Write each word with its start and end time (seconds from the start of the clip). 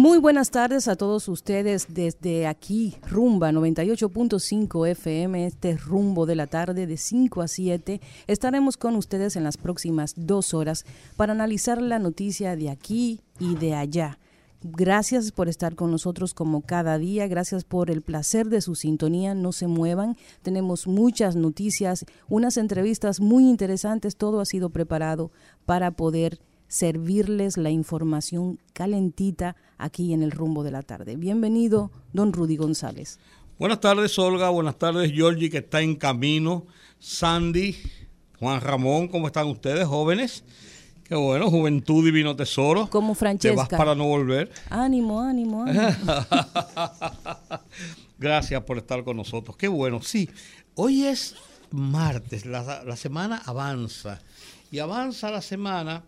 Muy 0.00 0.18
buenas 0.18 0.52
tardes 0.52 0.86
a 0.86 0.94
todos 0.94 1.26
ustedes 1.26 1.88
desde 1.92 2.46
aquí, 2.46 2.94
Rumba 3.10 3.50
98.5 3.50 4.86
FM, 4.90 5.44
este 5.44 5.76
rumbo 5.76 6.24
de 6.24 6.36
la 6.36 6.46
tarde 6.46 6.86
de 6.86 6.96
5 6.96 7.42
a 7.42 7.48
7. 7.48 8.00
Estaremos 8.28 8.76
con 8.76 8.94
ustedes 8.94 9.34
en 9.34 9.42
las 9.42 9.56
próximas 9.56 10.14
dos 10.16 10.54
horas 10.54 10.84
para 11.16 11.32
analizar 11.32 11.82
la 11.82 11.98
noticia 11.98 12.54
de 12.54 12.70
aquí 12.70 13.22
y 13.40 13.56
de 13.56 13.74
allá. 13.74 14.20
Gracias 14.62 15.32
por 15.32 15.48
estar 15.48 15.74
con 15.74 15.90
nosotros 15.90 16.32
como 16.32 16.60
cada 16.60 16.96
día, 16.96 17.26
gracias 17.26 17.64
por 17.64 17.90
el 17.90 18.02
placer 18.02 18.50
de 18.50 18.60
su 18.60 18.76
sintonía, 18.76 19.34
no 19.34 19.50
se 19.50 19.66
muevan, 19.66 20.16
tenemos 20.42 20.86
muchas 20.86 21.34
noticias, 21.34 22.06
unas 22.28 22.56
entrevistas 22.56 23.18
muy 23.18 23.48
interesantes, 23.48 24.14
todo 24.14 24.40
ha 24.40 24.44
sido 24.44 24.70
preparado 24.70 25.32
para 25.66 25.90
poder 25.90 26.38
servirles 26.68 27.56
la 27.56 27.70
información 27.70 28.60
calentita 28.74 29.56
aquí 29.78 30.12
en 30.12 30.22
el 30.22 30.32
rumbo 30.32 30.62
de 30.64 30.72
la 30.72 30.82
tarde. 30.82 31.16
Bienvenido, 31.16 31.90
don 32.12 32.32
Rudy 32.32 32.56
González. 32.56 33.18
Buenas 33.58 33.80
tardes, 33.80 34.18
Olga. 34.18 34.50
Buenas 34.50 34.78
tardes, 34.78 35.12
Georgie, 35.12 35.50
que 35.50 35.58
está 35.58 35.80
en 35.80 35.96
camino. 35.96 36.66
Sandy, 36.98 37.76
Juan 38.38 38.60
Ramón, 38.60 39.08
¿cómo 39.08 39.28
están 39.28 39.46
ustedes, 39.46 39.86
jóvenes? 39.86 40.44
Qué 41.04 41.14
bueno, 41.14 41.48
Juventud 41.50 42.04
Divino 42.04 42.36
Tesoro. 42.36 42.90
Como 42.90 43.14
Francesca. 43.14 43.54
Te 43.54 43.56
vas 43.56 43.68
para 43.68 43.94
no 43.94 44.04
volver. 44.04 44.52
Ánimo, 44.68 45.22
ánimo, 45.22 45.64
ánimo. 45.64 45.86
Gracias 48.18 48.62
por 48.64 48.76
estar 48.76 49.02
con 49.04 49.16
nosotros. 49.16 49.56
Qué 49.56 49.68
bueno. 49.68 50.02
Sí, 50.02 50.28
hoy 50.74 51.06
es 51.06 51.34
martes, 51.70 52.44
la, 52.44 52.84
la 52.84 52.96
semana 52.96 53.40
avanza. 53.46 54.20
Y 54.70 54.80
avanza 54.80 55.30
la 55.30 55.40
semana 55.40 56.02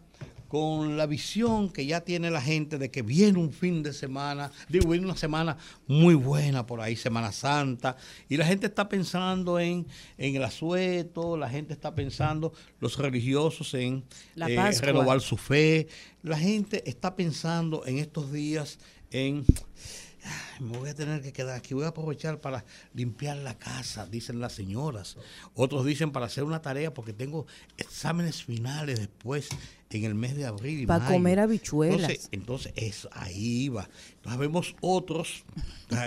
con 0.50 0.96
la 0.96 1.06
visión 1.06 1.70
que 1.70 1.86
ya 1.86 2.00
tiene 2.00 2.28
la 2.28 2.42
gente 2.42 2.76
de 2.76 2.90
que 2.90 3.02
viene 3.02 3.38
un 3.38 3.52
fin 3.52 3.84
de 3.84 3.92
semana, 3.92 4.50
digo, 4.68 4.88
viene 4.88 5.06
una 5.06 5.16
semana 5.16 5.56
muy 5.86 6.16
buena 6.16 6.66
por 6.66 6.80
ahí, 6.80 6.96
Semana 6.96 7.30
Santa, 7.30 7.96
y 8.28 8.36
la 8.36 8.44
gente 8.44 8.66
está 8.66 8.88
pensando 8.88 9.60
en, 9.60 9.86
en 10.18 10.34
el 10.34 10.42
asueto, 10.42 11.36
la 11.36 11.48
gente 11.48 11.72
está 11.72 11.94
pensando, 11.94 12.52
los 12.80 12.98
religiosos 12.98 13.74
en 13.74 14.02
eh, 14.34 14.72
renovar 14.80 15.20
su 15.20 15.36
fe, 15.36 15.86
la 16.24 16.36
gente 16.36 16.82
está 16.84 17.14
pensando 17.14 17.86
en 17.86 17.98
estos 17.98 18.32
días 18.32 18.80
en 19.12 19.44
me 20.58 20.76
voy 20.76 20.90
a 20.90 20.94
tener 20.94 21.22
que 21.22 21.32
quedar 21.32 21.56
aquí, 21.56 21.74
voy 21.74 21.84
a 21.84 21.88
aprovechar 21.88 22.40
para 22.40 22.64
limpiar 22.92 23.38
la 23.38 23.56
casa, 23.56 24.04
dicen 24.06 24.40
las 24.40 24.52
señoras. 24.52 25.16
Otros 25.54 25.86
dicen 25.86 26.10
para 26.10 26.26
hacer 26.26 26.44
una 26.44 26.60
tarea 26.60 26.92
porque 26.92 27.14
tengo 27.14 27.46
exámenes 27.78 28.44
finales 28.44 28.98
después 28.98 29.48
en 29.90 30.04
el 30.04 30.14
mes 30.14 30.36
de 30.36 30.46
abril. 30.46 30.86
Para 30.86 31.06
comer 31.06 31.40
habichuelas. 31.40 32.28
Entonces, 32.32 32.72
eso, 32.76 33.08
ahí 33.12 33.68
va. 33.68 33.88
Entonces, 34.16 34.38
vemos 34.40 34.76
otros, 34.80 35.44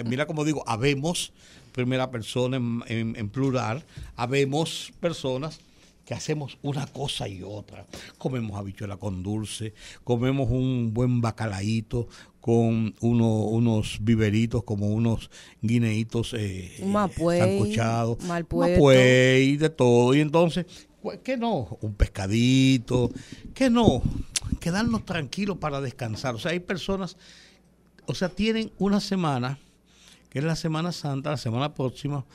mira 0.06 0.26
como 0.26 0.46
digo, 0.46 0.64
habemos, 0.68 1.34
primera 1.72 2.10
persona 2.12 2.58
en, 2.58 3.16
en 3.18 3.30
plural, 3.30 3.84
habemos 4.16 4.92
personas 5.00 5.60
que 6.06 6.14
hacemos 6.14 6.58
una 6.62 6.86
cosa 6.88 7.28
y 7.28 7.44
otra. 7.44 7.86
Comemos 8.18 8.58
habichuela 8.58 8.98
con 8.98 9.24
dulce, 9.24 9.74
comemos 10.04 10.50
un 10.50 10.94
buen 10.94 11.22
bacalaíto 11.22 12.08
con 12.42 12.94
uno, 13.00 13.46
unos 13.46 14.00
viveritos 14.02 14.64
como 14.64 14.88
unos 14.88 15.30
guineitos 15.62 16.34
eh, 16.38 16.74
sancochados, 16.78 18.18
y 18.22 19.56
de 19.56 19.70
todo. 19.70 20.14
Y 20.14 20.20
entonces, 20.20 20.66
¿qué 21.24 21.38
no? 21.38 21.78
Un 21.82 21.94
pescadito, 21.94 23.12
¿qué 23.54 23.70
no? 23.70 24.02
Quedarnos 24.60 25.06
tranquilos 25.06 25.58
para 25.58 25.82
descansar. 25.82 26.36
O 26.36 26.40
sea, 26.40 26.52
hay 26.52 26.60
personas, 26.60 27.18
o 28.06 28.16
sea, 28.16 28.30
tienen 28.30 28.72
una 28.80 29.00
semana, 29.00 29.60
que 30.30 30.40
es 30.40 30.46
la 30.46 30.56
Semana 30.56 30.92
Santa, 30.92 31.32
la 31.32 31.38
semana 31.38 31.74
próxima, 31.74 32.26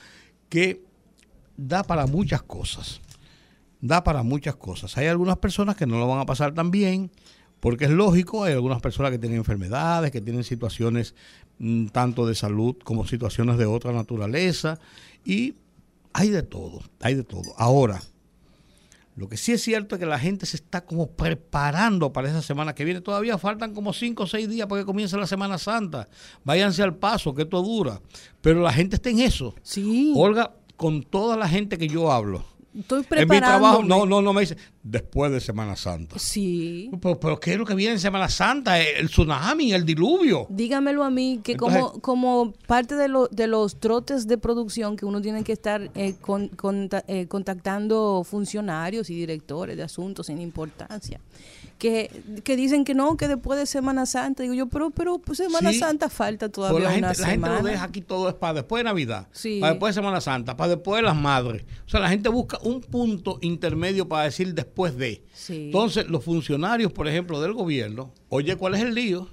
que 0.48 0.82
da 1.56 1.82
para 1.82 2.06
muchas 2.06 2.42
cosas 2.42 3.00
da 3.80 4.02
para 4.04 4.22
muchas 4.22 4.56
cosas. 4.56 4.96
Hay 4.96 5.06
algunas 5.06 5.38
personas 5.38 5.76
que 5.76 5.86
no 5.86 5.98
lo 5.98 6.08
van 6.08 6.20
a 6.20 6.26
pasar 6.26 6.54
tan 6.54 6.70
bien, 6.70 7.10
porque 7.60 7.86
es 7.86 7.90
lógico, 7.90 8.44
hay 8.44 8.52
algunas 8.52 8.80
personas 8.80 9.10
que 9.10 9.18
tienen 9.18 9.38
enfermedades, 9.38 10.10
que 10.10 10.20
tienen 10.20 10.44
situaciones 10.44 11.14
mm, 11.58 11.86
tanto 11.86 12.26
de 12.26 12.34
salud 12.34 12.76
como 12.84 13.06
situaciones 13.06 13.58
de 13.58 13.66
otra 13.66 13.92
naturaleza, 13.92 14.78
y 15.24 15.54
hay 16.12 16.30
de 16.30 16.42
todo, 16.42 16.82
hay 17.00 17.14
de 17.14 17.24
todo. 17.24 17.54
Ahora, 17.56 18.00
lo 19.18 19.28
que 19.28 19.36
sí 19.36 19.50
es 19.50 19.62
cierto 19.62 19.96
es 19.96 19.98
que 19.98 20.06
la 20.06 20.18
gente 20.18 20.46
se 20.46 20.56
está 20.56 20.84
como 20.84 21.08
preparando 21.08 22.12
para 22.12 22.28
esa 22.28 22.40
semana 22.40 22.72
que 22.76 22.84
viene. 22.84 23.00
Todavía 23.00 23.36
faltan 23.36 23.74
como 23.74 23.92
cinco 23.92 24.22
o 24.22 24.26
seis 24.28 24.48
días 24.48 24.68
para 24.68 24.82
que 24.82 24.86
comience 24.86 25.16
la 25.16 25.26
Semana 25.26 25.58
Santa. 25.58 26.08
Váyanse 26.44 26.84
al 26.84 26.94
paso, 26.94 27.34
que 27.34 27.42
esto 27.42 27.60
dura. 27.60 28.00
Pero 28.40 28.62
la 28.62 28.72
gente 28.72 28.94
está 28.94 29.10
en 29.10 29.18
eso. 29.18 29.56
Sí. 29.62 30.12
Olga, 30.14 30.54
con 30.76 31.02
toda 31.02 31.36
la 31.36 31.48
gente 31.48 31.78
que 31.78 31.88
yo 31.88 32.12
hablo, 32.12 32.44
Estoy 32.78 33.02
preparando. 33.02 33.34
En 33.34 33.40
mi 33.40 33.46
trabajo, 33.46 33.82
no, 33.82 34.06
no, 34.06 34.22
no 34.22 34.32
me 34.32 34.42
dice, 34.42 34.56
después 34.82 35.32
de 35.32 35.40
Semana 35.40 35.74
Santa. 35.74 36.18
Sí. 36.18 36.90
Pero, 37.00 37.18
pero 37.18 37.40
¿qué 37.40 37.52
es 37.52 37.58
lo 37.58 37.64
que 37.64 37.74
viene 37.74 37.94
en 37.94 38.00
Semana 38.00 38.28
Santa? 38.28 38.80
El 38.80 39.08
tsunami, 39.08 39.72
el 39.72 39.84
diluvio. 39.84 40.46
Dígamelo 40.48 41.02
a 41.02 41.10
mí, 41.10 41.40
que 41.42 41.56
como, 41.56 42.00
como 42.00 42.52
parte 42.66 42.94
de, 42.94 43.08
lo, 43.08 43.26
de 43.28 43.48
los 43.48 43.80
trotes 43.80 44.26
de 44.28 44.38
producción 44.38 44.96
que 44.96 45.06
uno 45.06 45.20
tiene 45.20 45.42
que 45.42 45.52
estar 45.52 45.90
eh, 45.94 46.14
con, 46.20 46.50
eh, 47.08 47.26
contactando 47.26 48.22
funcionarios 48.24 49.10
y 49.10 49.14
directores 49.14 49.76
de 49.76 49.82
asuntos 49.82 50.26
sin 50.26 50.40
importancia 50.40 51.20
que, 51.78 52.10
que 52.42 52.56
dicen 52.56 52.84
que 52.84 52.94
no, 52.94 53.16
que 53.16 53.28
después 53.28 53.58
de 53.58 53.66
Semana 53.66 54.04
Santa, 54.04 54.42
digo 54.42 54.54
yo, 54.54 54.66
pero, 54.66 54.90
pero 54.90 55.18
pues 55.18 55.38
Semana 55.38 55.72
Santa 55.72 56.10
falta 56.10 56.48
todavía 56.48 56.80
la 56.80 56.88
una 56.88 57.08
gente, 57.14 57.22
La 57.22 57.28
gente 57.28 57.48
lo 57.48 57.62
deja 57.62 57.84
aquí 57.84 58.00
todo 58.00 58.28
es 58.28 58.34
para 58.34 58.54
después 58.54 58.80
de 58.80 58.84
Navidad, 58.84 59.28
para 59.60 59.72
después 59.72 59.94
de 59.94 60.00
Semana 60.00 60.20
Santa, 60.20 60.56
para 60.56 60.74
después 60.74 60.98
de 60.98 61.02
las 61.02 61.16
madres. 61.16 61.64
O 61.86 61.88
sea, 61.88 62.00
la 62.00 62.08
gente 62.08 62.28
busca 62.28 62.58
un 62.62 62.80
punto 62.80 63.38
intermedio 63.40 64.08
para 64.08 64.24
decir 64.24 64.54
después 64.54 64.96
de. 64.96 65.22
Entonces, 65.48 66.08
los 66.08 66.24
funcionarios, 66.24 66.92
por 66.92 67.06
ejemplo, 67.06 67.40
del 67.40 67.52
gobierno, 67.52 68.12
oye, 68.28 68.56
¿cuál 68.56 68.74
es 68.74 68.82
el 68.82 68.94
lío? 68.94 69.28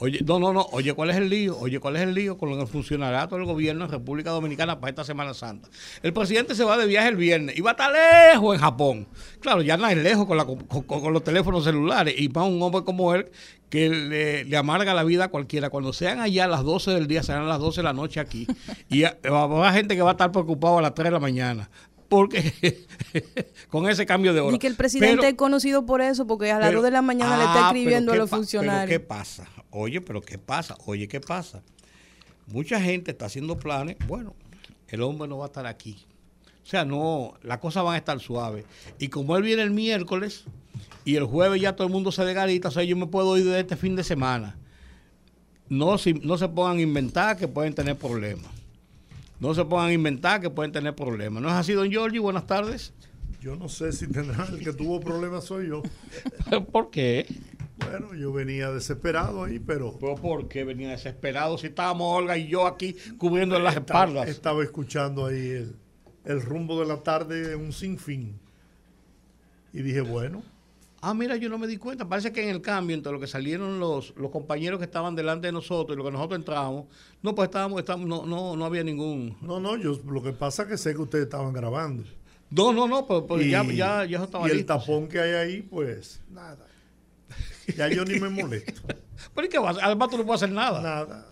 Oye, 0.00 0.20
no, 0.24 0.38
no, 0.38 0.52
no, 0.52 0.64
oye, 0.70 0.94
¿cuál 0.94 1.10
es 1.10 1.16
el 1.16 1.28
lío? 1.28 1.58
Oye, 1.58 1.80
¿cuál 1.80 1.96
es 1.96 2.02
el 2.02 2.14
lío 2.14 2.38
con 2.38 2.50
el 2.50 2.66
funcionariado 2.68 3.36
del 3.36 3.44
gobierno 3.44 3.84
en 3.84 3.90
República 3.90 4.30
Dominicana 4.30 4.78
para 4.78 4.90
esta 4.90 5.02
Semana 5.02 5.34
Santa? 5.34 5.68
El 6.04 6.12
presidente 6.12 6.54
se 6.54 6.62
va 6.62 6.76
de 6.76 6.86
viaje 6.86 7.08
el 7.08 7.16
viernes 7.16 7.58
y 7.58 7.62
va 7.62 7.70
a 7.70 7.72
estar 7.72 7.92
lejos 7.92 8.54
en 8.54 8.60
Japón. 8.60 9.08
Claro, 9.40 9.60
ya 9.60 9.76
no 9.76 9.88
es 9.88 9.96
lejos 9.96 10.26
con, 10.26 11.12
los 11.12 11.24
teléfonos 11.24 11.64
celulares 11.64 12.14
y 12.16 12.28
para 12.28 12.46
un 12.46 12.62
hombre 12.62 12.84
como 12.84 13.12
él 13.12 13.28
que 13.70 13.90
le, 13.90 14.56
amarga 14.56 14.94
la 14.94 15.02
vida 15.02 15.24
a 15.24 15.28
cualquiera. 15.28 15.68
Cuando 15.68 15.92
sean 15.92 16.20
allá 16.20 16.44
a 16.44 16.48
las 16.48 16.62
12 16.62 16.92
del 16.92 17.08
día, 17.08 17.24
serán 17.24 17.48
las 17.48 17.58
12 17.58 17.80
de 17.80 17.84
la 17.84 17.92
noche 17.92 18.20
aquí. 18.20 18.46
Y 18.88 19.02
va 19.02 19.16
a 19.24 19.42
haber 19.42 19.72
gente 19.72 19.96
que 19.96 20.02
va 20.02 20.10
a 20.10 20.12
estar 20.12 20.30
preocupado 20.30 20.78
a 20.78 20.82
las 20.82 20.94
3 20.94 21.06
de 21.06 21.10
la 21.10 21.18
mañana 21.18 21.68
porque 22.08 22.86
con 23.70 23.88
ese 23.88 24.06
cambio 24.06 24.32
de 24.32 24.40
hora. 24.40 24.56
Y 24.56 24.58
que 24.58 24.66
el 24.66 24.74
presidente 24.74 25.28
es 25.28 25.34
conocido 25.34 25.86
por 25.86 26.00
eso, 26.00 26.26
porque 26.26 26.50
a 26.50 26.58
las 26.58 26.72
2 26.72 26.82
de 26.82 26.90
la 26.90 27.02
mañana 27.02 27.36
le 27.36 27.44
está 27.44 27.66
ah, 27.66 27.68
escribiendo 27.68 28.12
a 28.12 28.16
los 28.16 28.30
funcionarios. 28.30 28.88
¿Qué 28.88 29.00
pasa? 29.00 29.48
Oye, 29.70 30.00
pero 30.00 30.20
¿qué 30.20 30.38
pasa? 30.38 30.76
Oye, 30.86 31.06
¿qué 31.08 31.20
pasa? 31.20 31.62
Mucha 32.46 32.80
gente 32.80 33.10
está 33.10 33.26
haciendo 33.26 33.58
planes. 33.58 33.96
Bueno, 34.06 34.34
el 34.88 35.02
hombre 35.02 35.28
no 35.28 35.38
va 35.38 35.46
a 35.46 35.48
estar 35.48 35.66
aquí. 35.66 36.06
O 36.64 36.70
sea, 36.70 36.84
no, 36.84 37.34
las 37.42 37.58
cosas 37.58 37.84
van 37.84 37.94
a 37.94 37.98
estar 37.98 38.18
suaves. 38.20 38.64
Y 38.98 39.08
como 39.08 39.36
él 39.36 39.42
viene 39.42 39.62
el 39.62 39.70
miércoles 39.70 40.44
y 41.04 41.16
el 41.16 41.24
jueves 41.24 41.60
ya 41.60 41.74
todo 41.74 41.86
el 41.86 41.92
mundo 41.92 42.12
se 42.12 42.24
de 42.24 42.34
garita, 42.34 42.68
o 42.68 42.70
sea, 42.70 42.82
yo 42.82 42.96
me 42.96 43.06
puedo 43.06 43.36
ir 43.36 43.44
de 43.44 43.60
este 43.60 43.76
fin 43.76 43.96
de 43.96 44.04
semana. 44.04 44.56
No, 45.68 45.98
si, 45.98 46.14
no 46.14 46.38
se 46.38 46.48
pongan 46.48 46.78
a 46.78 46.80
inventar 46.82 47.36
que 47.36 47.48
pueden 47.48 47.74
tener 47.74 47.96
problemas. 47.96 48.57
No 49.40 49.54
se 49.54 49.64
pongan 49.64 49.88
a 49.88 49.92
inventar 49.92 50.40
que 50.40 50.50
pueden 50.50 50.72
tener 50.72 50.94
problemas. 50.94 51.42
¿No 51.42 51.48
es 51.48 51.54
así, 51.54 51.72
don 51.72 51.88
Giorgi? 51.90 52.18
Buenas 52.18 52.46
tardes. 52.46 52.92
Yo 53.40 53.54
no 53.54 53.68
sé 53.68 53.92
si 53.92 54.08
tendrá 54.08 54.46
el 54.46 54.58
que 54.58 54.72
tuvo 54.72 54.98
problemas 54.98 55.44
soy 55.44 55.68
yo. 55.68 55.82
¿Por 56.72 56.90
qué? 56.90 57.26
Bueno, 57.78 58.14
yo 58.14 58.32
venía 58.32 58.72
desesperado 58.72 59.44
ahí, 59.44 59.60
pero... 59.60 59.96
¿Pero 60.00 60.16
por 60.16 60.48
qué 60.48 60.64
venía 60.64 60.90
desesperado 60.90 61.56
si 61.56 61.68
estábamos 61.68 62.18
Olga 62.18 62.36
y 62.36 62.48
yo 62.48 62.66
aquí 62.66 62.96
cubriendo 63.16 63.58
las 63.60 63.76
espaldas? 63.76 64.28
Estaba 64.28 64.64
escuchando 64.64 65.26
ahí 65.26 65.70
el, 66.24 66.42
rumbo 66.42 66.80
de 66.80 66.86
la 66.86 67.02
tarde, 67.04 67.54
un 67.54 67.72
sinfín. 67.72 68.40
Y 69.72 69.82
dije, 69.82 70.00
bueno, 70.00 70.42
Ah, 71.00 71.14
mira, 71.14 71.36
yo 71.36 71.48
no 71.48 71.58
me 71.58 71.66
di 71.66 71.76
cuenta. 71.76 72.08
Parece 72.08 72.32
que 72.32 72.42
en 72.42 72.48
el 72.48 72.60
cambio 72.60 72.96
entre 72.96 73.12
lo 73.12 73.20
que 73.20 73.28
salieron 73.28 73.78
los, 73.78 74.12
los 74.16 74.30
compañeros 74.30 74.78
que 74.78 74.84
estaban 74.84 75.14
delante 75.14 75.46
de 75.46 75.52
nosotros 75.52 75.94
y 75.94 75.98
lo 75.98 76.04
que 76.04 76.10
nosotros 76.10 76.38
entramos, 76.38 76.86
no, 77.22 77.34
pues 77.34 77.48
estábamos, 77.48 77.78
estábamos 77.78 78.08
no, 78.08 78.26
no, 78.26 78.56
no 78.56 78.64
había 78.64 78.82
ningún. 78.82 79.36
No, 79.40 79.60
no, 79.60 79.76
yo 79.76 79.98
lo 80.08 80.22
que 80.22 80.32
pasa 80.32 80.62
es 80.62 80.68
que 80.68 80.76
sé 80.76 80.94
que 80.94 81.02
ustedes 81.02 81.24
estaban 81.24 81.52
grabando. 81.52 82.04
No, 82.50 82.72
no, 82.72 82.88
no, 82.88 83.06
pues, 83.06 83.24
pues 83.28 83.48
ya, 83.48 83.62
ya, 83.64 84.04
ya 84.04 84.24
estaba 84.24 84.48
Y 84.48 84.52
el 84.52 84.66
tapón 84.66 85.06
que 85.06 85.20
hay 85.20 85.32
ahí, 85.32 85.62
pues, 85.62 86.20
nada. 86.30 86.66
Ya 87.76 87.88
yo 87.88 88.04
ni 88.04 88.18
me 88.18 88.30
molesto. 88.30 88.82
Pero 89.34 89.46
¿y 89.46 89.50
qué 89.50 89.58
vas? 89.58 89.76
Además 89.82 90.08
tú 90.08 90.18
no 90.18 90.24
puedes 90.24 90.42
hacer 90.42 90.54
nada. 90.54 90.80
Nada. 90.80 91.26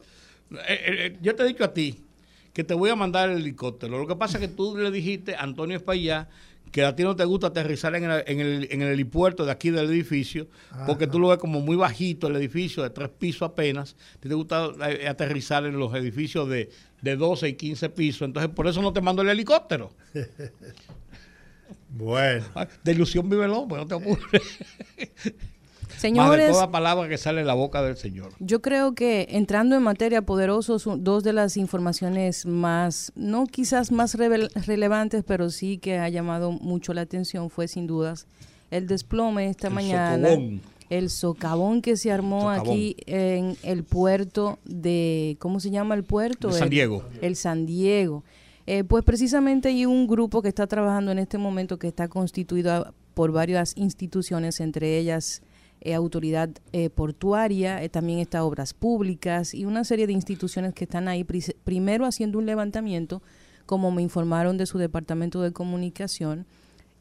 Eh, 0.50 0.56
eh, 0.68 1.06
eh, 1.06 1.18
yo 1.22 1.34
te 1.34 1.42
he 1.42 1.46
dicho 1.46 1.64
a 1.64 1.72
ti 1.72 2.04
que 2.52 2.62
te 2.64 2.74
voy 2.74 2.90
a 2.90 2.96
mandar 2.96 3.30
el 3.30 3.38
helicóptero. 3.38 3.98
Lo 3.98 4.06
que 4.06 4.16
pasa 4.16 4.38
es 4.38 4.48
que 4.48 4.54
tú 4.54 4.76
le 4.76 4.90
dijiste 4.90 5.34
a 5.34 5.40
Antonio 5.40 5.76
Espaillá 5.76 6.28
que 6.76 6.84
a 6.84 6.94
ti 6.94 7.04
no 7.04 7.16
te 7.16 7.24
gusta 7.24 7.46
aterrizar 7.46 7.96
en 7.96 8.04
el, 8.04 8.22
en 8.26 8.38
el, 8.38 8.68
en 8.70 8.82
el 8.82 8.88
helipuerto 8.88 9.46
de 9.46 9.50
aquí 9.50 9.70
del 9.70 9.88
edificio, 9.88 10.46
porque 10.86 11.06
tú 11.06 11.18
lo 11.18 11.28
ves 11.28 11.38
como 11.38 11.62
muy 11.62 11.74
bajito 11.74 12.26
el 12.26 12.36
edificio, 12.36 12.82
de 12.82 12.90
tres 12.90 13.08
pisos 13.08 13.48
apenas. 13.48 13.96
A 14.16 14.20
ti 14.20 14.28
te 14.28 14.34
gusta 14.34 14.72
eh, 14.86 15.08
aterrizar 15.08 15.64
en 15.64 15.78
los 15.78 15.94
edificios 15.94 16.46
de, 16.50 16.68
de 17.00 17.16
12 17.16 17.48
y 17.48 17.54
15 17.54 17.88
pisos. 17.88 18.22
Entonces, 18.26 18.52
por 18.52 18.66
eso 18.66 18.82
no 18.82 18.92
te 18.92 19.00
mando 19.00 19.22
el 19.22 19.30
helicóptero. 19.30 19.90
bueno. 21.88 22.44
De 22.84 22.92
ilusión 22.92 23.26
vive 23.30 23.46
el 23.46 23.52
hombre, 23.52 23.78
no 23.78 23.86
te 23.86 23.94
apures. 23.94 24.42
Señores, 25.98 26.28
Más 26.30 26.46
de 26.46 26.52
toda 26.52 26.70
palabra 26.70 27.08
que 27.08 27.18
sale 27.18 27.40
de 27.40 27.46
la 27.46 27.54
boca 27.54 27.82
del 27.82 27.96
Señor. 27.96 28.32
Yo 28.38 28.60
creo 28.62 28.94
que 28.94 29.26
entrando 29.30 29.76
en 29.76 29.82
materia 29.82 30.22
poderosos, 30.22 30.86
dos 30.98 31.24
de 31.24 31.32
las 31.32 31.56
informaciones 31.56 32.44
más, 32.46 33.12
no 33.14 33.46
quizás 33.46 33.90
más 33.92 34.14
relevantes, 34.14 35.24
pero 35.26 35.50
sí 35.50 35.78
que 35.78 35.98
ha 35.98 36.08
llamado 36.08 36.52
mucho 36.52 36.92
la 36.94 37.00
atención 37.02 37.50
fue 37.50 37.68
sin 37.68 37.86
dudas 37.86 38.26
el 38.70 38.86
desplome 38.86 39.48
esta 39.48 39.68
El 39.68 39.74
mañana. 39.74 40.28
socavón. 40.28 40.60
El 40.88 41.10
socavón 41.10 41.82
que 41.82 41.96
se 41.96 42.12
armó 42.12 42.42
Socavón. 42.42 42.60
aquí 42.68 42.96
en 43.06 43.56
el 43.64 43.82
puerto 43.82 44.58
de, 44.64 45.36
¿cómo 45.40 45.58
se 45.60 45.70
llama 45.70 45.94
el 45.96 46.04
puerto? 46.04 46.48
De 46.48 46.54
San 46.54 46.64
El- 46.64 46.70
Diego. 46.70 47.04
El, 47.22 47.34
San 47.36 47.66
Diego. 47.66 48.22
Eh, 48.68 48.84
pues 48.84 49.02
precisamente 49.04 49.68
hay 49.68 49.86
un 49.86 50.06
grupo 50.06 50.42
que 50.42 50.48
está 50.48 50.66
trabajando 50.66 51.10
en 51.10 51.18
este 51.18 51.38
momento 51.38 51.78
que 51.78 51.88
está 51.88 52.06
constituido 52.08 52.92
por 53.14 53.32
varias 53.32 53.72
instituciones, 53.76 54.60
entre 54.60 54.98
ellas 54.98 55.42
eh, 55.86 55.94
Autoridad 55.94 56.50
eh, 56.72 56.90
Portuaria, 56.90 57.82
eh, 57.82 57.88
también 57.88 58.18
está 58.18 58.44
Obras 58.44 58.74
Públicas 58.74 59.54
y 59.54 59.64
una 59.64 59.84
serie 59.84 60.06
de 60.06 60.12
instituciones 60.12 60.74
que 60.74 60.84
están 60.84 61.08
ahí 61.08 61.24
primero 61.64 62.04
haciendo 62.04 62.38
un 62.38 62.46
levantamiento, 62.46 63.22
como 63.66 63.90
me 63.90 64.02
informaron 64.02 64.56
de 64.58 64.66
su 64.66 64.78
departamento 64.78 65.40
de 65.42 65.52
comunicación, 65.52 66.46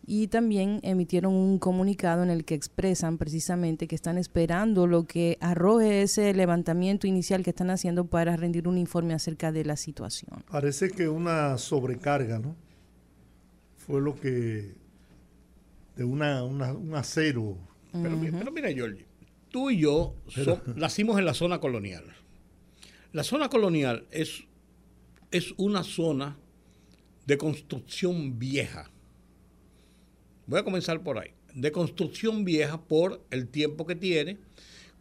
y 0.07 0.27
también 0.27 0.79
emitieron 0.83 1.33
un 1.33 1.57
comunicado 1.57 2.21
en 2.21 2.29
el 2.29 2.45
que 2.45 2.53
expresan 2.53 3.17
precisamente 3.17 3.87
que 3.87 3.95
están 3.95 4.19
esperando 4.19 4.85
lo 4.85 5.05
que 5.05 5.37
arroje 5.41 6.03
ese 6.03 6.31
levantamiento 6.35 7.07
inicial 7.07 7.41
que 7.43 7.49
están 7.49 7.71
haciendo 7.71 8.05
para 8.05 8.35
rendir 8.35 8.67
un 8.67 8.77
informe 8.77 9.15
acerca 9.15 9.51
de 9.51 9.65
la 9.65 9.75
situación. 9.77 10.43
Parece 10.51 10.91
que 10.91 11.09
una 11.09 11.57
sobrecarga, 11.57 12.37
¿no? 12.37 12.55
Fue 13.77 13.99
lo 13.99 14.15
que. 14.15 14.75
de 15.97 16.03
una, 16.03 16.43
una- 16.43 16.73
un 16.73 16.93
acero. 16.93 17.57
Pero, 18.03 18.18
mi- 18.18 18.31
pero 18.31 18.51
mira, 18.51 18.69
Jorge, 18.75 19.06
tú 19.50 19.69
y 19.69 19.80
yo 19.80 20.15
so- 20.27 20.62
nacimos 20.75 21.18
en 21.19 21.25
la 21.25 21.33
zona 21.33 21.59
colonial. 21.59 22.03
La 23.13 23.24
zona 23.24 23.50
colonial 23.50 24.06
es, 24.12 24.44
es 25.31 25.53
una 25.57 25.83
zona 25.83 26.38
de 27.25 27.38
construcción 27.38 28.38
vieja. 28.38 28.92
Voy 30.47 30.59
a 30.59 30.63
comenzar 30.63 31.01
por 31.01 31.18
ahí. 31.19 31.31
De 31.53 31.71
construcción 31.71 32.44
vieja 32.45 32.81
por 32.81 33.24
el 33.31 33.47
tiempo 33.47 33.86
que 33.86 33.95
tiene, 33.95 34.38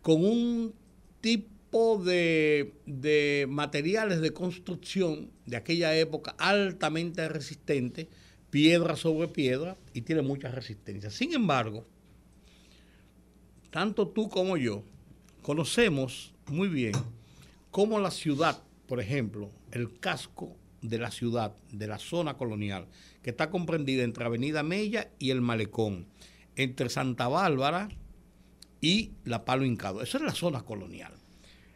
con 0.02 0.25
un 0.25 0.73
tipo 1.20 1.99
de, 2.02 2.75
de 2.87 3.46
materiales 3.49 4.20
de 4.20 4.32
construcción 4.32 5.31
de 5.46 5.56
aquella 5.56 5.96
época 5.96 6.37
altamente 6.38 7.29
resistente, 7.29 8.08
piedra 8.50 8.94
sobre 8.94 9.26
piedra, 9.29 9.76
y 9.93 10.02
tiene 10.02 10.23
mucha 10.23 10.49
resistencia. 10.52 11.11
Sin 11.11 11.35
embargo, 11.35 11.85
tanto 13.75 14.06
tú 14.06 14.29
como 14.29 14.56
yo 14.56 14.85
conocemos 15.43 16.32
muy 16.47 16.69
bien 16.69 16.93
cómo 17.73 17.99
la 17.99 18.12
ciudad, 18.12 18.62
por 18.87 19.00
ejemplo, 19.00 19.50
el 19.73 19.99
casco 19.99 20.56
de 20.81 20.99
la 20.99 21.11
ciudad, 21.11 21.56
de 21.73 21.88
la 21.88 21.99
zona 21.99 22.37
colonial, 22.37 22.87
que 23.21 23.31
está 23.31 23.50
comprendida 23.50 24.05
entre 24.05 24.26
Avenida 24.26 24.62
Mella 24.62 25.11
y 25.19 25.31
el 25.31 25.41
Malecón, 25.41 26.06
entre 26.55 26.88
Santa 26.88 27.26
Bárbara 27.26 27.88
y 28.81 29.11
La 29.25 29.44
Palo 29.44 29.65
Hincado. 29.65 30.03
Esa 30.03 30.19
es 30.19 30.23
la 30.25 30.37
zona 30.37 30.62
colonial. 30.62 31.12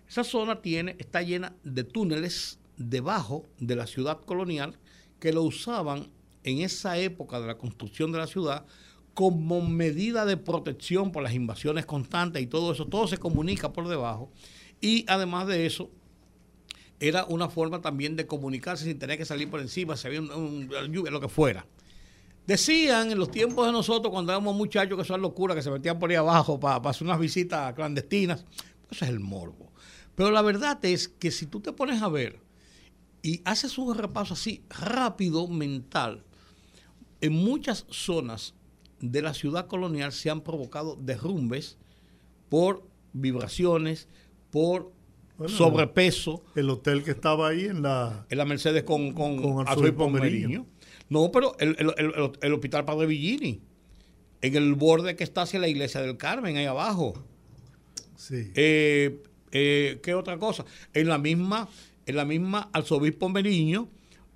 Esa 0.09 0.23
zona 0.23 0.63
tiene, 0.63 0.95
está 1.01 1.23
llena 1.23 1.57
de 1.65 1.83
túneles 1.83 2.61
debajo 2.77 3.45
de 3.59 3.75
la 3.75 3.89
ciudad 3.89 4.21
colonial 4.21 4.79
que 5.19 5.33
lo 5.33 5.43
usaban 5.43 6.13
en 6.45 6.61
esa 6.61 6.97
época 6.97 7.41
de 7.41 7.49
la 7.49 7.59
construcción 7.59 8.13
de 8.13 8.19
la 8.19 8.29
ciudad 8.29 8.67
como 9.19 9.61
medida 9.63 10.25
de 10.25 10.37
protección 10.37 11.11
por 11.11 11.25
las 11.25 11.35
invasiones 11.35 11.85
constantes 11.87 12.41
y 12.41 12.47
todo 12.47 12.71
eso, 12.71 12.87
todo 12.87 13.09
se 13.09 13.19
comunica 13.19 13.73
por 13.73 13.89
debajo. 13.89 14.31
Y 14.81 15.05
además 15.09 15.49
de 15.49 15.67
eso, 15.67 15.91
era 17.01 17.25
una 17.25 17.49
forma 17.49 17.81
también 17.81 18.15
de 18.15 18.29
comunicarse 18.29 18.85
sin 18.85 18.97
tener 18.97 19.19
que 19.19 19.25
salir 19.25 19.51
por 19.51 19.59
encima, 19.59 19.97
si 19.97 20.07
había 20.07 20.21
un- 20.21 20.31
un- 20.31 20.69
lluvia, 20.93 21.11
lo 21.11 21.21
que 21.21 21.27
fuera. 21.27 21.67
Decían 22.47 23.11
en 23.11 23.19
los 23.19 23.33
tiempos 23.33 23.67
de 23.67 23.73
nosotros, 23.73 24.13
cuando 24.13 24.31
éramos 24.31 24.55
muchachos, 24.55 24.95
que 24.95 25.03
eso 25.03 25.17
es 25.17 25.21
locura, 25.21 25.53
que 25.57 25.63
se 25.63 25.71
metían 25.73 25.99
por 25.99 26.11
ahí 26.11 26.17
abajo 26.17 26.61
para, 26.61 26.77
hacer 26.89 27.05
unas 27.05 27.19
visitas 27.19 27.75
clandestinas. 27.75 28.45
Eso 28.89 29.05
es 29.05 29.11
el 29.11 29.19
morbo. 29.19 29.73
Pero 30.15 30.31
la 30.31 30.43
verdad 30.43 30.79
es 30.85 31.09
que 31.09 31.33
si 31.33 31.47
tú 31.47 31.59
te 31.59 31.73
pones 31.73 32.03
a 32.03 32.09
ver 32.09 32.39
y 33.21 33.41
haces 33.45 33.79
un 33.79 33.97
repaso 33.99 34.35
así 34.35 34.63
rápido, 34.71 35.49
mental, 35.49 36.23
en 37.21 37.33
muchas 37.33 37.85
zonas 37.91 38.55
de 39.01 39.23
la 39.23 39.35
ciudad 39.35 39.67
colonial 39.67 40.13
se 40.13 40.31
han 40.31 40.41
provocado 40.43 40.97
derrumbes 41.01 41.79
por 42.49 42.83
vibraciones, 43.13 44.09
por 44.51 44.93
Bueno, 45.37 45.53
sobrepeso. 45.55 46.43
El 46.57 46.71
hotel 46.71 47.03
que 47.05 47.11
estaba 47.13 47.49
ahí 47.49 47.67
en 47.67 47.83
la. 47.83 48.27
En 48.31 48.39
la 48.39 48.45
Mercedes 48.45 48.83
con, 48.85 49.13
con, 49.13 49.41
Con. 49.41 49.67
No, 51.11 51.31
pero 51.33 51.57
el, 51.59 51.77
el- 51.79 51.95
el- 51.97 52.33
el 52.41 52.53
Hospital 52.53 52.85
Padre 52.85 53.07
Villini, 53.07 53.61
en 54.43 54.57
el 54.57 54.75
borde 54.75 55.17
que 55.17 55.25
está 55.25 55.43
hacia 55.43 55.59
la 55.59 55.69
iglesia 55.69 56.01
del 56.03 56.17
Carmen, 56.17 56.57
ahí 56.57 56.67
abajo. 56.67 57.15
Sí. 58.17 58.51
Eh, 58.55 59.23
eh, 59.53 60.01
¿Qué 60.03 60.15
otra 60.15 60.39
cosa? 60.39 60.65
En 60.93 61.09
la 61.09 61.19
misma, 61.19 61.69
en 62.07 62.17
la 62.17 62.25
misma 62.25 62.69
Arzobispo 62.73 63.29
Meriño, 63.29 63.89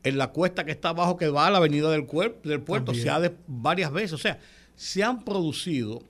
en 0.03 0.19
la 0.19 0.29
cuesta 0.29 0.65
que 0.65 0.71
está 0.73 0.91
abajo 0.91 1.17
que 1.17 1.29
va 1.29 1.47
a 1.47 1.51
la 1.51 1.59
avenida 1.59 1.91
del, 1.91 2.07
del 2.45 2.61
puerto, 2.63 2.87
También. 2.87 3.03
se 3.05 3.11
ha 3.11 3.21
de 3.21 3.35
varias 3.47 3.93
veces. 3.93 4.13
O 4.15 4.19
sea, 4.19 4.39
se 4.83 5.05
han 5.05 5.25
producido 5.25 6.03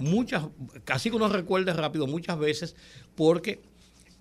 muchas, 0.00 0.48
casi 0.82 1.10
que 1.10 1.16
uno 1.16 1.28
recuerde 1.28 1.72
rápido, 1.72 2.08
muchas 2.08 2.36
veces, 2.36 2.74
porque 3.14 3.60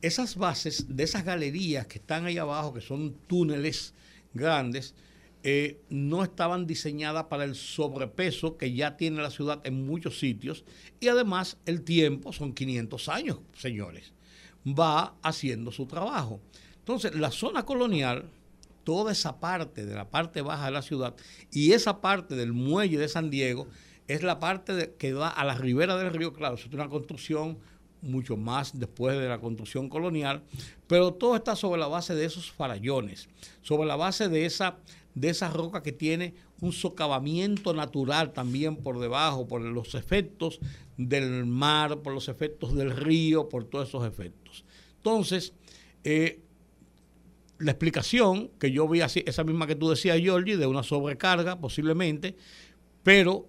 esas 0.03 0.35
bases 0.35 0.95
de 0.95 1.03
esas 1.03 1.25
galerías 1.25 1.87
que 1.87 1.97
están 1.97 2.25
ahí 2.25 2.37
abajo, 2.37 2.71
que 2.71 2.81
son 2.81 3.15
túneles 3.25 3.95
grandes, 4.31 4.93
eh, 5.41 5.79
no 5.89 6.23
estaban 6.23 6.67
diseñadas 6.67 7.23
para 7.25 7.45
el 7.45 7.55
sobrepeso 7.55 8.57
que 8.57 8.73
ya 8.73 8.95
tiene 8.95 9.23
la 9.23 9.31
ciudad 9.31 9.59
en 9.63 9.87
muchos 9.87 10.19
sitios 10.19 10.65
y 10.99 11.07
además 11.07 11.57
el 11.65 11.81
tiempo, 11.81 12.31
son 12.31 12.53
500 12.53 13.09
años, 13.09 13.39
señores, 13.57 14.13
va 14.67 15.15
haciendo 15.23 15.71
su 15.71 15.87
trabajo. 15.87 16.39
Entonces, 16.77 17.15
la 17.15 17.31
zona 17.31 17.65
colonial, 17.65 18.29
toda 18.83 19.13
esa 19.13 19.39
parte 19.39 19.83
de 19.83 19.95
la 19.95 20.11
parte 20.11 20.43
baja 20.43 20.65
de 20.65 20.71
la 20.73 20.83
ciudad 20.83 21.15
y 21.51 21.71
esa 21.71 22.01
parte 22.01 22.35
del 22.35 22.53
muelle 22.53 22.99
de 22.99 23.07
San 23.07 23.31
Diego 23.31 23.67
es 24.07 24.23
la 24.23 24.39
parte 24.39 24.95
que 24.97 25.13
va 25.13 25.29
a 25.29 25.43
la 25.45 25.55
ribera 25.55 25.97
del 25.97 26.13
río, 26.13 26.33
claro, 26.33 26.55
es 26.55 26.65
una 26.67 26.89
construcción 26.89 27.57
mucho 28.01 28.37
más 28.37 28.77
después 28.79 29.17
de 29.17 29.27
la 29.27 29.39
construcción 29.39 29.89
colonial, 29.89 30.43
pero 30.87 31.13
todo 31.13 31.35
está 31.35 31.55
sobre 31.55 31.79
la 31.79 31.87
base 31.87 32.13
de 32.13 32.25
esos 32.25 32.51
farallones, 32.51 33.27
sobre 33.61 33.87
la 33.87 33.95
base 33.95 34.29
de 34.29 34.45
esa, 34.45 34.77
de 35.15 35.33
roca 35.51 35.81
que 35.81 35.91
tiene 35.91 36.35
un 36.61 36.71
socavamiento 36.71 37.73
natural 37.73 38.31
también 38.31 38.77
por 38.77 38.99
debajo, 38.99 39.47
por 39.47 39.61
los 39.61 39.95
efectos 39.95 40.59
del 40.97 41.45
mar, 41.45 41.99
por 42.01 42.13
los 42.13 42.29
efectos 42.29 42.75
del 42.75 42.91
río, 42.91 43.49
por 43.49 43.65
todos 43.65 43.89
esos 43.89 44.07
efectos. 44.07 44.65
Entonces, 44.97 45.53
eh, 46.03 46.41
la 47.57 47.71
explicación 47.71 48.51
que 48.59 48.71
yo 48.71 48.87
vi 48.87 49.01
así, 49.01 49.23
esa 49.25 49.43
misma 49.43 49.67
que 49.67 49.75
tú 49.75 49.89
decías, 49.89 50.19
Georgie, 50.19 50.57
de 50.57 50.67
una 50.67 50.83
sobrecarga 50.83 51.59
posiblemente, 51.59 52.35
pero 53.03 53.47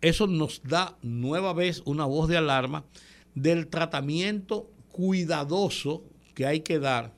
eso 0.00 0.26
nos 0.26 0.62
da 0.62 0.96
nueva 1.02 1.52
vez 1.52 1.82
una 1.84 2.04
voz 2.04 2.28
de 2.28 2.36
alarma 2.36 2.84
del 3.34 3.68
tratamiento 3.68 4.70
cuidadoso 4.90 6.04
que 6.34 6.46
hay 6.46 6.60
que 6.60 6.78
dar, 6.78 7.14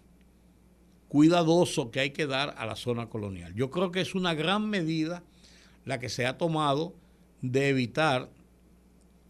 cuidadoso 1.08 1.90
que 1.90 2.00
hay 2.00 2.10
que 2.10 2.26
dar 2.26 2.54
a 2.58 2.66
la 2.66 2.76
zona 2.76 3.08
colonial. 3.08 3.54
Yo 3.54 3.70
creo 3.70 3.90
que 3.90 4.00
es 4.00 4.14
una 4.14 4.34
gran 4.34 4.68
medida 4.68 5.22
la 5.84 5.98
que 5.98 6.08
se 6.08 6.26
ha 6.26 6.38
tomado 6.38 6.94
de 7.40 7.68
evitar 7.68 8.30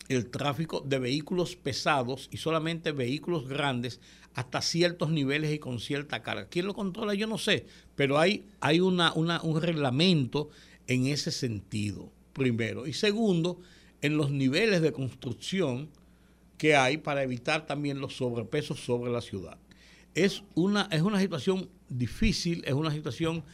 el 0.08 0.30
tráfico 0.30 0.80
de 0.80 0.98
vehículos 0.98 1.56
pesados 1.56 2.28
y 2.32 2.38
solamente 2.38 2.92
vehículos 2.92 3.48
grandes 3.48 4.00
hasta 4.34 4.62
ciertos 4.62 5.10
niveles 5.10 5.52
y 5.52 5.58
con 5.58 5.80
cierta 5.80 6.22
carga. 6.22 6.46
¿Quién 6.48 6.66
lo 6.66 6.74
controla? 6.74 7.14
Yo 7.14 7.26
no 7.26 7.38
sé, 7.38 7.66
pero 7.94 8.18
hay, 8.18 8.46
hay 8.60 8.80
una, 8.80 9.12
un 9.12 9.60
reglamento 9.60 10.48
en 10.86 11.06
ese 11.06 11.30
sentido, 11.30 12.12
primero. 12.38 12.86
Y 12.86 12.92
segundo, 12.92 13.60
en 14.00 14.16
los 14.16 14.30
niveles 14.30 14.80
de 14.80 14.92
construcción 14.92 15.90
que 16.56 16.76
hay 16.76 16.96
para 16.96 17.22
evitar 17.22 17.66
también 17.66 18.00
los 18.00 18.16
sobrepesos 18.16 18.80
sobre 18.80 19.12
la 19.12 19.20
ciudad. 19.20 19.58
Es 20.14 20.42
una, 20.54 20.88
es 20.90 21.02
una 21.02 21.20
situación 21.20 21.68
difícil, 21.88 22.62
es 22.66 22.72
una 22.72 22.90
situación 22.90 23.44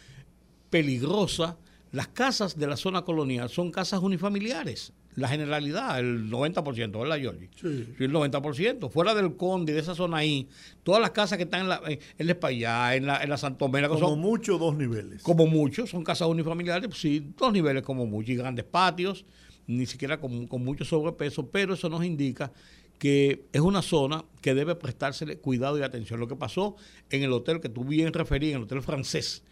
peligrosa. 0.70 1.58
Las 1.92 2.08
casas 2.08 2.58
de 2.58 2.66
la 2.66 2.76
zona 2.76 3.02
colonial 3.02 3.50
son 3.50 3.70
casas 3.70 4.00
unifamiliares 4.00 4.92
la 5.16 5.28
generalidad, 5.28 5.98
el 5.98 6.30
90%, 6.30 7.00
¿verdad, 7.00 7.18
Jorge? 7.22 7.48
Sí. 7.54 7.86
sí. 7.96 8.04
El 8.04 8.12
90%. 8.12 8.90
Fuera 8.90 9.14
del 9.14 9.36
Conde, 9.36 9.72
de 9.72 9.80
esa 9.80 9.94
zona 9.94 10.18
ahí, 10.18 10.48
todas 10.82 11.00
las 11.00 11.10
casas 11.10 11.38
que 11.38 11.44
están 11.44 11.62
en 11.62 11.68
la, 11.68 11.80
en 11.86 12.26
la 12.26 12.32
España, 12.32 12.94
en 12.94 13.06
la, 13.06 13.22
en 13.22 13.30
la 13.30 13.36
Santomera. 13.36 13.88
Como 13.88 14.16
mucho, 14.16 14.58
dos 14.58 14.76
niveles. 14.76 15.22
Como 15.22 15.46
mucho, 15.46 15.86
son 15.86 16.02
casas 16.02 16.28
unifamiliares, 16.28 16.88
pues 16.88 17.00
sí, 17.00 17.32
dos 17.36 17.52
niveles 17.52 17.82
como 17.82 18.06
mucho, 18.06 18.32
y 18.32 18.36
grandes 18.36 18.64
patios, 18.64 19.24
ni 19.66 19.86
siquiera 19.86 20.20
con, 20.20 20.46
con 20.46 20.64
mucho 20.64 20.84
sobrepeso, 20.84 21.48
pero 21.48 21.74
eso 21.74 21.88
nos 21.88 22.04
indica 22.04 22.52
que 22.98 23.44
es 23.52 23.60
una 23.60 23.82
zona 23.82 24.24
que 24.40 24.54
debe 24.54 24.74
prestársele 24.74 25.38
cuidado 25.38 25.78
y 25.78 25.82
atención. 25.82 26.20
Lo 26.20 26.28
que 26.28 26.36
pasó 26.36 26.76
en 27.10 27.22
el 27.22 27.32
hotel 27.32 27.60
que 27.60 27.68
tú 27.68 27.84
bien 27.84 28.12
referí, 28.12 28.50
en 28.50 28.56
el 28.56 28.62
hotel 28.62 28.82
francés, 28.82 29.42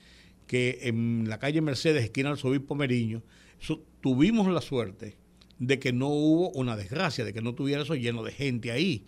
que 0.46 0.80
en 0.82 1.28
la 1.28 1.38
calle 1.38 1.60
Mercedes, 1.60 2.04
esquina 2.04 2.30
del 2.30 2.38
Sobispo 2.38 2.74
Meriño, 2.74 3.22
tuvimos 4.00 4.48
la 4.48 4.60
suerte 4.60 5.16
de 5.58 5.78
que 5.78 5.92
no 5.92 6.08
hubo 6.08 6.50
una 6.50 6.76
desgracia, 6.76 7.24
de 7.24 7.32
que 7.32 7.42
no 7.42 7.54
tuviera 7.54 7.82
eso 7.82 7.94
lleno 7.94 8.22
de 8.22 8.32
gente 8.32 8.70
ahí. 8.70 9.04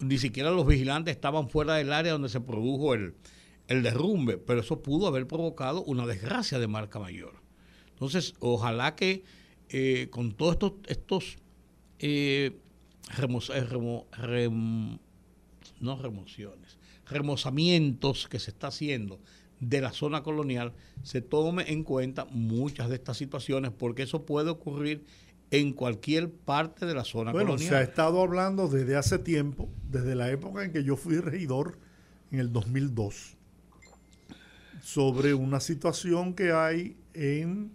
Ni 0.00 0.18
siquiera 0.18 0.50
los 0.50 0.66
vigilantes 0.66 1.14
estaban 1.14 1.50
fuera 1.50 1.74
del 1.74 1.92
área 1.92 2.12
donde 2.12 2.28
se 2.28 2.40
produjo 2.40 2.94
el, 2.94 3.14
derrumbe, 3.68 4.38
pero 4.38 4.60
eso 4.60 4.80
pudo 4.80 5.06
haber 5.06 5.26
provocado 5.26 5.82
una 5.84 6.06
desgracia 6.06 6.58
de 6.58 6.68
marca 6.68 6.98
mayor. 6.98 7.42
Entonces, 7.90 8.34
ojalá 8.40 8.94
que 8.94 9.24
eh, 9.68 10.08
con 10.10 10.32
todos 10.32 10.52
estos, 10.54 10.72
estos 10.86 11.38
eh, 11.98 12.58
eh, 13.18 14.48
no 15.80 15.96
remociones, 15.96 16.78
remozamientos 17.06 18.28
que 18.28 18.38
se 18.38 18.50
está 18.50 18.68
haciendo 18.68 19.20
de 19.60 19.80
la 19.80 19.92
zona 19.92 20.22
colonial, 20.22 20.72
se 21.02 21.20
tome 21.20 21.70
en 21.70 21.82
cuenta 21.82 22.26
muchas 22.26 22.88
de 22.88 22.96
estas 22.96 23.16
situaciones, 23.16 23.72
porque 23.72 24.04
eso 24.04 24.24
puede 24.24 24.50
ocurrir 24.50 25.04
en 25.50 25.72
cualquier 25.72 26.30
parte 26.30 26.86
de 26.86 26.94
la 26.94 27.04
zona 27.04 27.32
bueno, 27.32 27.56
se 27.58 27.74
ha 27.74 27.82
estado 27.82 28.22
hablando 28.22 28.68
desde 28.68 28.96
hace 28.96 29.18
tiempo, 29.18 29.68
desde 29.88 30.14
la 30.14 30.30
época 30.30 30.64
en 30.64 30.72
que 30.72 30.84
yo 30.84 30.96
fui 30.96 31.18
regidor 31.18 31.78
en 32.30 32.40
el 32.40 32.52
2002, 32.52 33.36
sobre 34.82 35.32
una 35.34 35.60
situación 35.60 36.34
que 36.34 36.52
hay 36.52 36.96
en, 37.14 37.72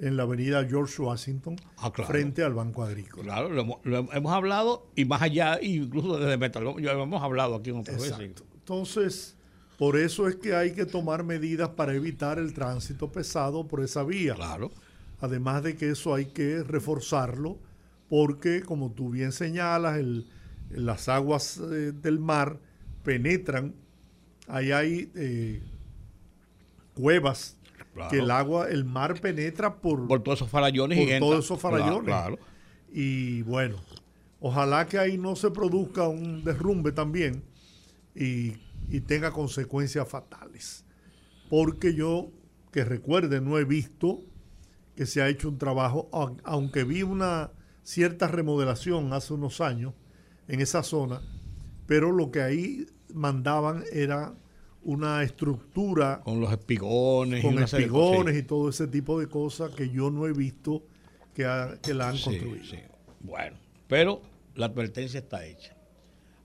en 0.00 0.16
la 0.16 0.24
avenida 0.24 0.64
George 0.68 1.00
Washington 1.00 1.56
ah, 1.76 1.92
frente 1.92 2.42
al 2.42 2.54
Banco 2.54 2.82
Agrícola. 2.82 3.22
Claro, 3.22 3.50
lo 3.50 4.08
hemos, 4.12 4.32
hablado 4.32 4.88
y 4.96 5.04
más 5.04 5.22
allá, 5.22 5.60
incluso 5.62 6.18
desde 6.18 6.36
Metal, 6.36 6.64
lo 6.64 6.78
hemos 6.78 7.22
hablado 7.22 7.54
aquí 7.54 7.70
en 7.70 7.78
otras 7.78 8.02
Exacto. 8.02 8.44
Entonces, 8.54 9.36
por 9.78 9.96
eso 9.96 10.28
es 10.28 10.36
que 10.36 10.54
hay 10.54 10.72
que 10.72 10.86
tomar 10.86 11.24
medidas 11.24 11.70
para 11.70 11.94
evitar 11.94 12.38
el 12.38 12.52
tránsito 12.52 13.10
pesado 13.10 13.66
por 13.66 13.82
esa 13.82 14.02
vía. 14.02 14.34
Claro. 14.34 14.70
Además 15.22 15.62
de 15.62 15.76
que 15.76 15.88
eso 15.88 16.14
hay 16.14 16.26
que 16.26 16.64
reforzarlo 16.64 17.56
porque, 18.08 18.60
como 18.62 18.90
tú 18.90 19.08
bien 19.08 19.30
señalas, 19.30 20.04
las 20.68 21.08
aguas 21.08 21.58
eh, 21.58 21.92
del 21.92 22.18
mar 22.18 22.58
penetran. 23.04 23.72
Ahí 24.48 24.72
hay 24.72 25.12
eh, 25.14 25.62
cuevas 26.94 27.56
que 28.10 28.18
el 28.18 28.32
agua, 28.32 28.68
el 28.68 28.84
mar 28.84 29.20
penetra 29.20 29.76
por, 29.76 30.08
por 30.08 30.24
todos 30.24 30.40
esos 30.40 30.50
farallones 30.50 30.98
por 30.98 31.28
todos 31.28 31.44
esos 31.44 31.60
farallones. 31.60 32.14
Y 32.90 33.42
bueno, 33.42 33.76
ojalá 34.40 34.88
que 34.88 34.98
ahí 34.98 35.18
no 35.18 35.36
se 35.36 35.52
produzca 35.52 36.08
un 36.08 36.42
derrumbe 36.42 36.90
también 36.90 37.44
y, 38.12 38.54
y 38.88 39.00
tenga 39.02 39.30
consecuencias 39.30 40.08
fatales. 40.08 40.84
Porque 41.48 41.94
yo, 41.94 42.28
que 42.72 42.84
recuerde, 42.84 43.40
no 43.40 43.56
he 43.60 43.64
visto 43.64 44.24
que 44.94 45.06
se 45.06 45.22
ha 45.22 45.28
hecho 45.28 45.48
un 45.48 45.58
trabajo, 45.58 46.08
aunque 46.44 46.84
vi 46.84 47.02
una 47.02 47.50
cierta 47.82 48.28
remodelación 48.28 49.12
hace 49.12 49.34
unos 49.34 49.60
años 49.60 49.94
en 50.48 50.60
esa 50.60 50.82
zona, 50.82 51.22
pero 51.86 52.12
lo 52.12 52.30
que 52.30 52.42
ahí 52.42 52.86
mandaban 53.12 53.84
era 53.92 54.34
una 54.84 55.22
estructura 55.22 56.20
con 56.24 56.40
los 56.40 56.50
espigones 56.50 57.44
con 57.44 57.58
espigones 57.62 58.36
y 58.36 58.42
todo 58.42 58.68
ese 58.68 58.88
tipo 58.88 59.18
de 59.20 59.28
cosas 59.28 59.70
que 59.70 59.90
yo 59.90 60.10
no 60.10 60.26
he 60.26 60.32
visto 60.32 60.82
que, 61.34 61.44
que 61.82 61.94
la 61.94 62.08
han 62.08 62.18
construido. 62.18 62.76
Bueno, 63.20 63.56
pero 63.86 64.20
la 64.54 64.66
advertencia 64.66 65.20
está 65.20 65.46
hecha. 65.46 65.76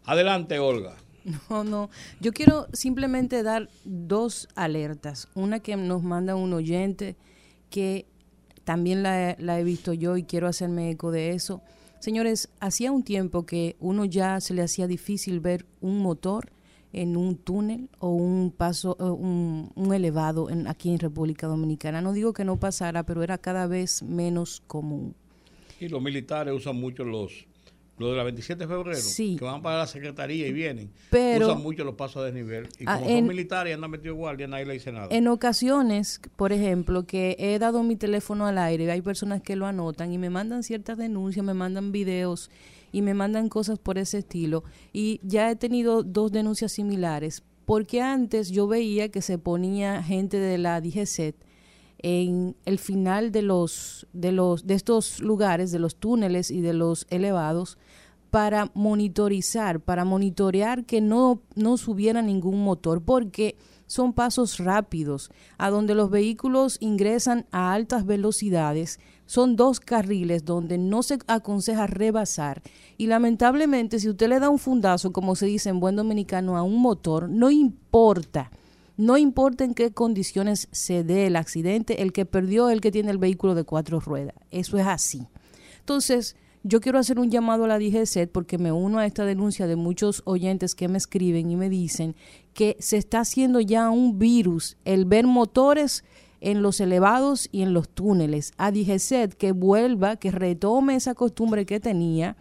Adelante, 0.06 0.60
Olga. 0.60 0.96
No, 1.50 1.66
no. 1.66 1.90
Yo 2.22 2.32
quiero 2.32 2.68
simplemente 2.72 3.44
dar 3.44 3.70
dos 3.84 4.48
alertas. 4.56 5.28
Una 5.36 5.60
que 5.60 5.76
nos 5.76 6.02
manda 6.02 6.36
un 6.36 6.54
oyente 6.54 7.18
que 7.70 8.06
también 8.68 9.02
la, 9.02 9.32
he 9.32 9.64
visto 9.64 9.94
yo 9.94 10.18
y 10.18 10.24
quiero 10.24 10.46
hacerme 10.46 10.92
eco 10.92 11.10
de 11.10 11.32
eso. 11.32 11.62
Señores, 12.00 12.50
hacía 12.60 12.92
un 12.92 13.02
tiempo 13.02 13.46
que 13.46 13.78
uno 13.80 14.04
ya 14.04 14.42
se 14.42 14.54
le 14.54 14.62
hacía 14.62 14.88
difícil 14.88 15.40
ver 15.40 15.66
un 15.80 16.00
motor 16.00 16.52
en 16.92 17.16
un 17.16 17.38
túnel 17.38 17.88
o 18.00 18.10
un 18.10 18.52
paso, 18.52 18.98
un, 19.00 19.72
un 19.74 19.94
elevado 19.94 20.50
en, 20.50 20.68
aquí 20.68 20.90
en 20.90 21.00
República 21.00 21.48
Dominicana. 21.48 22.02
No 22.02 22.12
digo 22.12 22.34
que 22.34 22.44
no 22.44 22.60
pasara, 22.60 23.04
pero 23.04 23.24
era 23.24 23.38
cada 23.38 23.68
vez 23.68 24.04
menos 24.04 24.62
común. 24.68 25.16
Y 25.80 25.88
los 25.88 26.02
militares 26.02 26.54
usan 26.54 26.76
mucho 26.76 27.06
los 27.06 27.48
lo 27.98 28.12
de 28.12 28.18
la 28.18 28.24
27 28.24 28.66
de 28.66 28.68
febrero, 28.68 29.00
que 29.18 29.44
van 29.44 29.62
para 29.62 29.80
la 29.80 29.88
secretaría 29.88 30.48
y 30.48 30.54
vienen, 30.54 30.92
pero, 31.10 31.48
usan 31.48 31.64
mucho 31.64 31.84
los 31.84 31.96
pasos 31.96 32.24
de 32.24 32.32
desnivel. 32.32 32.68
Y 32.80 32.84
ah, 32.86 32.98
como 33.00 33.10
son 33.10 33.28
militares 33.28 33.72
y 33.72 33.74
andan 33.74 33.90
metidos 33.90 34.18
guardia, 34.18 34.48
nadie 34.48 34.66
le 34.66 34.74
dice 34.74 34.92
nada. 34.92 35.08
En 35.10 35.28
ocasiones, 35.28 36.22
por 36.36 36.54
ejemplo, 36.54 37.06
que 37.06 37.36
he 37.40 37.58
dado 37.58 37.82
mi 37.84 37.96
teléfono 37.96 38.46
al 38.46 38.60
aire, 38.60 38.92
hay 38.92 39.02
personas 39.02 39.42
que 39.42 39.56
lo 39.56 39.66
anotan 39.66 40.12
y 40.14 40.18
me 40.18 40.30
mandan 40.30 40.64
ciertas 40.64 40.98
denuncias, 40.98 41.44
me 41.44 41.56
mandan 41.56 41.92
videos 41.92 42.52
y 42.92 43.02
me 43.02 43.14
mandan 43.16 43.50
cosas 43.50 43.80
por 43.80 43.98
ese 43.98 44.20
estilo. 44.20 44.64
Y 44.94 45.20
ya 45.24 45.50
he 45.50 45.56
tenido 45.56 46.04
dos 46.04 46.32
denuncias 46.32 46.74
similares, 46.74 47.44
porque 47.66 48.02
antes 48.02 48.52
yo 48.52 48.68
veía 48.68 49.10
que 49.10 49.24
se 49.24 49.40
ponía 49.40 50.04
gente 50.04 50.38
de 50.38 50.58
la 50.60 50.82
DGCET 50.82 51.47
en 52.00 52.56
el 52.66 52.80
final 52.80 53.32
de 53.32 53.42
los 53.42 54.08
de 54.14 54.32
los 54.32 54.68
de 54.68 54.76
estos 54.76 55.20
lugares 55.20 55.72
de 55.72 55.80
los 55.80 55.96
túneles 55.96 56.52
y 56.52 56.62
de 56.62 56.74
los 56.74 57.08
elevados 57.10 57.78
para 58.30 58.72
monitorizar, 58.74 59.80
para 59.80 60.06
monitorear 60.06 60.86
que 60.86 61.02
no, 61.02 61.42
no 61.56 61.78
subiera 61.78 62.22
ningún 62.22 62.64
motor, 62.64 63.02
porque 63.02 63.56
son 63.86 64.14
pasos 64.14 64.58
rápidos, 64.58 65.32
a 65.58 65.70
donde 65.70 65.96
los 65.96 66.10
vehículos 66.10 66.78
ingresan 66.82 67.46
a 67.52 67.74
altas 67.74 68.06
velocidades, 68.06 69.00
son 69.26 69.56
dos 69.56 69.80
carriles 69.80 70.44
donde 70.44 70.78
no 70.78 71.04
se 71.04 71.20
aconseja 71.28 71.88
rebasar. 71.88 72.62
Y 72.98 73.08
lamentablemente, 73.08 74.00
si 74.00 74.10
usted 74.10 74.28
le 74.28 74.40
da 74.40 74.50
un 74.50 74.60
fundazo, 74.60 75.14
como 75.14 75.36
se 75.36 75.46
dice 75.46 75.70
en 75.70 75.80
buen 75.80 75.96
dominicano, 75.96 76.58
a 76.58 76.64
un 76.64 76.82
motor, 76.82 77.30
no 77.30 77.50
importa. 77.50 78.52
No 78.98 79.18
importa 79.18 79.64
en 79.64 79.76
qué 79.76 79.92
condiciones 79.92 80.68
se 80.72 81.04
dé 81.04 81.28
el 81.28 81.36
accidente, 81.36 82.02
el 82.02 82.12
que 82.12 82.26
perdió 82.26 82.70
es 82.70 82.74
el 82.74 82.82
que 82.82 82.92
tiene 82.92 83.12
el 83.12 83.20
vehículo 83.20 83.54
de 83.54 83.64
cuatro 83.64 84.00
ruedas. 84.00 84.36
Eso 84.50 84.78
es 84.78 84.88
así. 84.88 85.28
Entonces, 85.80 86.36
yo 86.64 86.82
quiero 86.82 86.98
hacer 86.98 87.20
un 87.20 87.30
llamado 87.30 87.66
a 87.66 87.68
la 87.68 87.80
DGCET 87.80 88.32
porque 88.32 88.58
me 88.58 88.72
uno 88.72 88.98
a 88.98 89.06
esta 89.06 89.24
denuncia 89.24 89.68
de 89.68 89.76
muchos 89.76 90.24
oyentes 90.26 90.76
que 90.76 90.88
me 90.88 90.98
escriben 90.98 91.52
y 91.52 91.56
me 91.56 91.70
dicen 91.70 92.16
que 92.54 92.76
se 92.80 92.98
está 92.98 93.20
haciendo 93.20 93.62
ya 93.62 93.90
un 93.90 94.18
virus 94.18 94.78
el 94.84 95.06
ver 95.06 95.28
motores 95.28 96.04
en 96.42 96.62
los 96.62 96.80
elevados 96.80 97.48
y 97.52 97.62
en 97.62 97.74
los 97.74 97.88
túneles. 97.88 98.52
A 98.58 98.72
DGCET 98.72 99.36
que 99.36 99.52
vuelva, 99.52 100.18
que 100.18 100.32
retome 100.32 100.96
esa 100.96 101.14
costumbre 101.14 101.66
que 101.66 101.80
tenía 101.80 102.36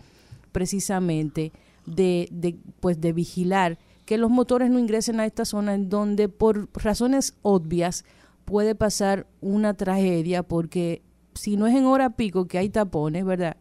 precisamente 0.53 1.53
de, 1.85 2.29
de, 2.33 2.57
pues 2.81 3.01
de 3.01 3.13
vigilar 3.13 3.79
que 4.07 4.17
los 4.17 4.31
motores 4.31 4.71
no 4.71 4.79
ingresen 4.79 5.21
a 5.21 5.27
esta 5.27 5.45
zona 5.45 5.75
en 5.75 5.91
donde 5.91 6.29
por 6.29 6.71
razones 6.73 7.35
obvias 7.43 8.05
puede 8.47 8.75
pasar 8.75 9.27
una 9.43 9.75
tragedia 9.75 10.43
porque 10.43 11.03
si 11.35 11.57
no 11.57 11.67
es 11.67 11.75
en 11.77 11.85
hora 11.85 12.11
pico 12.11 12.47
que 12.47 12.59
hay 12.59 12.71
tapones, 12.71 13.25
¿verdad? 13.25 13.57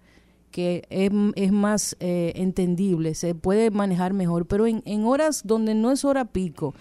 que 0.55 0.85
es, 0.89 1.51
más 1.51 1.97
eh, 1.99 2.31
entendible, 2.37 3.13
se 3.13 3.35
puede 3.35 3.71
manejar 3.71 4.13
mejor, 4.13 4.45
pero 4.45 4.65
en, 4.65 4.83
en 4.85 5.03
horas 5.03 5.41
donde 5.43 5.75
no 5.75 5.91
es 5.91 6.05
hora 6.05 6.23
pico, 6.23 6.73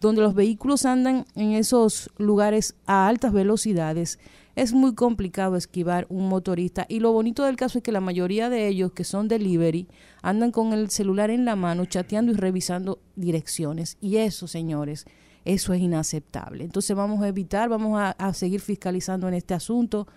donde 0.00 0.22
los 0.22 0.32
vehículos 0.32 0.84
andan 0.84 1.24
en 1.34 1.50
esos 1.50 2.08
lugares 2.18 2.76
a 2.86 3.08
altas 3.08 3.32
velocidades, 3.32 4.20
es 4.56 4.72
muy 4.72 4.94
complicado 4.94 5.56
esquivar 5.56 6.06
un 6.08 6.28
motorista. 6.30 6.86
Y 6.88 7.00
lo 7.00 7.12
bonito 7.12 7.44
del 7.44 7.56
caso 7.56 7.78
es 7.78 7.84
que 7.84 7.92
la 7.92 8.00
mayoría 8.00 8.48
de 8.48 8.66
ellos 8.66 8.92
que 8.92 9.04
son 9.04 9.28
delivery 9.28 9.86
andan 10.22 10.50
con 10.50 10.72
el 10.72 10.88
celular 10.90 11.28
en 11.28 11.44
la 11.44 11.56
mano, 11.56 11.84
chateando 11.84 12.32
y 12.32 12.36
revisando 12.36 12.98
direcciones. 13.16 13.98
Y 14.00 14.16
eso, 14.16 14.48
señores, 14.48 15.04
eso 15.44 15.74
es 15.74 15.80
inaceptable. 15.82 16.64
Entonces 16.64 16.96
vamos 16.96 17.22
a 17.22 17.28
evitar, 17.28 17.68
vamos 17.68 18.00
a, 18.00 18.32
seguir 18.32 18.62
fiscalizando 18.62 19.28
en 19.28 19.34
este 19.34 19.52
asunto 19.52 20.08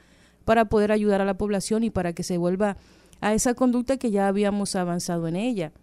para 0.45 0.65
poder 0.65 0.93
ayudar 0.93 1.19
a 1.19 1.25
la 1.25 1.37
población 1.37 1.83
y 1.83 1.89
para 1.89 2.13
que 2.13 2.23
se 2.23 2.37
vuelva 2.37 2.77
a 3.19 3.33
esa 3.33 3.53
conducta 3.55 3.97
que 3.97 4.09
ya 4.09 4.29
habíamos 4.29 4.73
avanzado 4.77 5.27
en 5.27 5.35
ella. 5.35 5.73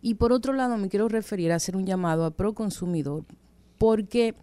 Y 0.00 0.14
por 0.14 0.32
otro 0.32 0.54
lado, 0.54 0.78
me 0.78 0.88
quiero 0.88 1.08
referir 1.08 1.52
a 1.52 1.56
hacer 1.56 1.76
un 1.76 1.84
llamado 1.84 2.24
a 2.24 2.30
Proconsumidor, 2.30 3.24
porque 3.76 4.34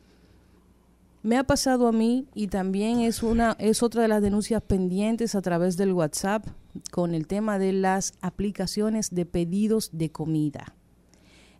me 1.25 1.37
ha 1.37 1.43
pasado 1.43 1.87
a 1.87 1.91
mí 1.91 2.27
y 2.35 2.49
también 2.49 2.99
es 2.99 3.23
una 3.23 3.55
es 3.57 3.81
otra 3.81 4.03
de 4.03 4.07
las 4.07 4.21
denuncias 4.21 4.61
pendientes 4.61 5.33
a 5.33 5.41
través 5.41 5.75
del 5.75 5.91
WhatsApp 5.91 6.45
con 6.91 7.15
el 7.15 7.25
tema 7.25 7.57
de 7.57 7.73
las 7.73 8.13
aplicaciones 8.21 9.09
de 9.09 9.25
pedidos 9.25 9.89
de 9.91 10.11
comida. 10.11 10.75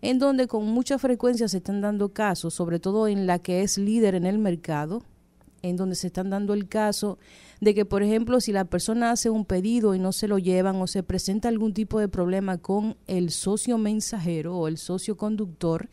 En 0.04 0.20
donde 0.20 0.48
con 0.48 0.68
mucha 0.68 1.00
frecuencia 1.00 1.48
se 1.48 1.58
están 1.58 1.82
dando 1.82 2.14
casos, 2.14 2.54
sobre 2.54 2.80
todo 2.80 3.08
en 3.08 3.26
la 3.26 3.40
que 3.40 3.64
es 3.64 3.80
líder 3.80 4.14
en 4.14 4.28
el 4.28 4.38
mercado, 4.38 5.02
en 5.64 5.78
donde 5.78 5.96
se 5.96 6.08
están 6.08 6.30
dando 6.30 6.54
el 6.54 6.68
caso 6.68 7.18
de 7.60 7.74
que, 7.74 7.86
por 7.86 8.04
ejemplo, 8.04 8.42
si 8.42 8.52
la 8.52 8.66
persona 8.66 9.10
hace 9.10 9.32
un 9.32 9.46
pedido 9.46 9.96
y 9.96 10.00
no 10.00 10.12
se 10.12 10.28
lo 10.28 10.38
llevan 10.38 10.76
o 10.76 10.86
se 10.86 11.02
presenta 11.02 11.50
algún 11.50 11.74
tipo 11.74 12.00
de 12.00 12.08
problema 12.08 12.60
con 12.60 12.98
el 13.08 13.32
socio 13.32 13.80
mensajero 13.80 14.56
o 14.56 14.68
el 14.68 14.78
socio 14.78 15.18
conductor, 15.18 15.90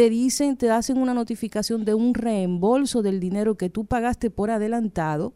te 0.00 0.08
dicen, 0.08 0.56
te 0.56 0.70
hacen 0.70 0.96
una 0.96 1.12
notificación 1.12 1.84
de 1.84 1.92
un 1.92 2.14
reembolso 2.14 3.02
del 3.02 3.20
dinero 3.20 3.58
que 3.58 3.68
tú 3.68 3.84
pagaste 3.84 4.30
por 4.30 4.50
adelantado 4.50 5.34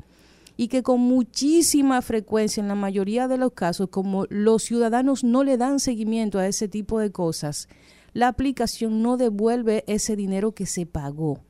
y 0.56 0.68
que 0.68 0.83
con 0.83 1.00
muchísima 1.00 2.00
frecuencia, 2.00 2.62
en 2.62 2.68
la 2.68 2.75
mayoría 2.75 3.28
de 3.28 3.37
los 3.37 3.52
casos, 3.52 3.90
como 3.90 4.25
los 4.30 4.62
ciudadanos 4.62 5.23
no 5.23 5.44
le 5.44 5.59
dan 5.59 5.80
seguimiento 5.80 6.38
a 6.38 6.47
ese 6.47 6.66
tipo 6.66 6.99
de 6.99 7.12
cosas, 7.12 7.68
la 8.14 8.28
aplicación 8.28 9.02
no 9.02 9.18
devuelve 9.18 9.85
ese 9.87 10.16
dinero 10.16 10.52
que 10.52 10.64
se 10.64 10.87
pagó. 10.87 11.40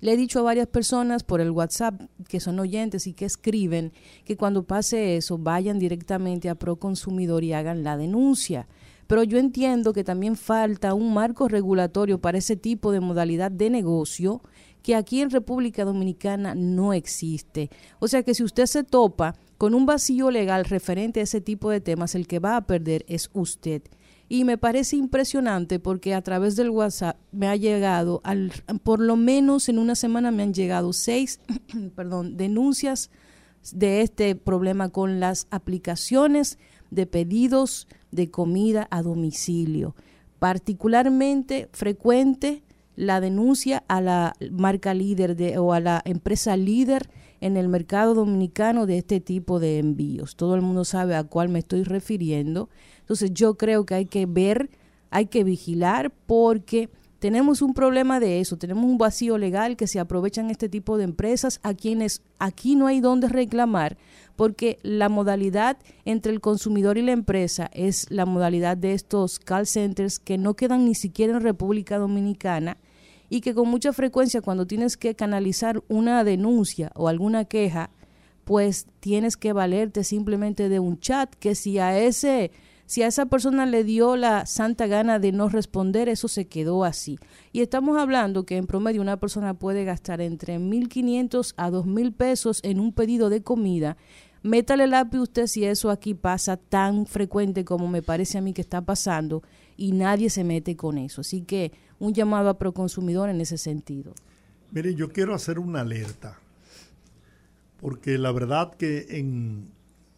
Le 0.00 0.14
he 0.14 0.16
dicho 0.16 0.40
a 0.40 0.42
varias 0.42 0.66
personas 0.66 1.22
por 1.22 1.40
el 1.40 1.52
WhatsApp 1.52 1.94
que 2.26 2.40
son 2.40 2.58
oyentes 2.58 3.06
y 3.06 3.12
que 3.12 3.26
escriben 3.26 3.92
que 4.24 4.36
cuando 4.36 4.64
pase 4.64 5.16
eso 5.16 5.38
vayan 5.38 5.78
directamente 5.78 6.48
a 6.48 6.56
Proconsumidor 6.56 7.44
y 7.44 7.52
hagan 7.52 7.84
la 7.84 7.96
denuncia. 7.96 8.66
Pero 9.10 9.24
yo 9.24 9.38
entiendo 9.38 9.92
que 9.92 10.04
también 10.04 10.36
falta 10.36 10.94
un 10.94 11.12
marco 11.12 11.48
regulatorio 11.48 12.20
para 12.20 12.38
ese 12.38 12.54
tipo 12.54 12.92
de 12.92 13.00
modalidad 13.00 13.50
de 13.50 13.68
negocio 13.68 14.40
que 14.84 14.94
aquí 14.94 15.20
en 15.20 15.30
República 15.30 15.84
Dominicana 15.84 16.54
no 16.54 16.92
existe. 16.92 17.70
O 17.98 18.06
sea 18.06 18.22
que 18.22 18.34
si 18.34 18.44
usted 18.44 18.66
se 18.66 18.84
topa 18.84 19.34
con 19.58 19.74
un 19.74 19.84
vacío 19.84 20.30
legal 20.30 20.64
referente 20.64 21.18
a 21.18 21.24
ese 21.24 21.40
tipo 21.40 21.70
de 21.70 21.80
temas, 21.80 22.14
el 22.14 22.28
que 22.28 22.38
va 22.38 22.56
a 22.56 22.68
perder 22.68 23.04
es 23.08 23.30
usted 23.32 23.82
y 24.28 24.44
me 24.44 24.58
parece 24.58 24.94
impresionante 24.94 25.80
porque 25.80 26.14
a 26.14 26.22
través 26.22 26.54
del 26.54 26.70
WhatsApp 26.70 27.16
me 27.32 27.48
ha 27.48 27.56
llegado, 27.56 28.20
al, 28.22 28.52
por 28.84 29.00
lo 29.00 29.16
menos 29.16 29.68
en 29.68 29.80
una 29.80 29.96
semana 29.96 30.30
me 30.30 30.44
han 30.44 30.54
llegado 30.54 30.92
seis 30.92 31.40
perdón, 31.96 32.36
denuncias 32.36 33.10
de 33.72 34.02
este 34.02 34.36
problema 34.36 34.88
con 34.88 35.18
las 35.18 35.48
aplicaciones 35.50 36.60
de 36.92 37.06
pedidos 37.06 37.88
de 38.10 38.30
comida 38.30 38.88
a 38.90 39.02
domicilio. 39.02 39.94
Particularmente 40.38 41.68
frecuente 41.72 42.62
la 42.96 43.20
denuncia 43.20 43.84
a 43.88 44.00
la 44.00 44.34
marca 44.50 44.94
líder 44.94 45.36
de, 45.36 45.58
o 45.58 45.72
a 45.72 45.80
la 45.80 46.02
empresa 46.04 46.56
líder 46.56 47.08
en 47.40 47.56
el 47.56 47.68
mercado 47.68 48.14
dominicano 48.14 48.86
de 48.86 48.98
este 48.98 49.20
tipo 49.20 49.60
de 49.60 49.78
envíos. 49.78 50.36
Todo 50.36 50.54
el 50.54 50.62
mundo 50.62 50.84
sabe 50.84 51.16
a 51.16 51.24
cuál 51.24 51.48
me 51.48 51.60
estoy 51.60 51.84
refiriendo 51.84 52.68
entonces 53.10 53.34
yo 53.34 53.54
creo 53.56 53.84
que 53.84 53.96
hay 53.96 54.06
que 54.06 54.24
ver, 54.24 54.70
hay 55.10 55.26
que 55.26 55.42
vigilar 55.42 56.12
porque 56.26 56.90
tenemos 57.18 57.60
un 57.60 57.74
problema 57.74 58.20
de 58.20 58.38
eso, 58.38 58.56
tenemos 58.56 58.84
un 58.84 58.98
vacío 58.98 59.36
legal 59.36 59.76
que 59.76 59.88
se 59.88 59.98
aprovechan 59.98 60.48
este 60.48 60.68
tipo 60.68 60.96
de 60.96 61.02
empresas 61.02 61.58
a 61.64 61.74
quienes 61.74 62.22
aquí 62.38 62.76
no 62.76 62.86
hay 62.86 63.00
donde 63.00 63.28
reclamar 63.28 63.98
porque 64.40 64.78
la 64.82 65.10
modalidad 65.10 65.76
entre 66.06 66.32
el 66.32 66.40
consumidor 66.40 66.96
y 66.96 67.02
la 67.02 67.12
empresa 67.12 67.68
es 67.74 68.06
la 68.10 68.24
modalidad 68.24 68.74
de 68.74 68.94
estos 68.94 69.38
call 69.38 69.66
centers 69.66 70.18
que 70.18 70.38
no 70.38 70.54
quedan 70.54 70.86
ni 70.86 70.94
siquiera 70.94 71.34
en 71.34 71.42
República 71.42 71.98
Dominicana 71.98 72.78
y 73.28 73.42
que 73.42 73.52
con 73.52 73.68
mucha 73.68 73.92
frecuencia 73.92 74.40
cuando 74.40 74.66
tienes 74.66 74.96
que 74.96 75.14
canalizar 75.14 75.82
una 75.88 76.24
denuncia 76.24 76.90
o 76.94 77.08
alguna 77.08 77.44
queja, 77.44 77.90
pues 78.44 78.86
tienes 79.00 79.36
que 79.36 79.52
valerte 79.52 80.04
simplemente 80.04 80.70
de 80.70 80.80
un 80.80 80.98
chat 80.98 81.34
que 81.34 81.54
si 81.54 81.78
a 81.78 81.98
ese 81.98 82.50
si 82.90 83.04
a 83.04 83.06
esa 83.06 83.26
persona 83.26 83.66
le 83.66 83.84
dio 83.84 84.16
la 84.16 84.46
santa 84.46 84.88
gana 84.88 85.20
de 85.20 85.30
no 85.30 85.48
responder, 85.48 86.08
eso 86.08 86.26
se 86.26 86.48
quedó 86.48 86.82
así. 86.82 87.20
Y 87.52 87.60
estamos 87.60 87.96
hablando 87.96 88.44
que 88.44 88.56
en 88.56 88.66
promedio 88.66 89.00
una 89.00 89.20
persona 89.20 89.54
puede 89.54 89.84
gastar 89.84 90.20
entre 90.20 90.58
1.500 90.58 91.54
a 91.56 91.70
2.000 91.70 92.12
pesos 92.12 92.58
en 92.64 92.80
un 92.80 92.92
pedido 92.92 93.30
de 93.30 93.44
comida. 93.44 93.96
Métale 94.42 94.86
lápiz 94.86 95.18
usted 95.18 95.46
si 95.46 95.64
eso 95.64 95.90
aquí 95.90 96.14
pasa 96.14 96.56
tan 96.56 97.06
frecuente 97.06 97.64
como 97.64 97.88
me 97.88 98.00
parece 98.00 98.38
a 98.38 98.40
mí 98.40 98.54
que 98.54 98.62
está 98.62 98.80
pasando 98.80 99.42
y 99.76 99.92
nadie 99.92 100.30
se 100.30 100.44
mete 100.44 100.76
con 100.76 100.96
eso. 100.96 101.20
Así 101.20 101.42
que 101.42 101.72
un 101.98 102.14
llamado 102.14 102.48
a 102.48 102.58
Proconsumidor 102.58 103.28
en 103.28 103.40
ese 103.40 103.58
sentido. 103.58 104.14
Mire, 104.70 104.94
yo 104.94 105.10
quiero 105.10 105.34
hacer 105.34 105.58
una 105.58 105.80
alerta, 105.80 106.38
porque 107.78 108.16
la 108.16 108.32
verdad 108.32 108.72
que 108.74 109.18
en 109.18 109.68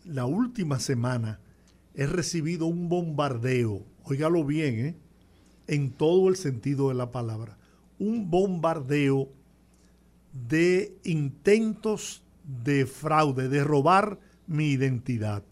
la 0.05 0.27
última 0.27 0.79
semana 0.79 1.41
he 1.95 2.07
recibido 2.07 2.67
un 2.67 2.89
bombardeo, 2.89 3.83
óigalo 4.05 4.45
bien, 4.45 4.87
¿eh? 4.87 4.97
en 5.67 5.91
todo 5.91 6.29
el 6.29 6.37
sentido 6.37 6.89
de 6.89 6.95
la 6.95 7.11
palabra, 7.11 7.57
un 7.99 8.31
bombardeo 8.31 9.29
de 10.33 10.97
intentos 11.05 12.22
de 12.45 12.87
fraude, 12.87 13.49
de 13.49 13.65
robar 13.65 14.19
mi 14.47 14.71
identidad. 14.71 15.43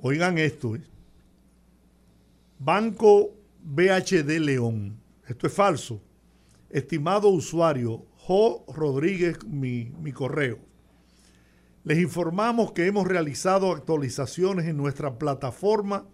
Oigan 0.00 0.38
esto, 0.38 0.76
¿eh? 0.76 0.82
Banco 2.58 3.30
BHD 3.62 4.38
León, 4.38 4.96
esto 5.26 5.46
es 5.46 5.52
falso. 5.52 6.00
Estimado 6.70 7.28
usuario, 7.28 8.06
Jo 8.16 8.64
Rodríguez, 8.68 9.44
mi, 9.44 9.92
mi 10.00 10.12
correo 10.12 10.72
les 11.84 11.98
informamos 11.98 12.72
que 12.72 12.86
hemos 12.86 13.06
realizado 13.06 13.72
actualizaciones 13.72 14.66
en 14.66 14.76
nuestra 14.76 15.18
plataforma 15.18 16.06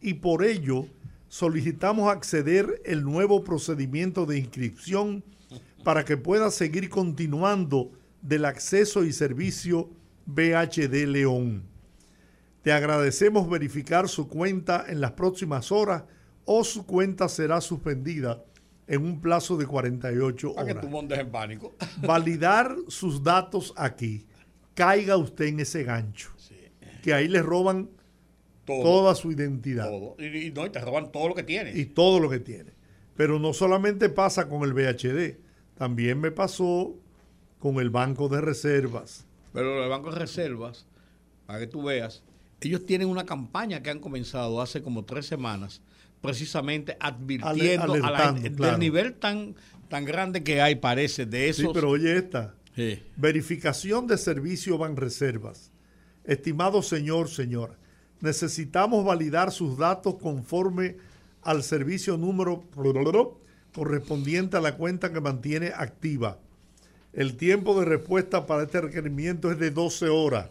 y 0.00 0.14
por 0.14 0.44
ello 0.44 0.86
solicitamos 1.28 2.10
acceder 2.10 2.82
el 2.84 3.04
nuevo 3.04 3.44
procedimiento 3.44 4.26
de 4.26 4.38
inscripción 4.38 5.22
para 5.84 6.04
que 6.04 6.16
pueda 6.16 6.50
seguir 6.50 6.90
continuando 6.90 7.92
del 8.22 8.44
acceso 8.44 9.04
y 9.04 9.12
servicio 9.12 9.90
BHD 10.26 11.06
León. 11.06 11.64
Te 12.62 12.72
agradecemos 12.72 13.48
verificar 13.48 14.08
su 14.08 14.28
cuenta 14.28 14.84
en 14.88 15.00
las 15.00 15.12
próximas 15.12 15.70
horas 15.70 16.04
o 16.44 16.64
su 16.64 16.84
cuenta 16.86 17.28
será 17.28 17.60
suspendida 17.60 18.42
en 18.86 19.04
un 19.04 19.20
plazo 19.20 19.56
de 19.56 19.66
48 19.66 20.52
horas. 20.52 20.64
Para 20.64 20.80
que 20.80 20.86
tú 20.86 21.14
en 21.14 21.30
pánico. 21.30 21.74
Validar 22.02 22.74
sus 22.88 23.22
datos 23.22 23.72
aquí 23.76 24.26
caiga 24.74 25.16
usted 25.16 25.46
en 25.46 25.60
ese 25.60 25.84
gancho. 25.84 26.30
Que 27.02 27.14
ahí 27.14 27.28
le 27.28 27.40
roban 27.40 27.88
toda 28.64 29.14
su 29.14 29.30
identidad. 29.30 29.90
Y, 30.18 30.50
no, 30.50 30.66
y 30.66 30.70
te 30.70 30.80
roban 30.80 31.12
todo 31.12 31.28
lo 31.28 31.34
que 31.34 31.44
tiene. 31.44 31.72
Y 31.72 31.86
todo 31.86 32.18
lo 32.18 32.28
que 32.28 32.40
tiene. 32.40 32.72
Pero 33.16 33.38
no 33.38 33.52
solamente 33.52 34.08
pasa 34.08 34.48
con 34.48 34.62
el 34.62 34.74
VHD, 34.74 35.38
también 35.76 36.20
me 36.20 36.30
pasó 36.30 36.96
con 37.66 37.80
el 37.82 37.90
Banco 37.90 38.28
de 38.28 38.40
Reservas. 38.40 39.26
Pero 39.52 39.82
el 39.82 39.90
Banco 39.90 40.12
de 40.12 40.20
Reservas, 40.20 40.86
para 41.46 41.58
que 41.58 41.66
tú 41.66 41.82
veas, 41.82 42.22
ellos 42.60 42.86
tienen 42.86 43.08
una 43.08 43.26
campaña 43.26 43.82
que 43.82 43.90
han 43.90 43.98
comenzado 43.98 44.62
hace 44.62 44.82
como 44.82 45.04
tres 45.04 45.26
semanas, 45.26 45.82
precisamente 46.20 46.96
advirtiendo 47.00 47.94
del 47.94 48.78
nivel 48.78 49.14
tan, 49.14 49.56
tan 49.88 50.04
grande 50.04 50.44
que 50.44 50.60
hay, 50.60 50.76
parece, 50.76 51.26
de 51.26 51.48
esos. 51.48 51.64
Sí, 51.64 51.70
pero 51.74 51.90
oye 51.90 52.16
esta, 52.16 52.54
Verificación 53.16 54.06
de 54.06 54.16
servicio 54.16 54.78
Banreservas. 54.78 55.72
Estimado 56.22 56.82
señor, 56.82 57.28
señora, 57.28 57.76
necesitamos 58.20 59.04
validar 59.04 59.50
sus 59.50 59.76
datos 59.76 60.18
conforme 60.22 60.98
al 61.42 61.64
servicio 61.64 62.16
número 62.16 62.62
correspondiente 63.74 64.56
a 64.56 64.60
la 64.60 64.76
cuenta 64.76 65.12
que 65.12 65.20
mantiene 65.20 65.72
activa. 65.74 66.38
El 67.16 67.38
tiempo 67.38 67.80
de 67.80 67.86
respuesta 67.86 68.44
para 68.44 68.64
este 68.64 68.78
requerimiento 68.78 69.50
es 69.50 69.58
de 69.58 69.70
12 69.70 70.10
horas. 70.10 70.50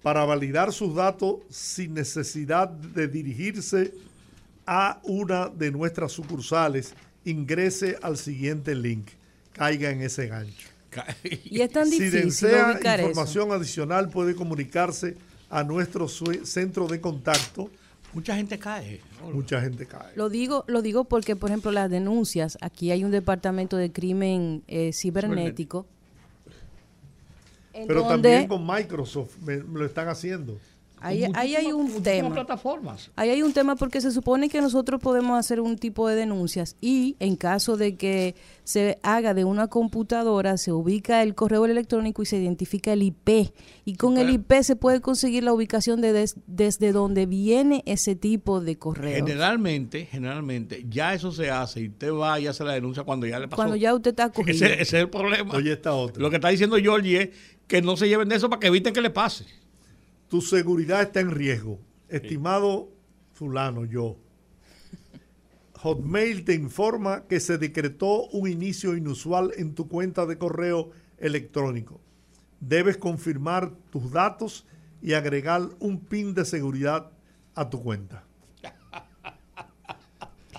Para 0.00 0.24
validar 0.24 0.72
sus 0.72 0.94
datos 0.94 1.40
sin 1.50 1.92
necesidad 1.92 2.68
de 2.68 3.08
dirigirse 3.08 3.92
a 4.64 5.00
una 5.02 5.48
de 5.48 5.72
nuestras 5.72 6.12
sucursales, 6.12 6.94
ingrese 7.24 7.98
al 8.00 8.16
siguiente 8.16 8.76
link. 8.76 9.08
Caiga 9.52 9.90
en 9.90 10.02
ese 10.02 10.28
gancho. 10.28 10.68
Y 11.24 11.60
es 11.60 11.70
tan 11.72 11.88
si 11.88 11.98
difícil 11.98 12.26
desea 12.26 12.72
ubicar 12.72 13.00
eso. 13.00 13.08
información 13.08 13.50
adicional 13.50 14.08
puede 14.08 14.36
comunicarse 14.36 15.16
a 15.50 15.64
nuestro 15.64 16.06
centro 16.08 16.86
de 16.86 17.00
contacto. 17.00 17.68
Mucha 18.12 18.36
gente 18.36 18.56
cae. 18.56 19.00
Mucha 19.32 19.60
gente 19.60 19.86
cae. 19.86 20.12
Lo 20.16 20.28
digo, 20.28 20.64
lo 20.66 20.82
digo 20.82 21.04
porque, 21.04 21.36
por 21.36 21.50
ejemplo, 21.50 21.70
las 21.72 21.90
denuncias, 21.90 22.56
aquí 22.60 22.90
hay 22.90 23.04
un 23.04 23.10
departamento 23.10 23.76
de 23.76 23.92
crimen 23.92 24.62
eh, 24.68 24.92
cibernético. 24.92 25.86
en 27.72 27.86
Pero 27.86 28.02
donde 28.02 28.30
también 28.30 28.48
con 28.48 28.66
Microsoft 28.66 29.36
me- 29.44 29.62
me 29.62 29.78
lo 29.78 29.86
están 29.86 30.08
haciendo. 30.08 30.58
Ahí, 31.00 31.24
ahí 31.34 31.56
hay 31.56 31.72
un 31.72 32.02
tema. 32.02 32.30
plataformas. 32.32 33.10
Ahí 33.16 33.30
hay 33.30 33.42
un 33.42 33.52
tema 33.52 33.76
porque 33.76 34.00
se 34.00 34.10
supone 34.10 34.48
que 34.48 34.60
nosotros 34.60 35.00
podemos 35.00 35.38
hacer 35.38 35.60
un 35.60 35.76
tipo 35.78 36.08
de 36.08 36.16
denuncias 36.16 36.76
y 36.80 37.16
en 37.20 37.36
caso 37.36 37.76
de 37.76 37.96
que 37.96 38.34
se 38.64 38.98
haga 39.02 39.34
de 39.34 39.44
una 39.44 39.66
computadora, 39.66 40.56
se 40.56 40.70
ubica 40.72 41.22
el 41.22 41.34
correo 41.34 41.64
electrónico 41.64 42.22
y 42.22 42.26
se 42.26 42.36
identifica 42.38 42.92
el 42.92 43.02
IP. 43.02 43.52
Y 43.84 43.96
con 43.96 44.16
el 44.18 44.30
IP 44.30 44.52
se 44.62 44.76
puede 44.76 45.00
conseguir 45.00 45.42
la 45.42 45.52
ubicación 45.52 46.00
de 46.00 46.12
des- 46.12 46.36
desde 46.46 46.92
donde 46.92 47.26
viene 47.26 47.82
ese 47.86 48.14
tipo 48.14 48.60
de 48.60 48.76
correo. 48.78 49.14
Generalmente, 49.26 50.06
generalmente, 50.06 50.86
ya 50.88 51.14
eso 51.14 51.32
se 51.32 51.50
hace 51.50 51.80
y 51.80 51.88
usted 51.88 52.12
va 52.12 52.38
y 52.38 52.46
hace 52.46 52.62
la 52.62 52.72
denuncia 52.74 53.02
cuando 53.02 53.26
ya 53.26 53.40
le 53.40 53.48
pasó. 53.48 53.56
Cuando 53.56 53.74
ya 53.76 53.92
usted 53.94 54.10
está 54.10 54.30
cogido. 54.30 54.54
ese, 54.54 54.74
ese 54.74 54.82
es 54.82 54.92
el 54.94 55.08
problema. 55.10 55.54
Oye, 55.54 55.72
esta 55.72 55.92
otra. 55.94 56.22
Lo 56.22 56.30
que 56.30 56.36
está 56.36 56.48
diciendo 56.50 56.76
Georgie 56.76 57.22
es 57.22 57.30
que 57.66 57.82
no 57.82 57.96
se 57.96 58.08
lleven 58.08 58.28
de 58.28 58.36
eso 58.36 58.48
para 58.50 58.60
que 58.60 58.68
eviten 58.68 58.92
que 58.94 59.00
le 59.00 59.10
pase. 59.10 59.44
Tu 60.30 60.40
seguridad 60.40 61.02
está 61.02 61.18
en 61.18 61.32
riesgo. 61.32 61.80
Estimado 62.08 62.88
fulano, 63.32 63.84
yo. 63.84 64.16
Hotmail 65.80 66.44
te 66.44 66.54
informa 66.54 67.24
que 67.26 67.40
se 67.40 67.58
decretó 67.58 68.28
un 68.28 68.48
inicio 68.48 68.96
inusual 68.96 69.50
en 69.56 69.74
tu 69.74 69.88
cuenta 69.88 70.26
de 70.26 70.38
correo 70.38 70.92
electrónico. 71.18 72.00
Debes 72.60 72.96
confirmar 72.96 73.72
tus 73.90 74.12
datos 74.12 74.66
y 75.02 75.14
agregar 75.14 75.62
un 75.80 75.98
PIN 75.98 76.32
de 76.32 76.44
seguridad 76.44 77.10
a 77.56 77.68
tu 77.68 77.82
cuenta. 77.82 78.22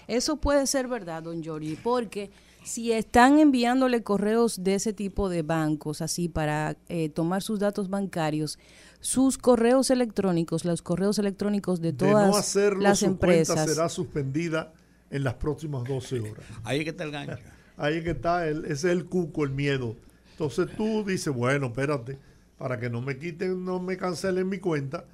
Eso 0.08 0.36
puede 0.36 0.68
ser 0.68 0.90
verdad, 0.90 1.24
don 1.24 1.42
Giorgi, 1.42 1.78
porque 1.82 2.30
si 2.64 2.92
están 2.92 3.40
enviándole 3.40 4.04
correos 4.04 4.64
de 4.64 4.76
ese 4.76 4.92
tipo 4.92 5.30
de 5.30 5.42
bancos, 5.42 6.02
así 6.02 6.28
para 6.28 6.76
eh, 6.90 7.08
tomar 7.10 7.42
sus 7.42 7.60
datos 7.60 7.90
bancarios, 7.90 8.60
sus 9.02 9.38
correos 9.38 9.90
electrónicos, 9.90 10.64
los 10.64 10.82
correos 10.82 11.20
electrónicos 11.20 11.82
de 11.82 11.92
De 11.92 11.98
todas 11.98 12.30
no 12.30 12.38
hacerlo, 12.38 12.82
las 12.82 13.00
su 13.00 13.06
empresas, 13.06 13.56
cuenta 13.56 13.74
será 13.74 13.90
suspendida 13.90 14.74
en 15.10 15.24
las 15.24 15.34
próximas 15.34 15.84
12 15.84 16.20
horas. 16.22 16.46
Ahí 16.64 16.80
es 16.80 16.84
que 16.86 16.92
está 16.92 17.04
el 17.04 17.12
gancho. 17.12 17.38
Ahí 17.78 17.98
es 17.98 18.04
que 18.04 18.12
está, 18.12 18.48
el, 18.48 18.66
ese 18.66 18.74
es 18.74 18.86
el 18.86 19.06
cuco, 19.06 19.44
el 19.44 19.50
miedo. 19.50 19.96
Entonces 20.32 20.68
tú 20.78 21.04
dices, 21.04 21.34
bueno, 21.34 21.68
espérate, 21.68 22.18
para 22.58 22.80
que 22.80 22.92
no 22.92 23.02
me 23.02 23.18
quiten, 23.18 23.66
no 23.66 23.80
me 23.80 23.98
cancelen 23.98 24.48
mi 24.48 24.60
cuenta, 24.60 25.06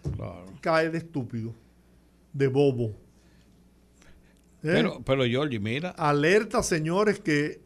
cae 0.60 0.90
de 0.90 0.98
estúpido, 0.98 1.54
de 2.34 2.48
bobo. 2.48 2.88
¿Eh? 4.64 4.74
Pero, 4.74 5.02
pero 5.06 5.24
Georgie, 5.24 5.60
mira, 5.60 5.92
Alerta, 5.92 6.62
señores, 6.62 7.20
que 7.22 7.62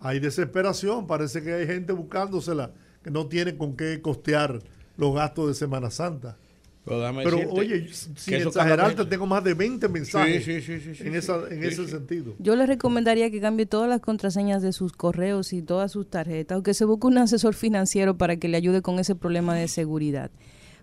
hay 0.00 0.20
desesperación. 0.20 1.06
Parece 1.06 1.42
que 1.42 1.54
hay 1.54 1.66
gente 1.66 1.94
buscándosela 1.94 2.72
que 3.02 3.10
no 3.10 3.26
tiene 3.26 3.56
con 3.56 3.74
qué 3.74 4.02
costear 4.02 4.60
los 5.00 5.14
gastos 5.14 5.48
de 5.48 5.54
Semana 5.54 5.90
Santa. 5.90 6.36
pero, 6.84 7.12
Pero 7.24 7.50
oye, 7.50 7.88
sin 7.92 8.34
exagerarte, 8.34 9.04
tengo 9.04 9.26
más 9.26 9.44
de 9.44 9.54
20 9.54 9.88
mensajes 9.88 10.44
Sí, 10.44 10.60
sí, 10.62 10.80
sí, 10.80 10.94
sí, 10.94 11.02
en, 11.04 11.12
sí, 11.12 11.18
esa, 11.18 11.36
en 11.50 11.60
Sí, 11.62 11.68
ese 11.68 11.84
sí. 11.84 11.90
sentido. 11.90 12.34
yo 12.38 12.56
les 12.56 12.66
recomendaría 12.68 13.30
que 13.30 13.40
cambie 13.40 13.66
todas 13.66 13.88
las 13.88 14.00
contraseñas 14.00 14.62
de 14.62 14.72
sus 14.72 14.92
correos 14.92 15.52
y 15.52 15.62
todas 15.62 15.92
sus 15.92 16.08
tarjetas, 16.08 16.58
o 16.58 16.62
que 16.62 16.74
se 16.74 16.84
busque 16.84 17.06
un 17.06 17.18
asesor 17.18 17.54
financiero 17.54 18.16
para 18.16 18.36
que 18.36 18.48
le 18.48 18.56
ayude 18.56 18.82
con 18.82 18.98
ese 18.98 19.14
problema 19.14 19.54
de 19.54 19.68
seguridad. 19.68 20.30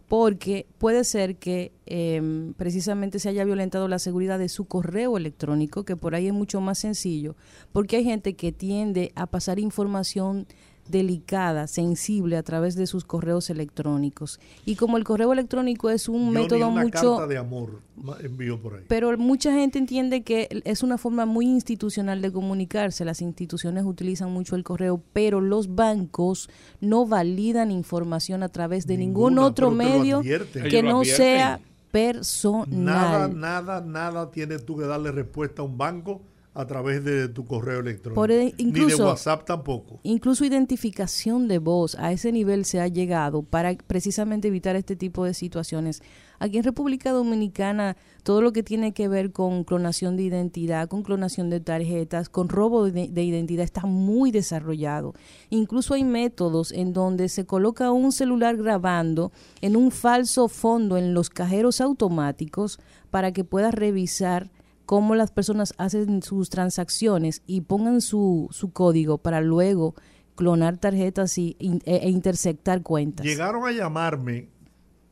Porque 0.07 0.67
puede 0.77 1.03
ser 1.03 1.35
que 1.35 1.73
eh, 1.85 2.53
precisamente 2.55 3.19
se 3.19 3.27
haya 3.27 3.43
violentado 3.43 3.89
la 3.89 3.99
seguridad 3.99 4.39
de 4.39 4.47
su 4.47 4.63
correo 4.63 5.17
electrónico, 5.17 5.83
que 5.83 5.97
por 5.97 6.15
ahí 6.15 6.27
es 6.27 6.33
mucho 6.33 6.61
más 6.61 6.79
sencillo, 6.79 7.35
porque 7.73 7.97
hay 7.97 8.05
gente 8.05 8.33
que 8.35 8.53
tiende 8.53 9.11
a 9.15 9.25
pasar 9.27 9.59
información 9.59 10.47
delicada, 10.89 11.67
sensible 11.67 12.37
a 12.37 12.43
través 12.43 12.75
de 12.75 12.87
sus 12.87 13.05
correos 13.05 13.49
electrónicos. 13.49 14.39
Y 14.65 14.75
como 14.75 14.97
el 14.97 15.03
correo 15.03 15.33
electrónico 15.33 15.89
es 15.89 16.09
un 16.09 16.25
Yo 16.25 16.27
ni 16.27 16.31
método 16.43 16.69
una 16.69 16.83
mucho 16.83 17.15
carta 17.15 17.27
de 17.27 17.37
amor 17.37 17.81
envío 18.23 18.61
por 18.61 18.75
ahí. 18.75 18.83
pero 18.87 19.17
mucha 19.17 19.51
gente 19.51 19.79
entiende 19.79 20.21
que 20.21 20.47
es 20.65 20.83
una 20.83 20.97
forma 20.97 21.25
muy 21.25 21.45
institucional 21.45 22.21
de 22.21 22.31
comunicarse. 22.31 23.05
Las 23.05 23.21
instituciones 23.21 23.85
utilizan 23.85 24.31
mucho 24.31 24.55
el 24.55 24.63
correo, 24.63 25.01
pero 25.13 25.41
los 25.41 25.75
bancos 25.75 26.49
no 26.79 27.05
validan 27.05 27.71
información 27.71 28.43
a 28.43 28.49
través 28.49 28.85
de 28.87 28.97
ningún 28.97 29.39
otro 29.39 29.71
medio 29.71 30.21
que 30.21 30.83
no 30.83 31.03
sea 31.03 31.59
personal. 31.91 32.67
Nada, 32.69 33.27
nada, 33.27 33.81
nada 33.81 34.31
tienes 34.31 34.65
tú 34.65 34.77
que 34.77 34.85
darle 34.85 35.11
respuesta 35.11 35.61
a 35.61 35.65
un 35.65 35.77
banco 35.77 36.21
a 36.59 36.65
través 36.65 37.03
de 37.03 37.29
tu 37.29 37.45
correo 37.45 37.79
electrónico. 37.81 38.19
Por 38.19 38.31
e- 38.31 38.45
Ni 38.57 38.71
de 38.71 38.79
incluso- 38.79 39.05
WhatsApp 39.05 39.45
tampoco. 39.45 39.99
Incluso 40.01 40.43
identificación 40.43 41.47
de 41.47 41.59
voz, 41.59 41.95
a 41.99 42.11
ese 42.11 42.31
nivel 42.31 42.65
se 42.65 42.79
ha 42.81 42.87
llegado 42.87 43.43
para 43.43 43.75
precisamente 43.75 44.47
evitar 44.47 44.75
este 44.75 44.95
tipo 44.95 45.23
de 45.23 45.33
situaciones. 45.33 46.01
Aquí 46.39 46.57
en 46.57 46.63
República 46.63 47.11
Dominicana, 47.11 47.95
todo 48.23 48.41
lo 48.41 48.53
que 48.53 48.61
tiene 48.63 48.91
que 48.93 49.07
ver 49.07 49.31
con 49.31 49.63
clonación 49.63 50.17
de 50.17 50.23
identidad, 50.23 50.87
con 50.87 51.03
clonación 51.03 51.49
de 51.49 51.59
tarjetas, 51.59 52.29
con 52.29 52.49
robo 52.49 52.85
de, 52.89 53.07
de 53.07 53.23
identidad 53.23 53.63
está 53.63 53.85
muy 53.87 54.31
desarrollado. 54.31 55.13
Incluso 55.49 55.93
hay 55.93 56.03
métodos 56.03 56.71
en 56.71 56.93
donde 56.93 57.29
se 57.29 57.45
coloca 57.45 57.91
un 57.91 58.11
celular 58.11 58.55
grabando 58.57 59.31
en 59.61 59.75
un 59.75 59.91
falso 59.91 60.47
fondo 60.47 60.97
en 60.97 61.13
los 61.13 61.29
cajeros 61.29 61.81
automáticos 61.81 62.79
para 63.09 63.31
que 63.31 63.43
puedas 63.43 63.73
revisar 63.73 64.49
cómo 64.87 65.13
las 65.13 65.29
personas 65.31 65.75
hacen 65.77 66.23
sus 66.23 66.49
transacciones 66.49 67.43
y 67.45 67.61
pongan 67.61 68.01
su, 68.01 68.47
su 68.51 68.71
código 68.71 69.19
para 69.19 69.41
luego 69.41 69.93
clonar 70.35 70.77
tarjetas 70.77 71.37
y, 71.37 71.55
in- 71.59 71.81
e, 71.85 71.97
e 71.97 72.09
interceptar 72.09 72.81
cuentas. 72.81 73.23
Llegaron 73.25 73.67
a 73.67 73.71
llamarme, 73.71 74.49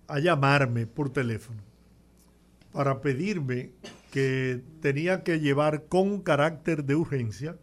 a 0.08 0.20
llamarme 0.20 0.88
por 0.88 1.12
teléfono 1.12 1.62
para 2.72 3.02
pedirme 3.02 3.72
que 4.12 4.62
tenía 4.82 5.24
que 5.24 5.40
llevar 5.40 5.86
con 5.86 6.22
carácter 6.22 6.84
de 6.86 6.96
urgencia 6.96 7.58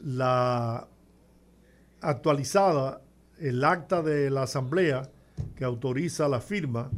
la 0.00 0.88
actualizada, 2.00 3.02
el 3.38 3.64
acta 3.64 4.02
de 4.02 4.30
la 4.30 4.42
asamblea 4.44 5.10
que 5.56 5.64
autoriza 5.64 6.28
la 6.28 6.40
firma 6.40 6.90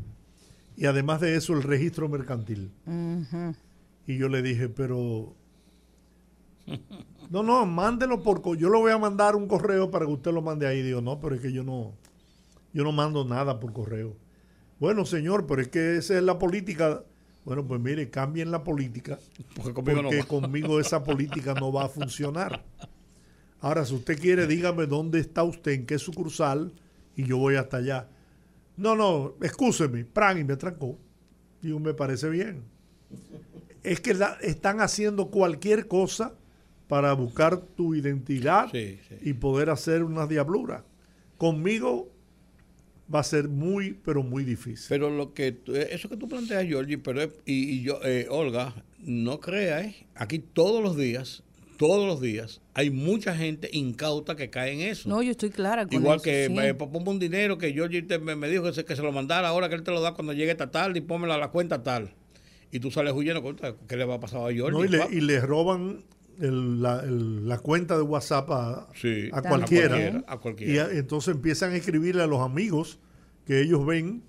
y 0.76 0.86
además 0.86 1.20
de 1.20 1.36
eso 1.36 1.52
el 1.54 1.62
registro 1.62 2.08
mercantil. 2.08 2.72
Ujú. 2.86 3.54
Y 4.06 4.18
yo 4.18 4.28
le 4.28 4.42
dije, 4.42 4.68
pero... 4.68 5.34
No, 7.30 7.42
no, 7.42 7.64
mándelo 7.66 8.22
por... 8.22 8.42
Yo 8.56 8.70
le 8.70 8.78
voy 8.78 8.92
a 8.92 8.98
mandar 8.98 9.36
un 9.36 9.46
correo 9.46 9.90
para 9.90 10.06
que 10.06 10.12
usted 10.12 10.32
lo 10.32 10.42
mande 10.42 10.66
ahí. 10.66 10.82
Digo, 10.82 11.00
no, 11.00 11.20
pero 11.20 11.34
es 11.34 11.40
que 11.40 11.52
yo 11.52 11.64
no... 11.64 11.92
Yo 12.72 12.82
no 12.82 12.92
mando 12.92 13.24
nada 13.24 13.60
por 13.60 13.72
correo. 13.72 14.16
Bueno, 14.80 15.04
señor, 15.04 15.46
pero 15.46 15.62
es 15.62 15.68
que 15.68 15.96
esa 15.96 16.16
es 16.16 16.22
la 16.22 16.38
política. 16.38 17.04
Bueno, 17.44 17.66
pues 17.66 17.80
mire, 17.80 18.10
cambien 18.10 18.50
la 18.50 18.64
política. 18.64 19.18
Porque 19.54 19.72
conmigo 19.72 20.02
porque 20.02 20.24
conmigo 20.24 20.80
esa 20.80 21.04
política 21.04 21.54
no 21.54 21.72
va 21.72 21.84
a 21.84 21.88
funcionar. 21.88 22.64
Ahora, 23.60 23.84
si 23.84 23.94
usted 23.94 24.18
quiere, 24.18 24.46
dígame 24.46 24.86
dónde 24.86 25.20
está 25.20 25.42
usted, 25.42 25.72
en 25.72 25.86
qué 25.86 25.98
sucursal, 25.98 26.72
y 27.16 27.24
yo 27.24 27.38
voy 27.38 27.56
hasta 27.56 27.78
allá. 27.78 28.08
No, 28.76 28.96
no, 28.96 29.34
excúseme, 29.40 30.04
pran, 30.04 30.38
y 30.38 30.44
me 30.44 30.56
trancó. 30.56 30.98
Digo, 31.62 31.78
me 31.78 31.94
parece 31.94 32.28
bien. 32.28 32.64
Es 33.84 34.00
que 34.00 34.14
la- 34.14 34.36
están 34.42 34.80
haciendo 34.80 35.28
cualquier 35.30 35.86
cosa 35.86 36.34
para 36.88 37.12
buscar 37.12 37.58
tu 37.60 37.94
identidad 37.94 38.68
Sí, 38.72 38.98
sí. 39.08 39.14
y 39.22 39.32
poder 39.34 39.70
hacer 39.70 40.02
unas 40.02 40.28
diabluras. 40.28 40.82
Conmigo 41.38 42.10
va 43.14 43.20
a 43.20 43.24
ser 43.24 43.48
muy, 43.48 43.92
pero 44.04 44.22
muy 44.22 44.44
difícil. 44.44 44.86
Pero 44.88 45.10
lo 45.10 45.34
que 45.34 45.52
tú- 45.52 45.74
eso 45.76 46.08
que 46.08 46.16
tú 46.16 46.28
planteas, 46.28 46.64
Georgie, 46.64 46.98
pero 46.98 47.20
es- 47.22 47.34
y, 47.44 47.70
y 47.70 47.82
yo, 47.82 48.00
eh, 48.04 48.26
Olga, 48.30 48.74
no 48.98 49.40
crea, 49.40 49.82
¿eh? 49.82 50.06
aquí 50.14 50.38
todos 50.38 50.82
los 50.82 50.96
días, 50.96 51.42
todos 51.76 52.06
los 52.06 52.20
días, 52.20 52.62
hay 52.72 52.88
mucha 52.90 53.36
gente 53.36 53.68
incauta 53.72 54.36
que 54.36 54.48
cae 54.48 54.72
en 54.72 54.80
eso. 54.80 55.08
No, 55.08 55.22
yo 55.22 55.32
estoy 55.32 55.50
clara 55.50 55.84
con 55.86 55.94
Igual 56.00 56.16
eso, 56.16 56.24
que 56.24 56.46
sí. 56.46 56.58
eh, 56.58 56.72
ponme 56.74 57.10
un 57.10 57.18
dinero 57.18 57.58
que 57.58 57.72
Georgie 57.72 58.02
te- 58.02 58.18
me, 58.18 58.36
me 58.36 58.48
dijo 58.48 58.62
que 58.62 58.72
se, 58.72 58.84
que 58.84 58.96
se 58.96 59.02
lo 59.02 59.12
mandara 59.12 59.48
ahora 59.48 59.68
que 59.68 59.74
él 59.74 59.82
te 59.82 59.90
lo 59.90 60.00
da 60.00 60.14
cuando 60.14 60.32
llegue 60.32 60.52
esta 60.52 60.70
tarde 60.70 60.98
y 61.00 61.02
pónmela 61.02 61.34
a 61.34 61.38
la 61.38 61.48
cuenta 61.48 61.82
tal. 61.82 62.14
Y 62.74 62.80
tú 62.80 62.90
sales 62.90 63.12
huyendo, 63.14 63.40
contra, 63.40 63.74
¿qué 63.86 63.96
le 63.96 64.04
va 64.04 64.14
a 64.16 64.20
pasar 64.20 64.40
a? 64.40 64.52
¿no? 64.52 64.84
y, 64.84 64.88
le, 64.88 64.98
papá? 64.98 65.12
y 65.14 65.20
le 65.20 65.40
roban 65.40 66.02
el- 66.40 66.82
la, 66.82 67.00
el- 67.04 67.46
la 67.48 67.58
cuenta 67.58 67.96
de 67.96 68.02
WhatsApp 68.02 68.50
a, 68.50 68.88
Sí, 68.94 69.28
a 69.32 69.40
También. 69.42 69.48
cualquiera. 69.48 69.94
A 69.94 69.98
cualquiera, 70.00 70.24
a 70.26 70.34
Y 70.34 70.38
cualquiera. 70.38 70.88
entonces 70.90 71.34
empiezan 71.36 71.70
a 71.72 71.76
escribirle 71.76 72.22
a 72.22 72.26
los 72.26 72.40
amigos 72.40 72.98
que 73.46 73.60
ellos 73.60 73.86
ven 73.86 74.24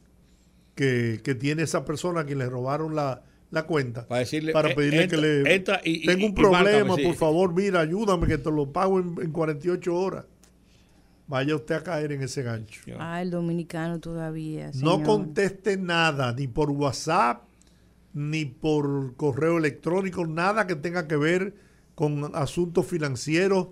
que, 0.75 1.21
que 1.23 1.34
tiene 1.36 1.63
esa 1.63 1.86
persona 1.86 2.19
a 2.21 2.25
quien 2.25 2.38
le 2.38 2.47
robaron 2.49 2.93
la, 2.95 3.23
la 3.49 3.63
cuenta. 3.63 4.08
Para 4.08 4.19
decirle, 4.19 4.51
para 4.51 4.69
eh, 4.71 4.75
pedirle 4.75 5.03
entra- 5.05 5.10
que 5.10 5.17
le... 5.43 5.55
entra 5.55 5.81
y- 5.84 6.03
y- 6.03 6.05
tengo 6.05 6.19
y- 6.19 6.25
un 6.25 6.31
y 6.38 6.41
márcame, 6.43 6.63
problema, 6.69 6.95
sí. 6.97 7.03
por 7.03 7.15
favor, 7.15 7.53
mira, 7.55 7.79
ayúdame 7.79 8.27
que 8.27 8.38
te 8.38 8.51
lo 8.51 8.71
pago 8.71 8.99
en, 8.99 9.15
en 9.21 9.31
48 9.31 9.95
horas. 9.95 10.25
vaya 11.27 11.55
usted 11.55 11.73
a 11.75 11.84
caer 11.84 12.12
en 12.12 12.21
ese 12.21 12.43
gancho. 12.43 12.81
Ah, 12.99 13.21
el 13.23 13.31
dominicano 13.31 13.99
todavía. 13.99 14.69
No 14.75 15.01
conteste 15.01 15.77
nada, 15.77 16.31
ni 16.34 16.47
por 16.47 16.69
WhatsApp, 16.69 17.41
ni 18.15 18.45
por 18.45 19.15
correo 19.17 19.60
electrónico, 19.60 20.25
nada 20.25 20.65
que 20.65 20.75
tenga 20.75 21.08
que 21.08 21.17
ver 21.17 21.54
con 21.93 22.36
asuntos 22.36 22.88
financieros, 22.88 23.67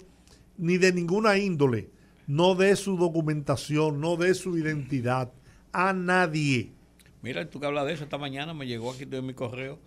ni 0.57 0.77
de 0.77 0.93
ninguna 0.93 1.37
índole. 1.37 1.89
No 2.27 2.53
dé 2.53 2.75
su 2.75 2.97
documentación, 2.97 3.99
no 3.99 4.17
dé 4.17 4.35
su 4.35 4.57
identidad 4.57 5.31
a 5.71 5.93
nadie. 5.93 6.73
Mira, 7.21 7.49
tú 7.49 7.59
que 7.59 7.65
hablas 7.65 7.85
de 7.87 7.93
eso, 7.93 8.03
esta 8.03 8.17
mañana 8.17 8.53
me 8.53 8.67
llegó 8.67 8.91
aquí 8.91 9.05
de 9.05 9.21
mi 9.21 9.33
correo 9.33 9.79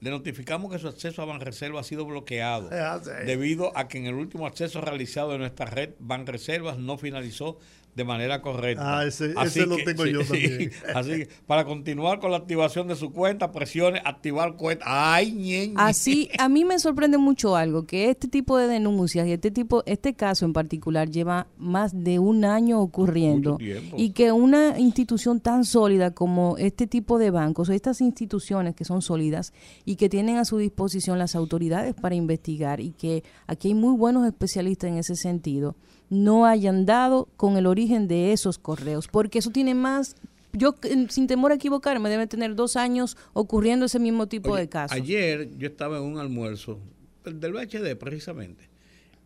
le 0.00 0.10
notificamos 0.10 0.72
que 0.72 0.78
su 0.78 0.88
acceso 0.88 1.20
a 1.20 1.26
Banreservas 1.26 1.86
ha 1.86 1.88
sido 1.88 2.06
bloqueado 2.06 2.70
debido 3.26 3.76
a 3.76 3.86
que 3.88 3.98
en 3.98 4.06
el 4.06 4.14
último 4.14 4.46
acceso 4.46 4.80
realizado 4.80 5.32
de 5.32 5.38
nuestra 5.38 5.66
red 5.66 5.90
Banreservas 5.98 6.78
no 6.78 6.96
finalizó 6.96 7.58
de 7.94 8.04
manera 8.04 8.40
correcta. 8.40 9.00
Ah, 9.00 9.06
ese, 9.06 9.34
lo 9.66 9.76
tengo 9.76 10.06
yo 10.06 10.20
también. 10.24 10.70
así 10.94 11.10
que 11.10 11.28
para 11.46 11.64
continuar 11.64 12.20
con 12.20 12.30
la 12.30 12.38
activación 12.38 12.88
de 12.88 12.96
su 12.96 13.12
cuenta, 13.12 13.52
presione 13.52 14.00
activar 14.04 14.56
cuenta. 14.56 14.84
Ay, 14.86 15.32
ñe, 15.32 15.72
Así, 15.76 16.30
a 16.38 16.48
mí 16.48 16.64
me 16.64 16.78
sorprende 16.78 17.18
mucho 17.18 17.56
algo, 17.56 17.86
que 17.86 18.10
este 18.10 18.28
tipo 18.28 18.56
de 18.56 18.68
denuncias 18.68 19.26
y 19.26 19.32
este 19.32 19.50
tipo, 19.50 19.82
este 19.86 20.14
caso 20.14 20.44
en 20.44 20.52
particular 20.52 21.10
lleva 21.10 21.48
más 21.58 21.92
de 21.92 22.18
un 22.18 22.44
año 22.44 22.80
ocurriendo 22.80 23.58
y 23.96 24.10
que 24.10 24.32
una 24.32 24.78
institución 24.78 25.40
tan 25.40 25.64
sólida 25.64 26.12
como 26.12 26.56
este 26.58 26.86
tipo 26.86 27.18
de 27.18 27.30
bancos 27.30 27.68
o 27.68 27.72
estas 27.72 28.00
instituciones 28.00 28.74
que 28.74 28.84
son 28.84 29.02
sólidas 29.02 29.52
y 29.84 29.96
que 29.96 30.08
tienen 30.08 30.36
a 30.36 30.44
su 30.44 30.58
disposición 30.58 31.18
las 31.18 31.34
autoridades 31.34 31.94
para 31.94 32.14
investigar 32.14 32.80
y 32.80 32.92
que 32.92 33.24
aquí 33.46 33.68
hay 33.68 33.74
muy 33.74 33.96
buenos 33.96 34.26
especialistas 34.26 34.90
en 34.90 34.98
ese 34.98 35.16
sentido 35.16 35.76
no 36.10 36.44
hayan 36.44 36.84
dado 36.84 37.28
con 37.36 37.56
el 37.56 37.66
origen 37.66 38.08
de 38.08 38.32
esos 38.32 38.58
correos, 38.58 39.08
porque 39.08 39.38
eso 39.38 39.50
tiene 39.50 39.74
más 39.74 40.16
yo 40.52 40.74
sin 41.08 41.28
temor 41.28 41.52
a 41.52 41.54
equivocarme, 41.54 42.08
debe 42.10 42.26
tener 42.26 42.56
dos 42.56 42.76
años 42.76 43.16
ocurriendo 43.32 43.86
ese 43.86 44.00
mismo 44.00 44.26
tipo 44.26 44.56
de 44.56 44.68
casos. 44.68 44.96
Ayer 44.96 45.48
yo 45.56 45.68
estaba 45.68 45.98
en 45.98 46.02
un 46.02 46.18
almuerzo 46.18 46.80
del 47.24 47.52
VHD 47.52 47.96
precisamente 47.96 48.68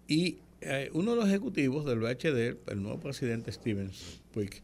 y 0.06 0.36
eh, 0.60 0.90
uno 0.92 1.12
de 1.12 1.16
los 1.16 1.28
ejecutivos 1.28 1.84
del 1.86 2.00
VHD, 2.00 2.70
el 2.70 2.82
nuevo 2.82 2.98
presidente 3.00 3.52
Stevens 3.52 4.20
Puig, 4.32 4.62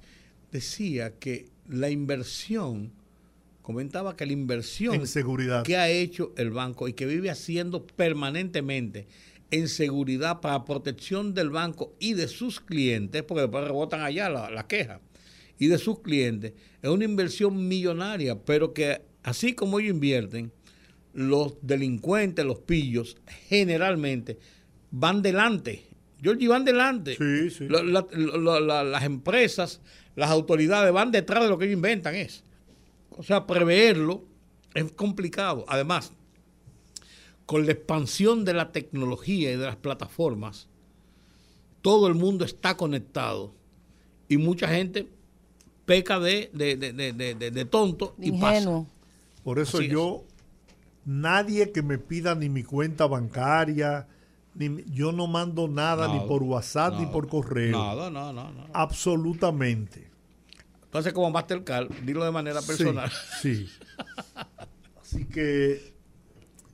decía 0.52 1.12
que 1.18 1.48
la 1.68 1.90
inversión, 1.90 2.90
comentaba 3.62 4.16
que 4.16 4.26
la 4.26 4.32
inversión 4.32 4.94
en 4.94 5.06
seguridad. 5.06 5.62
que 5.62 5.76
ha 5.76 5.88
hecho 5.88 6.32
el 6.36 6.50
banco 6.50 6.88
y 6.88 6.92
que 6.92 7.06
vive 7.06 7.30
haciendo 7.30 7.86
permanentemente 7.86 9.06
en 9.50 9.68
seguridad 9.68 10.40
para 10.40 10.64
protección 10.64 11.34
del 11.34 11.50
banco 11.50 11.94
y 11.98 12.14
de 12.14 12.28
sus 12.28 12.60
clientes, 12.60 13.22
porque 13.22 13.42
después 13.42 13.64
rebotan 13.64 14.02
allá 14.02 14.28
la, 14.28 14.50
la 14.50 14.66
queja, 14.66 15.00
y 15.58 15.66
de 15.66 15.78
sus 15.78 16.00
clientes, 16.00 16.52
es 16.82 16.90
una 16.90 17.04
inversión 17.04 17.68
millonaria, 17.68 18.38
pero 18.38 18.72
que 18.72 19.02
así 19.22 19.54
como 19.54 19.80
ellos 19.80 19.94
invierten, 19.94 20.52
los 21.12 21.54
delincuentes, 21.62 22.44
los 22.44 22.60
pillos, 22.60 23.16
generalmente 23.48 24.38
van 24.90 25.22
delante. 25.22 25.84
Georgie, 26.22 26.48
van 26.48 26.64
delante. 26.64 27.16
Sí, 27.16 27.50
sí. 27.50 27.66
las 27.68 29.02
empresas, 29.02 29.80
las 30.16 30.30
autoridades 30.30 30.92
van 30.92 31.10
detrás 31.10 31.42
de 31.42 31.48
lo 31.48 31.58
que 31.58 31.64
ellos 31.64 31.76
inventan. 31.76 32.14
Es. 32.14 32.44
O 33.10 33.22
sea, 33.22 33.46
preverlo 33.46 34.24
es 34.74 34.92
complicado. 34.92 35.64
Además, 35.68 36.12
con 37.50 37.66
la 37.66 37.72
expansión 37.72 38.44
de 38.44 38.54
la 38.54 38.70
tecnología 38.70 39.50
y 39.50 39.56
de 39.56 39.66
las 39.66 39.74
plataformas, 39.74 40.68
todo 41.82 42.06
el 42.06 42.14
mundo 42.14 42.44
está 42.44 42.76
conectado 42.76 43.52
y 44.28 44.36
mucha 44.36 44.68
gente 44.68 45.08
peca 45.84 46.20
de, 46.20 46.48
de, 46.54 47.64
tonto 47.64 48.14
y 48.20 48.30
pasa. 48.40 48.84
Por 49.42 49.58
eso 49.58 49.82
yo, 49.82 50.22
nadie 51.04 51.72
que 51.72 51.82
me 51.82 51.98
pida 51.98 52.36
ni 52.36 52.48
mi 52.48 52.62
cuenta 52.62 53.08
bancaria, 53.08 54.06
ni, 54.54 54.84
yo 54.84 55.10
no 55.10 55.26
mando 55.26 55.66
nada, 55.66 56.06
ni 56.06 56.20
por 56.28 56.44
WhatsApp 56.44 57.00
ni 57.00 57.06
por 57.06 57.26
correo. 57.26 57.76
Nada, 57.76 58.10
no, 58.10 58.32
no, 58.32 58.52
no. 58.52 58.66
Absolutamente. 58.72 60.08
Entonces, 60.84 61.12
como 61.12 61.32
Mastercard, 61.32 61.90
dilo 62.04 62.24
de 62.24 62.30
manera 62.30 62.62
personal. 62.62 63.10
sí. 63.42 63.68
Así 65.02 65.24
que 65.24 65.98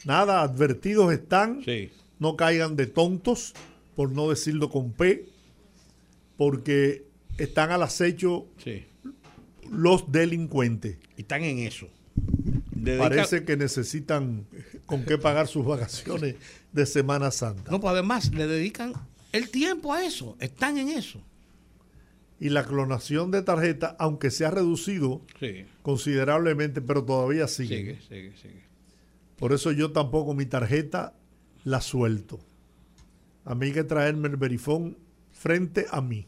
Nada, 0.07 0.42
advertidos 0.42 1.12
están. 1.12 1.62
No 2.19 2.37
caigan 2.37 2.77
de 2.77 2.87
tontos, 2.87 3.53
por 3.95 4.12
no 4.12 4.31
decirlo 4.31 4.71
con 4.71 4.92
P, 4.92 5.27
porque 6.37 7.05
están 7.38 7.73
al 7.73 7.83
acecho 7.83 8.47
los 9.71 10.11
delincuentes. 10.11 10.97
Y 11.16 11.23
están 11.23 11.42
en 11.42 11.59
eso. 11.59 11.88
Parece 12.99 13.45
que 13.45 13.57
necesitan 13.57 14.47
con 14.87 15.05
qué 15.05 15.19
pagar 15.19 15.49
sus 15.49 15.66
vacaciones 15.66 16.37
de 16.73 16.87
Semana 16.87 17.33
Santa. 17.33 17.71
No, 17.71 17.81
pues 17.81 17.92
además 17.92 18.33
le 18.33 18.47
dedican 18.47 18.92
el 19.33 19.51
tiempo 19.51 19.92
a 19.92 20.05
eso, 20.05 20.37
están 20.38 20.79
en 20.79 20.88
eso. 20.90 21.21
Y 22.38 22.51
la 22.51 22.64
clonación 22.64 23.31
de 23.31 23.42
tarjeta, 23.42 23.97
aunque 23.99 24.31
se 24.31 24.45
ha 24.45 24.51
reducido 24.51 25.23
considerablemente, 25.83 26.81
pero 26.81 27.05
todavía 27.05 27.49
sigue. 27.49 27.77
Sigue, 27.77 27.99
sigue, 28.09 28.37
sigue. 28.37 28.65
Por 29.37 29.53
eso 29.53 29.72
yo 29.72 29.92
tampoco 29.92 30.35
mi 30.35 30.46
tarjeta 30.46 31.14
la 31.64 31.81
suelto. 31.81 32.40
A 33.44 33.55
mí 33.55 33.66
hay 33.66 33.72
que 33.72 33.85
traerme 33.85 34.29
el 34.29 34.37
verifón 34.37 34.96
frente 35.31 35.87
a 35.90 36.01
mí. 36.01 36.27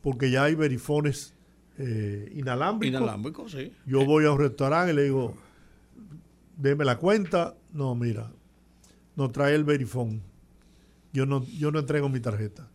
Porque 0.00 0.30
ya 0.30 0.44
hay 0.44 0.54
verifones 0.54 1.34
eh, 1.78 2.30
inalámbricos. 2.34 3.00
Inalámbricos, 3.00 3.52
sí. 3.52 3.72
Yo 3.86 4.04
voy 4.04 4.24
a 4.24 4.32
un 4.32 4.38
restaurante 4.38 4.92
y 4.92 4.96
le 4.96 5.04
digo, 5.04 5.34
deme 6.56 6.84
la 6.84 6.98
cuenta. 6.98 7.54
No, 7.72 7.94
mira, 7.94 8.30
no 9.16 9.30
trae 9.30 9.54
el 9.54 9.64
verifón. 9.64 10.22
Yo 11.12 11.26
no, 11.26 11.44
yo 11.44 11.70
no 11.70 11.78
entrego 11.80 12.08
mi 12.08 12.20
tarjeta. 12.20 12.68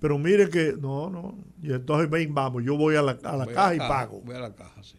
Pero 0.00 0.18
mire 0.18 0.48
que, 0.48 0.74
no, 0.78 1.10
no. 1.10 1.38
Y 1.62 1.72
entonces 1.72 2.10
ven, 2.10 2.34
vamos, 2.34 2.64
yo 2.64 2.76
voy 2.76 2.96
a 2.96 3.02
la, 3.02 3.18
a 3.22 3.36
la 3.36 3.46
caja 3.46 3.74
y 3.74 3.78
pago. 3.78 4.20
Voy 4.24 4.34
a 4.34 4.40
la 4.40 4.54
caja, 4.54 4.82
sí. 4.82 4.96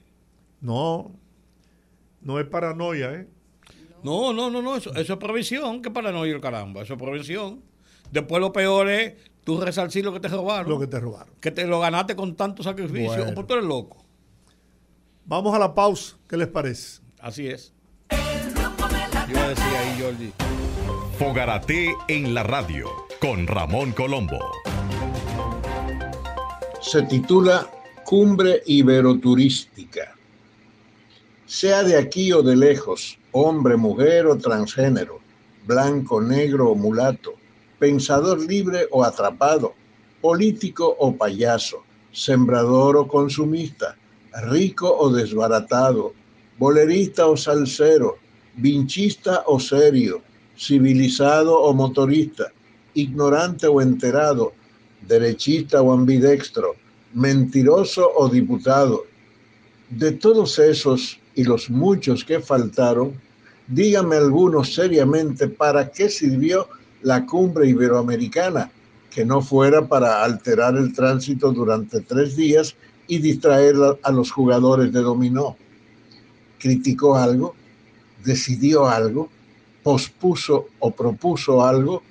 No, 0.61 1.11
no 2.23 2.39
es 2.39 2.47
paranoia, 2.47 3.13
¿eh? 3.13 3.27
No, 4.03 4.33
no, 4.33 4.49
no, 4.49 4.61
no, 4.61 4.75
eso, 4.75 4.93
es 4.93 5.09
previsión. 5.17 5.81
¿Qué 5.81 5.89
paranoia 5.89 6.33
el 6.33 6.41
caramba? 6.41 6.81
Eso 6.81 6.93
es 6.93 6.99
prevención. 6.99 7.61
Después 8.11 8.41
lo 8.41 8.51
peor 8.51 8.89
es 8.89 9.13
tú 9.43 9.59
resarcir 9.61 10.03
lo 10.03 10.11
que 10.13 10.19
te 10.19 10.27
robaron. 10.27 10.69
Lo 10.69 10.79
que 10.79 10.87
te 10.87 10.99
robaron. 10.99 11.33
Que 11.39 11.51
te 11.51 11.65
lo 11.65 11.79
ganaste 11.79 12.15
con 12.15 12.35
tanto 12.35 12.63
sacrificio. 12.63 13.29
O 13.29 13.33
por 13.33 13.47
tú 13.47 13.53
eres 13.53 13.65
loco. 13.65 14.03
Vamos 15.25 15.55
a 15.55 15.59
la 15.59 15.73
pausa. 15.73 16.17
¿Qué 16.27 16.35
les 16.35 16.49
parece? 16.49 17.01
Así 17.19 17.47
es. 17.47 17.73
Yo 18.09 19.47
decía 19.47 19.79
ahí, 19.79 20.01
Jordi. 20.01 20.33
Fogarate 21.17 21.95
en 22.09 22.33
la 22.33 22.43
radio 22.43 22.89
con 23.21 23.47
Ramón 23.47 23.93
Colombo. 23.93 24.39
Se 26.81 27.03
titula 27.03 27.69
Cumbre 28.03 28.61
Iberoturística 28.65 30.12
sea 31.53 31.83
de 31.83 31.95
aquí 31.95 32.33
o 32.33 32.41
de 32.41 32.55
lejos, 32.55 33.19
hombre, 33.31 33.77
mujer 33.77 34.25
o 34.25 34.35
transgénero, 34.35 35.19
blanco, 35.67 36.19
negro 36.19 36.71
o 36.71 36.75
mulato, 36.75 37.35
pensador 37.77 38.41
libre 38.41 38.87
o 38.89 39.03
atrapado, 39.03 39.75
político 40.19 40.97
o 40.97 41.13
payaso, 41.15 41.83
sembrador 42.11 42.97
o 42.97 43.07
consumista, 43.07 43.95
rico 44.49 44.89
o 44.89 45.13
desbaratado, 45.13 46.15
bolerista 46.57 47.27
o 47.27 47.37
salsero, 47.37 48.17
vinchista 48.57 49.43
o 49.45 49.59
serio, 49.59 50.23
civilizado 50.57 51.53
o 51.53 51.71
motorista, 51.71 52.51
ignorante 52.95 53.67
o 53.67 53.79
enterado, 53.79 54.53
derechista 55.05 55.83
o 55.83 55.93
ambidextro, 55.93 56.73
mentiroso 57.13 58.09
o 58.17 58.27
diputado. 58.27 59.05
De 59.91 60.13
todos 60.13 60.57
esos 60.57 61.21
y 61.35 61.43
los 61.43 61.69
muchos 61.69 62.23
que 62.23 62.39
faltaron, 62.39 63.13
dígame 63.67 64.15
algunos 64.15 64.73
seriamente 64.73 65.47
para 65.47 65.91
qué 65.91 66.09
sirvió 66.09 66.67
la 67.01 67.25
cumbre 67.25 67.67
iberoamericana, 67.67 68.71
que 69.09 69.25
no 69.25 69.41
fuera 69.41 69.87
para 69.87 70.23
alterar 70.23 70.75
el 70.75 70.93
tránsito 70.93 71.51
durante 71.51 72.01
tres 72.01 72.35
días 72.35 72.75
y 73.07 73.19
distraer 73.19 73.75
a 74.01 74.11
los 74.11 74.31
jugadores 74.31 74.91
de 74.91 75.01
dominó. 75.01 75.55
¿Criticó 76.59 77.15
algo? 77.15 77.55
¿Decidió 78.23 78.87
algo? 78.87 79.29
¿Pospuso 79.83 80.67
o 80.79 80.91
propuso 80.91 81.63
algo? 81.63 82.01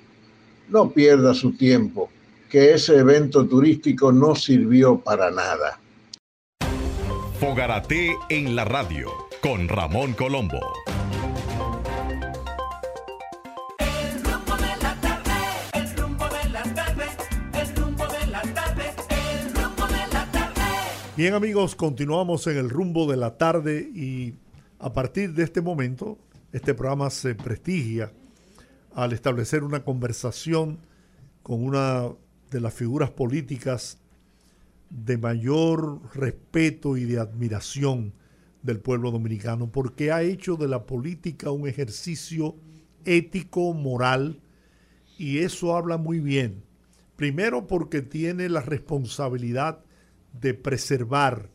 No 0.69 0.91
pierda 0.91 1.33
su 1.33 1.53
tiempo, 1.53 2.09
que 2.49 2.73
ese 2.73 2.97
evento 2.97 3.45
turístico 3.47 4.11
no 4.11 4.35
sirvió 4.35 4.99
para 4.99 5.31
nada. 5.31 5.79
Fogarate 7.43 8.17
en 8.29 8.55
la 8.55 8.63
radio 8.63 9.09
con 9.41 9.67
Ramón 9.67 10.13
Colombo. 10.13 10.61
Bien 21.17 21.33
amigos, 21.33 21.75
continuamos 21.75 22.47
en 22.47 22.55
el 22.55 22.69
rumbo 22.69 23.11
de 23.11 23.17
la 23.17 23.37
tarde 23.37 23.89
y 23.93 24.35
a 24.79 24.93
partir 24.93 25.33
de 25.33 25.43
este 25.43 25.59
momento 25.59 26.17
este 26.53 26.73
programa 26.73 27.09
se 27.09 27.35
prestigia 27.35 28.13
al 28.95 29.11
establecer 29.11 29.65
una 29.65 29.83
conversación 29.83 30.79
con 31.41 31.61
una 31.61 32.07
de 32.51 32.61
las 32.61 32.73
figuras 32.73 33.11
políticas 33.11 33.97
de 34.93 35.17
mayor 35.17 36.01
respeto 36.13 36.97
y 36.97 37.05
de 37.05 37.19
admiración 37.19 38.13
del 38.61 38.79
pueblo 38.79 39.09
dominicano, 39.11 39.71
porque 39.71 40.11
ha 40.11 40.21
hecho 40.21 40.55
de 40.55 40.67
la 40.67 40.85
política 40.85 41.51
un 41.51 41.67
ejercicio 41.67 42.55
ético, 43.03 43.73
moral, 43.73 44.39
y 45.17 45.39
eso 45.39 45.75
habla 45.75 45.97
muy 45.97 46.19
bien. 46.19 46.63
Primero 47.15 47.65
porque 47.65 48.01
tiene 48.01 48.49
la 48.49 48.61
responsabilidad 48.61 49.83
de 50.39 50.53
preservar 50.53 51.49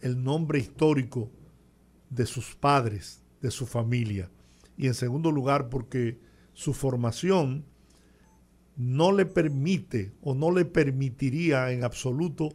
el 0.00 0.22
nombre 0.22 0.58
histórico 0.58 1.30
de 2.10 2.26
sus 2.26 2.54
padres, 2.54 3.22
de 3.40 3.50
su 3.50 3.66
familia. 3.66 4.30
Y 4.76 4.86
en 4.86 4.94
segundo 4.94 5.32
lugar 5.32 5.70
porque 5.70 6.18
su 6.52 6.74
formación 6.74 7.64
no 8.76 9.12
le 9.12 9.24
permite 9.24 10.12
o 10.20 10.34
no 10.34 10.50
le 10.50 10.66
permitiría 10.66 11.72
en 11.72 11.82
absoluto 11.82 12.50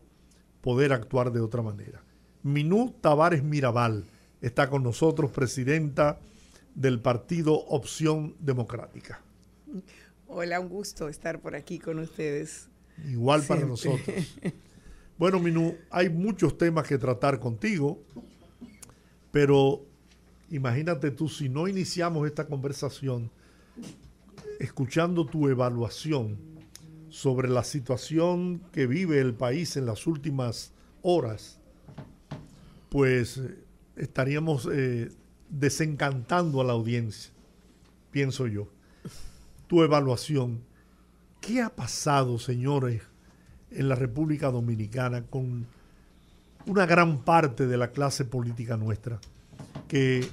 poder 0.62 0.94
actuar 0.94 1.32
de 1.32 1.42
otra 1.42 1.62
manera. 1.62 2.02
Minú 2.44 2.96
Tavares 3.02 3.44
Mirabal 3.44 4.06
está 4.42 4.70
con 4.70 4.84
nosotros, 4.84 5.32
presidenta 5.32 6.20
del 6.76 7.00
partido 7.00 7.54
Opción 7.54 8.36
Democrática. 8.40 9.22
Hola, 10.28 10.60
un 10.60 10.70
gusto 10.70 11.10
estar 11.10 11.40
por 11.40 11.56
aquí 11.56 11.80
con 11.80 12.00
ustedes. 12.00 12.70
Igual 13.10 13.44
para 13.44 13.66
nosotros. 13.66 14.38
Bueno, 15.18 15.40
Minú, 15.40 15.78
hay 15.92 16.10
muchos 16.10 16.58
temas 16.58 16.88
que 16.88 16.98
tratar 16.98 17.40
contigo, 17.40 18.00
pero 19.30 19.86
imagínate 20.50 21.12
tú, 21.12 21.30
si 21.30 21.48
no 21.48 21.68
iniciamos 21.68 22.26
esta 22.26 22.48
conversación 22.48 23.30
escuchando 24.60 25.24
tu 25.28 25.48
evaluación 25.48 26.40
sobre 27.12 27.50
la 27.50 27.64
situación 27.64 28.62
que 28.72 28.88
vive 28.88 29.20
el 29.20 29.34
país 29.34 29.76
en 29.76 29.86
las 29.86 30.08
últimas 30.08 30.74
horas, 31.02 31.60
pues 32.90 33.38
eh, 33.38 33.58
estaríamos 33.98 34.68
eh, 34.72 35.12
desencantando 35.50 36.62
a 36.62 36.64
la 36.64 36.74
audiencia, 36.74 37.32
pienso 38.12 38.48
yo. 38.48 38.70
Tu 39.68 39.84
evaluación, 39.84 40.62
¿qué 41.42 41.62
ha 41.62 41.70
pasado, 41.70 42.40
señores, 42.40 43.02
en 43.72 43.90
la 43.90 43.96
República 43.96 44.50
Dominicana 44.50 45.24
con 45.24 45.68
una 46.66 46.86
gran 46.86 47.24
parte 47.24 47.68
de 47.68 47.78
la 47.78 47.92
clase 47.92 48.24
política 48.24 48.78
nuestra, 48.78 49.20
que 49.90 50.26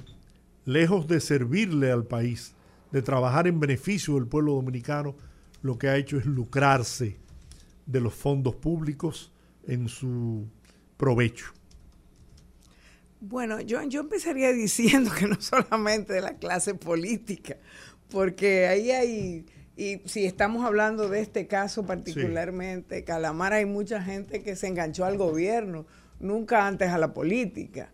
lejos 0.65 1.07
de 1.07 1.19
servirle 1.19 1.91
al 1.91 2.05
país, 2.05 2.53
de 2.91 3.01
trabajar 3.01 3.47
en 3.47 3.59
beneficio 3.59 4.15
del 4.15 4.27
pueblo 4.27 4.53
dominicano, 4.53 5.15
lo 5.61 5.77
que 5.77 5.89
ha 5.89 5.97
hecho 5.97 6.17
es 6.17 6.25
lucrarse 6.25 7.17
de 7.85 7.99
los 7.99 8.13
fondos 8.13 8.55
públicos 8.55 9.31
en 9.63 9.87
su 9.87 10.47
provecho. 10.97 11.53
Bueno, 13.19 13.59
yo, 13.59 13.81
yo 13.83 14.01
empezaría 14.01 14.51
diciendo 14.53 15.11
que 15.17 15.27
no 15.27 15.39
solamente 15.41 16.13
de 16.13 16.21
la 16.21 16.37
clase 16.37 16.75
política, 16.75 17.57
porque 18.09 18.67
ahí 18.67 18.91
hay, 18.91 19.45
y 19.75 20.01
si 20.05 20.25
estamos 20.25 20.65
hablando 20.65 21.09
de 21.09 21.21
este 21.21 21.47
caso 21.47 21.85
particularmente, 21.85 23.03
Calamar, 23.03 23.53
hay 23.53 23.65
mucha 23.65 24.01
gente 24.01 24.41
que 24.41 24.55
se 24.55 24.67
enganchó 24.67 25.05
al 25.05 25.17
gobierno, 25.17 25.85
nunca 26.19 26.67
antes 26.67 26.89
a 26.89 26.97
la 26.97 27.13
política. 27.13 27.91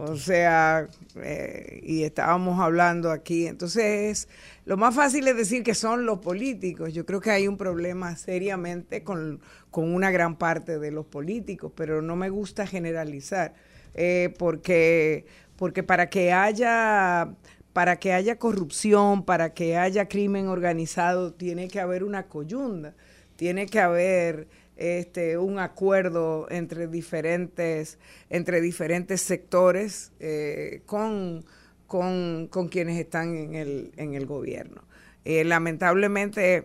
O 0.00 0.16
sea, 0.16 0.88
eh, 1.16 1.80
y 1.82 2.02
estábamos 2.02 2.58
hablando 2.58 3.10
aquí, 3.10 3.46
entonces 3.46 4.28
lo 4.64 4.76
más 4.76 4.94
fácil 4.94 5.28
es 5.28 5.36
decir 5.36 5.62
que 5.62 5.74
son 5.74 6.06
los 6.06 6.18
políticos. 6.18 6.92
Yo 6.94 7.04
creo 7.04 7.20
que 7.20 7.30
hay 7.30 7.46
un 7.46 7.56
problema 7.56 8.16
seriamente 8.16 9.02
con, 9.02 9.40
con 9.70 9.92
una 9.92 10.10
gran 10.10 10.36
parte 10.36 10.78
de 10.78 10.90
los 10.90 11.06
políticos, 11.06 11.72
pero 11.76 12.02
no 12.02 12.16
me 12.16 12.30
gusta 12.30 12.66
generalizar 12.66 13.54
eh, 13.94 14.34
porque, 14.38 15.26
porque 15.56 15.82
para 15.82 16.08
que 16.08 16.32
haya 16.32 17.34
para 17.72 18.00
que 18.00 18.12
haya 18.12 18.38
corrupción, 18.40 19.24
para 19.24 19.54
que 19.54 19.76
haya 19.76 20.08
crimen 20.08 20.48
organizado, 20.48 21.32
tiene 21.32 21.68
que 21.68 21.78
haber 21.78 22.02
una 22.02 22.26
coyunda, 22.26 22.94
tiene 23.36 23.66
que 23.66 23.78
haber 23.78 24.48
este, 24.78 25.36
un 25.36 25.58
acuerdo 25.58 26.46
entre 26.50 26.86
diferentes, 26.86 27.98
entre 28.30 28.60
diferentes 28.60 29.20
sectores 29.20 30.12
eh, 30.20 30.82
con, 30.86 31.44
con, 31.86 32.48
quienes 32.70 32.98
están 32.98 33.36
en 33.36 33.54
el, 33.54 33.92
en 33.96 34.14
el 34.14 34.24
gobierno. 34.24 34.82
Eh, 35.24 35.44
lamentablemente 35.44 36.64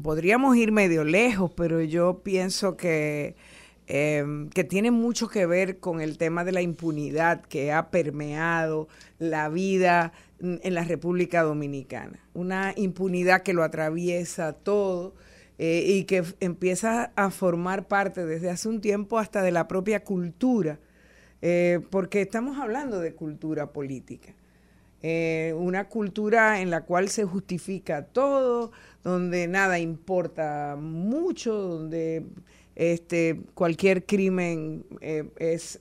podríamos 0.00 0.56
ir 0.56 0.70
medio 0.70 1.04
lejos, 1.04 1.50
pero 1.56 1.80
yo 1.80 2.20
pienso 2.22 2.76
que 2.76 3.34
Em, 3.94 4.48
que 4.48 4.62
tiene 4.62 4.90
mucho 4.90 5.28
que 5.28 5.44
ver 5.44 5.78
con 5.78 6.00
el 6.00 6.16
tema 6.16 6.44
de 6.44 6.52
la 6.52 6.62
impunidad 6.62 7.42
que 7.42 7.72
ha 7.72 7.90
permeado 7.90 8.88
la 9.18 9.48
vida 9.48 10.12
en 10.40 10.74
la 10.74 10.84
República 10.84 11.42
Dominicana. 11.42 12.20
Una 12.32 12.72
impunidad 12.76 13.42
que 13.42 13.52
lo 13.52 13.62
atraviesa 13.62 14.52
todo 14.52 15.14
eh, 15.64 15.84
y 15.86 16.04
que 16.06 16.24
empieza 16.40 17.12
a 17.14 17.30
formar 17.30 17.86
parte 17.86 18.26
desde 18.26 18.50
hace 18.50 18.68
un 18.68 18.80
tiempo 18.80 19.20
hasta 19.20 19.42
de 19.42 19.52
la 19.52 19.68
propia 19.68 20.02
cultura, 20.02 20.80
eh, 21.40 21.78
porque 21.88 22.20
estamos 22.20 22.58
hablando 22.58 22.98
de 22.98 23.14
cultura 23.14 23.72
política. 23.72 24.34
Eh, 25.02 25.54
una 25.56 25.88
cultura 25.88 26.60
en 26.60 26.70
la 26.70 26.80
cual 26.80 27.10
se 27.10 27.22
justifica 27.22 28.06
todo, 28.06 28.72
donde 29.04 29.46
nada 29.46 29.78
importa 29.78 30.76
mucho, 30.76 31.52
donde 31.52 32.24
este, 32.74 33.42
cualquier 33.54 34.04
crimen 34.04 34.84
es 35.38 35.78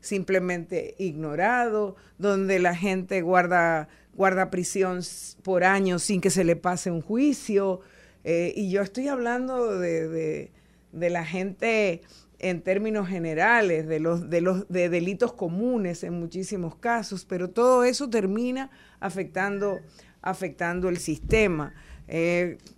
simplemente 0.00 0.94
ignorado, 0.96 1.96
donde 2.16 2.60
la 2.60 2.74
gente 2.74 3.20
guarda, 3.20 3.88
guarda 4.14 4.48
prisión 4.48 5.00
por 5.42 5.64
años 5.64 6.02
sin 6.02 6.22
que 6.22 6.30
se 6.30 6.44
le 6.44 6.56
pase 6.56 6.90
un 6.90 7.02
juicio. 7.02 7.82
Eh, 8.26 8.52
y 8.54 8.70
yo 8.70 8.82
estoy 8.82 9.08
hablando 9.08 9.78
de, 9.78 10.50
la 10.92 11.24
gente 11.24 12.02
en 12.38 12.60
términos 12.60 13.08
generales, 13.08 13.86
de 13.86 14.00
los, 14.00 14.28
de 14.28 14.42
los 14.42 14.68
de 14.68 14.90
delitos 14.90 15.32
comunes 15.32 16.04
en 16.04 16.20
muchísimos 16.20 16.76
casos, 16.76 17.24
pero 17.24 17.48
todo 17.48 17.84
eso 17.84 18.10
termina 18.10 18.70
afectando, 19.00 19.80
afectando 20.20 20.90
el 20.90 20.98
sistema. 20.98 21.72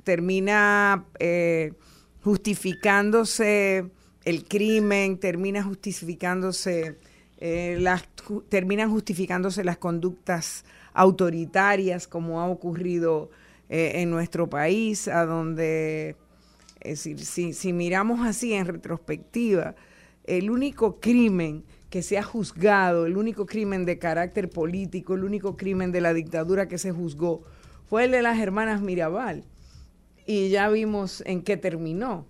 termina 0.04 1.06
justificándose 2.22 3.90
el 4.24 4.44
crimen, 4.44 5.18
termina 5.18 5.62
justificándose 5.62 6.98
eh, 7.40 7.76
las 7.80 8.02
terminan 8.48 8.90
justificándose 8.90 9.62
las 9.62 9.78
conductas 9.78 10.64
autoritarias 10.92 12.08
como 12.08 12.40
ha 12.40 12.48
ocurrido 12.48 13.30
eh, 13.68 13.92
en 13.96 14.11
nuestro 14.11 14.48
país, 14.48 15.09
a 15.09 15.24
donde, 15.24 16.16
es 16.81 17.04
decir, 17.04 17.24
si, 17.24 17.52
si 17.52 17.72
miramos 17.72 18.26
así 18.26 18.52
en 18.54 18.66
retrospectiva, 18.66 19.74
el 20.24 20.50
único 20.50 21.00
crimen 21.00 21.64
que 21.90 22.02
se 22.02 22.18
ha 22.18 22.22
juzgado, 22.22 23.07
el 23.07 23.16
único 23.16 23.46
crimen 23.46 23.85
de 23.87 23.98
carácter 23.98 24.50
político, 24.50 25.14
el 25.14 25.24
único 25.24 25.57
crimen 25.57 25.90
de 25.90 26.00
la 26.00 26.12
dictadura 26.12 26.68
que 26.68 26.78
se 26.78 26.92
juzgó, 26.92 27.42
fue 27.88 28.04
el 28.04 28.11
de 28.11 28.22
las 28.22 28.38
hermanas 28.38 28.83
Mirabal 28.83 29.44
y 30.26 30.50
ya 30.50 30.68
vimos 30.68 31.22
en 31.24 31.42
qué 31.42 31.57
terminó. 31.57 32.26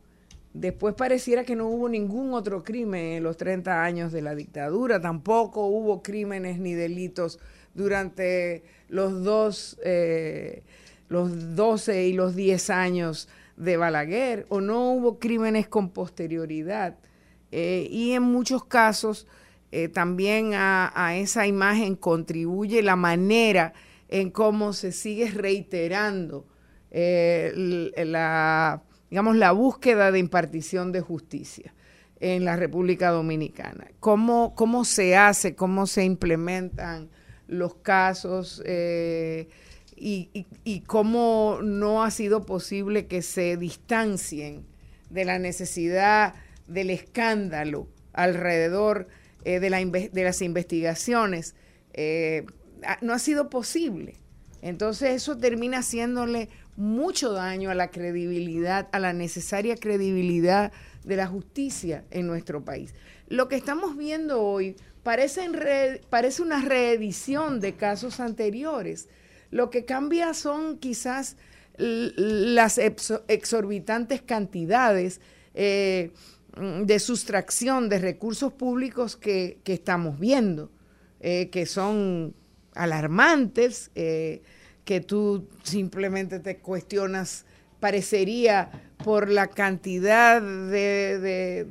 Después 0.54 0.94
pareciera 0.94 1.44
que 1.44 1.56
no 1.56 1.66
hubo 1.68 1.88
ningún 1.88 2.32
otro 2.32 2.62
crimen 2.62 3.16
en 3.16 3.22
los 3.24 3.36
30 3.36 3.82
años 3.82 4.12
de 4.12 4.22
la 4.22 4.34
dictadura, 4.34 5.00
tampoco 5.00 5.66
hubo 5.66 6.02
crímenes 6.02 6.60
ni 6.60 6.74
delitos 6.74 7.40
durante 7.74 8.62
los 8.88 9.24
dos, 9.24 9.78
eh, 9.84 10.62
los 11.08 11.56
12 11.56 12.06
y 12.06 12.12
los 12.12 12.36
10 12.36 12.70
años 12.70 13.28
de 13.56 13.76
Balaguer, 13.76 14.46
o 14.48 14.60
no 14.60 14.92
hubo 14.92 15.18
crímenes 15.18 15.68
con 15.68 15.90
posterioridad. 15.90 16.96
Eh, 17.50 17.88
y 17.90 18.12
en 18.12 18.22
muchos 18.22 18.64
casos 18.64 19.26
eh, 19.72 19.88
también 19.88 20.52
a, 20.54 21.16
esa 21.16 21.46
imagen 21.46 21.96
contribuye 21.96 22.82
la 22.82 22.96
manera 22.96 23.72
en 24.08 24.30
cómo 24.30 24.72
se 24.72 24.92
sigue 24.92 25.30
reiterando 25.30 26.46
eh, 26.90 27.90
la, 27.96 28.82
digamos, 29.10 29.36
la 29.36 29.52
búsqueda 29.52 30.10
de 30.10 30.18
impartición 30.18 30.92
de 30.92 31.00
justicia 31.00 31.74
en 32.20 32.44
la 32.44 32.56
República 32.56 33.10
Dominicana. 33.10 33.88
¿Cómo, 34.00 34.54
cómo 34.54 34.84
se 34.84 35.16
hace, 35.16 35.54
cómo 35.54 35.86
se 35.86 36.04
implementan 36.04 37.08
los 37.46 37.74
casos 37.76 38.62
eh, 40.00 40.46
y, 40.64 40.80
cómo 40.80 41.60
no 41.62 42.02
ha 42.02 42.10
sido 42.10 42.46
posible 42.46 43.06
que 43.06 43.22
se 43.22 43.56
distancien 43.56 44.66
de 45.10 45.24
la 45.24 45.38
necesidad 45.38 46.34
del 46.66 46.90
escándalo 46.90 47.88
alrededor 48.12 49.08
de, 49.44 49.60
de, 49.60 50.22
las 50.22 50.42
investigaciones, 50.42 51.54
no 53.00 53.12
ha 53.14 53.18
sido 53.18 53.48
posible. 53.48 54.16
Entonces 54.60 55.10
eso 55.10 55.38
termina 55.38 55.78
haciéndole 55.78 56.48
mucho 56.76 57.32
daño 57.32 57.70
a 57.70 57.74
la 57.74 57.90
credibilidad, 57.90 58.88
a 58.92 58.98
la 58.98 59.12
necesaria 59.12 59.76
credibilidad 59.76 60.72
de 61.04 61.16
la 61.16 61.26
justicia 61.26 62.04
en 62.10 62.26
nuestro 62.26 62.64
país. 62.64 62.94
Lo 63.28 63.48
que 63.48 63.56
estamos 63.56 63.96
viendo 63.96 64.42
hoy 64.42 64.76
parece, 65.02 66.00
parece 66.08 66.42
una 66.42 66.62
reedición 66.64 67.60
de 67.60 67.74
casos 67.74 68.20
anteriores. 68.20 69.08
Lo 69.50 69.70
que 69.70 69.84
cambia 69.84 70.34
son 70.34 70.78
quizás 70.78 71.36
las 71.78 72.78
exorbitantes 72.78 74.20
cantidades 74.22 75.20
eh, 75.54 76.12
de 76.56 76.98
sustracción 76.98 77.88
de 77.88 77.98
recursos 77.98 78.52
públicos 78.52 79.16
que, 79.16 79.60
estamos 79.64 80.18
viendo, 80.18 80.70
eh, 81.20 81.50
que 81.50 81.66
son 81.66 82.34
alarmantes, 82.74 83.90
eh, 83.94 84.42
que 84.84 85.00
tú 85.00 85.48
simplemente 85.62 86.40
te 86.40 86.58
cuestionas, 86.58 87.44
parecería 87.78 88.70
por 89.04 89.30
la 89.30 89.48
cantidad 89.48 90.42
de, 90.42 91.68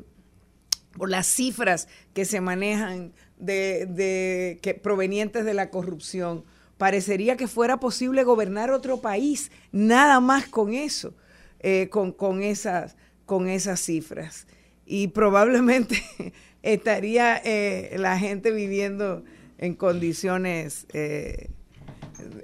por 0.94 1.10
las 1.10 1.28
cifras 1.28 1.90
que 2.14 2.24
se 2.24 2.40
manejan 2.40 3.14
de, 3.38 4.60
que, 4.62 4.74
provenientes 4.74 5.44
de 5.44 5.54
la 5.54 5.70
corrupción, 5.70 6.46
parecería 6.78 7.38
que 7.38 7.48
fuera 7.48 7.80
posible 7.80 8.24
gobernar 8.24 8.72
otro 8.72 9.02
país, 9.02 9.52
nada 9.72 10.20
más 10.20 10.48
con 10.48 10.74
eso, 10.74 11.14
eh, 11.60 11.90
con, 11.90 12.44
esas, 12.44 12.96
con 13.26 13.48
esas 13.48 13.80
cifras. 13.80 14.48
Y 14.86 15.08
probablemente 15.10 16.02
estaría 16.62 17.42
eh, 17.44 17.96
la 17.98 18.18
gente 18.20 18.52
viviendo 18.52 19.24
en 19.58 19.74
condiciones, 19.74 20.86
eh, 20.94 21.50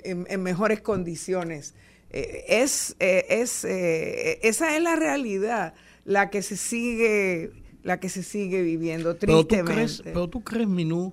en, 0.04 0.42
mejores 0.42 0.82
condiciones. 0.82 1.76
Es, 2.10 2.96
es 3.00 3.64
esa 3.66 4.76
es 4.76 4.84
la 4.84 4.96
realidad, 4.96 5.74
la 6.06 6.30
que 6.30 6.44
se 6.44 6.58
sigue, 6.58 7.52
la 7.82 8.00
que 8.00 8.08
se 8.08 8.22
sigue 8.22 8.62
viviendo 8.62 9.16
tristemente. 9.16 9.56
Pero 9.56 9.66
tú 9.66 9.74
crees, 9.74 10.02
pero 10.04 10.30
tú 10.30 10.44
crees 10.44 10.68
Minú, 10.68 11.12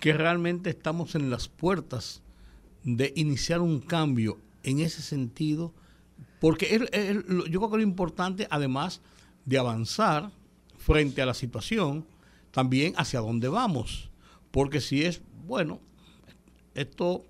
que 0.00 0.12
realmente 0.12 0.70
estamos 0.70 1.14
en 1.14 1.30
las 1.30 1.46
puertas 1.46 2.20
de 2.84 3.12
iniciar 3.16 3.60
un 3.60 3.80
cambio 3.80 4.38
en 4.62 4.80
ese 4.80 5.02
sentido, 5.02 5.72
porque 6.40 6.78
yo 7.50 7.60
creo 7.60 7.70
que 7.70 7.76
lo 7.76 7.82
importante, 7.82 8.46
además 8.50 9.00
de 9.44 9.58
avanzar 9.58 10.30
frente 10.76 11.22
a 11.22 11.26
la 11.26 11.34
situación, 11.34 12.06
también 12.50 12.94
hacia 12.96 13.20
dónde 13.20 13.48
vamos. 13.48 14.10
Porque 14.50 14.80
si 14.80 15.02
es, 15.02 15.20
bueno, 15.46 15.80
esto 16.74 17.24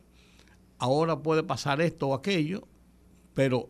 ahora 0.78 1.22
puede 1.22 1.42
pasar 1.42 1.80
esto 1.80 2.08
o 2.08 2.14
aquello, 2.14 2.68
pero 3.34 3.68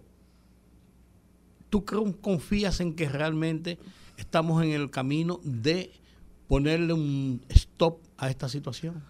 ¿tú 1.70 1.84
confías 2.20 2.80
en 2.80 2.94
que 2.94 3.08
realmente 3.08 3.78
estamos 4.16 4.62
en 4.62 4.70
el 4.70 4.90
camino 4.90 5.40
de 5.44 5.92
ponerle 6.48 6.92
un 6.92 7.44
stop 7.48 8.00
a 8.16 8.28
esta 8.28 8.48
situación? 8.48 9.02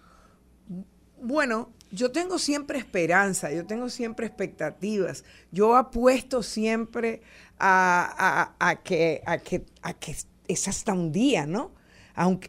Bueno, 1.21 1.71
yo 1.91 2.11
tengo 2.11 2.39
siempre 2.39 2.77
esperanza, 2.77 3.51
yo 3.51 3.65
tengo 3.65 3.89
siempre 3.89 4.27
expectativas. 4.27 5.23
Yo 5.51 5.75
apuesto 5.75 6.43
siempre 6.43 7.21
a, 7.59 8.53
que, 8.83 9.21
a, 9.25 9.37
que, 9.39 9.65
a 9.81 9.93
que 9.93 10.15
es 10.47 10.67
hasta 10.67 10.93
un 10.93 11.11
día, 11.11 11.45
¿no? 11.45 11.71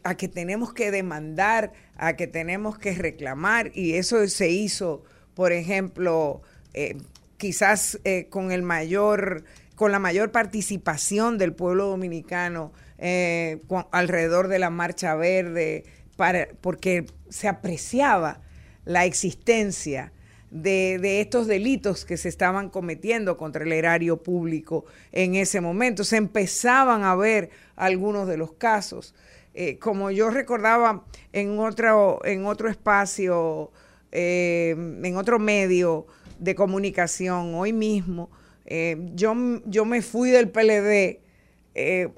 a, 0.03 0.15
que 0.15 0.27
tenemos 0.27 0.73
que 0.73 0.91
demandar, 0.91 1.71
a 1.95 2.15
que 2.15 2.27
tenemos 2.27 2.77
que 2.77 2.93
reclamar, 2.93 3.71
y 3.73 3.93
eso 3.93 4.27
se 4.27 4.49
hizo, 4.49 5.03
por 5.33 5.53
ejemplo, 5.53 6.41
eh, 6.73 6.97
quizás 7.37 7.99
eh, 8.03 8.27
con 8.29 8.51
el 8.51 8.63
mayor, 8.63 9.45
con 9.75 9.91
la 9.91 9.99
mayor 9.99 10.31
participación 10.31 11.37
del 11.37 11.53
pueblo 11.53 11.87
dominicano 11.87 12.73
eh, 12.97 13.61
alrededor 13.91 14.49
de 14.49 14.59
la 14.59 14.69
marcha 14.69 15.15
verde, 15.15 15.85
para, 16.17 16.49
porque 16.59 17.05
se 17.29 17.47
apreciaba 17.47 18.41
la 18.85 19.05
existencia 19.05 20.11
de, 20.49 20.99
de, 21.01 21.21
estos 21.21 21.47
delitos 21.47 22.03
que 22.03 22.17
se 22.17 22.27
estaban 22.27 22.69
cometiendo 22.69 23.37
contra 23.37 23.63
el 23.63 23.71
erario 23.71 24.17
público 24.17 24.85
en 25.11 25.35
ese 25.35 25.61
momento. 25.61 26.03
Se 26.03 26.17
empezaban 26.17 27.03
a 27.03 27.15
ver 27.15 27.49
algunos 27.75 28.27
de 28.27 28.37
los 28.37 28.53
casos. 28.53 29.15
Eh, 29.53 29.77
como 29.79 30.11
yo 30.11 30.29
recordaba 30.29 31.03
en 31.33 31.59
otro, 31.59 32.21
en 32.23 32.45
otro 32.45 32.69
espacio, 32.69 33.71
eh, 34.11 34.75
en 34.77 35.17
otro 35.17 35.39
medio 35.39 36.05
de 36.39 36.55
comunicación, 36.55 37.53
hoy 37.55 37.73
mismo, 37.73 38.29
eh, 38.65 38.97
yo, 39.13 39.35
yo 39.65 39.83
me 39.85 40.01
fui 40.01 40.31
del 40.31 40.49
PLD 40.49 41.19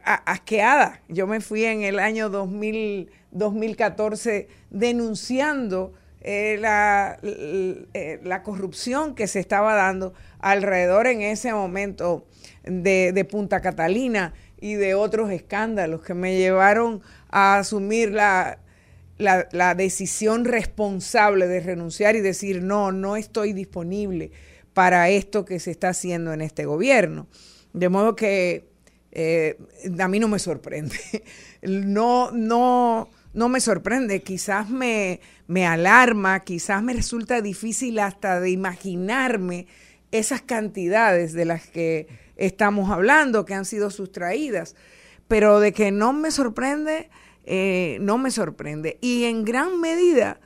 asqueada. 0.04 1.02
Yo 1.08 1.28
me 1.28 1.40
fui 1.40 1.64
en 1.66 1.84
el 1.84 2.00
año 2.00 2.30
2000, 2.30 3.10
2014 3.32 4.48
denunciando 4.70 5.94
la, 6.24 7.20
la, 7.22 8.44
corrupción 8.44 9.14
que 9.14 9.28
se 9.28 9.40
estaba 9.40 9.76
dando 9.76 10.14
alrededor 10.40 11.08
en 11.08 11.22
ese 11.22 11.54
momento 11.54 12.26
de, 12.64 13.12
de 13.14 13.26
Punta 13.26 13.62
Catalina 13.62 14.34
y 14.60 14.76
de 14.76 14.96
otros 14.96 15.30
escándalos 15.32 16.02
que 16.02 16.14
me 16.14 16.38
llevaron 16.38 17.02
a 17.30 17.58
asumir 17.58 18.12
la, 18.12 18.60
la, 19.18 19.76
decisión 19.76 20.46
responsable 20.46 21.48
de 21.48 21.60
renunciar 21.60 22.16
y 22.16 22.22
decir, 22.22 22.62
no, 22.62 22.92
no 22.92 23.16
estoy 23.16 23.54
disponible 23.54 24.32
para 24.74 25.10
esto 25.10 25.46
que 25.46 25.60
se 25.60 25.72
está 25.72 25.90
haciendo 25.90 26.34
en 26.34 26.42
este 26.42 26.66
gobierno. 26.66 27.28
De 27.74 27.90
modo 27.90 28.16
que 28.16 28.70
eh, 29.12 29.58
a 30.00 30.08
mí 30.08 30.20
no 30.20 30.28
me 30.28 30.40
sorprende. 30.40 30.96
No, 31.66 32.30
no, 32.32 33.10
no 33.34 33.50
me 33.50 33.60
sorprende. 33.60 34.22
Quizás 34.22 34.70
me, 34.70 35.20
me 35.48 35.66
alarma, 35.66 36.40
quizás 36.42 36.82
me 36.84 36.94
resulta 36.94 37.42
difícil 37.42 38.00
hasta 38.00 38.40
de 38.40 38.52
imaginarme 38.52 39.68
esas 40.12 40.42
cantidades 40.42 41.34
de 41.34 41.46
las 41.46 41.68
que 41.68 42.08
estamos 42.36 42.90
hablando, 42.92 43.46
que 43.46 43.54
han 43.54 43.66
sido 43.66 43.90
sustraídas. 43.90 44.76
Pero 45.28 45.60
de 45.60 45.74
que 45.74 45.92
no 45.92 46.14
me 46.14 46.32
sorprende, 46.32 47.10
eh, 47.46 47.98
no 48.02 48.18
me 48.18 48.32
sorprende. 48.32 48.98
Y 49.02 49.26
en 49.26 49.44
gran 49.44 49.80
medida, 49.82 50.40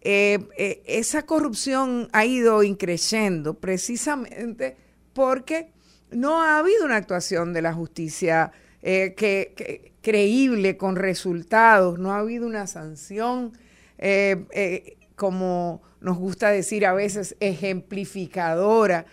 eh, 0.00 0.48
eh, 0.56 0.82
esa 0.86 1.22
corrupción 1.22 2.08
ha 2.12 2.24
ido 2.24 2.62
increciendo 2.64 3.54
precisamente 3.54 4.76
porque 5.12 5.70
no 6.10 6.42
ha 6.42 6.58
habido 6.58 6.84
una 6.84 6.96
actuación 6.96 7.52
de 7.52 7.62
la 7.62 7.72
justicia 7.72 8.52
que, 8.82 9.92
creíble, 10.00 10.76
con 10.76 10.96
resultados, 10.96 11.98
no 11.98 12.12
ha 12.12 12.18
habido 12.18 12.46
una 12.46 12.66
sanción, 12.66 13.52
como 15.16 15.82
nos 16.00 16.18
gusta 16.18 16.50
decir 16.50 16.84
a 16.84 16.92
veces, 16.92 17.36
ejemplificadora 17.40 19.06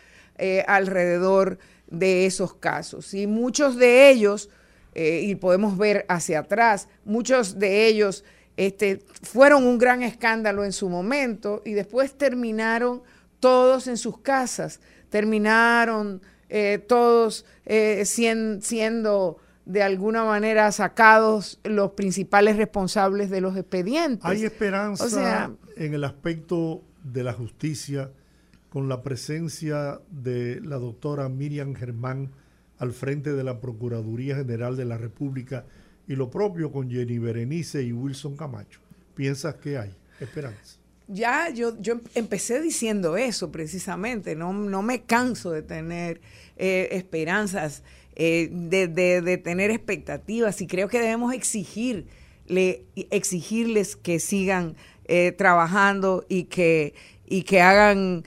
alrededor 0.67 1.59
de 1.87 2.25
esos 2.25 2.55
casos. 2.55 3.13
Y 3.13 3.27
muchos 3.27 3.75
de 3.75 4.09
ellos 4.09 4.49
eh, 4.95 5.21
y 5.23 5.35
podemos 5.35 5.77
ver 5.77 6.05
hacia 6.09 6.39
atrás, 6.39 6.87
muchos 7.05 7.59
de 7.59 7.87
ellos 7.87 8.23
este, 8.57 8.99
fueron 9.21 9.65
un 9.65 9.77
gran 9.77 10.01
escándalo 10.01 10.65
en 10.65 10.73
su 10.73 10.89
momento 10.89 11.61
y 11.63 11.73
después 11.73 12.17
terminaron 12.17 13.03
todos 13.39 13.87
en 13.87 13.97
sus 13.97 14.19
casas, 14.19 14.79
terminaron 15.09 16.21
eh, 16.49 16.83
todos 16.87 17.45
eh, 17.65 18.03
siendo 18.05 19.37
de 19.69 19.83
alguna 19.83 20.23
manera 20.23 20.71
sacados 20.71 21.59
los 21.63 21.91
principales 21.91 22.57
responsables 22.57 23.29
de 23.29 23.39
los 23.39 23.55
expedientes. 23.55 24.25
Hay 24.25 24.43
esperanza 24.43 25.51
en 25.77 25.93
el 25.93 26.03
aspecto 26.03 26.81
de 27.03 27.23
la 27.23 27.33
justicia 27.33 28.09
con 28.69 28.89
la 28.89 29.03
presencia 29.03 30.01
de 30.09 30.59
la 30.61 30.77
doctora 30.77 31.29
Miriam 31.29 31.75
Germán 31.75 32.31
al 32.79 32.93
frente 32.93 33.33
de 33.33 33.43
la 33.43 33.61
Procuraduría 33.61 34.37
General 34.37 34.75
de 34.75 34.85
la 34.85 34.97
República 34.97 35.65
y 36.07 36.15
lo 36.15 36.31
propio 36.31 36.71
con 36.71 36.89
Jenny 36.89 37.19
Berenice 37.19 37.83
y 37.83 37.93
Wilson 37.93 38.35
Camacho. 38.35 38.79
¿Piensas 39.13 39.53
que 39.55 39.77
hay 39.77 39.95
esperanza? 40.19 40.79
Ya, 41.07 41.49
yo, 41.49 41.79
yo 41.79 41.99
empecé 42.15 42.59
diciendo 42.59 43.17
eso 43.17 43.51
precisamente, 43.51 44.35
no, 44.35 44.51
no 44.51 44.81
me 44.81 45.03
canso 45.03 45.51
de 45.51 45.61
tener 45.61 46.21
eh, 46.55 46.89
esperanzas, 46.91 47.83
eh, 48.19 48.49
de, 48.51 49.37
tener 49.37 49.71
expectativas. 49.71 50.61
Y 50.61 50.67
creo 50.67 50.87
que 50.87 50.99
debemos 50.99 51.33
exigirle, 51.33 52.05
exigirles 53.09 53.95
que 53.95 54.19
sigan 54.19 54.75
eh, 55.05 55.31
trabajando 55.31 56.23
y 56.29 56.43
que, 56.43 56.93
y 57.25 57.43
que 57.43 57.61
hagan 57.61 58.23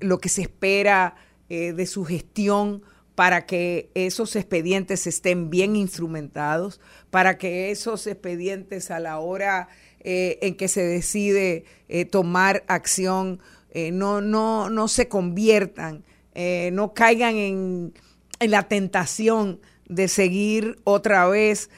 lo 0.00 0.18
que 0.18 0.28
se 0.28 0.42
espera 0.42 1.16
de 1.48 1.86
su 1.86 2.04
gestión 2.04 2.82
para 3.14 3.44
que 3.44 3.90
esos 3.94 4.36
expedientes 4.36 5.06
estén 5.06 5.50
bien 5.50 5.76
instrumentados, 5.76 6.80
para 7.10 7.38
que 7.38 7.70
esos 7.70 8.06
expedientes 8.06 8.90
a 8.90 9.00
la 9.00 9.18
hora 9.18 9.68
eh, 10.00 10.38
en 10.42 10.56
que 10.56 10.66
se 10.66 10.82
decide 10.82 11.64
eh, 11.88 12.04
tomar 12.04 12.64
acción 12.66 13.38
eh, 13.70 13.92
no, 13.92 14.20
no, 14.20 14.68
no 14.68 14.88
se 14.88 15.08
conviertan, 15.08 16.04
no 16.72 16.94
caigan 16.94 17.36
en, 17.36 17.94
la 18.48 18.64
tentación 18.64 19.60
de 19.88 20.08
seguir 20.08 20.78
otra 20.84 21.26
vez 21.28 21.70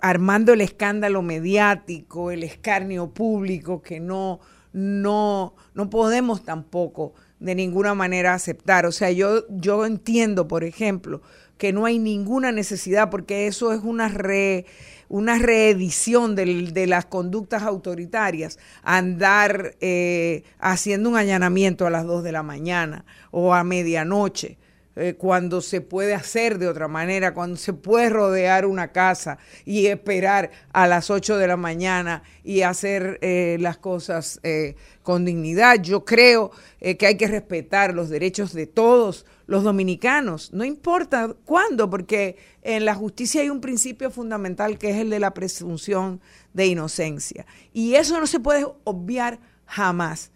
armando 0.00 0.52
el 0.52 0.60
escándalo 0.60 1.22
mediático, 1.22 2.30
el 2.30 2.42
escarnio 2.42 3.10
público 3.10 3.80
que 3.80 4.00
no, 4.00 4.40
no, 4.72 5.54
no 5.74 5.88
podemos 5.90 6.44
tampoco 6.44 7.14
de 7.38 7.54
ninguna 7.54 7.94
manera 7.94 8.34
aceptar. 8.34 8.86
O 8.86 8.92
sea, 8.92 9.10
yo, 9.10 9.44
yo 9.48 9.86
entiendo, 9.86 10.48
por 10.48 10.64
ejemplo, 10.64 11.22
que 11.58 11.72
no 11.72 11.86
hay 11.86 11.98
ninguna 11.98 12.52
necesidad, 12.52 13.10
porque 13.10 13.46
eso 13.46 13.72
es 13.72 13.82
una 13.82 14.08
re, 14.08 14.66
una 15.08 15.38
reedición 15.38 16.34
de 16.34 16.86
las 16.86 17.04
conductas 17.06 17.62
autoritarias, 17.62 18.58
andar 18.82 19.76
eh, 19.80 20.42
haciendo 20.58 21.10
un 21.10 21.16
allanamiento 21.16 21.86
a 21.86 21.90
las 21.90 22.04
2 22.06 22.24
de 22.24 22.32
la 22.32 22.42
mañana 22.42 23.04
o 23.30 23.54
a 23.54 23.62
medianoche. 23.62 24.58
Eh, 24.96 25.14
cuando 25.14 25.60
se 25.60 25.80
puede 25.80 26.14
hacer 26.14 26.58
de 26.58 26.68
otra 26.68 26.86
manera, 26.86 27.34
cuando 27.34 27.56
se 27.56 27.72
puede 27.72 28.10
rodear 28.10 28.64
una 28.64 28.92
casa 28.92 29.38
y 29.64 29.86
esperar 29.86 30.52
a 30.72 30.86
las 30.86 31.10
8 31.10 31.36
de 31.36 31.48
la 31.48 31.56
mañana 31.56 32.22
y 32.44 32.62
hacer 32.62 33.18
eh, 33.20 33.56
las 33.58 33.76
cosas 33.76 34.38
eh, 34.44 34.76
con 35.02 35.24
dignidad. 35.24 35.80
Yo 35.82 36.04
creo 36.04 36.52
que 36.80 37.06
hay 37.06 37.16
que 37.16 37.26
respetar 37.26 37.94
los 37.94 38.10
derechos 38.10 38.52
de 38.52 38.66
todos 38.66 39.26
los 39.46 39.64
dominicanos, 39.64 40.52
no 40.52 40.64
importa 40.64 41.34
cuándo, 41.44 41.88
porque 41.90 42.36
en 42.62 42.84
la 42.84 42.94
justicia 42.94 43.42
hay 43.42 43.50
un 43.50 43.60
principio 43.60 44.10
fundamental 44.10 44.78
que 44.78 44.90
es 44.90 44.96
el 44.96 45.10
de 45.10 45.18
la 45.18 45.34
presunción 45.34 46.20
de 46.52 46.66
inocencia. 46.66 47.46
Y 47.72 47.94
eso 47.94 48.20
no 48.20 48.26
se 48.26 48.40
puede 48.40 48.66
obviar 48.84 49.40
jamás. 49.66 50.30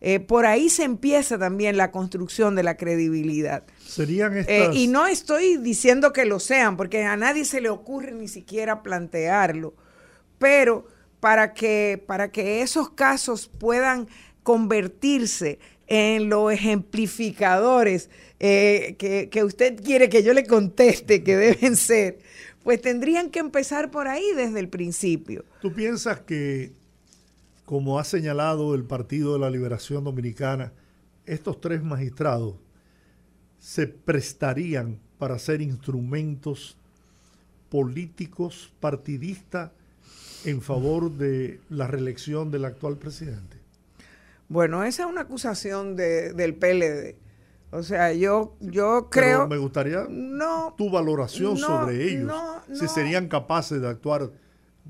Eh, 0.00 0.20
por 0.20 0.46
ahí 0.46 0.68
se 0.68 0.84
empieza 0.84 1.38
también 1.38 1.76
la 1.76 1.90
construcción 1.90 2.54
de 2.54 2.62
la 2.62 2.76
credibilidad. 2.76 3.64
Serían 3.84 4.36
eh, 4.36 4.40
estas... 4.40 4.76
y 4.76 4.86
no 4.86 5.06
estoy 5.06 5.56
diciendo 5.56 6.12
que 6.12 6.24
lo 6.24 6.38
sean, 6.38 6.76
porque 6.76 7.02
a 7.02 7.16
nadie 7.16 7.44
se 7.44 7.60
le 7.60 7.68
ocurre 7.68 8.12
ni 8.12 8.28
siquiera 8.28 8.82
plantearlo, 8.82 9.74
pero 10.38 10.86
para 11.18 11.52
que, 11.52 12.02
para 12.06 12.30
que 12.30 12.62
esos 12.62 12.90
casos 12.90 13.48
puedan 13.48 14.08
convertirse 14.44 15.58
en 15.88 16.28
los 16.28 16.52
ejemplificadores 16.52 18.08
eh, 18.38 18.94
que, 18.98 19.28
que 19.30 19.42
usted 19.42 19.82
quiere 19.82 20.08
que 20.08 20.22
yo 20.22 20.32
le 20.32 20.46
conteste 20.46 21.24
que 21.24 21.36
deben 21.36 21.76
ser, 21.76 22.18
pues 22.62 22.80
tendrían 22.80 23.30
que 23.30 23.40
empezar 23.40 23.90
por 23.90 24.06
ahí 24.06 24.24
desde 24.36 24.60
el 24.60 24.68
principio. 24.68 25.44
¿Tú 25.60 25.72
piensas 25.72 26.20
que 26.20 26.72
como 27.68 27.98
ha 27.98 28.04
señalado 28.04 28.74
el 28.74 28.84
Partido 28.84 29.34
de 29.34 29.40
la 29.40 29.50
Liberación 29.50 30.02
Dominicana, 30.02 30.72
estos 31.26 31.60
tres 31.60 31.82
magistrados 31.82 32.54
se 33.58 33.86
prestarían 33.86 34.98
para 35.18 35.38
ser 35.38 35.60
instrumentos 35.60 36.78
políticos 37.68 38.72
partidistas 38.80 39.70
en 40.46 40.62
favor 40.62 41.10
de 41.12 41.60
la 41.68 41.86
reelección 41.86 42.50
del 42.50 42.64
actual 42.64 42.96
presidente? 42.96 43.58
Bueno, 44.48 44.82
esa 44.82 45.02
es 45.02 45.08
una 45.10 45.20
acusación 45.20 45.94
del 45.94 46.54
PLD. 46.54 47.16
O 47.70 47.82
sea, 47.82 48.14
yo, 48.14 48.56
yo 48.60 49.10
creo... 49.10 49.46
me 49.46 49.58
gustaría 49.58 50.06
tu 50.74 50.88
valoración 50.88 51.58
sobre 51.58 52.14
ellos, 52.14 52.32
si 52.72 52.88
serían 52.88 53.28
capaces 53.28 53.82
de 53.82 53.88
actuar 53.88 54.30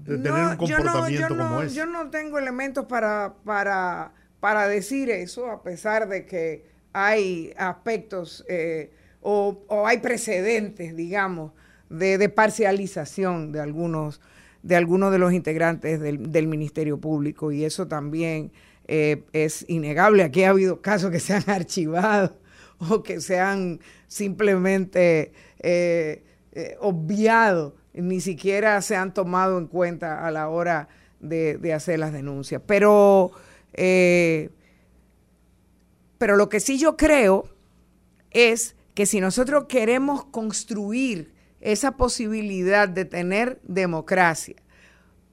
de 0.04 0.18
tener 0.18 0.44
un 0.44 0.56
comportamiento 0.56 1.36
como 1.36 1.62
ese. 1.62 1.74
Yo 1.74 1.86
no 1.86 2.10
tengo 2.10 2.38
elementos 2.38 2.86
para, 2.86 3.34
para, 3.44 4.12
para 4.40 4.68
decir 4.68 5.10
eso, 5.10 5.50
a 5.50 5.62
pesar 5.62 6.08
de 6.08 6.24
que 6.26 6.64
hay 6.92 7.52
aspectos 7.56 8.44
eh, 8.48 8.90
o, 9.20 9.58
hay 9.86 9.98
precedentes, 9.98 10.96
digamos, 10.96 11.52
de, 11.90 12.28
parcialización 12.28 13.52
de 13.52 13.60
algunos, 13.60 14.20
de 14.62 14.76
algunos 14.76 15.12
de 15.12 15.18
los 15.18 15.32
integrantes 15.32 16.00
del, 16.00 16.46
Ministerio 16.46 16.98
Público 16.98 17.52
y 17.52 17.64
eso 17.64 17.88
también 17.88 18.52
eh, 18.86 19.24
es 19.32 19.64
innegable. 19.68 20.22
Aquí 20.22 20.44
ha 20.44 20.50
habido 20.50 20.80
casos 20.80 21.10
que 21.10 21.20
se 21.20 21.34
han 21.34 21.44
archivado 21.50 22.38
o 22.78 23.02
que 23.02 23.20
se 23.20 23.38
han 23.40 23.80
simplemente 24.06 25.32
eh, 25.60 26.22
obviado 26.80 27.77
ni 27.94 28.20
siquiera 28.20 28.80
se 28.82 28.96
han 28.96 29.12
tomado 29.14 29.58
en 29.58 29.66
cuenta 29.66 30.26
a 30.26 30.30
la 30.30 30.48
hora 30.48 30.88
de, 31.20 31.72
hacer 31.74 31.98
las 31.98 32.12
denuncias. 32.12 32.62
Pero, 32.66 33.32
eh, 33.74 34.50
pero 36.18 36.36
lo 36.36 36.48
que 36.48 36.60
sí 36.60 36.78
yo 36.78 36.96
creo 36.96 37.48
es 38.30 38.76
que 38.94 39.06
si 39.06 39.20
nosotros 39.20 39.66
queremos 39.68 40.24
construir 40.24 41.32
esa 41.60 41.96
posibilidad 41.96 42.88
de 42.88 43.04
tener 43.04 43.60
democracia, 43.64 44.56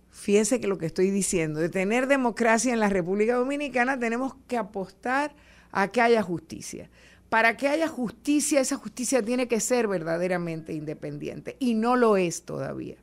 fíjense 0.10 0.60
que 0.60 0.68
lo 0.68 0.78
que 0.78 0.86
estoy 0.86 1.12
diciendo, 1.12 1.60
de 1.60 1.70
tener 1.70 2.08
democracia 2.08 2.74
en 2.74 2.80
la 2.80 2.90
República 2.90 3.36
Dominicana, 3.36 4.00
tenemos 4.00 4.36
que 4.48 4.58
apostar 4.58 5.36
a 5.72 5.90
que 5.90 6.02
haya 6.02 6.24
justicia 6.24 6.90
para 7.36 7.58
que 7.58 7.68
haya 7.68 7.90
justicia, 7.90 8.62
esa 8.62 8.78
justicia 8.78 9.22
tiene 9.22 9.50
que 9.50 9.60
ser 9.60 9.90
verdaderamente 9.90 10.72
independiente 10.72 11.58
y 11.60 11.74
no 11.74 11.98
lo 11.98 12.16
es 12.16 12.44
todavía. 12.44 12.96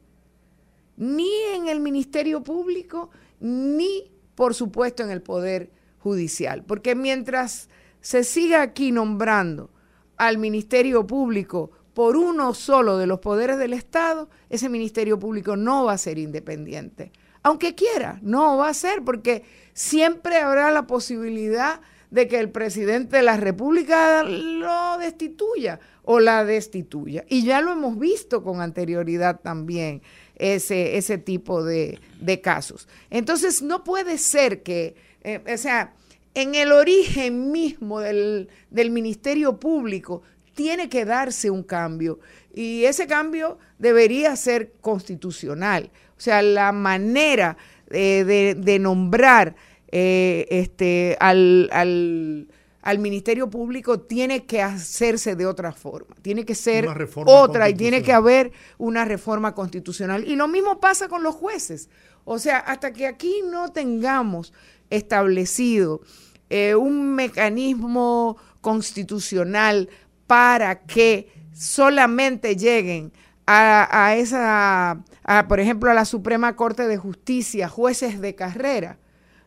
Ni 0.97 1.31
en 1.55 1.69
el 1.69 1.81
Ministerio 1.81 2.43
Público, 2.43 3.11
ni 3.41 4.11
por 4.35 4.55
supuesto 4.55 5.03
en 5.03 5.11
el 5.11 5.21
Poder 5.21 5.71
Judicial. 5.99 6.65
Porque 6.65 6.95
mientras 6.95 7.69
se 8.01 8.25
siga 8.25 8.63
aquí 8.63 8.91
nombrando 8.91 9.69
al 10.17 10.39
Ministerio 10.39 11.07
Público 11.07 11.71
por 11.93 12.17
uno 12.17 12.55
solo 12.55 12.97
de 12.97 13.07
los 13.07 13.21
poderes 13.21 13.59
del 13.59 13.75
Estado, 13.75 14.31
ese 14.49 14.71
Ministerio 14.71 15.19
Público 15.19 15.57
no 15.57 15.85
va 15.85 15.93
a 15.93 15.99
ser 15.99 16.17
independiente. 16.17 17.13
Aunque 17.43 17.75
quiera, 17.75 18.19
no 18.23 18.57
va 18.57 18.71
a 18.71 18.75
ser 18.75 19.05
porque 19.05 19.45
siempre 19.75 20.39
habrá 20.39 20.71
la 20.71 20.87
posibilidad 20.87 21.83
de 22.13 22.29
que 22.29 22.39
el 22.39 22.51
presidente 22.51 23.17
de 23.17 23.23
la 23.23 23.39
República 23.39 24.23
lo 24.23 24.99
destituya 24.99 25.81
o 26.05 26.21
la 26.21 26.45
destituya. 26.45 27.25
Y 27.27 27.43
ya 27.43 27.63
lo 27.63 27.73
hemos 27.73 27.99
visto 27.99 28.45
con 28.45 28.61
anterioridad 28.61 29.41
también, 29.41 30.03
ese, 30.37 30.99
ese 30.99 31.17
tipo 31.17 31.65
de, 31.65 31.99
casos. 32.43 32.87
Entonces, 33.09 33.63
no 33.63 33.83
puede 33.83 34.19
ser 34.19 34.63
que, 34.63 34.95
eh, 35.25 35.41
o 35.51 35.57
sea, 35.57 35.95
en 36.35 36.55
el 36.55 36.73
origen 36.73 37.51
mismo 37.51 38.01
del, 38.01 38.49
Ministerio 38.71 39.59
Público 39.59 40.23
tiene 40.55 40.91
que 40.91 41.07
darse 41.07 41.51
un 41.51 41.63
cambio 41.63 42.21
y 42.53 42.85
ese 42.85 43.07
cambio 43.07 43.59
debería 43.79 44.37
ser 44.37 44.73
constitucional. 44.83 45.91
O 46.19 46.21
sea, 46.21 46.43
la 46.43 46.73
manera 46.73 47.57
de, 47.89 48.55
de 48.55 48.79
nombrar 48.79 49.57
eh, 49.95 50.47
este, 50.49 51.19
al, 51.21 51.69
al, 51.71 52.99
Ministerio 52.99 53.51
Público 53.51 54.01
tiene 54.01 54.47
que 54.47 54.63
hacerse 54.63 55.37
de 55.37 55.45
otra 55.45 55.73
forma, 55.73 56.17
tiene 56.23 56.47
que 56.47 56.55
ser 56.55 56.89
otra 57.27 57.69
y 57.69 57.75
tiene 57.75 58.03
que 58.03 58.15
haber 58.15 58.53
una 58.79 59.05
reforma 59.05 59.55
constitucional. 59.55 60.27
Y 60.27 60.35
lo 60.35 60.49
mismo 60.49 60.81
pasa 60.81 61.09
con 61.09 61.23
los 61.23 61.35
jueces. 61.35 61.91
O 62.25 62.39
sea, 62.39 62.59
hasta 62.59 62.95
que 62.95 63.07
aquí 63.07 63.43
no 63.51 63.71
tengamos 63.71 64.55
establecido 64.89 66.01
eh, 66.49 66.75
un 66.75 67.15
mecanismo 67.15 68.39
constitucional 68.63 69.91
para 70.27 70.81
que 70.87 71.31
solamente 71.53 72.57
lleguen 72.57 73.13
a, 73.47 74.07
a 74.07 74.17
esa, 74.17 75.03
a, 75.25 75.49
por 75.49 75.61
ejemplo, 75.61 75.91
a 75.91 75.95
la 75.95 76.07
Suprema 76.07 76.57
Corte 76.57 76.87
de 76.87 76.97
Justicia, 76.97 77.69
jueces 77.69 78.21
de 78.23 78.35
carrera, 78.35 78.99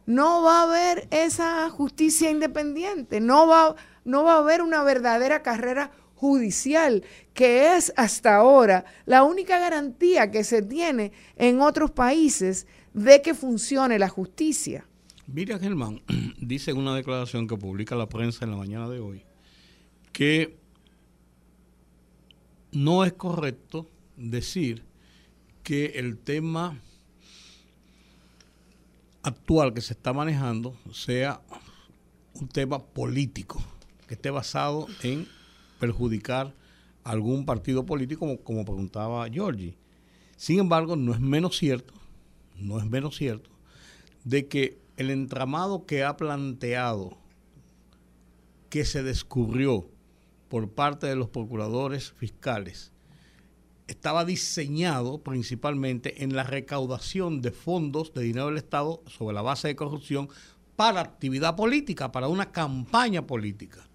no 0.06 0.42
va 0.44 0.60
a 0.60 0.64
haber 0.64 1.08
esa 1.12 1.70
justicia 1.70 2.30
independiente, 2.30 3.20
no 3.20 3.48
va, 3.48 3.76
no 4.04 4.24
va 4.24 4.36
a 4.36 4.40
haber 4.40 4.62
una 4.62 4.84
verdadera 4.84 5.42
carrera 5.42 5.92
judicial, 6.16 7.04
que 7.34 7.76
es 7.76 7.94
hasta 7.98 8.36
ahora 8.36 8.86
la 9.06 9.24
única 9.24 9.60
garantía 9.60 10.32
que 10.32 10.44
se 10.44 10.62
tiene 10.62 11.12
en 11.36 11.62
otros 11.62 11.92
países 11.92 12.68
de 12.94 13.22
que 13.22 13.34
funcione 13.34 14.00
la 14.00 14.10
justicia. 14.10 14.88
Mira, 15.28 15.60
Germán, 15.60 16.02
dice 16.40 16.72
en 16.72 16.78
una 16.78 16.96
declaración 16.96 17.48
que 17.48 17.58
publica 17.58 17.96
la 17.96 18.08
prensa 18.08 18.46
en 18.46 18.52
la 18.52 18.58
mañana 18.58 18.88
de 18.90 19.00
hoy, 19.00 19.24
que 20.12 20.58
no 22.72 23.04
es 23.04 23.14
correcto 23.14 23.90
decir 24.16 24.84
que 25.64 25.86
el 25.96 26.18
tema 26.18 26.80
actual 29.26 29.74
que 29.74 29.82
se 29.82 29.94
está 29.94 30.14
manejando 30.14 30.78
sea 30.94 31.42
un 32.34 32.48
tema 32.48 32.86
político, 32.86 33.60
que 34.08 34.14
esté 34.14 34.30
basado 34.30 34.88
en 35.02 35.28
perjudicar 35.80 36.54
algún 37.04 37.46
partido 37.46 37.88
político, 37.88 38.20
como, 38.20 38.38
como 38.38 38.66
preguntaba 38.66 39.28
Giorgi. 39.28 39.78
Sin 40.38 40.60
embargo, 40.60 40.96
no 40.96 41.14
es 41.14 41.20
menos 41.20 41.58
cierto, 41.58 41.94
no 42.56 42.78
es 42.78 42.86
menos 42.86 43.18
cierto, 43.18 43.50
de 44.24 44.48
que 44.48 44.80
el 44.96 45.10
entramado 45.10 45.88
que 45.88 46.04
ha 46.04 46.18
planteado, 46.18 47.18
que 48.70 48.86
se 48.86 49.02
descubrió 49.02 49.90
por 50.50 50.70
parte 50.70 51.08
de 51.08 51.16
los 51.16 51.30
procuradores 51.30 52.12
fiscales, 52.12 52.92
estaba 53.88 54.26
diseñado 54.26 55.20
principalmente 55.20 56.24
en 56.24 56.36
la 56.36 56.44
recaudación 56.44 57.42
de 57.42 57.52
fondos 57.52 58.14
de 58.14 58.24
dinero 58.24 58.48
del 58.48 58.58
Estado 58.58 59.04
sobre 59.08 59.36
la 59.36 59.42
base 59.42 59.68
de 59.68 59.76
corrupción 59.76 60.30
para 60.76 61.02
actividad 61.02 61.56
política, 61.56 62.12
para 62.12 62.28
una 62.28 62.52
campaña 62.52 63.26
política, 63.26 63.88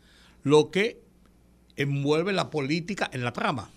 lo 0.43 0.71
que 0.71 1.03
envuelve 1.77 2.33
la 2.33 2.51
política 2.51 3.11
en 3.13 3.25
la 3.25 3.33
trama. 3.33 3.71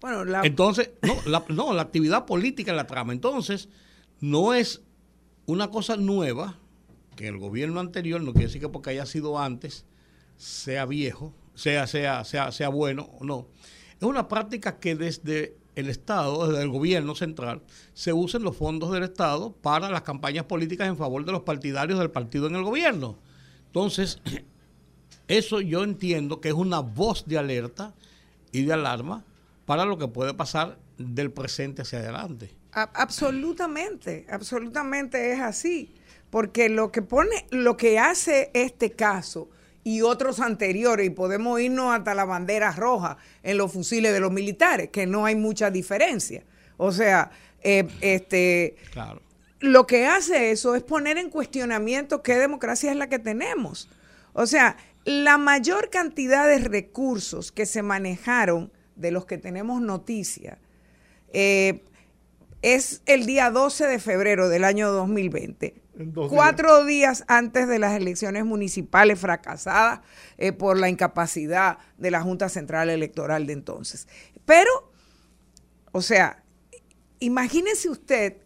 Bueno, 0.00 0.44
Entonces, 0.44 0.90
no 1.02 1.16
la, 1.26 1.44
no, 1.48 1.72
la 1.72 1.82
actividad 1.82 2.26
política 2.26 2.70
en 2.70 2.76
la 2.76 2.86
trama. 2.86 3.12
Entonces, 3.12 3.68
no 4.20 4.54
es 4.54 4.82
una 5.46 5.70
cosa 5.70 5.96
nueva 5.96 6.58
que 7.16 7.28
el 7.28 7.38
gobierno 7.38 7.80
anterior, 7.80 8.20
no 8.20 8.32
quiere 8.32 8.46
decir 8.46 8.60
que 8.60 8.68
porque 8.68 8.90
haya 8.90 9.06
sido 9.06 9.38
antes, 9.38 9.86
sea 10.36 10.84
viejo, 10.84 11.34
sea, 11.54 11.86
sea, 11.86 12.24
sea, 12.24 12.52
sea 12.52 12.68
bueno 12.68 13.08
o 13.18 13.24
no. 13.24 13.48
Es 14.00 14.06
una 14.06 14.28
práctica 14.28 14.78
que 14.78 14.94
desde 14.94 15.56
el 15.74 15.88
Estado, 15.88 16.48
desde 16.48 16.62
el 16.62 16.70
gobierno 16.70 17.14
central, 17.14 17.62
se 17.94 18.12
usen 18.12 18.42
los 18.42 18.56
fondos 18.56 18.92
del 18.92 19.04
Estado 19.04 19.52
para 19.52 19.90
las 19.90 20.02
campañas 20.02 20.44
políticas 20.44 20.88
en 20.88 20.96
favor 20.96 21.24
de 21.24 21.32
los 21.32 21.42
partidarios 21.42 21.98
del 21.98 22.10
partido 22.10 22.46
en 22.46 22.56
el 22.56 22.62
gobierno. 22.62 23.16
Entonces, 23.66 24.20
eso 25.28 25.60
yo 25.60 25.84
entiendo 25.84 26.40
que 26.40 26.48
es 26.48 26.54
una 26.54 26.80
voz 26.80 27.26
de 27.26 27.38
alerta 27.38 27.94
y 28.52 28.64
de 28.64 28.72
alarma 28.72 29.24
para 29.66 29.84
lo 29.84 29.98
que 29.98 30.08
puede 30.08 30.34
pasar 30.34 30.78
del 30.98 31.30
presente 31.30 31.82
hacia 31.82 31.98
adelante. 31.98 32.54
absolutamente, 32.72 34.26
absolutamente 34.30 35.32
es 35.32 35.40
así, 35.40 35.94
porque 36.30 36.68
lo 36.68 36.90
que 36.90 37.02
pone, 37.02 37.46
lo 37.50 37.76
que 37.76 37.98
hace 37.98 38.50
este 38.54 38.92
caso 38.92 39.48
y 39.86 40.02
otros 40.02 40.40
anteriores, 40.40 41.06
y 41.06 41.10
podemos 41.10 41.60
irnos 41.60 41.94
hasta 41.94 42.12
la 42.12 42.24
bandera 42.24 42.72
roja 42.72 43.18
en 43.44 43.56
los 43.56 43.72
fusiles 43.72 44.12
de 44.12 44.18
los 44.18 44.32
militares, 44.32 44.90
que 44.90 45.06
no 45.06 45.26
hay 45.26 45.36
mucha 45.36 45.70
diferencia. 45.70 46.42
O 46.76 46.90
sea, 46.90 47.30
eh, 47.62 47.86
este, 48.00 48.74
lo 49.60 49.86
que 49.86 50.06
hace 50.06 50.50
eso 50.50 50.74
es 50.74 50.82
poner 50.82 51.18
en 51.18 51.30
cuestionamiento 51.30 52.20
qué 52.20 52.34
democracia 52.34 52.90
es 52.90 52.96
la 52.96 53.08
que 53.08 53.20
tenemos. 53.20 53.88
O 54.32 54.48
sea, 54.48 54.76
la 55.04 55.38
mayor 55.38 55.88
cantidad 55.88 56.48
de 56.48 56.58
recursos 56.58 57.52
que 57.52 57.64
se 57.64 57.82
manejaron, 57.82 58.72
de 58.96 59.12
los 59.12 59.24
que 59.24 59.38
tenemos 59.38 59.80
noticia, 59.80 60.58
eh, 61.32 61.84
es 62.60 63.02
el 63.06 63.24
día 63.24 63.52
12 63.52 63.86
de 63.86 64.00
febrero 64.00 64.48
del 64.48 64.64
año 64.64 64.90
2020 64.90 65.85
cuatro 66.28 66.84
días. 66.84 67.24
antes 67.28 67.68
de 67.68 67.78
las 67.78 67.96
elecciones 67.96 68.44
municipales 68.44 69.18
fracasadas 69.18 70.00
eh, 70.38 70.52
por 70.52 70.78
la 70.78 70.88
incapacidad 70.88 71.78
de 71.98 72.10
la 72.10 72.22
Junta 72.22 72.48
Central 72.48 72.90
Electoral 72.90 73.46
de 73.46 73.52
entonces. 73.54 74.08
Pero, 74.44 74.92
o 75.92 76.02
sea, 76.02 76.42
imagínese 77.20 77.88
usted 77.88 78.36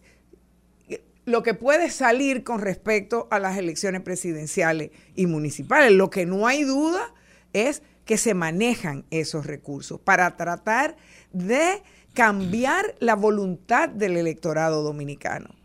lo 1.25 1.43
que 1.43 1.53
puede 1.53 1.89
salir 1.89 2.43
con 2.43 2.61
respecto 2.61 3.27
a 3.31 3.39
las 3.39 3.57
elecciones 3.57 4.01
presidenciales 4.01 4.91
y 5.15 5.27
municipales. 5.27 5.91
Lo 5.91 6.09
que 6.09 6.25
no 6.25 6.47
hay 6.47 6.63
duda 6.63 7.13
es 7.53 7.83
que 8.05 8.17
se 8.17 8.33
manejan 8.33 9.05
esos 9.11 9.45
recursos 9.45 9.99
para 9.99 10.35
tratar 10.35 10.95
de 11.31 11.83
cambiar 12.13 12.95
la 12.99 13.15
voluntad 13.15 13.89
del 13.89 14.17
electorado 14.17 14.83
dominicano. 14.83 15.55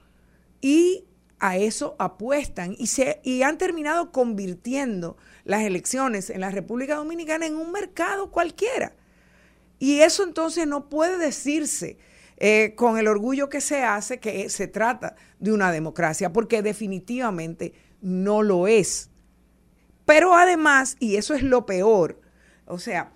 Y 0.60 1.04
a 1.38 1.56
eso 1.56 1.96
apuestan 1.98 2.74
y, 2.78 2.86
se, 2.86 3.20
y 3.22 3.42
han 3.42 3.58
terminado 3.58 4.10
convirtiendo 4.12 5.16
las 5.44 5.62
elecciones 5.62 6.30
en 6.30 6.40
la 6.40 6.50
República 6.50 6.96
Dominicana 6.96 7.46
en 7.46 7.56
un 7.56 7.72
mercado 7.72 8.30
cualquiera. 8.30 8.94
Y 9.78 10.00
eso 10.00 10.24
entonces 10.24 10.66
no 10.66 10.88
puede 10.88 11.18
decirse 11.18 11.98
eh, 12.38 12.74
con 12.76 12.98
el 12.98 13.08
orgullo 13.08 13.48
que 13.48 13.60
se 13.60 13.82
hace 13.82 14.18
que 14.18 14.48
se 14.48 14.68
trata 14.68 15.16
de 15.38 15.52
una 15.52 15.70
democracia, 15.72 16.32
porque 16.32 16.62
definitivamente 16.62 17.74
no 18.00 18.42
lo 18.42 18.66
es. 18.66 19.10
Pero 20.04 20.34
además, 20.34 20.96
y 21.00 21.16
eso 21.16 21.34
es 21.34 21.42
lo 21.42 21.66
peor, 21.66 22.20
o 22.64 22.78
sea, 22.78 23.12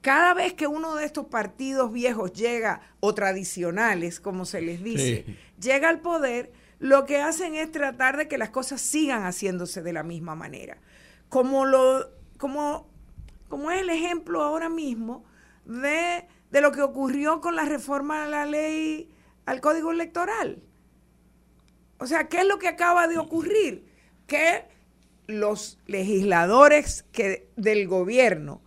cada 0.00 0.34
vez 0.34 0.54
que 0.54 0.66
uno 0.66 0.94
de 0.94 1.04
estos 1.04 1.26
partidos 1.26 1.92
viejos 1.92 2.32
llega, 2.32 2.80
o 3.00 3.14
tradicionales, 3.14 4.20
como 4.20 4.44
se 4.44 4.60
les 4.60 4.82
dice, 4.82 5.24
llega 5.60 5.88
al 5.88 6.00
poder, 6.00 6.52
lo 6.78 7.06
que 7.06 7.18
hacen 7.18 7.54
es 7.54 7.72
tratar 7.72 8.16
de 8.16 8.28
que 8.28 8.38
las 8.38 8.50
cosas 8.50 8.80
sigan 8.80 9.22
haciéndose 9.22 9.82
de 9.82 9.92
la 9.92 10.02
misma 10.02 10.34
manera. 10.34 10.78
Como, 11.28 11.64
lo, 11.64 12.10
como, 12.38 12.88
como 13.48 13.70
es 13.70 13.80
el 13.80 13.90
ejemplo 13.90 14.42
ahora 14.42 14.68
mismo 14.68 15.24
de, 15.64 16.26
de 16.50 16.60
lo 16.60 16.72
que 16.72 16.82
ocurrió 16.82 17.40
con 17.40 17.56
la 17.56 17.64
reforma 17.64 18.24
de 18.24 18.30
la 18.30 18.46
ley 18.46 19.10
al 19.46 19.60
código 19.60 19.90
electoral. 19.90 20.62
O 21.98 22.06
sea, 22.06 22.28
¿qué 22.28 22.40
es 22.40 22.46
lo 22.46 22.58
que 22.58 22.68
acaba 22.68 23.08
de 23.08 23.18
ocurrir? 23.18 23.86
Que 24.26 24.64
los 25.26 25.78
legisladores 25.86 27.04
que, 27.12 27.48
del 27.56 27.88
gobierno 27.88 28.62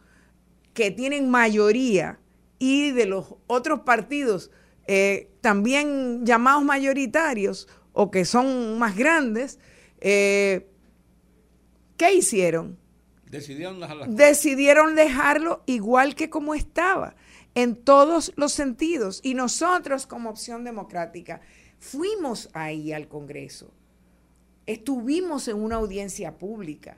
que 0.74 0.92
tienen 0.92 1.30
mayoría 1.30 2.20
y 2.58 2.92
de 2.92 3.06
los 3.06 3.36
otros 3.48 3.82
partidos 3.82 4.52
eh, 4.88 5.30
también 5.42 6.26
llamados 6.26 6.64
mayoritarios 6.64 7.68
o 7.94 8.12
que 8.12 8.26
son 8.26 8.78
más 8.78 8.96
grandes, 8.96 9.60
eh, 10.00 10.68
¿qué 11.98 12.14
hicieron? 12.14 12.78
Decidieron 13.30 13.80
dejarlo. 13.80 14.06
Decidieron 14.08 14.96
dejarlo 14.96 15.64
igual 15.66 16.16
que 16.16 16.30
como 16.30 16.56
estaba, 16.56 17.16
en 17.56 17.76
todos 17.76 18.34
los 18.36 18.54
sentidos. 18.54 19.20
Y 19.24 19.34
nosotros 19.34 20.08
como 20.08 20.30
opción 20.30 20.64
democrática 20.64 21.42
fuimos 21.80 22.50
ahí 22.54 22.92
al 22.92 23.08
Congreso, 23.08 23.72
estuvimos 24.66 25.48
en 25.48 25.58
una 25.58 25.78
audiencia 25.78 26.38
pública 26.38 26.98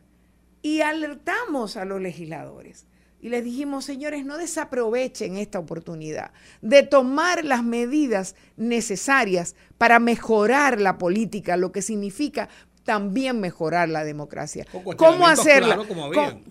y 0.61 0.81
alertamos 0.81 1.77
a 1.77 1.85
los 1.85 2.01
legisladores 2.01 2.85
y 3.21 3.29
les 3.29 3.43
dijimos, 3.43 3.85
señores, 3.85 4.25
no 4.25 4.37
desaprovechen 4.37 5.37
esta 5.37 5.59
oportunidad 5.59 6.31
de 6.61 6.81
tomar 6.81 7.45
las 7.45 7.63
medidas 7.63 8.35
necesarias 8.57 9.55
para 9.77 9.99
mejorar 9.99 10.81
la 10.81 10.97
política, 10.97 11.55
lo 11.55 11.71
que 11.71 11.83
significa 11.83 12.49
también 12.83 13.39
mejorar 13.39 13.89
la 13.89 14.03
democracia. 14.03 14.65
¿Cómo 14.97 15.27
hacerlo? 15.27 15.85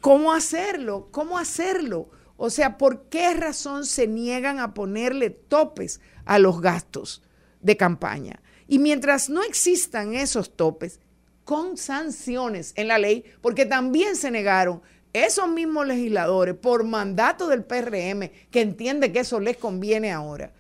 ¿Cómo, 0.01 0.33
hacerlo? 0.33 1.09
¿Cómo 1.11 1.39
hacerlo? 1.39 2.09
O 2.37 2.51
sea, 2.51 2.79
¿por 2.79 3.09
qué 3.09 3.35
razón 3.35 3.85
se 3.85 4.07
niegan 4.07 4.61
a 4.61 4.73
ponerle 4.73 5.31
topes 5.31 6.01
a 6.25 6.39
los 6.39 6.61
gastos 6.61 7.21
de 7.61 7.77
campaña? 7.77 8.41
Y 8.69 8.79
mientras 8.79 9.29
no 9.29 9.43
existan 9.43 10.15
esos 10.15 10.57
topes, 10.57 11.01
con 11.45 11.77
sanciones 11.77 12.73
en 12.77 12.87
la 12.87 12.99
ley, 12.99 13.25
porque 13.41 13.67
también 13.67 14.15
se 14.15 14.31
negaron 14.31 14.83
esos 15.13 15.49
mismos 15.49 15.87
legisladores, 15.87 16.55
por 16.55 16.85
mandato 16.85 17.49
del 17.49 17.65
PRM, 17.65 18.31
que 18.51 18.61
entiende 18.61 19.13
que 19.13 19.21
eso 19.21 19.41
les 19.41 19.57
conviene 19.57 20.13
ahora, 20.13 20.53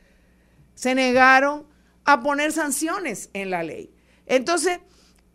se 0.74 0.94
negaron 0.94 1.66
a 2.04 2.20
poner 2.20 2.52
sanciones 2.52 3.30
en 3.32 3.50
la 3.50 3.62
ley. 3.62 3.92
Entonces, 4.26 4.80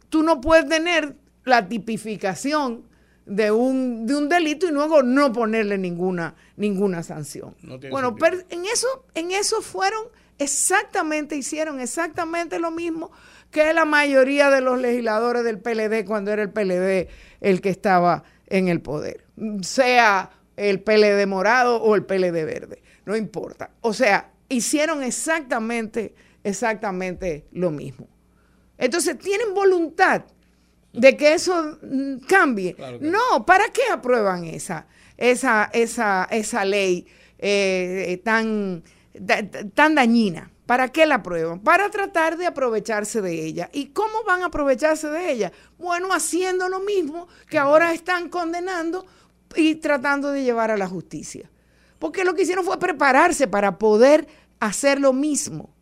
tú 0.09 0.23
no 0.23 0.41
puedes 0.41 0.67
tener 0.67 1.15
la 1.43 1.67
tipificación 1.67 2.83
de 3.25 3.51
un, 3.51 4.05
de 4.05 4.15
un 4.15 4.29
delito 4.29 4.67
y 4.67 4.71
luego 4.71 5.03
no 5.03 5.31
ponerle 5.31 5.77
ninguna, 5.77 6.35
ninguna 6.57 7.03
sanción. 7.03 7.55
bueno, 7.89 8.15
pero 8.15 8.37
en 8.49 8.65
eso, 8.65 9.05
en 9.13 9.31
eso 9.31 9.61
fueron 9.61 10.03
exactamente, 10.37 11.35
hicieron 11.35 11.79
exactamente 11.79 12.59
lo 12.59 12.71
mismo 12.71 13.11
que 13.51 13.73
la 13.73 13.85
mayoría 13.85 14.49
de 14.49 14.61
los 14.61 14.79
legisladores 14.79 15.43
del 15.43 15.59
PLD 15.59 16.05
cuando 16.05 16.31
era 16.31 16.43
el 16.43 16.51
PLD 16.51 17.07
el 17.41 17.61
que 17.61 17.69
estaba 17.69 18.23
en 18.47 18.67
el 18.67 18.81
poder, 18.81 19.25
sea 19.61 20.31
el 20.55 20.81
PLD 20.81 21.25
morado 21.27 21.81
o 21.81 21.95
el 21.95 22.05
PLD 22.05 22.45
verde, 22.45 22.81
no 23.05 23.15
importa. 23.15 23.71
O 23.81 23.93
sea, 23.93 24.31
hicieron 24.49 25.03
exactamente, 25.03 26.15
exactamente 26.43 27.45
lo 27.51 27.71
mismo. 27.71 28.07
Entonces, 28.77 29.17
¿tienen 29.17 29.53
voluntad 29.53 30.23
de 30.93 31.17
que 31.17 31.33
eso 31.33 31.77
mm, 31.81 32.17
cambie? 32.27 32.75
no, 33.01 33.45
¿para 33.45 33.69
qué 33.69 33.81
aprueban 33.91 34.45
esa, 34.45 34.87
esa, 35.17 35.69
esa, 35.73 36.27
esa 36.31 36.65
ley 36.65 37.07
eh, 37.37 38.21
tan, 38.23 38.83
tan 39.73 39.95
dañina? 39.95 40.51
¿Para 40.65 40.89
qué 40.89 41.05
la 41.05 41.15
aprueban? 41.15 41.59
Para 41.59 41.89
tratar 41.91 42.37
de 42.37 42.47
aprovecharse 42.47 43.21
de 43.21 43.45
ella. 43.45 43.69
¿Y 43.71 43.87
cómo 43.87 44.23
van 44.25 44.41
a 44.41 44.47
aprovecharse 44.47 45.09
de 45.09 45.31
ella? 45.31 45.51
Bueno, 45.77 46.11
haciendo 46.11 46.69
lo 46.69 46.79
mismo 46.79 47.27
que 47.49 47.59
ahora 47.59 47.93
están 47.93 48.29
condenando 48.29 49.05
y 49.55 49.75
tratando 49.75 50.31
de 50.31 50.43
llevar 50.43 50.71
a 50.71 50.77
la 50.77 50.87
justicia. 50.87 51.49
porque 51.99 52.25
lo 52.25 52.35
que 52.35 52.43
hicieron 52.43 52.65
fue 52.65 52.77
prepararse 52.77 53.47
para 53.47 53.79
poder 53.79 54.27
hacer 54.59 54.99
lo 54.99 55.13
mismo. 55.13 55.73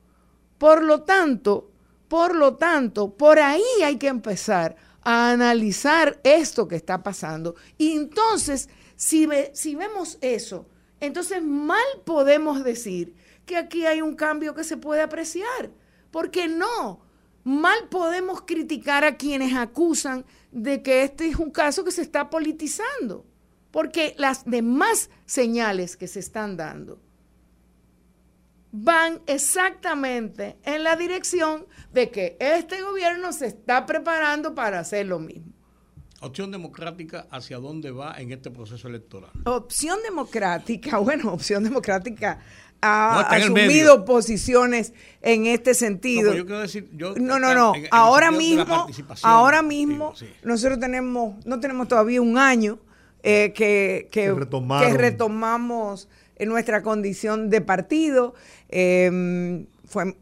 Por 0.57 0.83
lo 0.83 1.01
tanto, 1.01 1.71
por 2.07 2.35
lo 2.35 2.55
tanto, 2.55 3.15
por 3.17 3.39
ahí 3.39 3.63
hay 3.83 3.97
que 3.97 4.07
empezar 4.07 4.75
a 5.01 5.31
analizar 5.31 6.19
esto 6.23 6.67
que 6.67 6.75
está 6.75 7.03
pasando. 7.03 7.55
Y 7.77 7.93
entonces, 7.93 8.69
si, 8.95 9.27
si 9.53 9.75
vemos 9.75 10.17
eso, 10.21 10.67
entonces 10.99 11.43
mal 11.43 11.83
podemos 12.05 12.63
decir 12.63 13.15
que 13.45 13.57
aquí 13.57 13.85
hay 13.85 14.01
un 14.01 14.15
cambio 14.15 14.53
que 14.53 14.63
se 14.63 14.77
puede 14.77 15.01
apreciar. 15.01 15.71
Porque 16.11 16.47
no, 16.47 17.01
mal 17.43 17.89
podemos 17.89 18.41
criticar 18.41 19.03
a 19.03 19.17
quienes 19.17 19.55
acusan 19.55 20.25
de 20.51 20.81
que 20.81 21.03
este 21.03 21.27
es 21.27 21.35
un 21.37 21.51
caso 21.51 21.83
que 21.83 21.91
se 21.91 22.01
está 22.01 22.29
politizando. 22.29 23.25
Porque 23.71 24.13
las 24.17 24.45
demás 24.45 25.09
señales 25.25 25.97
que 25.97 26.07
se 26.07 26.19
están 26.19 26.57
dando 26.57 27.01
van 28.75 29.21
exactamente 29.27 30.57
en 30.63 30.83
la 30.83 30.95
dirección 30.95 31.67
de 31.91 32.09
que 32.09 32.37
este 32.39 32.81
gobierno 32.81 33.31
se 33.31 33.45
está 33.45 33.85
preparando 33.85 34.55
para 34.55 34.79
hacer 34.79 35.05
lo 35.05 35.19
mismo. 35.19 35.53
Opción 36.21 36.51
democrática, 36.51 37.27
¿hacia 37.29 37.57
dónde 37.57 37.91
va 37.91 38.15
en 38.17 38.31
este 38.31 38.49
proceso 38.49 38.87
electoral? 38.87 39.31
Opción 39.45 39.99
democrática, 40.03 40.97
bueno, 40.99 41.33
opción 41.33 41.63
democrática 41.63 42.39
ha 42.83 43.21
asumido 43.21 44.03
posiciones 44.03 44.93
en 45.21 45.47
este 45.47 45.73
sentido. 45.73 46.33
No, 47.15 47.39
no, 47.39 47.53
no, 47.53 47.73
ahora 47.91 48.29
mismo, 48.29 48.87
ahora 49.21 49.61
mismo 49.61 50.13
nosotros 50.43 50.79
tenemos, 50.79 51.45
no 51.45 51.59
tenemos 51.59 51.87
todavía 51.87 52.21
un 52.21 52.37
año 52.37 52.79
eh, 53.23 53.53
que, 53.55 54.09
que, 54.11 54.33
retomamos 54.91 56.09
en 56.35 56.49
nuestra 56.49 56.83
condición 56.83 57.49
de 57.49 57.61
partido. 57.61 58.33
Em, 58.67 59.65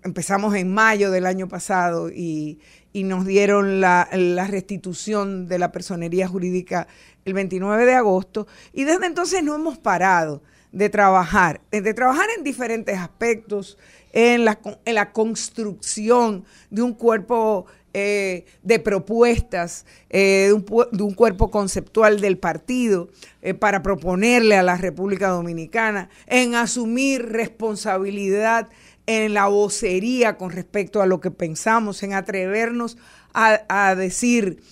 empezamos 0.03 0.53
en 0.55 0.71
mayo 0.71 1.09
del 1.09 1.25
año 1.25 1.47
pasado 1.47 2.09
y, 2.11 2.59
nos 2.93 3.25
dieron 3.25 3.79
la, 3.79 4.09
la, 4.11 4.45
restitución 4.47 5.47
de 5.47 5.57
la 5.57 5.71
personería 5.71 6.27
jurídica 6.27 6.87
el 7.23 7.33
29 7.33 7.85
de 7.85 7.93
agosto. 7.93 8.47
Y 8.73 8.83
desde 8.83 9.05
entonces 9.05 9.41
no 9.43 9.55
hemos 9.55 9.77
parado 9.77 10.43
de 10.71 10.89
trabajar, 10.89 11.61
de 11.71 11.93
trabajar 11.93 12.27
en 12.37 12.43
diferentes 12.43 12.97
aspectos, 12.97 13.77
en 14.13 14.45
la, 14.45 14.59
en 14.85 14.95
la 14.95 15.11
construcción 15.11 16.45
de 16.69 16.81
un 16.81 16.93
cuerpo 16.93 17.65
eh, 17.93 18.45
de 18.63 18.79
propuestas, 18.79 19.85
eh, 20.09 20.45
de, 20.47 20.53
un, 20.53 20.65
de, 20.91 21.03
un, 21.03 21.13
cuerpo 21.13 21.51
conceptual 21.51 22.21
del 22.21 22.37
partido 22.37 23.09
eh, 23.41 23.53
para 23.53 23.83
proponerle 23.83 24.55
a 24.55 24.63
la 24.63 24.77
República 24.77 25.27
Dominicana, 25.27 26.09
en 26.27 26.55
asumir 26.55 27.25
responsabilidad 27.25 28.69
en 29.07 29.33
la 29.33 29.47
vocería 29.47 30.37
con 30.37 30.51
respecto 30.51 31.01
a 31.01 31.05
lo 31.05 31.19
que 31.19 31.31
pensamos, 31.31 32.01
en 32.03 32.13
atrevernos 32.13 32.97
a, 33.33 33.61
a 33.67 33.95
decir, 33.95 34.63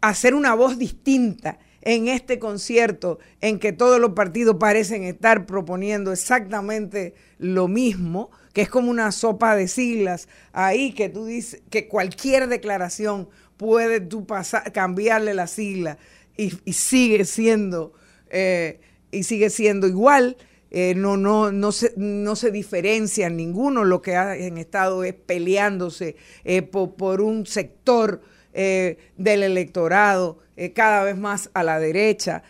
a 0.00 0.08
hacer 0.08 0.34
una 0.34 0.54
voz 0.54 0.76
distinta 0.76 1.58
en 1.86 2.08
este 2.08 2.40
concierto 2.40 3.20
en 3.40 3.60
que 3.60 3.72
todos 3.72 4.00
los 4.00 4.10
partidos 4.10 4.56
parecen 4.58 5.04
estar 5.04 5.46
proponiendo 5.46 6.10
exactamente 6.10 7.14
lo 7.38 7.68
mismo, 7.68 8.32
que 8.52 8.62
es 8.62 8.68
como 8.68 8.90
una 8.90 9.12
sopa 9.12 9.54
de 9.54 9.68
siglas 9.68 10.26
ahí 10.52 10.92
que 10.92 11.08
tú 11.08 11.26
dices 11.26 11.62
que 11.70 11.86
cualquier 11.86 12.48
declaración 12.48 13.28
puede 13.56 14.00
tú 14.00 14.26
pasar, 14.26 14.72
cambiarle 14.72 15.32
la 15.32 15.46
sigla 15.46 15.96
y, 16.36 16.50
sigue 16.72 17.24
siendo 17.24 17.92
eh, 18.30 18.80
y 19.12 19.22
sigue 19.22 19.48
siendo 19.48 19.86
igual. 19.86 20.36
Eh, 20.72 20.94
no, 20.96 21.16
no, 21.16 21.52
no, 21.52 21.70
se, 21.70 21.92
no 21.96 22.34
se 22.34 22.50
diferencia 22.50 23.30
ninguno, 23.30 23.84
lo 23.84 24.02
que 24.02 24.16
han 24.16 24.58
estado 24.58 25.04
es 25.04 25.14
peleándose 25.14 26.16
eh, 26.44 26.62
por, 26.62 27.20
un 27.20 27.46
sector 27.46 28.20
del 28.56 29.42
electorado 29.42 30.38
cada 30.74 31.04
vez 31.04 31.16
más 31.18 31.50
a 31.52 31.62
la 31.62 31.78
derecha. 31.78 32.42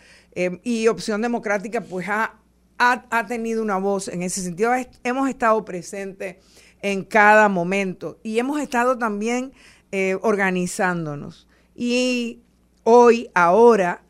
y 0.63 0.87
Opción 0.87 1.21
Democrática 1.21 1.81
pues 1.81 2.07
ha 2.07 2.39
ha, 2.77 3.25
tenido 3.27 3.61
una 3.61 3.77
voz 3.77 4.07
en 4.07 4.23
ese 4.23 4.41
sentido. 4.41 4.71
Hemos 5.03 5.29
estado 5.29 5.63
presentes 5.65 6.37
en 6.81 7.03
cada 7.03 7.49
momento 7.49 8.19
y 8.23 8.39
hemos 8.39 8.61
estado 8.61 8.97
también 8.97 9.53
eh, 9.91 10.17
organizándonos. 10.21 11.47
Y 11.75 12.41
hoy, 12.83 13.29
ahora, 13.33 14.03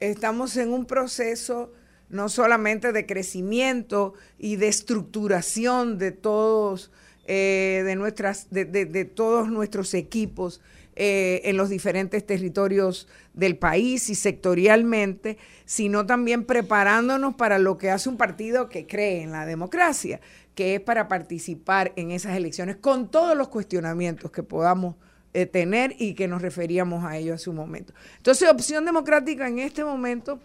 estamos 0.00 0.56
en 0.56 0.72
un 0.72 0.86
proceso 0.86 1.72
no 2.08 2.28
solamente 2.28 2.92
de 2.92 3.06
crecimiento 3.06 4.14
y 4.38 4.56
de 4.56 4.68
estructuración 4.68 5.98
de 5.98 6.12
todos, 6.12 6.92
eh, 7.26 7.82
de, 7.84 7.96
nuestras, 7.96 8.48
de 8.50 9.04
todos 9.04 9.48
nuestros 9.48 9.94
equipos, 9.94 10.60
eh, 10.96 11.40
en 11.44 11.56
los 11.56 11.70
diferentes 11.70 12.24
territorios 12.24 13.08
del 13.32 13.56
país 13.56 14.08
y 14.10 14.14
sectorialmente, 14.14 15.38
sino 15.64 16.06
también 16.06 16.44
preparándonos 16.44 17.34
para 17.34 17.58
lo 17.58 17.78
que 17.78 17.90
hace 17.90 18.08
un 18.08 18.16
partido 18.16 18.68
que 18.68 18.86
cree 18.86 19.22
en 19.22 19.32
la 19.32 19.44
democracia, 19.44 20.20
que 20.54 20.76
es 20.76 20.80
para 20.80 21.08
participar 21.08 21.92
en 21.96 22.12
esas 22.12 22.36
elecciones 22.36 22.76
con 22.76 23.10
todos 23.10 23.36
los 23.36 23.48
cuestionamientos 23.48 24.30
que 24.30 24.44
podamos 24.44 24.94
eh, 25.32 25.46
tener 25.46 25.96
y 25.98 26.14
que 26.14 26.28
nos 26.28 26.40
referíamos 26.40 27.04
a 27.04 27.16
ello 27.18 27.34
hace 27.34 27.50
un 27.50 27.56
momento. 27.56 27.92
Entonces, 28.18 28.48
Opción 28.48 28.84
Democrática 28.84 29.48
en 29.48 29.58
este 29.58 29.84
momento 29.84 30.38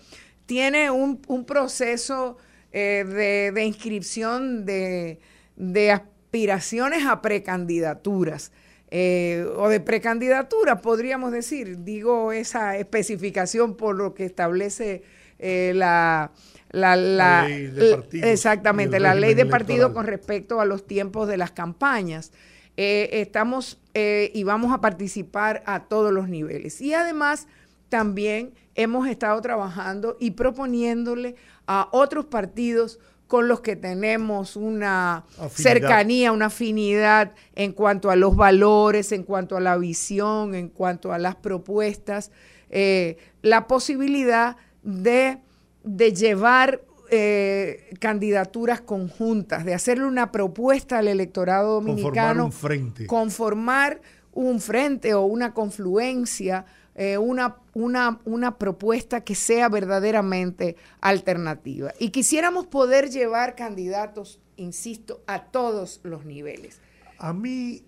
tiene 0.48 0.90
un, 0.90 1.22
proceso 1.46 2.38
eh, 2.72 3.52
de, 3.54 3.66
inscripción 3.66 4.66
de, 4.66 5.20
de 5.56 5.92
aspiraciones 5.92 7.06
a 7.06 7.22
precandidaturas. 7.22 8.52
Eh, 8.92 9.46
o 9.56 9.70
de 9.70 9.80
precandidatura, 9.80 10.82
podríamos 10.82 11.32
decir. 11.32 11.84
Digo 11.84 12.32
esa 12.32 12.78
especificación 12.78 13.76
por 13.76 13.96
lo 13.96 14.14
que 14.14 14.26
establece 14.26 15.04
eh, 15.38 15.74
la, 15.76 16.32
la, 16.72 16.96
ley 16.96 17.68
de 17.68 17.96
partido, 17.96 18.28
exactamente, 18.28 19.00
la 19.00 19.14
ley 19.14 19.36
de 19.36 19.46
partido 19.46 19.94
con 19.94 20.08
respecto 20.08 20.60
a 20.60 20.66
los 20.66 20.88
tiempos 20.88 21.28
de 21.28 21.38
las 21.38 21.52
campañas. 21.52 22.32
Eh, 22.78 23.10
estamos 23.22 23.80
y 23.94 24.44
vamos 24.44 24.72
a 24.72 24.80
participar 24.80 25.62
a 25.66 25.84
todos 25.84 26.14
los 26.14 26.30
niveles. 26.30 26.80
Y 26.80 26.94
además 26.94 27.48
también 27.90 28.54
hemos 28.76 29.08
estado 29.08 29.42
trabajando 29.42 30.16
y 30.22 30.32
proponiéndole 30.32 31.36
a 31.68 31.90
otros 31.92 32.26
partidos 32.26 33.00
con 33.30 33.48
los 33.48 33.62
que 33.62 33.76
tenemos 33.76 34.56
una 34.56 35.24
cercanía, 35.52 36.32
una 36.32 36.48
afinidad 36.48 37.34
en 37.54 37.74
cuanto 37.74 38.10
a 38.10 38.16
los 38.16 38.36
valores, 38.36 39.12
en 39.12 39.22
cuanto 39.22 39.56
a 39.56 39.60
la 39.60 39.78
visión, 39.78 40.56
en 40.56 40.68
cuanto 40.68 41.14
a 41.14 41.20
las 41.20 41.36
propuestas, 41.36 42.32
eh, 42.72 43.18
la 43.44 43.68
posibilidad 43.68 44.58
de, 44.82 45.38
llevar 45.86 46.82
eh, 47.12 47.92
candidaturas 48.00 48.82
conjuntas, 48.82 49.64
de 49.64 49.76
hacerle 49.76 50.06
una 50.06 50.32
propuesta 50.32 50.98
al 50.98 51.08
electorado 51.08 51.76
dominicano. 51.76 52.46
Conformar 52.46 52.46
un 52.46 52.52
frente. 52.52 53.06
Conformar 53.06 54.02
un 54.34 54.60
frente 54.60 55.14
o 55.14 55.22
una 55.22 55.54
confluencia 55.54 56.66
eh, 57.02 57.18
una, 57.18 57.56
una, 57.76 58.20
una 58.26 58.58
propuesta 58.58 59.22
que 59.22 59.34
sea 59.34 59.70
verdaderamente 59.70 60.76
alternativa. 61.00 61.94
Y 61.98 62.10
quisiéramos 62.10 62.68
poder 62.68 63.10
llevar 63.10 63.56
candidatos, 63.56 64.42
insisto, 64.58 65.24
a 65.26 65.46
todos 65.46 66.02
los 66.04 66.26
niveles. 66.26 66.82
A 67.18 67.32
mí 67.32 67.84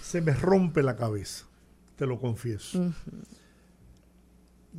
se 0.00 0.22
me 0.22 0.32
rompe 0.32 0.82
la 0.82 0.96
cabeza, 0.96 1.44
te 1.96 2.06
lo 2.06 2.18
confieso. 2.18 2.94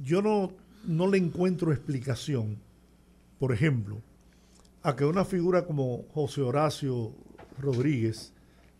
Yo 0.04 0.24
no, 0.24 0.52
no 0.86 1.06
le 1.06 1.20
encuentro 1.20 1.72
explicación, 1.72 2.58
por 3.38 3.54
ejemplo, 3.54 4.02
a 4.82 4.96
que 4.96 5.06
una 5.06 5.24
figura 5.24 5.66
como 5.66 6.04
José 6.16 6.42
Horacio 6.42 7.12
Rodríguez, 7.60 8.34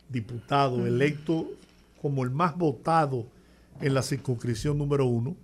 diputado 0.08 0.88
electo 0.88 1.46
como 2.02 2.24
el 2.24 2.30
más 2.30 2.58
votado 2.58 3.26
en 3.80 3.94
la 3.94 4.02
circunscripción 4.02 4.76
número 4.76 5.06
uno, 5.06 5.36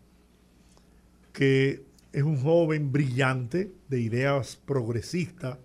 que 1.33 1.85
es 2.13 2.23
un 2.23 2.41
joven 2.43 2.93
brillante 2.93 3.73
de 3.89 4.01
ideas 4.01 4.57
progresistas, 4.57 5.59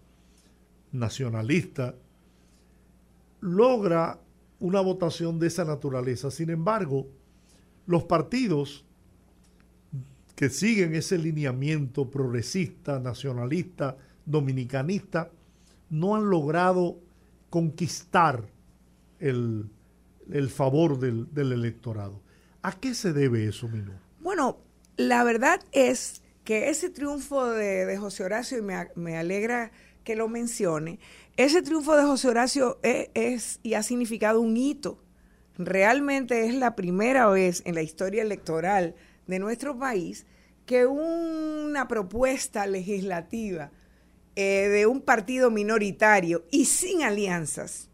nacionalistas, 0.91 1.95
logra 3.39 4.19
una 4.59 4.81
votación 4.81 5.39
de 5.39 5.47
esa 5.47 5.65
naturaleza. 5.65 6.29
Sin 6.29 6.49
embargo, 6.49 7.07
los 7.87 8.03
partidos 8.03 8.85
que 10.35 10.49
siguen 10.49 10.95
ese 10.95 11.17
lineamiento 11.17 12.09
progresista, 12.09 12.99
nacionalista, 12.99 13.97
dominicanista, 14.25 15.31
no 15.89 16.15
han 16.15 16.29
logrado 16.29 16.97
conquistar 17.49 18.45
el, 19.19 19.69
favor 20.49 20.99
del 20.99 21.51
electorado. 21.51 22.21
¿A 22.61 22.73
qué 22.73 22.93
se 22.93 23.13
debe 23.13 23.47
eso, 23.47 23.67
Mino? 23.67 23.93
Bueno, 24.19 24.57
la 24.97 25.23
verdad 25.23 25.61
es 25.71 26.21
que 26.43 26.69
ese 26.69 26.89
triunfo 26.89 27.49
de, 27.49 27.97
José 27.97 28.23
Horacio, 28.23 28.57
y 28.57 28.61
me, 28.61 29.17
alegra 29.17 29.71
que 30.03 30.15
lo 30.15 30.27
mencione, 30.27 30.99
ese 31.37 31.61
triunfo 31.61 31.95
de 31.95 32.03
José 32.03 32.27
Horacio 32.27 32.79
es, 32.83 33.09
es, 33.13 33.59
y 33.63 33.73
ha 33.73 33.83
significado 33.83 34.41
un 34.41 34.57
hito. 34.57 34.99
Realmente 35.57 36.45
es 36.47 36.55
la 36.55 36.75
primera 36.75 37.27
vez 37.27 37.61
en 37.65 37.75
la 37.75 37.81
historia 37.81 38.21
electoral 38.21 38.95
de 39.27 39.39
nuestro 39.39 39.77
país 39.77 40.25
que 40.65 40.85
una 40.85 41.87
propuesta 41.87 42.65
legislativa 42.67 43.71
eh, 44.35 44.69
de 44.69 44.85
un 44.85 45.01
partido 45.01 45.51
minoritario 45.51 46.45
y 46.51 46.65
sin 46.65 47.03
alianzas 47.03 47.89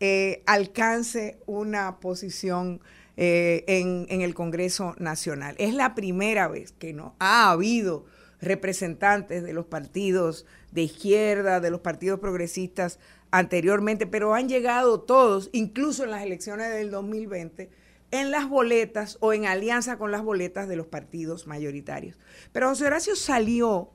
eh, 0.00 0.42
alcance 0.44 1.38
una 1.46 2.00
posición 2.00 2.82
eh, 3.16 3.64
en, 3.68 4.20
el 4.22 4.34
Congreso 4.34 4.94
Nacional. 4.98 5.54
Es 5.58 5.72
la 5.72 5.94
primera 5.94 6.48
vez 6.48 6.72
que 6.72 6.92
no 6.92 7.14
ha 7.20 7.50
habido 7.50 8.06
representantes 8.40 9.42
de 9.44 9.52
los 9.52 9.66
partidos 9.66 10.46
de 10.72 10.82
izquierda, 10.82 11.60
de 11.60 11.70
los 11.70 11.80
partidos 11.80 12.18
progresistas 12.18 12.98
anteriormente, 13.30 14.06
pero 14.06 14.34
han 14.34 14.48
llegado 14.48 15.00
todos, 15.00 15.48
incluso 15.52 16.04
en 16.04 16.10
las 16.10 16.24
elecciones 16.24 16.72
del 16.72 16.90
2020, 16.90 17.70
en 18.10 18.30
las 18.30 18.48
boletas 18.48 19.16
o 19.20 19.32
en 19.32 19.46
alianza 19.46 19.96
con 19.96 20.10
las 20.10 20.22
boletas 20.22 20.68
de 20.68 20.76
los 20.76 20.86
partidos 20.86 21.46
mayoritarios. 21.46 22.18
Pero 22.52 22.68
José 22.68 22.86
Horacio 22.86 23.16
salió 23.16 23.90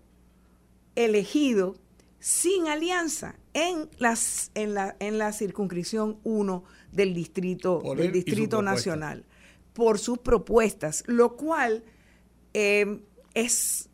elegido 0.95 1.75
sin 2.19 2.67
alianza 2.67 3.35
en, 3.53 3.89
las, 3.97 4.51
en, 4.55 4.73
la, 4.73 4.95
en 4.99 5.17
la 5.17 5.31
circunscripción 5.31 6.19
1 6.23 6.63
del 6.91 7.13
Distrito, 7.13 7.81
del 7.95 8.11
distrito 8.11 8.61
Nacional 8.61 9.25
por 9.73 9.99
sus 9.99 10.17
propuestas, 10.17 11.03
lo 11.07 11.35
cual 11.37 11.83
eh, 12.53 13.01
es, 13.33 13.89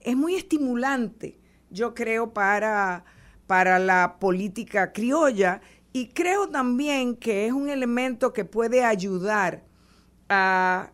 es 0.00 0.16
muy 0.16 0.34
estimulante, 0.34 1.38
yo 1.70 1.94
creo, 1.94 2.34
para, 2.34 3.04
para 3.46 3.78
la 3.78 4.18
política 4.18 4.92
criolla 4.92 5.62
y 5.92 6.08
creo 6.08 6.48
también 6.48 7.16
que 7.16 7.46
es 7.46 7.52
un 7.52 7.68
elemento 7.68 8.32
que 8.32 8.44
puede 8.44 8.84
ayudar 8.84 9.64
a, 10.28 10.90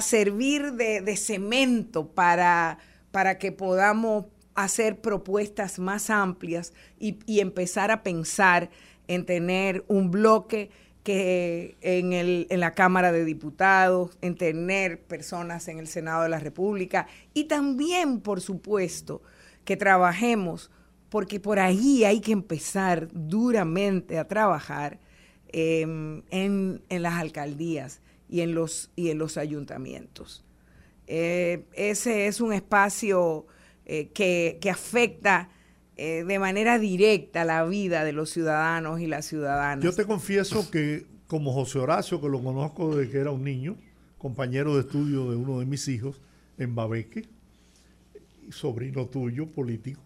servir 0.00 0.72
de, 0.72 1.16
cemento 1.16 2.12
para, 2.12 2.78
para 3.10 3.38
que 3.38 3.52
podamos 3.52 4.26
hacer 4.54 5.00
propuestas 5.00 5.78
más 5.78 6.10
amplias 6.10 6.72
y, 6.98 7.40
empezar 7.40 7.90
a 7.90 8.02
pensar 8.02 8.70
en 9.08 9.26
tener 9.26 9.84
un 9.88 10.10
bloque 10.10 10.70
que 11.02 11.76
en, 11.80 12.12
el, 12.12 12.46
en 12.50 12.60
la 12.60 12.74
Cámara 12.74 13.12
de 13.12 13.24
Diputados, 13.24 14.16
en 14.20 14.36
tener 14.36 15.00
personas 15.00 15.68
en 15.68 15.78
el 15.78 15.88
Senado 15.88 16.22
de 16.22 16.28
la 16.28 16.38
República 16.38 17.06
y 17.34 17.44
también, 17.44 18.20
por 18.20 18.40
supuesto, 18.40 19.22
que 19.64 19.76
trabajemos 19.76 20.70
porque 21.08 21.40
por 21.40 21.58
ahí 21.58 22.04
hay 22.04 22.20
que 22.20 22.32
empezar 22.32 23.08
duramente 23.12 24.18
a 24.18 24.28
trabajar 24.28 24.98
em, 25.48 26.22
en, 26.30 26.82
las 26.90 27.14
alcaldías 27.14 28.00
y 28.28 28.42
en 28.42 28.54
los, 28.54 28.90
y 28.94 29.10
en 29.10 29.18
los 29.18 29.38
ayuntamientos. 29.38 30.44
Eh, 31.06 31.64
ese 31.72 32.26
es 32.26 32.40
un 32.42 32.52
espacio 32.52 33.46
eh, 33.86 34.08
que, 34.08 34.70
afecta 34.70 35.48
eh, 35.98 36.24
de 36.24 36.38
manera 36.38 36.78
directa 36.78 37.44
la 37.44 37.64
vida 37.64 38.04
de 38.04 38.12
los 38.12 38.30
ciudadanos 38.30 39.00
y 39.00 39.08
las 39.08 39.26
ciudadanas. 39.26 39.84
Yo 39.84 39.92
te 39.92 40.06
confieso 40.06 40.70
que 40.70 41.06
como 41.26 41.52
José 41.52 41.80
Horacio, 41.80 42.20
que 42.20 42.28
lo 42.28 42.40
conozco 42.40 42.96
desde 42.96 43.10
que 43.10 43.18
era 43.18 43.32
un 43.32 43.42
niño, 43.42 43.76
compañero 44.16 44.74
de 44.74 44.82
estudio 44.82 45.28
de 45.30 45.36
uno 45.36 45.58
de 45.58 45.66
mis 45.66 45.88
hijos 45.88 46.20
en 46.56 46.74
Babeque, 46.74 47.24
sobrino 48.50 49.06
tuyo, 49.06 49.46
político, 49.46 50.00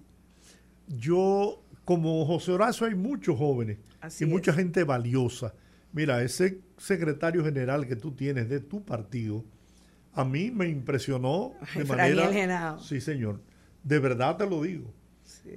yo, 0.89 1.63
como 1.85 2.25
José 2.27 2.53
Horacio, 2.53 2.87
hay 2.87 2.95
muchos 2.95 3.39
jóvenes 3.39 3.79
y 4.19 4.25
mucha 4.25 4.53
gente 4.53 4.85
valiosa. 4.85 5.55
Mira, 5.93 6.23
ese 6.23 6.61
secretario 6.79 7.45
general 7.45 7.87
que 7.87 7.97
tú 7.97 8.13
tienes 8.13 8.49
de 8.49 8.61
tu 8.61 8.83
partido, 8.83 9.45
a 10.15 10.25
mí 10.25 10.51
me 10.51 10.69
impresionó 10.69 11.53
de 11.75 11.85
manera... 11.85 12.79
Sí, 12.81 13.01
señor. 13.01 13.41
De 13.85 13.99
verdad 13.99 14.39
te 14.39 14.49
lo 14.49 14.63
digo. 14.63 14.93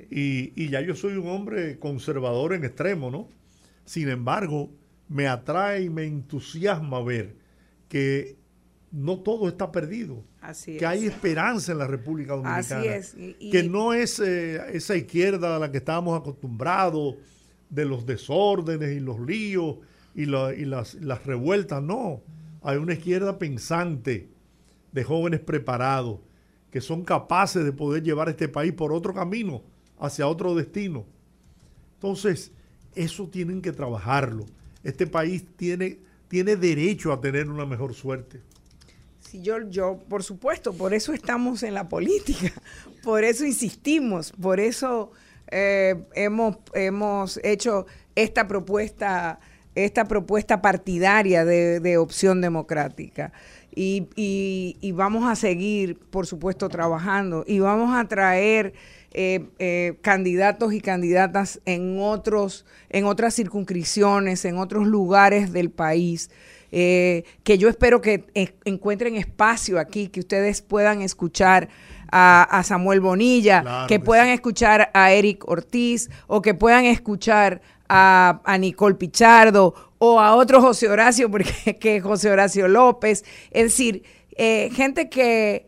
Y, 0.10 0.52
y, 0.56 0.70
ya 0.70 0.82
yo 0.82 0.96
soy 0.96 1.14
un 1.14 1.28
hombre 1.28 1.78
conservador 1.80 2.54
en 2.54 2.66
extremo, 2.66 3.12
¿no? 3.12 3.28
Sin 3.86 4.10
embargo, 4.10 4.72
me 5.08 5.28
atrae 5.28 5.84
y 5.84 5.90
me 5.90 6.06
entusiasma 6.06 7.04
ver 7.04 7.36
que 7.88 8.38
no 8.96 9.20
todo 9.20 9.48
está 9.48 9.72
perdido. 9.72 10.24
que 10.66 10.86
hay 10.86 11.06
esperanza 11.06 11.74
en 11.74 11.80
la 11.80 11.88
República 11.88 12.34
Dominicana. 12.34 12.60
Así 12.60 12.88
es. 12.88 13.16
que 13.52 13.64
no 13.64 13.94
es 13.94 14.20
eh, 14.20 14.62
esa 14.74 14.96
izquierda 14.96 15.58
a 15.58 15.60
la 15.60 15.72
que 15.72 15.78
estábamos 15.78 16.20
acostumbrados 16.20 17.16
de 17.70 17.86
los 17.86 18.06
desórdenes 18.06 18.96
y 18.96 19.00
los 19.00 19.20
líos 19.20 19.78
y, 20.14 20.26
las, 20.26 20.94
las, 20.96 21.26
revueltas. 21.26 21.84
No. 21.84 22.22
Hay 22.62 22.78
una 22.78 22.94
izquierda 22.94 23.38
pensante 23.38 24.30
de 24.92 25.04
jóvenes 25.04 25.42
preparados 25.42 26.20
que 26.72 26.80
son 26.80 27.04
capaces 27.04 27.66
de 27.66 27.74
poder 27.74 28.04
llevar 28.04 28.30
este 28.30 28.48
país 28.48 28.72
por 28.72 28.94
otro 28.94 29.14
camino, 29.14 29.62
hacia 30.00 30.28
otro 30.28 30.56
destino. 30.56 31.06
Entonces, 31.96 32.52
eso 32.94 33.28
tienen 33.28 33.62
que 33.62 33.72
trabajarlo. 33.72 34.46
Este 34.84 35.08
país 35.08 35.46
tiene, 35.56 36.00
tiene 36.28 36.56
derecho 36.56 37.12
a 37.12 37.20
tener 37.20 37.50
una 37.50 37.66
mejor 37.66 37.94
suerte 37.94 38.42
yo, 39.42 39.70
yo, 39.70 40.00
por 40.10 40.24
supuesto, 40.24 40.74
por 40.74 40.94
eso 40.94 41.14
estamos 41.14 41.64
en 41.64 41.74
la 41.74 41.90
política, 41.90 42.52
por 43.04 43.24
eso 43.24 43.46
insistimos, 43.46 44.32
por 44.32 44.60
eso 44.60 45.12
eh, 45.50 45.96
hemos, 46.14 46.58
hemos 46.74 47.40
hecho 47.44 47.86
esta 48.16 48.48
propuesta, 48.48 49.40
esta 49.74 50.06
propuesta 50.06 50.62
partidaria 50.62 51.46
de, 51.46 51.98
opción 51.98 52.42
democrática. 52.42 53.32
Y, 53.78 54.08
y, 54.16 54.92
vamos 54.94 55.30
a 55.30 55.36
seguir, 55.36 56.00
por 56.00 56.26
supuesto, 56.26 56.70
trabajando 56.70 57.44
y 57.46 57.60
vamos 57.60 57.94
a 57.94 58.08
traer 58.08 58.74
eh, 59.18 59.48
eh, 59.60 59.94
candidatos 60.02 60.74
y 60.74 60.82
candidatas 60.82 61.62
en 61.64 62.00
otros, 62.02 62.66
en 62.90 63.06
otras 63.06 63.34
circunscripciones, 63.34 64.44
en 64.44 64.58
otros 64.58 64.86
lugares 64.88 65.54
del 65.54 65.72
país. 65.72 66.30
Eh, 66.74 67.24
que 67.46 67.58
yo 67.58 67.70
espero 67.70 68.02
que 68.02 68.26
encuentren 68.66 69.16
espacio 69.16 69.80
aquí, 69.80 70.10
que 70.10 70.20
ustedes 70.20 70.62
puedan 70.62 71.02
escuchar 71.02 71.70
a, 72.12 72.62
Samuel 72.66 73.00
Bonilla, 73.00 73.86
que, 73.88 74.02
puedan 74.02 74.28
escuchar 74.28 74.92
a 74.94 75.14
Eric 75.14 75.48
Ortiz 75.48 76.10
o 76.28 76.42
que 76.42 76.54
puedan 76.54 76.84
escuchar 76.84 77.62
a, 77.88 78.58
Nicole 78.60 78.96
Pichardo 78.96 79.74
o 79.98 80.20
a 80.20 80.36
otro 80.36 80.60
José 80.60 80.90
Horacio, 80.90 81.32
porque 81.32 81.78
que 81.80 82.02
José 82.02 82.30
Horacio 82.30 82.68
López. 82.68 83.24
Es 83.50 83.64
decir, 83.64 84.04
eh, 84.36 84.70
gente 84.74 85.08
que, 85.10 85.68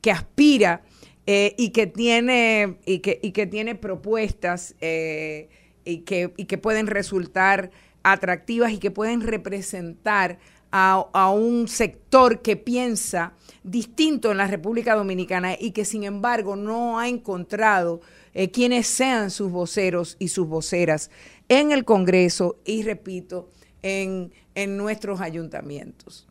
que 0.00 0.10
aspira 0.10 0.82
eh, 1.30 1.54
y, 1.58 1.70
que 1.70 1.86
tiene, 1.86 2.78
y, 2.86 3.00
que, 3.00 3.20
y 3.22 3.32
que 3.32 3.46
tiene 3.46 3.74
propuestas 3.74 4.74
y, 4.80 5.98
que, 5.98 6.32
y 6.36 6.44
que 6.46 6.58
pueden 6.58 6.86
resultar 6.86 7.70
atractivas 8.02 8.72
y 8.72 8.78
que 8.78 8.90
pueden 8.90 9.20
representar 9.20 10.38
a, 10.70 11.30
un 11.30 11.68
sector 11.68 12.42
que 12.42 12.56
piensa 12.56 13.32
distinto 13.62 14.30
en 14.30 14.36
la 14.36 14.46
República 14.46 14.94
Dominicana 14.94 15.54
y 15.58 15.72
que 15.72 15.84
sin 15.84 16.04
embargo 16.04 16.56
no 16.56 16.98
ha 16.98 17.08
encontrado 17.08 18.00
eh, 18.34 18.50
quienes 18.50 18.86
sean 18.86 19.30
sus 19.30 19.50
voceros 19.50 20.16
y 20.18 20.28
sus 20.28 20.46
voceras 20.46 21.10
en 21.48 21.72
el 21.72 21.84
Congreso 21.84 22.58
y, 22.64 22.82
repito, 22.82 23.50
en, 23.82 24.32
en 24.54 24.76
nuestros 24.76 25.20
ayuntamientos. 25.20 26.26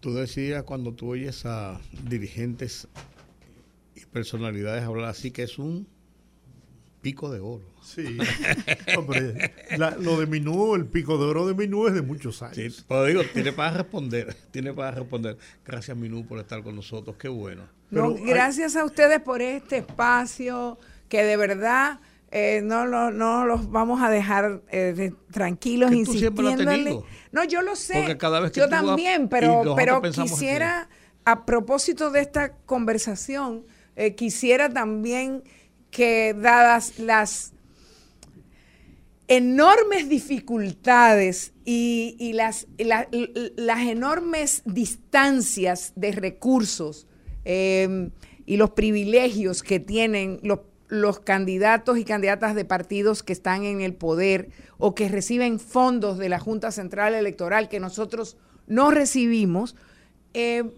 Tú 0.00 0.14
decías 0.14 0.62
cuando 0.64 0.92
tú 0.92 1.10
oyes 1.10 1.44
a 1.44 1.78
dirigentes 2.08 2.88
y 3.94 4.04
personalidades 4.06 4.84
hablar 4.84 5.10
así 5.10 5.30
que 5.30 5.42
es 5.42 5.58
un 5.58 5.86
pico 7.00 7.30
de 7.30 7.40
oro. 7.40 7.64
Sí. 7.82 8.18
lo 10.00 10.18
de 10.18 10.26
Minú, 10.26 10.74
el 10.74 10.86
pico 10.86 11.18
de 11.18 11.24
oro 11.24 11.46
de 11.46 11.54
Minú 11.54 11.86
es 11.86 11.94
de 11.94 12.02
muchos 12.02 12.42
años. 12.42 12.56
Sí, 12.56 12.84
pero 12.88 13.04
digo, 13.04 13.22
tiene 13.32 13.52
para 13.52 13.78
responder, 13.78 14.34
tiene 14.50 14.72
para 14.72 14.92
responder. 14.92 15.36
Gracias 15.64 15.96
Minú 15.96 16.26
por 16.26 16.38
estar 16.38 16.62
con 16.62 16.76
nosotros, 16.76 17.16
qué 17.16 17.28
bueno. 17.28 17.62
gracias 17.90 18.76
a 18.76 18.84
ustedes 18.84 19.20
por 19.20 19.42
este 19.42 19.78
espacio 19.78 20.78
que 21.08 21.24
de 21.24 21.36
verdad 21.36 22.00
eh, 22.32 22.60
no, 22.62 22.86
lo, 22.86 23.10
no 23.10 23.44
los 23.44 23.70
vamos 23.70 24.00
a 24.02 24.08
dejar 24.08 24.62
eh, 24.70 25.12
tranquilos 25.32 25.90
insistiéndole. 25.90 27.00
No, 27.32 27.44
yo 27.44 27.62
lo 27.62 27.74
sé. 27.74 28.16
cada 28.18 28.38
vez 28.38 28.52
que 28.52 28.60
yo 28.60 28.68
también, 28.68 29.28
pero, 29.28 29.74
pero 29.74 30.00
quisiera, 30.00 30.88
a 31.24 31.44
propósito 31.44 32.10
de 32.10 32.20
esta 32.20 32.52
conversación, 32.66 33.64
eh, 33.96 34.14
quisiera 34.14 34.68
también 34.68 35.42
que 35.90 36.34
dadas 36.34 37.00
las 37.00 37.52
enormes 39.26 40.08
dificultades 40.08 41.52
y, 41.64 42.32
las, 42.34 42.68
las 42.78 43.80
enormes 43.80 44.62
distancias 44.64 45.92
de 45.96 46.12
recursos 46.12 47.08
em, 47.44 48.10
y 48.46 48.56
los 48.56 48.70
privilegios 48.70 49.62
que 49.62 49.78
tienen 49.78 50.40
los, 50.42 50.60
los 50.90 51.20
candidatos 51.20 51.98
y 51.98 52.04
candidatas 52.04 52.54
de 52.54 52.64
partidos 52.64 53.22
que 53.22 53.32
están 53.32 53.64
en 53.64 53.80
el 53.80 53.94
poder 53.94 54.50
o 54.76 54.94
que 54.94 55.08
reciben 55.08 55.60
fondos 55.60 56.18
de 56.18 56.28
la 56.28 56.40
Junta 56.40 56.72
Central 56.72 57.14
Electoral 57.14 57.68
que 57.68 57.80
nosotros 57.80 58.36
no 58.66 58.90
recibimos, 58.90 59.76
em, 60.34 60.72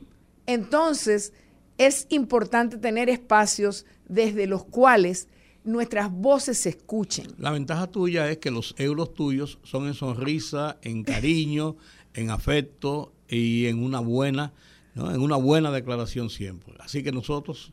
entonces 0.47 1.33
es 1.79 2.07
importante 2.11 2.77
tener 2.77 3.09
espacios 3.09 3.87
desde 4.07 4.47
los 4.47 4.65
cuales 4.65 5.29
nuestras 5.65 6.13
voces 6.13 6.59
se 6.59 6.71
escuchen. 6.71 7.29
La 7.39 7.51
ventaja 7.51 7.87
tuya 7.87 8.31
es 8.31 8.39
que 8.39 8.51
los 8.51 8.75
euros 8.79 9.15
tuyos 9.15 9.59
son 9.63 9.87
en 9.87 9.95
sonrisa, 9.95 10.79
en 10.83 11.05
cariño, 11.05 11.77
en 12.15 12.31
afecto 12.31 13.15
y 13.29 13.67
en 13.67 13.83
una 13.83 14.01
buena, 14.01 14.53
¿no? 14.95 15.11
en 15.11 15.21
una 15.21 15.37
buena 15.37 15.71
declaración 15.71 16.29
siempre. 16.29 16.75
Así 16.81 17.03
que 17.03 17.13
nosotros 17.13 17.73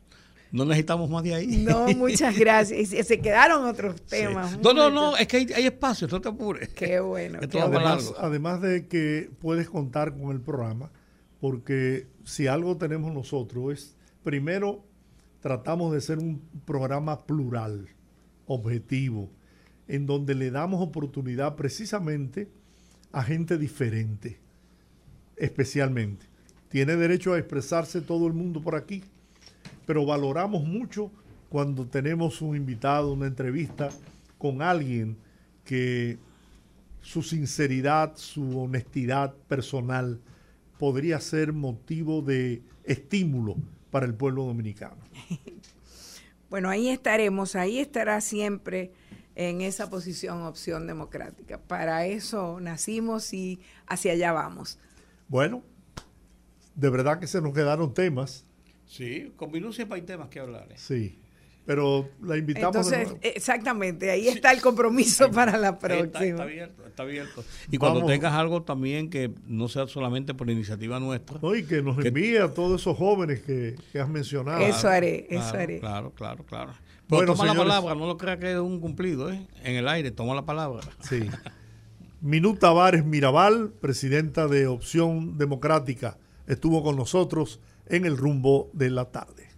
no 0.52 0.64
necesitamos 0.64 1.08
más 1.08 1.22
de 1.22 1.34
ahí. 1.34 1.64
No, 1.64 1.86
muchas 1.96 2.36
gracias. 2.36 3.06
Se 3.06 3.20
quedaron 3.20 3.64
otros 3.64 4.02
temas. 4.02 4.58
No, 4.60 4.72
no, 4.72 4.90
no, 4.90 5.16
es 5.16 5.28
que 5.28 5.36
hay, 5.54 5.66
espacio, 5.66 6.08
no 6.08 6.20
te 6.20 6.28
apures. 6.28 6.68
Qué 6.70 7.00
bueno. 7.00 7.38
además, 7.40 8.12
además 8.18 8.60
de 8.60 8.86
que 8.88 9.30
puedes 9.40 9.68
contar 9.68 10.16
con 10.16 10.30
el 10.32 10.40
programa, 10.40 10.90
porque 11.40 12.08
si 12.24 12.46
algo 12.46 12.76
tenemos 12.76 13.14
nosotros 13.14 13.72
es, 13.72 13.96
primero, 14.24 14.84
tratamos 15.40 15.92
de 15.92 16.00
ser 16.00 16.18
un 16.18 16.42
programa 16.64 17.24
plural, 17.26 17.88
objetivo, 18.46 19.30
en 19.86 20.06
donde 20.06 20.34
le 20.34 20.50
damos 20.50 20.82
oportunidad 20.82 21.56
precisamente 21.56 22.48
a 23.12 23.22
gente 23.22 23.56
diferente, 23.56 24.38
especialmente. 25.36 26.26
Tiene 26.68 26.96
derecho 26.96 27.32
a 27.32 27.38
expresarse 27.38 28.00
todo 28.00 28.26
el 28.26 28.32
mundo 28.32 28.60
por 28.60 28.76
aquí, 28.76 29.02
pero 29.86 30.06
valoramos 30.06 30.64
mucho 30.64 31.10
cuando 31.48 31.86
tenemos 31.86 32.42
un 32.42 32.56
invitado, 32.56 33.12
una 33.12 33.26
entrevista 33.26 33.90
con 34.38 34.62
alguien 34.62 35.16
que 35.64 36.18
su 37.02 37.22
sinceridad, 37.22 38.16
su 38.16 38.60
honestidad 38.60 39.34
personal 39.48 40.20
podría 40.78 41.20
ser 41.20 41.52
motivo 41.52 42.22
de 42.22 42.62
estímulo 42.84 43.56
para 43.90 44.06
el 44.06 44.14
pueblo 44.14 44.44
dominicano. 44.44 44.96
Bueno, 46.50 46.68
ahí 46.68 46.88
estaremos, 46.88 47.54
ahí 47.54 47.78
estará 47.78 48.20
siempre 48.20 48.90
en 49.36 49.60
esa 49.60 49.88
posición 49.88 50.42
opción 50.42 50.88
democrática. 50.88 51.58
Para 51.58 52.06
eso 52.06 52.58
nacimos 52.60 53.32
y 53.32 53.60
hacia 53.86 54.12
allá 54.12 54.32
vamos. 54.32 54.76
Bueno, 55.28 55.62
de 56.74 56.90
verdad 56.90 57.20
que 57.20 57.28
se 57.28 57.40
nos 57.40 57.54
quedaron 57.54 57.94
temas. 57.94 58.44
Sí, 58.90 59.32
con 59.36 59.52
minucia 59.52 59.86
hay 59.88 60.02
temas 60.02 60.28
que 60.28 60.40
hablar. 60.40 60.66
¿eh? 60.68 60.74
Sí. 60.76 61.16
Pero 61.64 62.08
la 62.22 62.36
invitamos. 62.36 62.74
Entonces, 62.74 63.16
exactamente, 63.22 64.10
ahí 64.10 64.26
está 64.26 64.50
el 64.50 64.60
compromiso 64.60 65.30
para 65.30 65.56
la 65.56 65.78
próxima. 65.78 66.18
Está, 66.18 66.42
abierto, 66.42 66.86
está 66.86 67.02
abierto. 67.04 67.44
Y 67.70 67.78
cuando 67.78 68.04
tengas 68.04 68.32
algo 68.32 68.64
también 68.64 69.08
que 69.08 69.30
no 69.46 69.68
sea 69.68 69.86
solamente 69.86 70.34
por 70.34 70.50
iniciativa 70.50 70.98
nuestra. 70.98 71.38
y 71.56 71.62
que 71.62 71.82
nos 71.82 72.04
envíe 72.04 72.38
a 72.38 72.52
todos 72.52 72.80
esos 72.80 72.98
jóvenes 72.98 73.42
que, 73.42 73.76
has 73.96 74.08
mencionado. 74.08 74.58
Eso 74.58 74.88
haré, 74.88 75.28
eso 75.30 75.54
haré. 75.54 75.78
Claro, 75.78 76.12
claro, 76.12 76.44
claro. 76.44 76.72
Pero 77.08 77.26
toma 77.26 77.46
la 77.46 77.54
palabra, 77.54 77.94
no 77.94 78.08
lo 78.08 78.16
creas 78.16 78.38
que 78.38 78.50
es 78.50 78.58
un 78.58 78.80
cumplido, 78.80 79.30
¿eh? 79.30 79.46
En 79.62 79.76
el 79.76 79.86
aire, 79.86 80.10
toma 80.10 80.34
la 80.34 80.44
palabra. 80.44 80.82
Sí. 80.98 81.28
Minuta 82.20 82.60
Tavares 82.60 83.04
Mirabal, 83.04 83.70
presidenta 83.80 84.48
de 84.48 84.66
Opción 84.66 85.38
Democrática, 85.38 86.18
estuvo 86.48 86.82
con 86.82 86.96
nosotros 86.96 87.60
en 87.90 88.04
el 88.04 88.16
rumbo 88.16 88.70
de 88.72 88.90
la 88.90 89.04
tarde. 89.06 89.48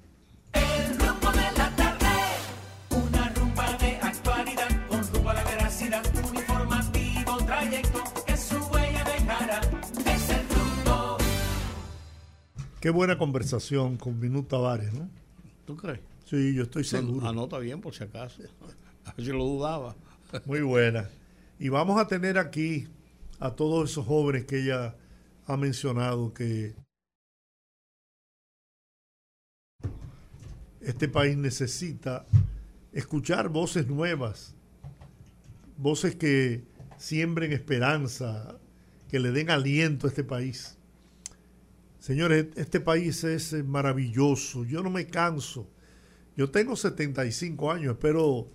Qué 12.80 12.90
buena 12.90 13.16
conversación 13.16 13.96
con 13.96 14.18
Minuto 14.18 14.56
Tavares, 14.56 14.92
¿no? 14.92 15.08
¿Tú 15.64 15.76
crees? 15.76 16.00
Sí, 16.24 16.52
yo 16.52 16.64
estoy 16.64 16.82
seguro. 16.82 17.28
anota 17.28 17.58
bien 17.60 17.80
por 17.80 17.94
si 17.94 18.02
acaso. 18.02 18.42
A 19.04 19.14
si 19.16 19.26
lo 19.26 19.44
dudaba. 19.44 19.94
Muy 20.46 20.62
buena. 20.62 21.08
Y 21.60 21.68
vamos 21.68 22.00
a 22.00 22.08
tener 22.08 22.38
aquí 22.38 22.88
a 23.38 23.50
todos 23.50 23.90
esos 23.90 24.06
jóvenes 24.06 24.46
que 24.46 24.62
ella 24.62 24.96
ha 25.46 25.56
mencionado 25.56 26.32
que 26.32 26.74
este 30.84 31.08
país 31.08 31.36
necesita 31.36 32.26
escuchar 32.92 33.48
voces 33.48 33.86
nuevas, 33.86 34.54
voces 35.76 36.14
que 36.14 36.64
siembren 36.98 37.52
esperanza, 37.52 38.58
que 39.08 39.18
le 39.18 39.30
den 39.30 39.50
aliento 39.50 40.06
a 40.06 40.10
este 40.10 40.24
país. 40.24 40.76
Señores, 41.98 42.46
este 42.56 42.80
país 42.80 43.22
es 43.24 43.52
eh, 43.52 43.62
maravilloso. 43.62 44.64
Yo 44.64 44.82
no 44.82 44.90
me 44.90 45.06
canso. 45.06 45.68
Yo 46.36 46.50
tengo 46.50 46.74
75 46.74 47.70
años, 47.70 47.92
espero, 47.92 48.48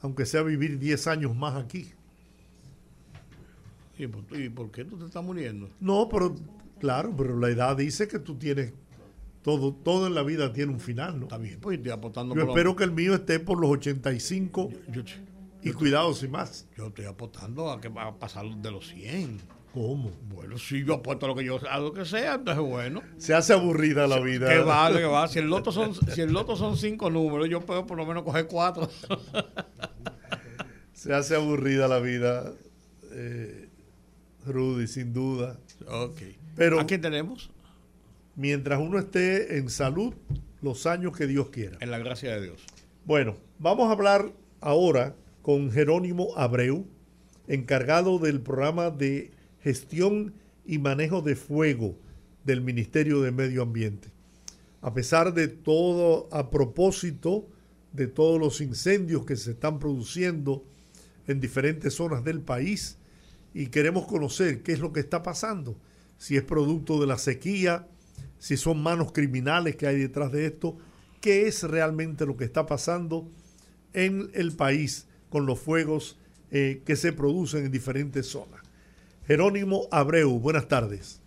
aunque 0.00 0.26
sea 0.26 0.42
vivir 0.42 0.78
10 0.78 1.06
años 1.06 1.36
más 1.36 1.54
aquí. 1.54 1.92
¿Y 3.98 4.08
por, 4.48 4.70
qué 4.70 4.84
tú 4.84 4.98
te 4.98 5.06
estás 5.06 5.22
muriendo? 5.22 5.70
No, 5.78 6.08
pero 6.08 6.34
claro, 6.80 7.14
pero 7.16 7.38
la 7.38 7.48
edad 7.48 7.76
dice 7.76 8.08
que 8.08 8.18
tú 8.18 8.36
tienes 8.36 8.72
todo, 9.42 9.72
todo 9.72 10.06
en 10.06 10.14
la 10.14 10.22
vida 10.22 10.52
tiene 10.52 10.72
un 10.72 10.80
final, 10.80 11.18
¿no? 11.18 11.26
Está 11.26 11.38
bien, 11.38 11.58
pues 11.60 11.78
estoy 11.78 11.92
apostando 11.92 12.34
Yo 12.34 12.42
espero 12.42 12.76
que 12.76 12.84
el 12.84 12.92
mío 12.92 13.14
esté 13.14 13.40
por 13.40 13.60
los 13.60 13.70
85 13.70 14.70
y 15.62 15.72
cuidado 15.72 16.14
sin 16.14 16.30
más. 16.30 16.66
Yo 16.76 16.88
estoy 16.88 17.04
apostando 17.06 17.70
a 17.70 17.80
que 17.80 17.88
va 17.88 18.06
a 18.06 18.18
pasar 18.18 18.44
de 18.46 18.70
los 18.70 18.88
100. 18.88 19.40
¿Cómo? 19.72 20.10
Bueno, 20.28 20.58
si 20.58 20.84
yo 20.84 20.94
apuesto 20.94 21.24
a 21.26 21.30
lo 21.30 21.34
que 21.34 21.44
yo 21.44 21.58
a 21.68 21.78
lo 21.78 21.92
que 21.94 22.04
sea, 22.04 22.34
entonces 22.34 22.62
bueno. 22.62 23.02
Se 23.16 23.32
hace 23.32 23.54
aburrida 23.54 24.06
la 24.06 24.20
vida. 24.20 24.48
Que 24.48 24.58
vale, 24.58 24.98
que 24.98 25.06
va. 25.06 25.26
Si 25.28 25.38
el 25.38 25.48
loto 25.48 25.72
son, 25.72 25.94
si 25.94 26.20
el 26.20 26.32
loto 26.32 26.56
son 26.56 26.76
cinco 26.76 27.08
números, 27.10 27.48
yo 27.48 27.60
puedo 27.60 27.86
por 27.86 27.96
lo 27.96 28.04
menos 28.04 28.22
coger 28.22 28.46
cuatro. 28.46 28.90
Se 30.92 31.14
hace 31.14 31.34
aburrida 31.34 31.88
la 31.88 32.00
vida, 32.00 32.52
eh, 33.12 33.70
Rudy, 34.46 34.86
sin 34.86 35.14
duda. 35.14 35.58
Ok. 35.88 36.20
Pero 36.54 36.78
¿A 36.78 36.86
quién 36.86 37.00
tenemos? 37.00 37.50
Mientras 38.34 38.80
uno 38.80 38.98
esté 38.98 39.58
en 39.58 39.68
salud, 39.68 40.14
los 40.62 40.86
años 40.86 41.16
que 41.16 41.26
Dios 41.26 41.50
quiera. 41.50 41.76
En 41.80 41.90
la 41.90 41.98
gracia 41.98 42.34
de 42.34 42.42
Dios. 42.42 42.64
Bueno, 43.04 43.36
vamos 43.58 43.88
a 43.88 43.92
hablar 43.92 44.32
ahora 44.60 45.16
con 45.42 45.70
Jerónimo 45.70 46.36
Abreu, 46.36 46.86
encargado 47.48 48.18
del 48.18 48.40
programa 48.40 48.90
de 48.90 49.32
gestión 49.60 50.34
y 50.64 50.78
manejo 50.78 51.20
de 51.20 51.36
fuego 51.36 51.98
del 52.44 52.60
Ministerio 52.60 53.20
de 53.20 53.32
Medio 53.32 53.62
Ambiente. 53.62 54.08
A 54.80 54.94
pesar 54.94 55.34
de 55.34 55.48
todo, 55.48 56.28
a 56.32 56.50
propósito 56.50 57.48
de 57.92 58.06
todos 58.06 58.40
los 58.40 58.60
incendios 58.60 59.26
que 59.26 59.36
se 59.36 59.52
están 59.52 59.78
produciendo 59.78 60.64
en 61.26 61.40
diferentes 61.40 61.94
zonas 61.94 62.24
del 62.24 62.40
país, 62.40 62.98
y 63.54 63.66
queremos 63.66 64.06
conocer 64.06 64.62
qué 64.62 64.72
es 64.72 64.80
lo 64.80 64.92
que 64.92 65.00
está 65.00 65.22
pasando, 65.22 65.76
si 66.16 66.36
es 66.36 66.42
producto 66.42 67.00
de 67.00 67.06
la 67.06 67.18
sequía, 67.18 67.86
si 68.42 68.56
son 68.56 68.82
manos 68.82 69.12
criminales 69.12 69.76
que 69.76 69.86
hay 69.86 70.00
detrás 70.00 70.32
de 70.32 70.46
esto, 70.46 70.76
qué 71.20 71.46
es 71.46 71.62
realmente 71.62 72.26
lo 72.26 72.36
que 72.36 72.42
está 72.42 72.66
pasando 72.66 73.28
en 73.92 74.32
el 74.34 74.50
país 74.50 75.06
con 75.30 75.46
los 75.46 75.60
fuegos 75.60 76.18
eh, 76.50 76.82
que 76.84 76.96
se 76.96 77.12
producen 77.12 77.66
en 77.66 77.70
diferentes 77.70 78.26
zonas. 78.26 78.60
Jerónimo 79.28 79.82
Abreu, 79.92 80.40
buenas 80.40 80.66
tardes. 80.66 81.20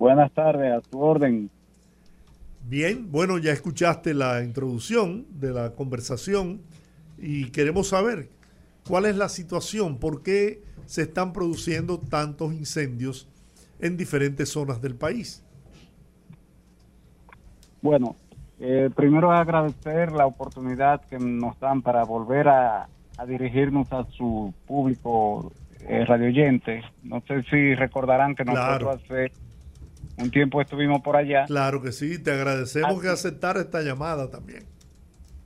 Buenas 0.00 0.32
tardes, 0.32 0.72
a 0.72 0.80
tu 0.80 0.98
orden. 1.00 1.48
Bien, 2.68 3.12
bueno, 3.12 3.38
ya 3.38 3.52
escuchaste 3.52 4.12
la 4.12 4.42
introducción 4.42 5.24
de 5.38 5.52
la 5.52 5.76
conversación 5.76 6.60
y 7.18 7.50
queremos 7.50 7.86
saber 7.86 8.30
cuál 8.88 9.06
es 9.06 9.14
la 9.14 9.28
situación, 9.28 9.96
por 10.00 10.24
qué 10.24 10.60
se 10.86 11.02
están 11.02 11.32
produciendo 11.32 12.00
tantos 12.00 12.52
incendios 12.52 13.28
en 13.78 13.96
diferentes 13.96 14.48
zonas 14.48 14.82
del 14.82 14.96
país. 14.96 15.44
Bueno, 17.82 18.16
eh, 18.60 18.88
primero 18.94 19.32
agradecer 19.32 20.12
la 20.12 20.26
oportunidad 20.26 21.02
que 21.10 21.18
nos 21.18 21.58
dan 21.60 21.82
para 21.82 22.04
volver 22.04 22.48
a, 22.48 22.88
a 23.18 23.26
dirigirnos 23.26 23.92
a 23.92 24.04
su 24.04 24.54
público 24.66 25.52
eh, 25.80 26.04
radioyentes. 26.06 26.84
No 27.02 27.20
sé 27.26 27.42
si 27.50 27.74
recordarán 27.74 28.34
que 28.36 28.44
nosotros 28.44 29.00
hace 29.02 29.32
un 30.16 30.30
tiempo 30.30 30.60
estuvimos 30.60 31.00
por 31.02 31.16
allá. 31.16 31.44
Claro 31.46 31.82
que 31.82 31.90
sí, 31.90 32.22
te 32.22 32.30
agradecemos 32.32 33.02
que 33.02 33.08
aceptar 33.08 33.56
esta 33.56 33.82
llamada 33.82 34.30
también. 34.30 34.62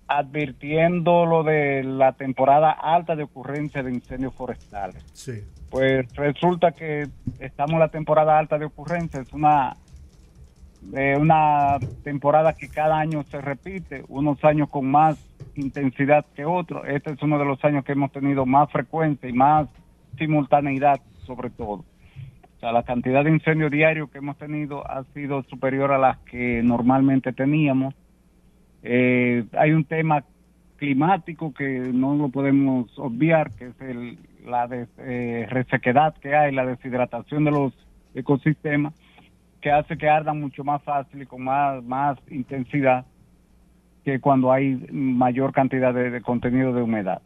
advirtiendo 0.08 1.26
lo 1.26 1.42
de 1.42 1.82
la 1.82 2.12
temporada 2.12 2.70
alta 2.70 3.16
de 3.16 3.24
ocurrencia 3.24 3.82
de 3.82 3.92
incendios 3.92 4.34
forestales. 4.34 5.02
Sí. 5.12 5.42
Pues 5.70 6.06
resulta 6.14 6.72
que 6.72 7.08
estamos 7.40 7.72
en 7.72 7.80
la 7.80 7.88
temporada 7.88 8.38
alta 8.38 8.56
de 8.58 8.66
ocurrencia, 8.66 9.20
es 9.20 9.32
una 9.32 9.76
eh, 10.94 11.16
una 11.18 11.78
temporada 12.04 12.54
que 12.54 12.68
cada 12.68 12.98
año 12.98 13.24
se 13.24 13.40
repite, 13.40 14.04
unos 14.08 14.42
años 14.44 14.68
con 14.68 14.90
más 14.90 15.18
intensidad 15.56 16.24
que 16.34 16.44
otros. 16.44 16.84
Este 16.86 17.12
es 17.12 17.22
uno 17.22 17.38
de 17.38 17.44
los 17.44 17.64
años 17.64 17.84
que 17.84 17.92
hemos 17.92 18.12
tenido 18.12 18.46
más 18.46 18.70
frecuencia 18.70 19.28
y 19.28 19.32
más 19.32 19.68
simultaneidad 20.18 21.00
sobre 21.26 21.50
todo. 21.50 21.84
O 22.56 22.60
sea, 22.60 22.72
la 22.72 22.84
cantidad 22.84 23.24
de 23.24 23.30
incendios 23.30 23.70
diarios 23.70 24.10
que 24.10 24.18
hemos 24.18 24.38
tenido 24.38 24.88
ha 24.90 25.04
sido 25.12 25.42
superior 25.44 25.92
a 25.92 25.98
las 25.98 26.18
que 26.20 26.62
normalmente 26.62 27.32
teníamos. 27.32 27.94
Eh, 28.82 29.44
hay 29.52 29.72
un 29.72 29.84
tema 29.84 30.24
climático 30.76 31.52
que 31.52 31.90
no 31.92 32.14
lo 32.14 32.28
podemos 32.28 32.98
obviar, 32.98 33.50
que 33.52 33.66
es 33.66 33.80
el, 33.80 34.18
la 34.46 34.68
eh, 34.98 35.46
resequedad 35.50 36.14
que 36.16 36.34
hay, 36.34 36.54
la 36.54 36.64
deshidratación 36.64 37.44
de 37.44 37.50
los 37.50 37.72
ecosistemas, 38.14 38.94
que 39.66 39.72
hace 39.72 39.98
que 39.98 40.08
ardan 40.08 40.40
mucho 40.40 40.62
más 40.62 40.80
fácil 40.84 41.22
y 41.22 41.26
con 41.26 41.42
más, 41.42 41.82
más 41.82 42.16
intensidad 42.30 43.04
que 44.04 44.20
cuando 44.20 44.52
hay 44.52 44.76
mayor 44.92 45.52
cantidad 45.52 45.92
de, 45.92 46.22
contenido 46.22 46.72
de 46.72 46.82
humedad. 46.82 47.20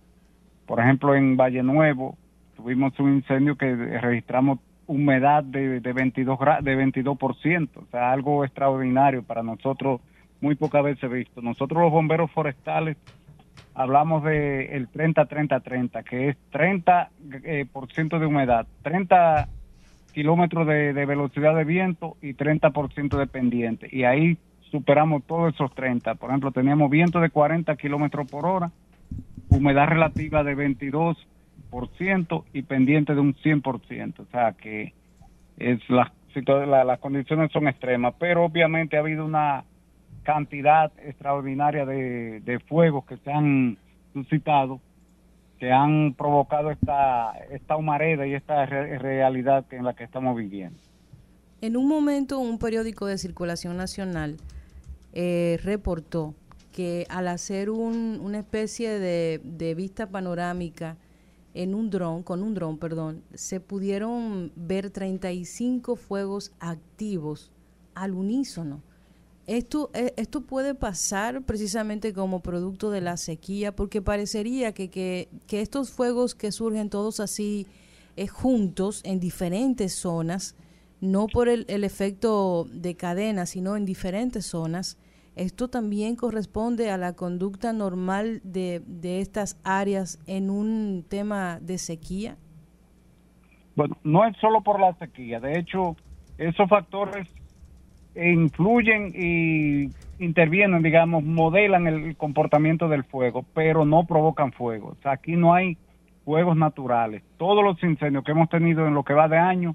Por 0.64 0.80
ejemplo, 0.80 1.14
en 1.14 1.36
Valle 1.36 1.62
Nuevo 1.62 2.16
tuvimos 2.57 2.99
un 2.99 3.16
incendio 3.16 3.59
que 3.59 3.74
registramos 3.74 4.59
humedad 4.86 5.45
de, 5.45 5.80
de 5.80 5.93
22 5.93 6.38
de 6.62 6.78
22%, 6.78 7.68
o 7.76 7.86
sea, 7.91 8.11
algo 8.11 8.43
extraordinario 8.43 9.22
para 9.22 9.43
nosotros, 9.43 10.01
muy 10.41 10.55
pocas 10.55 10.82
veces 10.82 11.11
visto. 11.11 11.43
Nosotros 11.43 11.82
los 11.82 11.93
bomberos 11.93 12.30
forestales 12.30 12.97
hablamos 13.74 14.24
de 14.24 14.76
el 14.76 14.91
30-30-30, 14.91 16.05
que 16.05 16.30
es 16.30 16.36
30% 16.53 17.09
eh, 17.45 17.66
por 17.70 17.93
ciento 17.93 18.18
de 18.18 18.24
humedad, 18.24 18.66
30 18.80 19.47
kilómetros 20.11 20.67
de, 20.67 20.93
velocidad 20.93 21.55
de 21.55 21.65
viento 21.65 22.17
y 22.21 22.35
30% 22.35 23.19
de 23.19 23.27
pendiente. 23.27 23.89
Y 23.91 24.05
ahí 24.05 24.39
superamos 24.71 25.25
todos 25.25 25.55
esos 25.55 25.75
30. 25.75 26.15
Por 26.17 26.31
ejemplo, 26.31 26.53
teníamos 26.53 26.91
viento 26.91 27.21
de 27.21 27.31
40 27.31 27.75
kilómetros 27.77 28.31
por 28.31 28.47
hora, 28.47 28.71
humedad 29.49 29.89
relativa 29.89 30.45
de 30.45 30.57
22% 30.57 32.45
y 32.53 32.63
pendiente 32.63 33.15
de 33.15 33.21
un 33.21 33.35
100%. 33.35 34.21
O 34.21 34.27
sea 34.27 34.53
que 34.53 34.95
es 35.59 35.81
la, 35.89 36.13
la, 36.67 36.85
las 36.85 36.99
condiciones 37.01 37.51
son 37.53 37.69
extremas, 37.69 38.15
pero 38.19 38.45
obviamente 38.45 38.97
ha 38.97 39.01
habido 39.01 39.25
una 39.25 39.65
cantidad 40.23 40.93
extraordinaria 41.05 41.87
de, 41.87 42.41
de 42.41 42.59
fuegos 42.61 43.05
que 43.07 43.17
se 43.19 43.33
han 43.33 43.79
suscitado 44.13 44.81
que 45.61 45.71
han 45.71 46.15
provocado 46.15 46.71
esta, 46.71 47.33
esta 47.51 47.77
humareda 47.77 48.27
y 48.27 48.33
esta 48.33 48.65
re 48.65 48.99
realidad 48.99 49.67
en 49.71 49.85
la 49.85 49.95
que 49.95 50.05
estamos 50.05 50.35
viviendo. 50.35 50.81
En 51.61 51.77
un 51.77 51.87
momento, 51.87 52.39
un 52.39 52.59
periódico 52.59 53.05
de 53.05 53.19
circulación 53.19 53.77
nacional 53.77 54.39
eh, 55.13 55.61
reportó 55.63 56.35
que 56.73 57.07
al 57.11 57.29
hacer 57.29 57.69
un, 57.69 58.21
una 58.23 58.39
especie 58.39 58.99
de, 58.99 59.43
de, 59.45 59.75
vista 59.75 60.09
panorámica 60.09 60.97
en 61.53 61.75
un 61.75 61.91
dron, 61.91 62.23
con 62.23 62.43
un 62.43 62.55
dron, 62.55 62.79
perdón, 62.79 63.23
se 63.35 63.61
pudieron 63.61 64.53
ver 64.57 64.89
35 64.89 65.95
fuegos 65.97 66.53
activos 66.59 67.53
al 67.95 68.15
unísono. 68.15 68.81
Esto, 69.47 69.91
eh, 69.95 70.12
esto 70.16 70.43
puede 70.43 70.74
pasar 70.74 71.43
precisamente 71.43 72.12
como 72.12 72.41
producto 72.41 72.91
de 72.91 73.01
la 73.01 73.16
sequía, 73.16 73.74
porque 73.74 74.01
parecería 74.03 74.72
que, 74.72 74.91
que, 74.91 75.28
que 75.47 75.61
estos 75.61 75.91
fuegos 75.91 76.34
que 76.34 76.53
surgen 76.53 76.91
todos 76.91 77.20
así 77.20 77.66
eh, 78.16 78.26
juntos 78.26 79.03
en 79.05 79.18
diferentes 79.18 79.95
zonas, 79.95 80.57
no 81.01 81.26
por 81.26 81.49
el, 81.49 81.64
el, 81.68 81.84
efecto 81.84 82.66
de 82.70 82.95
cadena, 82.95 83.47
sino 83.47 83.76
en 83.76 83.86
diferentes 83.86 84.47
zonas, 84.47 84.99
esto 85.36 85.68
también 85.68 86.16
corresponde 86.16 86.91
a 86.91 86.99
la 86.99 87.14
conducta 87.14 87.72
normal 87.72 88.41
de, 88.45 88.82
de 88.86 89.20
estas 89.20 89.59
áreas 89.64 90.18
en 90.26 90.51
un 90.51 91.05
tema 91.09 91.59
de 91.61 91.78
sequía. 91.78 92.36
Bueno, 93.74 93.97
no 94.05 94.26
es 94.26 94.36
solo 94.36 94.61
por 94.61 94.78
la 94.78 94.93
sequía, 94.99 95.41
de 95.41 95.59
hecho, 95.59 95.97
esos 96.36 96.68
factores 96.68 97.26
influyen 98.29 99.12
y 99.14 99.91
intervienen, 100.23 100.83
digamos, 100.83 101.25
modelan 101.25 101.87
el 101.87 102.16
comportamiento 102.16 102.89
del 102.89 103.05
fuego, 103.05 103.45
pero 103.55 103.85
no 103.85 104.05
provocan 104.05 104.53
fuego. 104.53 104.89
O 104.89 105.03
sea, 105.03 105.12
aquí 105.12 105.37
no 105.37 105.55
hay 105.55 105.79
fuegos 106.25 106.57
naturales. 106.57 107.23
Todos 107.39 107.64
los 107.64 107.83
incendios 107.83 108.25
que 108.25 108.33
hemos 108.33 108.49
tenido 108.49 108.87
en 108.87 108.95
lo 108.95 109.05
que 109.05 109.14
va 109.14 109.29
de 109.29 109.39
año 109.39 109.75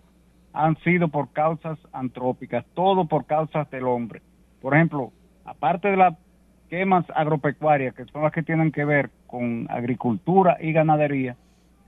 han 0.54 0.78
sido 0.78 1.08
por 1.10 1.34
causas 1.34 1.78
antrópicas, 1.92 2.66
todo 2.74 3.06
por 3.06 3.26
causas 3.26 3.70
del 3.72 3.86
hombre. 3.86 4.22
Por 4.62 4.74
ejemplo, 4.76 5.12
aparte 5.44 5.90
de 5.90 5.98
las 5.98 6.16
quemas 6.70 7.06
agropecuarias, 7.14 7.94
que 7.94 8.06
son 8.06 8.24
las 8.24 8.32
que 8.32 8.44
tienen 8.44 8.72
que 8.72 8.86
ver 8.86 9.10
con 9.28 9.68
agricultura 9.70 10.58
y 10.62 10.72
ganadería, 10.72 11.36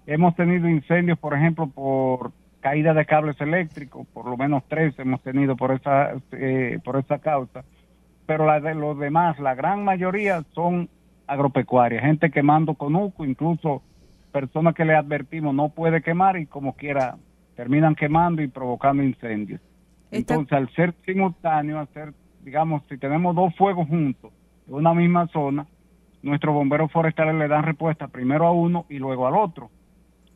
hemos 0.05 0.35
tenido 0.35 0.67
incendios, 0.67 1.17
por 1.19 1.33
ejemplo, 1.33 1.67
por 1.67 2.31
caída 2.67 2.93
de 2.93 3.05
cables 3.05 3.39
eléctricos, 3.39 4.05
por 4.07 4.25
lo 4.25 4.35
menos 4.35 4.61
tres 4.67 4.93
hemos 4.99 5.21
tenido 5.21 5.55
por 5.55 5.71
esa, 5.71 6.11
eh, 6.33 6.79
por 6.83 6.97
esa 6.97 7.19
causa, 7.19 7.63
pero 8.25 8.45
la 8.45 8.59
de 8.59 8.75
los 8.75 8.99
demás, 8.99 9.39
la 9.39 9.55
gran 9.55 9.85
mayoría 9.85 10.43
son 10.53 10.89
agropecuarias, 11.27 12.03
gente 12.03 12.29
quemando 12.29 12.73
conuco, 12.73 13.23
incluso 13.23 13.83
personas 14.33 14.75
que 14.75 14.83
le 14.83 14.95
advertimos 14.95 15.55
no 15.55 15.69
puede 15.69 16.01
quemar 16.01 16.35
y 16.37 16.45
como 16.45 16.73
quiera 16.73 17.15
terminan 17.55 17.95
quemando 17.95 18.41
y 18.41 18.49
provocando 18.49 19.01
incendios. 19.01 19.61
Esta... 20.11 20.33
Entonces, 20.33 20.51
al 20.51 20.69
ser 20.75 20.93
simultáneo, 21.05 21.79
hacer, 21.79 22.11
digamos, 22.43 22.83
si 22.89 22.97
tenemos 22.97 23.33
dos 23.33 23.55
fuegos 23.55 23.87
juntos 23.87 24.33
en 24.67 24.73
una 24.73 24.93
misma 24.93 25.27
zona, 25.27 25.65
nuestros 26.21 26.53
bomberos 26.53 26.91
forestales 26.91 27.35
le 27.35 27.47
dan 27.47 27.63
respuesta 27.63 28.09
primero 28.09 28.45
a 28.45 28.51
uno 28.51 28.85
y 28.89 28.99
luego 28.99 29.25
al 29.25 29.37
otro 29.37 29.69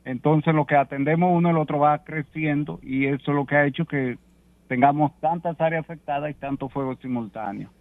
entonces 0.05 0.53
lo 0.53 0.65
que 0.65 0.75
atendemos 0.75 1.31
uno, 1.33 1.51
el 1.51 1.57
otro 1.57 1.79
va 1.79 2.03
creciendo 2.03 2.79
y 2.81 3.05
eso 3.05 3.31
es 3.31 3.35
lo 3.35 3.45
que 3.45 3.55
ha 3.55 3.65
hecho 3.65 3.85
que 3.85 4.17
tengamos 4.67 5.11
tantas 5.19 5.59
áreas 5.59 5.83
afectadas 5.83 6.31
y 6.31 6.33
tantos 6.33 6.71
fuegos 6.71 6.97
simultáneos. 7.01 7.71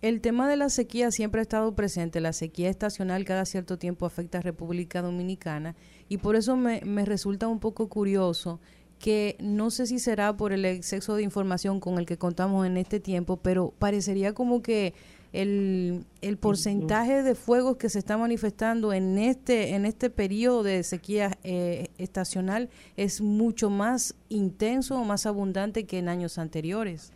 El 0.00 0.20
tema 0.20 0.48
de 0.48 0.56
la 0.56 0.68
sequía 0.68 1.12
siempre 1.12 1.40
ha 1.40 1.42
estado 1.42 1.76
presente. 1.76 2.20
La 2.20 2.32
sequía 2.32 2.68
estacional 2.68 3.24
cada 3.24 3.44
cierto 3.44 3.78
tiempo 3.78 4.04
afecta 4.04 4.38
a 4.38 4.40
República 4.40 5.00
Dominicana 5.00 5.76
y 6.08 6.18
por 6.18 6.34
eso 6.34 6.56
me, 6.56 6.80
me 6.84 7.04
resulta 7.04 7.46
un 7.46 7.60
poco 7.60 7.88
curioso 7.88 8.60
que 8.98 9.36
no 9.40 9.70
sé 9.70 9.86
si 9.86 9.98
será 9.98 10.36
por 10.36 10.52
el 10.52 10.64
exceso 10.64 11.14
de 11.14 11.22
información 11.22 11.78
con 11.78 11.98
el 11.98 12.06
que 12.06 12.18
contamos 12.18 12.66
en 12.66 12.76
este 12.76 12.98
tiempo, 12.98 13.36
pero 13.36 13.72
parecería 13.78 14.32
como 14.32 14.62
que 14.62 14.94
el, 15.32 16.04
el 16.20 16.36
porcentaje 16.36 17.22
de 17.22 17.34
fuegos 17.34 17.76
que 17.76 17.88
se 17.88 17.98
está 17.98 18.18
manifestando 18.18 18.92
en 18.92 19.16
este 19.18 19.74
en 19.74 19.86
este 19.86 20.10
periodo 20.10 20.62
de 20.62 20.82
sequía 20.82 21.30
eh, 21.42 21.88
estacional 21.98 22.68
es 22.96 23.22
mucho 23.22 23.70
más 23.70 24.14
intenso 24.28 25.00
o 25.00 25.04
más 25.04 25.26
abundante 25.26 25.86
que 25.86 25.98
en 25.98 26.08
años 26.08 26.38
anteriores. 26.38 27.12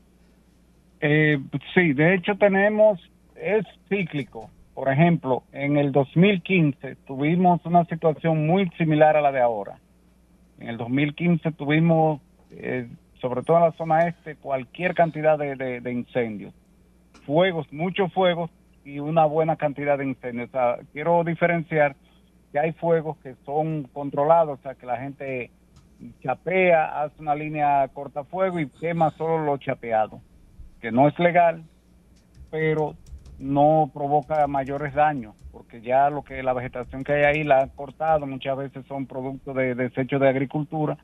Eh, 1.01 1.39
sí, 1.75 1.93
de 1.93 2.15
hecho 2.15 2.37
tenemos, 2.37 2.99
es 3.37 3.67
cíclico. 3.89 4.51
Por 4.75 4.91
ejemplo, 4.91 5.43
en 5.53 5.77
el 5.77 5.93
2015 5.93 6.97
tuvimos 7.07 7.65
una 7.65 7.85
situación 7.87 8.47
muy 8.47 8.69
similar 8.79 9.17
a 9.17 9.21
la 9.21 9.33
de 9.33 9.41
ahora. 9.41 9.79
En 10.59 10.69
el 10.69 10.79
2015 10.79 11.53
tuvimos, 11.53 12.21
eh, 12.51 12.89
sobre 13.21 13.43
todo 13.43 13.59
en 13.59 13.63
la 13.65 13.73
zona 13.73 14.09
este, 14.09 14.37
cualquier 14.37 14.95
cantidad 14.95 15.39
de, 15.39 15.55
de, 15.57 15.81
de 15.81 15.93
incendios 15.93 16.55
fuegos, 17.27 17.71
muchos 17.73 18.13
fuegos 18.13 18.51
y 18.85 19.01
una 19.01 19.27
buena 19.27 19.57
cantidad 19.57 19.99
de 19.99 20.07
incendios. 20.07 20.51
Quiero 20.93 21.25
diferenciar 21.25 21.97
que 22.53 22.59
hay 22.61 22.73
fuegos 22.73 23.19
que 23.19 23.35
son 23.45 23.85
controlados, 23.93 24.61
o 24.61 24.63
sea, 24.63 24.75
que 24.75 24.87
la 24.87 24.97
gente 24.97 25.51
chapea, 26.23 27.03
hace 27.03 27.21
una 27.21 27.35
línea 27.35 27.89
cortafuego 27.89 28.61
y 28.61 28.69
quema 28.69 29.11
solo 29.11 29.45
lo 29.45 29.57
chapeado, 29.59 30.21
que 30.81 30.93
no 30.93 31.09
es 31.09 31.19
legal, 31.19 31.65
pero 32.51 32.95
no 33.39 33.91
provoca 33.93 34.47
mayores 34.47 34.95
daños, 34.95 35.35
porque 35.53 35.81
ya 35.81 36.09
lo 36.09 36.23
que 36.23 36.43
la 36.43 36.53
vegetación 36.53 37.05
que 37.05 37.13
hay 37.13 37.25
ahí 37.25 37.45
la 37.45 37.61
han 37.61 37.69
cortado, 37.71 38.27
muchas 38.27 38.57
veces 38.57 38.87
son 38.87 39.07
productos 39.07 39.55
de 39.55 39.75
desechos 39.75 40.21
de 40.21 40.29
agricultura 40.29 40.97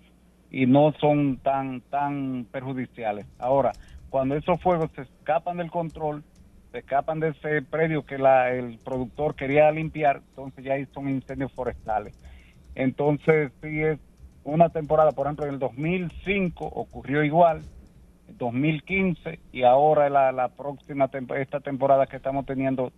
y 0.50 0.66
no 0.66 0.92
son 1.00 1.38
tan 1.38 1.80
tan 1.82 2.46
perjudiciales. 2.50 3.26
Ahora, 3.38 3.72
cuando 4.12 4.36
esos 4.36 4.60
fuegos 4.60 4.90
se 4.94 5.02
escapan 5.02 5.56
del 5.56 5.70
control, 5.70 6.22
se 6.70 6.80
escapan 6.80 7.18
de 7.18 7.30
ese 7.30 7.62
predio 7.62 8.04
que 8.04 8.18
la, 8.18 8.52
el 8.52 8.78
productor 8.84 9.34
quería 9.34 9.70
limpiar, 9.70 10.20
entonces 10.28 10.62
ya 10.62 10.74
son 10.92 11.08
incendios 11.08 11.50
forestales. 11.52 12.14
Entonces, 12.74 13.52
sí 13.62 13.80
es 13.80 13.98
una 14.44 14.68
temporada, 14.68 15.12
por 15.12 15.26
ejemplo, 15.26 15.46
en 15.46 15.54
el 15.54 15.58
2005 15.58 16.62
ocurrió 16.62 17.24
igual, 17.24 17.62
en 18.28 18.36
2015 18.36 19.40
y 19.50 19.62
ahora 19.62 20.10
la, 20.10 20.30
la 20.30 20.48
próxima 20.48 21.08
esta 21.38 21.60
temporada 21.60 22.06
que 22.06 22.16
estamos 22.16 22.44
teniendo 22.44 22.92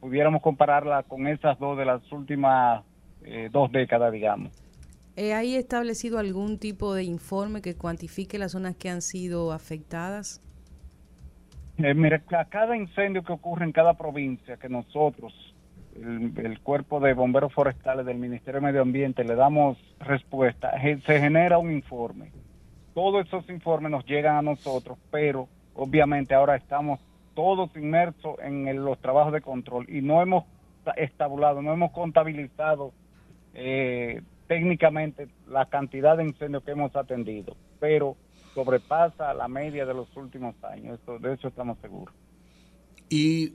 pudiéramos 0.00 0.40
compararla 0.40 1.02
con 1.02 1.26
esas 1.26 1.58
dos 1.58 1.76
de 1.76 1.84
las 1.84 2.10
últimas 2.10 2.84
eh, 3.22 3.50
dos 3.52 3.70
décadas, 3.70 4.10
digamos. 4.10 4.50
¿Hay 5.16 5.56
establecido 5.56 6.18
algún 6.18 6.58
tipo 6.58 6.94
de 6.94 7.04
informe 7.04 7.60
que 7.60 7.76
cuantifique 7.76 8.38
las 8.38 8.52
zonas 8.52 8.76
que 8.76 8.88
han 8.88 9.02
sido 9.02 9.52
afectadas? 9.52 10.40
Eh, 11.78 11.94
mire, 11.94 12.22
a 12.36 12.44
cada 12.46 12.76
incendio 12.76 13.22
que 13.22 13.32
ocurre 13.32 13.64
en 13.64 13.72
cada 13.72 13.94
provincia 13.94 14.56
que 14.56 14.68
nosotros, 14.68 15.32
el, 15.96 16.60
cuerpo 16.60 17.00
de 17.00 17.12
bomberos 17.12 17.52
forestales 17.52 18.06
del 18.06 18.18
Ministerio 18.18 18.60
de 18.60 18.66
Medio 18.66 18.82
Ambiente, 18.82 19.24
le 19.24 19.34
damos 19.34 19.78
respuesta, 20.00 20.72
se 20.80 21.20
genera 21.20 21.58
un 21.58 21.72
informe. 21.72 22.30
Todos 22.94 23.26
esos 23.26 23.48
informes 23.50 23.90
nos 23.90 24.04
llegan 24.06 24.36
a 24.36 24.42
nosotros, 24.42 24.98
pero 25.10 25.48
obviamente 25.74 26.34
ahora 26.34 26.56
estamos 26.56 27.00
todos 27.34 27.74
inmersos 27.76 28.36
en 28.42 28.84
los 28.84 28.98
trabajos 29.00 29.32
de 29.32 29.40
control 29.40 29.88
y 29.88 30.02
no 30.02 30.20
hemos 30.20 30.44
estabulado, 30.96 31.62
no 31.62 31.72
hemos 31.72 31.92
contabilizado 31.92 32.92
eh, 33.54 34.20
técnicamente 34.52 35.28
la 35.48 35.64
cantidad 35.64 36.14
de 36.18 36.24
incendios 36.24 36.62
que 36.62 36.72
hemos 36.72 36.94
atendido, 36.94 37.56
pero 37.80 38.18
sobrepasa 38.54 39.32
la 39.32 39.48
media 39.48 39.86
de 39.86 39.94
los 39.94 40.14
últimos 40.14 40.54
años, 40.62 41.00
de 41.22 41.32
eso 41.32 41.48
estamos 41.48 41.78
seguros. 41.80 42.14
Y 43.08 43.54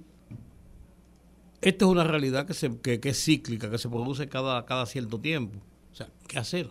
esta 1.61 1.86
es 1.86 1.91
una 1.91 2.03
realidad 2.03 2.48
que, 2.48 2.56
se, 2.56 2.82
que, 2.82 2.99
es 3.03 3.24
cíclica, 3.24 3.69
que 3.69 3.78
se 3.78 3.90
produce 3.90 4.28
cada, 4.28 4.65
cada 4.65 4.88
cierto 4.88 5.19
tiempo. 5.19 5.60
O 5.91 5.95
sea, 5.95 6.07
¿qué 6.28 6.40
hacer? 6.40 6.69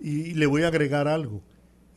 Y 0.00 0.32
le 0.32 0.46
voy 0.46 0.62
a 0.62 0.68
agregar 0.68 1.08
algo. 1.08 1.42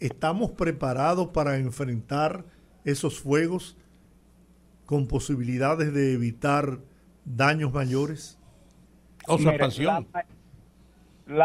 ¿Estamos 0.02 0.52
preparados 0.52 1.30
para 1.30 1.56
enfrentar 1.56 2.44
esos 2.84 3.18
fuegos 3.18 3.78
con 4.86 5.08
posibilidades 5.08 5.94
de 5.94 6.16
evitar 6.16 6.80
daños 7.24 7.72
mayores? 7.72 8.38
Observación 9.26 10.08
la 10.12 10.26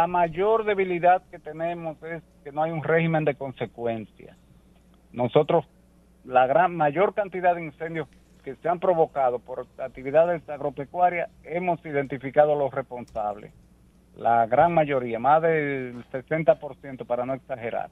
mayor 0.07 0.65
debilidad 0.65 1.23
que 1.31 1.39
tenemos 1.39 2.03
es 2.03 2.23
que 2.45 2.53
no 2.53 2.63
hay 2.63 2.71
un 2.71 2.83
régimen 2.83 3.25
de 3.25 3.35
consecuencias. 3.35 4.37
Nosotros, 5.13 5.67
la 6.25 6.47
gran 6.47 6.77
mayor 6.77 7.15
cantidad 7.15 7.55
de 7.55 7.65
incendios 7.65 8.09
que 8.45 8.55
se 8.57 8.69
han 8.69 8.79
provocado 8.79 9.39
por 9.39 9.67
actividades 9.79 10.49
agropecuarias, 10.49 11.31
hemos 11.43 11.85
identificado 11.85 12.53
a 12.53 12.57
los 12.57 12.73
responsables. 12.73 13.53
La 14.17 14.47
gran 14.47 14.73
mayoría, 14.73 15.19
más 15.19 15.43
del 15.43 16.05
60% 16.11 17.07
para 17.07 17.27
no 17.27 17.35
exagerar. 17.35 17.91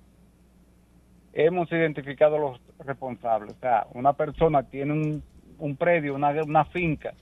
Hemos 1.32 1.70
identificado 1.72 2.36
a 2.36 2.38
los 2.38 2.60
responsables. 2.78 3.54
O 3.56 3.60
sea, 3.60 3.86
una 3.94 4.12
persona 4.12 4.62
tiene 4.62 4.92
un, 4.92 5.22
un 5.58 5.76
predio, 5.76 6.14
una, 6.14 6.30
una 6.30 6.64
finca, 6.66 7.12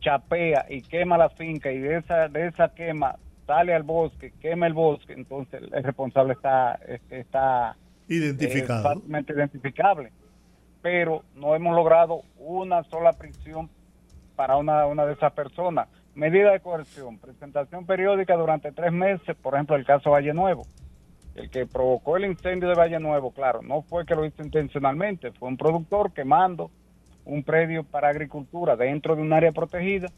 chapea 0.00 0.66
y 0.68 0.82
quema 0.82 1.18
la 1.18 1.28
finca 1.30 1.72
y 1.72 1.78
de 1.78 1.96
esa, 1.96 2.28
de 2.28 2.46
esa 2.46 2.68
quema 2.68 3.16
sale 3.46 3.74
al 3.74 3.84
bosque, 3.84 4.32
quema 4.40 4.66
el 4.66 4.74
bosque, 4.74 5.12
entonces 5.12 5.62
el 5.62 5.82
responsable 5.82 6.34
está, 6.34 6.78
está 7.10 7.76
identificado. 8.08 8.80
Eh, 8.80 8.94
fácilmente 8.94 9.32
identificable. 9.32 10.12
Pero 10.82 11.22
no 11.34 11.54
hemos 11.54 11.74
logrado 11.74 12.22
una 12.38 12.82
sola 12.84 13.12
prisión 13.12 13.70
para 14.34 14.56
una, 14.56 14.86
una 14.86 15.06
de 15.06 15.14
esas 15.14 15.32
personas. 15.32 15.88
Medida 16.14 16.52
de 16.52 16.60
coerción, 16.60 17.18
presentación 17.18 17.86
periódica 17.86 18.36
durante 18.36 18.72
tres 18.72 18.92
meses, 18.92 19.36
por 19.36 19.54
ejemplo, 19.54 19.76
el 19.76 19.84
caso 19.84 20.10
Valle 20.10 20.32
Nuevo. 20.32 20.66
El 21.34 21.50
que 21.50 21.66
provocó 21.66 22.16
el 22.16 22.24
incendio 22.24 22.68
de 22.68 22.74
Valle 22.74 22.98
Nuevo, 22.98 23.30
claro, 23.30 23.60
no 23.62 23.82
fue 23.82 24.06
que 24.06 24.14
lo 24.14 24.24
hizo 24.24 24.42
intencionalmente, 24.42 25.32
fue 25.32 25.48
un 25.48 25.58
productor 25.58 26.12
quemando 26.12 26.70
un 27.26 27.42
predio 27.42 27.84
para 27.84 28.08
agricultura 28.08 28.76
dentro 28.76 29.16
de 29.16 29.22
un 29.22 29.32
área 29.32 29.52
protegida 29.52 30.08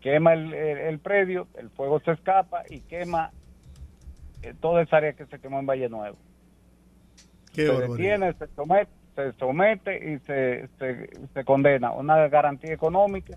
quema 0.00 0.32
el, 0.34 0.98
predio, 1.00 1.48
el 1.56 1.70
fuego 1.70 2.00
se 2.00 2.12
escapa 2.12 2.62
y 2.68 2.80
quema 2.80 3.30
eh, 4.42 4.54
toda 4.60 4.82
esa 4.82 4.98
área 4.98 5.12
que 5.12 5.26
se 5.26 5.38
quemó 5.38 5.58
en 5.58 5.66
Valle 5.66 5.88
Nuevo. 5.88 6.16
se 7.52 7.64
detiene, 7.64 8.32
se 8.34 8.46
somete, 8.48 8.92
se 9.14 9.32
somete 9.32 10.12
y 10.12 10.18
se, 10.20 10.68
se, 10.78 11.44
condena 11.44 11.92
una 11.92 12.28
garantía 12.28 12.72
económica 12.72 13.36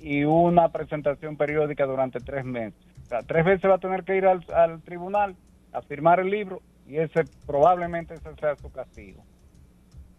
y 0.00 0.24
una 0.24 0.68
presentación 0.70 1.36
periódica 1.36 1.86
durante 1.86 2.18
tres 2.20 2.44
meses. 2.44 2.74
O 3.04 3.08
sea, 3.08 3.22
tres 3.22 3.44
veces 3.44 3.70
va 3.70 3.76
a 3.76 3.78
tener 3.78 4.04
que 4.04 4.16
ir 4.16 4.26
al, 4.26 4.44
al 4.52 4.82
tribunal 4.82 5.36
a 5.72 5.82
firmar 5.82 6.20
el 6.20 6.30
libro 6.30 6.60
y 6.86 6.96
ese 6.96 7.24
probablemente 7.46 8.14
ese 8.14 8.34
sea 8.34 8.56
su 8.56 8.70
castigo. 8.72 9.22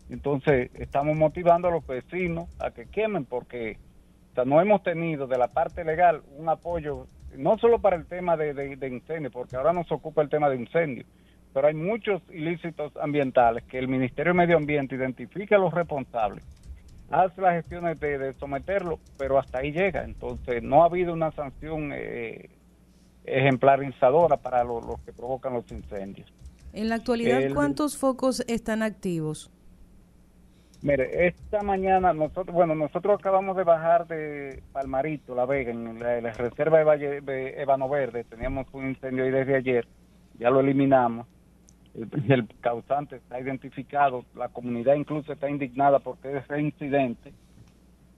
Entonces, 0.10 0.70
estamos 0.76 1.16
motivando 1.16 1.68
a 1.68 1.72
los 1.72 1.86
vecinos 1.86 2.48
a 2.60 2.72
que 2.72 2.86
quemen 2.86 3.26
porque 3.26 3.78
no 4.46 4.62
hemos 4.62 4.84
tenido 4.84 5.28
de 5.28 5.38
la 5.38 5.48
parte 5.48 5.84
legal 5.84 6.22
un 6.38 6.50
apoyo, 6.50 7.08
no 7.38 7.58
solo 7.58 7.80
para 7.80 7.96
el 7.96 8.06
tema 8.06 8.36
de, 8.36 8.54
de, 8.54 8.88
incendio, 8.88 9.32
porque 9.32 9.56
ahora 9.56 9.74
nos 9.74 9.92
ocupa 9.92 10.22
el 10.22 10.30
tema 10.30 10.50
de 10.50 10.58
incendio, 10.58 11.06
pero 11.54 11.68
hay 11.68 11.74
muchos 11.74 12.22
ilícitos 12.32 12.92
ambientales 12.98 13.64
que 13.66 13.78
el 13.78 13.88
Ministerio 13.88 14.34
de 14.34 14.38
Medio 14.38 14.58
Ambiente 14.58 14.96
identifica 14.96 15.56
a 15.56 15.60
los 15.60 15.74
responsables, 15.74 16.44
hace 17.10 17.42
las 17.42 17.56
gestiones 17.56 18.00
de, 18.00 18.34
someterlo, 18.34 19.00
pero 19.18 19.38
hasta 19.38 19.60
ahí 19.60 19.72
llega. 19.72 20.04
Entonces, 20.04 20.64
no 20.64 20.84
ha 20.84 20.88
habido 20.88 21.14
una 21.14 21.32
sanción 21.32 21.92
eh, 21.94 22.50
ejemplarizadora 23.26 24.38
para 24.38 24.64
los 24.64 25.00
que 25.06 25.14
provocan 25.14 25.54
los 25.54 25.72
incendios. 25.72 26.32
En 26.74 26.90
la 26.90 26.96
actualidad, 26.96 27.42
¿cuántos 27.54 27.98
focos 27.98 28.44
están 28.48 28.82
activos? 28.82 29.52
Mire, 30.84 31.28
esta 31.28 31.62
mañana 31.62 32.12
nosotros, 32.12 32.54
bueno, 32.54 32.76
nosotros 32.76 33.18
acabamos 33.18 33.56
de 33.56 33.64
bajar 33.64 34.06
de 34.06 34.62
Palmarito, 34.74 35.34
La 35.34 35.46
Vega, 35.46 35.72
en 35.72 35.98
la, 35.98 36.34
reserva 36.34 36.78
de 36.78 36.84
Valle 36.84 37.22
de 37.22 37.62
Ébano 37.62 37.88
Verde. 37.88 38.26
Teníamos 38.26 38.68
un 38.74 38.90
incendio 38.90 39.24
ahí 39.24 39.32
desde 39.32 39.56
ayer, 39.56 39.88
ya 40.38 40.50
lo 40.50 40.60
eliminamos. 40.60 41.26
El, 41.96 42.50
causante 42.60 43.16
está 43.16 43.40
identificado, 43.40 44.26
la 44.36 44.50
comunidad 44.50 44.96
incluso 44.96 45.32
está 45.32 45.50
indignada 45.50 46.00
porque 46.00 46.36
es 46.36 46.60
incidente, 46.60 47.32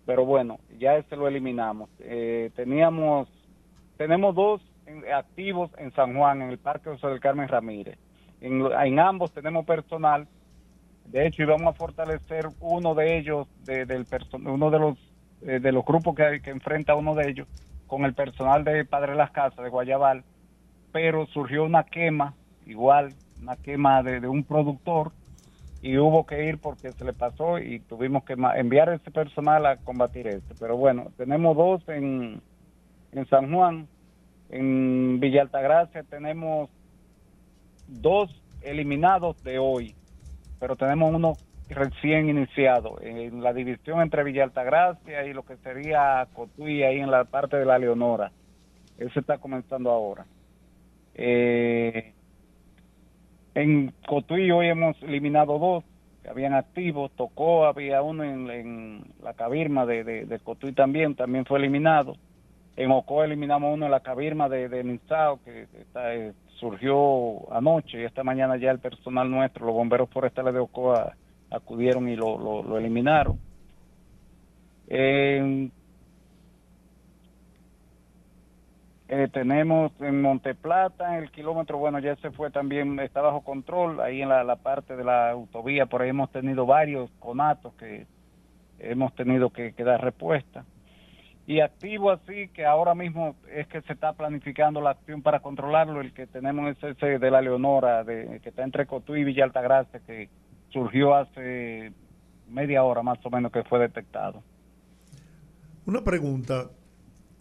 pero 0.08 0.26
bueno, 0.26 0.58
ya 0.80 0.96
ese 0.96 1.16
lo 1.16 1.28
eliminamos. 1.28 1.92
Eh, 2.00 2.50
teníamos, 2.56 3.30
tenemos 3.96 4.34
dos 4.34 4.60
activos 5.14 5.70
en 5.78 5.94
San 5.94 6.18
Juan, 6.18 6.42
en 6.42 6.50
el 6.50 6.58
Parque 6.58 6.90
José 6.90 7.10
del 7.10 7.20
Carmen 7.20 7.48
Ramírez. 7.48 8.00
En, 8.42 8.66
en 8.66 9.00
ambos 9.00 9.32
tenemos 9.34 9.68
personal 9.68 10.28
de 11.06 11.28
hecho, 11.28 11.44
íbamos 11.44 11.68
a 11.68 11.78
fortalecer 11.78 12.48
uno 12.60 12.96
de 12.96 13.18
ellos, 13.18 13.48
de, 13.64 13.86
del 13.86 14.06
uno 14.34 14.72
de 14.72 14.80
los 14.80 14.98
eh, 15.42 15.60
de 15.60 15.72
los 15.72 15.86
grupos 15.86 16.16
que, 16.16 16.42
que 16.42 16.50
enfrenta 16.50 16.96
uno 16.96 17.14
de 17.14 17.30
ellos, 17.30 17.48
con 17.88 18.04
el 18.06 18.14
personal 18.14 18.64
de 18.64 18.84
Padre 18.84 19.16
Las 19.16 19.32
Casas 19.32 19.64
de 19.64 19.70
Guayabal, 19.70 20.24
pero 20.92 21.28
surgió 21.28 21.64
una 21.64 21.84
quema, 21.84 22.34
igual, 22.66 23.14
una 23.42 23.56
quema 23.56 24.02
de, 24.02 24.28
un 24.28 24.44
productor, 24.44 25.12
y 25.82 25.98
hubo 25.98 26.26
que 26.26 26.46
ir 26.46 26.58
porque 26.58 26.92
se 26.94 27.06
le 27.06 27.14
pasó 27.14 27.60
y 27.60 27.80
tuvimos 27.82 28.24
que 28.24 28.36
enviar 28.56 28.90
ese 28.90 29.12
personal 29.12 29.68
a 29.68 29.78
combatir 29.78 30.26
esto. 30.26 30.56
Pero 30.60 30.78
bueno, 30.78 31.12
tenemos 31.16 31.56
dos 31.56 31.88
en, 31.90 32.42
en 33.12 33.26
San 33.28 33.54
Juan, 33.54 33.88
en 34.50 35.20
Villa 35.20 35.44
Altagracia 35.44 36.04
tenemos 36.04 36.70
dos 37.88 38.42
eliminados 38.62 39.44
de 39.44 39.60
hoy 39.60 39.96
pero 40.66 40.78
tenemos 40.78 41.14
uno 41.14 41.34
recién 41.70 42.28
iniciado 42.28 42.98
en 43.00 43.44
la 43.44 43.54
división 43.54 44.02
entre 44.02 44.24
Villa 44.24 44.46
Altagracia 44.46 45.24
y 45.24 45.32
lo 45.32 45.44
que 45.44 45.58
sería 45.58 46.28
Cotuí 46.34 46.82
ahí 46.82 46.98
en 46.98 47.12
la 47.12 47.24
parte 47.26 47.56
de 47.56 47.66
la 47.66 47.78
Leonora. 47.78 48.32
Eso 48.98 49.20
está 49.20 49.38
comenzando 49.38 49.92
ahora. 49.92 50.26
Eh, 51.14 52.14
en 53.54 53.94
Cotuí 54.08 54.50
hoy 54.50 54.70
hemos 54.70 55.00
eliminado 55.04 55.60
dos 55.60 55.84
que 56.24 56.32
habían 56.32 56.56
activos. 56.56 57.12
Tocó, 57.12 57.68
había 57.68 58.02
uno 58.02 58.24
en, 58.24 59.04
la 59.22 59.36
cabirma 59.36 59.86
de, 59.86 60.04
de, 60.04 60.40
Cotuí 60.40 60.72
también, 60.72 61.14
también 61.14 61.46
fue 61.46 61.60
eliminado. 61.60 62.16
En 62.76 62.90
Ocoa 62.90 63.26
eliminamos 63.26 63.72
uno 63.72 63.86
en 63.86 63.92
la 63.92 64.00
cabirma 64.00 64.50
de, 64.50 64.68
de 64.68 64.84
Nizao, 64.84 65.40
que 65.44 65.68
está, 65.80 66.16
eh, 66.16 66.34
surgió 66.60 67.54
anoche 67.54 68.02
y 68.02 68.04
esta 68.04 68.24
mañana 68.24 68.58
ya 68.58 68.72
el 68.72 68.80
personal 68.80 69.30
nuestro, 69.30 69.66
los 69.66 69.76
bomberos 69.76 70.10
forestales 70.10 70.54
de 70.54 70.60
Ocoa, 70.60 71.16
acudieron 71.52 72.10
y 72.10 72.16
lo, 72.16 72.38
lo, 72.38 72.78
eliminaron. 72.78 73.40
Eh, 74.88 75.70
tenemos 79.32 79.92
en 80.02 80.22
Monteplata, 80.22 81.18
en 81.18 81.24
el 81.24 81.32
kilómetro, 81.32 81.78
bueno, 81.78 82.00
ya 82.00 82.16
se 82.18 82.32
fue 82.32 82.50
también, 82.50 83.00
está 83.00 83.22
bajo 83.22 83.42
control, 83.42 84.02
ahí 84.02 84.22
en 84.22 84.30
la, 84.30 84.56
parte 84.56 84.96
de 84.96 85.04
la 85.04 85.30
autovía, 85.32 85.86
por 85.86 86.02
ahí 86.02 86.10
hemos 86.10 86.32
tenido 86.32 86.66
varios 86.66 87.10
conatos 87.20 87.74
que 87.76 88.08
hemos 88.80 89.14
tenido 89.16 89.52
que 89.52 89.72
dar 89.78 90.02
respuesta 90.02 90.66
y 91.48 91.60
activo 91.60 92.12
así 92.12 92.48
que 92.50 92.66
ahora 92.66 92.96
mismo 92.96 93.36
es 93.52 93.68
que 93.68 93.82
se 93.82 93.94
está 93.94 94.14
planificando 94.14 94.82
la 94.82 94.92
acción 94.92 95.22
para 95.22 95.42
controlarlo 95.42 96.02
el 96.02 96.14
que 96.14 96.26
tenemos 96.26 96.76
es 96.76 96.84
ese 96.84 97.20
de 97.20 97.32
la 97.32 97.42
Leonora 97.42 98.04
de 98.04 98.40
que 98.42 98.50
está 98.50 98.64
entre 98.64 98.88
Cotuí 98.88 99.22
y 99.22 99.24
Villa 99.26 99.44
Altagracia 99.44 100.00
que 100.00 100.30
surgió 100.70 101.14
hace 101.14 101.94
media 102.50 102.84
hora 102.84 103.04
más 103.04 103.20
o 103.24 103.30
menos 103.30 103.52
que 103.52 103.64
fue 103.64 103.80
detectado 103.80 104.44
Una 105.86 106.04
pregunta. 106.04 106.72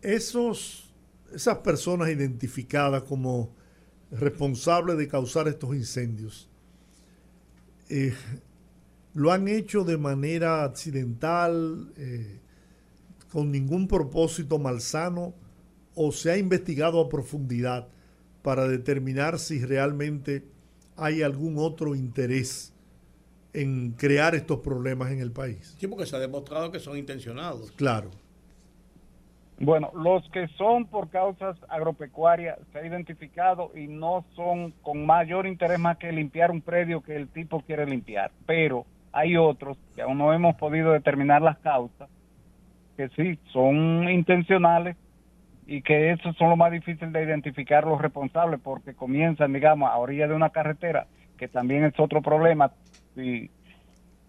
Esos, 0.02 0.94
esas 1.34 1.58
personas 1.58 2.10
identificadas 2.10 3.04
como 3.04 3.54
responsables 4.10 4.98
de 4.98 5.08
causar 5.08 5.48
estos 5.48 5.74
incendios, 5.74 6.50
eh, 7.88 8.14
¿lo 9.14 9.32
han 9.32 9.48
hecho 9.48 9.82
de 9.82 9.96
manera 9.96 10.62
accidental, 10.64 11.90
eh, 11.96 12.40
con 13.34 13.50
ningún 13.50 13.88
propósito 13.88 14.60
malsano, 14.60 15.34
o 15.96 16.12
se 16.12 16.30
ha 16.30 16.38
investigado 16.38 17.00
a 17.00 17.08
profundidad 17.08 17.88
para 18.42 18.68
determinar 18.68 19.40
si 19.40 19.64
realmente 19.64 20.44
hay 20.96 21.22
algún 21.22 21.58
otro 21.58 21.96
interés 21.96 22.72
en 23.52 23.90
crear 23.90 24.36
estos 24.36 24.60
problemas 24.60 25.10
en 25.10 25.18
el 25.18 25.32
país. 25.32 25.74
Sí, 25.80 25.88
porque 25.88 26.06
se 26.06 26.14
ha 26.14 26.20
demostrado 26.20 26.70
que 26.70 26.78
son 26.78 26.96
intencionados. 26.96 27.72
Claro. 27.72 28.10
Bueno, 29.58 29.90
los 29.94 30.28
que 30.30 30.46
son 30.56 30.86
por 30.86 31.10
causas 31.10 31.56
agropecuarias 31.68 32.60
se 32.72 32.78
ha 32.78 32.86
identificado 32.86 33.72
y 33.74 33.88
no 33.88 34.24
son 34.36 34.70
con 34.82 35.04
mayor 35.04 35.48
interés 35.48 35.80
más 35.80 35.98
que 35.98 36.12
limpiar 36.12 36.52
un 36.52 36.60
predio 36.60 37.02
que 37.02 37.16
el 37.16 37.26
tipo 37.26 37.62
quiere 37.62 37.84
limpiar. 37.84 38.30
Pero 38.46 38.86
hay 39.10 39.36
otros 39.36 39.76
que 39.96 40.02
aún 40.02 40.18
no 40.18 40.32
hemos 40.32 40.54
podido 40.54 40.92
determinar 40.92 41.42
las 41.42 41.58
causas, 41.58 42.08
que 42.96 43.08
sí, 43.10 43.38
son 43.52 44.08
intencionales 44.08 44.96
y 45.66 45.82
que 45.82 46.12
eso 46.12 46.32
son 46.34 46.50
lo 46.50 46.56
más 46.56 46.72
difícil 46.72 47.12
de 47.12 47.24
identificar 47.24 47.86
los 47.86 48.00
responsables 48.00 48.60
porque 48.60 48.94
comienzan, 48.94 49.52
digamos, 49.52 49.90
a 49.90 49.96
orilla 49.96 50.28
de 50.28 50.34
una 50.34 50.50
carretera, 50.50 51.06
que 51.38 51.48
también 51.48 51.84
es 51.84 51.98
otro 51.98 52.22
problema. 52.22 52.70
Si, 53.14 53.50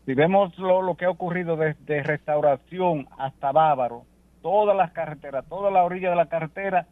si 0.06 0.14
vemos 0.14 0.58
lo, 0.58 0.82
lo 0.82 0.96
que 0.96 1.06
ha 1.06 1.10
ocurrido 1.10 1.58
desde 1.58 2.04
restauración 2.04 3.08
hasta 3.18 3.52
Bávaro, 3.52 4.04
todas 4.42 4.76
las 4.76 4.92
carreteras, 4.92 5.46
toda 5.48 5.72
la 5.72 5.84
orilla 5.84 6.10
de 6.12 6.16
la 6.16 6.28
carretera, 6.28 6.88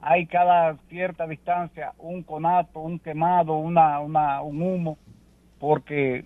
hay 0.00 0.26
cada 0.26 0.76
cierta 0.88 1.26
distancia 1.26 1.92
un 1.98 2.22
conato, 2.22 2.80
un 2.80 2.98
quemado, 2.98 3.56
una, 3.56 4.00
una, 4.00 4.42
un 4.42 4.62
humo, 4.62 4.98
porque 5.58 6.24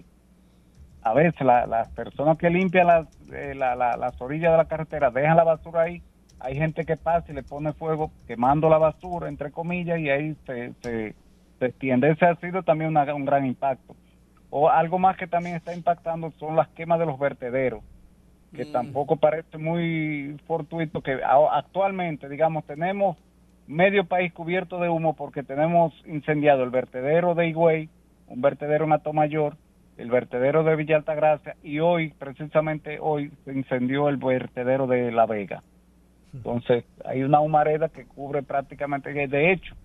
a 1.02 1.12
veces 1.14 1.40
las 1.42 1.88
personas 1.90 2.38
que 2.38 2.50
limpian 2.50 2.86
las, 2.86 3.06
eh, 3.32 3.54
la, 3.54 3.74
las 3.74 4.20
orillas 4.20 4.52
de 4.52 4.56
la 4.56 4.66
carretera 4.66 5.10
dejan 5.10 5.36
la 5.36 5.44
basura 5.44 5.82
ahí 5.82 6.02
hay 6.42 6.56
gente 6.56 6.84
que 6.84 6.96
pasa 6.96 7.30
y 7.30 7.34
le 7.34 7.44
pone 7.44 7.72
fuego 7.72 8.10
quemando 8.26 8.68
la 8.68 8.78
basura, 8.78 9.28
entre 9.28 9.52
comillas, 9.52 9.98
y 10.00 10.10
ahí 10.10 10.36
se, 10.44 10.72
se, 10.82 11.14
extiende. 11.60 12.10
Ese 12.10 12.26
ha 12.26 12.34
sido 12.36 12.64
también 12.64 12.96
un 12.96 13.24
gran 13.24 13.46
impacto. 13.46 13.94
O 14.50 14.68
algo 14.68 14.98
más 14.98 15.16
que 15.16 15.28
también 15.28 15.54
está 15.54 15.72
impactando 15.72 16.32
son 16.32 16.56
las 16.56 16.68
quemas 16.70 16.98
de 16.98 17.06
los 17.06 17.18
vertederos, 17.18 17.82
que 18.52 18.64
mm. 18.64 18.72
tampoco 18.72 19.16
parece 19.16 19.56
muy 19.56 20.36
fortuito 20.48 21.00
que 21.00 21.20
actualmente, 21.22 22.28
digamos, 22.28 22.64
tenemos 22.64 23.16
medio 23.68 24.04
país 24.04 24.32
cubierto 24.32 24.80
de 24.80 24.88
humo 24.88 25.14
porque 25.14 25.44
tenemos 25.44 25.94
incendiado 26.04 26.64
el 26.64 26.70
vertedero 26.70 27.36
de 27.36 27.46
Higüey, 27.46 27.88
un 28.26 28.42
vertedero 28.42 28.84
en 28.84 28.92
Atomayor, 28.92 29.56
el 30.02 30.10
vertedero 30.10 30.64
de 30.64 30.74
Villa 30.74 30.96
Altagracia 30.96 31.54
y 31.62 31.78
hoy, 31.78 32.12
precisamente 32.18 32.98
hoy, 33.00 33.30
se 33.44 33.52
incendió 33.52 34.08
el 34.08 34.16
vertedero 34.16 34.88
de 34.88 35.12
La 35.12 35.26
Vega. 35.26 35.62
Entonces, 36.34 36.84
hay 37.04 37.22
una 37.22 37.38
humareda 37.38 37.88
que 37.88 38.06
cubre 38.06 38.42
prácticamente, 38.42 39.12
de 39.12 39.52
hecho, 39.52 39.76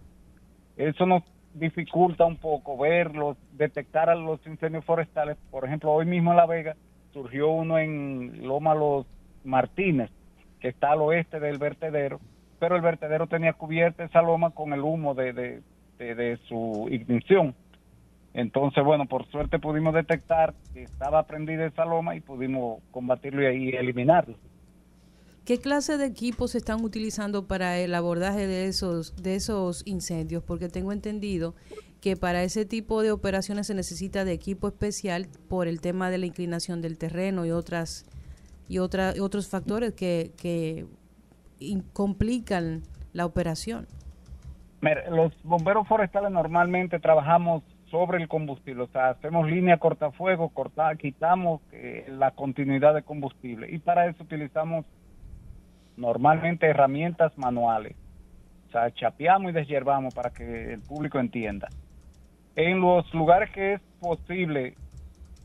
eso 0.76 1.06
nos 1.06 1.22
dificulta 1.54 2.26
un 2.26 2.38
poco 2.38 2.78
verlos, 2.80 3.38
detectar 3.52 4.10
a 4.10 4.16
los 4.16 4.46
incendios 4.48 4.84
forestales. 4.86 5.38
Por 5.52 5.66
ejemplo, 5.66 5.92
hoy 5.92 6.08
mismo 6.08 6.32
en 6.32 6.38
La 6.38 6.48
Vega 6.48 6.76
surgió 7.14 7.50
uno 7.52 7.78
en 7.78 8.48
Loma 8.48 8.74
Los 8.74 9.06
Martínez, 9.44 10.10
que 10.60 10.70
está 10.70 10.94
al 10.94 11.02
oeste 11.02 11.40
del 11.40 11.60
vertedero, 11.60 12.20
pero 12.60 12.76
el 12.76 12.82
vertedero 12.82 13.28
tenía 13.28 13.54
cubierta 13.54 14.04
esa 14.04 14.24
loma 14.24 14.50
con 14.50 14.74
el 14.74 14.80
humo 14.80 15.14
de, 15.14 15.34
de, 15.34 16.16
de 16.16 16.38
su 16.48 16.88
ignición. 16.90 17.54
Entonces, 18.38 18.84
bueno, 18.84 19.08
por 19.08 19.26
suerte 19.32 19.58
pudimos 19.58 19.96
detectar 19.96 20.54
que 20.72 20.84
estaba 20.84 21.24
prendida 21.24 21.66
esa 21.66 21.86
loma 21.86 22.16
y 22.16 22.22
pudimos 22.22 22.84
combatirlo 22.92 23.42
y 23.42 23.70
eliminarlo. 23.70 24.38
¿Qué 25.44 25.58
clase 25.58 25.98
de 25.98 26.06
equipos 26.06 26.52
se 26.52 26.60
están 26.60 26.84
utilizando 26.84 27.48
para 27.48 27.80
el 27.80 27.96
abordaje 27.96 28.46
de 28.46 28.68
esos, 28.68 29.16
de 29.16 29.34
esos 29.34 29.82
incendios? 29.88 30.44
Porque 30.44 30.70
tengo 30.70 30.92
entendido 30.92 31.56
que 32.00 32.16
para 32.16 32.44
ese 32.44 32.64
tipo 32.64 33.02
de 33.02 33.12
operaciones 33.12 33.66
se 33.66 33.74
necesita 33.74 34.24
de 34.24 34.34
equipo 34.34 34.68
especial 34.68 35.26
por 35.50 35.68
el 35.68 35.82
tema 35.82 36.12
de 36.12 36.20
la 36.20 36.28
inclinación 36.28 36.80
del 36.80 37.00
terreno 37.00 37.44
y 37.44 37.50
otras 37.50 38.06
y 38.70 38.78
otra, 38.78 39.16
otros 39.20 39.50
factores 39.50 39.94
que, 39.94 40.32
que 40.38 40.86
complican 41.92 42.84
la 43.14 43.26
operación. 43.26 43.88
los 45.10 45.34
bomberos 45.42 45.88
forestales 45.88 46.30
normalmente 46.30 47.00
trabajamos 47.00 47.64
sobre 47.90 48.22
el 48.22 48.28
combustible, 48.28 48.84
o 48.84 48.88
sea, 48.88 49.10
hacemos 49.10 49.50
línea 49.50 49.78
cortafuego, 49.78 50.50
corta, 50.50 50.94
quitamos 50.96 51.62
eh, 51.72 52.06
la 52.10 52.32
continuidad 52.32 52.94
de 52.94 53.04
combustible 53.04 53.68
y 53.72 53.80
para 53.80 54.08
eso 54.08 54.24
utilizamos 54.24 54.86
normalmente 55.96 56.68
herramientas 56.68 57.38
manuales. 57.38 57.96
O 58.68 58.72
sea, 58.72 58.92
chapeamos 58.92 59.52
y 59.52 59.54
deshiervamos 59.54 60.14
para 60.14 60.32
que 60.32 60.74
el 60.74 60.82
público 60.82 61.20
entienda. 61.20 61.70
En 62.56 62.82
los 62.82 63.12
lugares 63.14 63.50
que 63.52 63.74
es 63.74 63.82
posible 64.02 64.76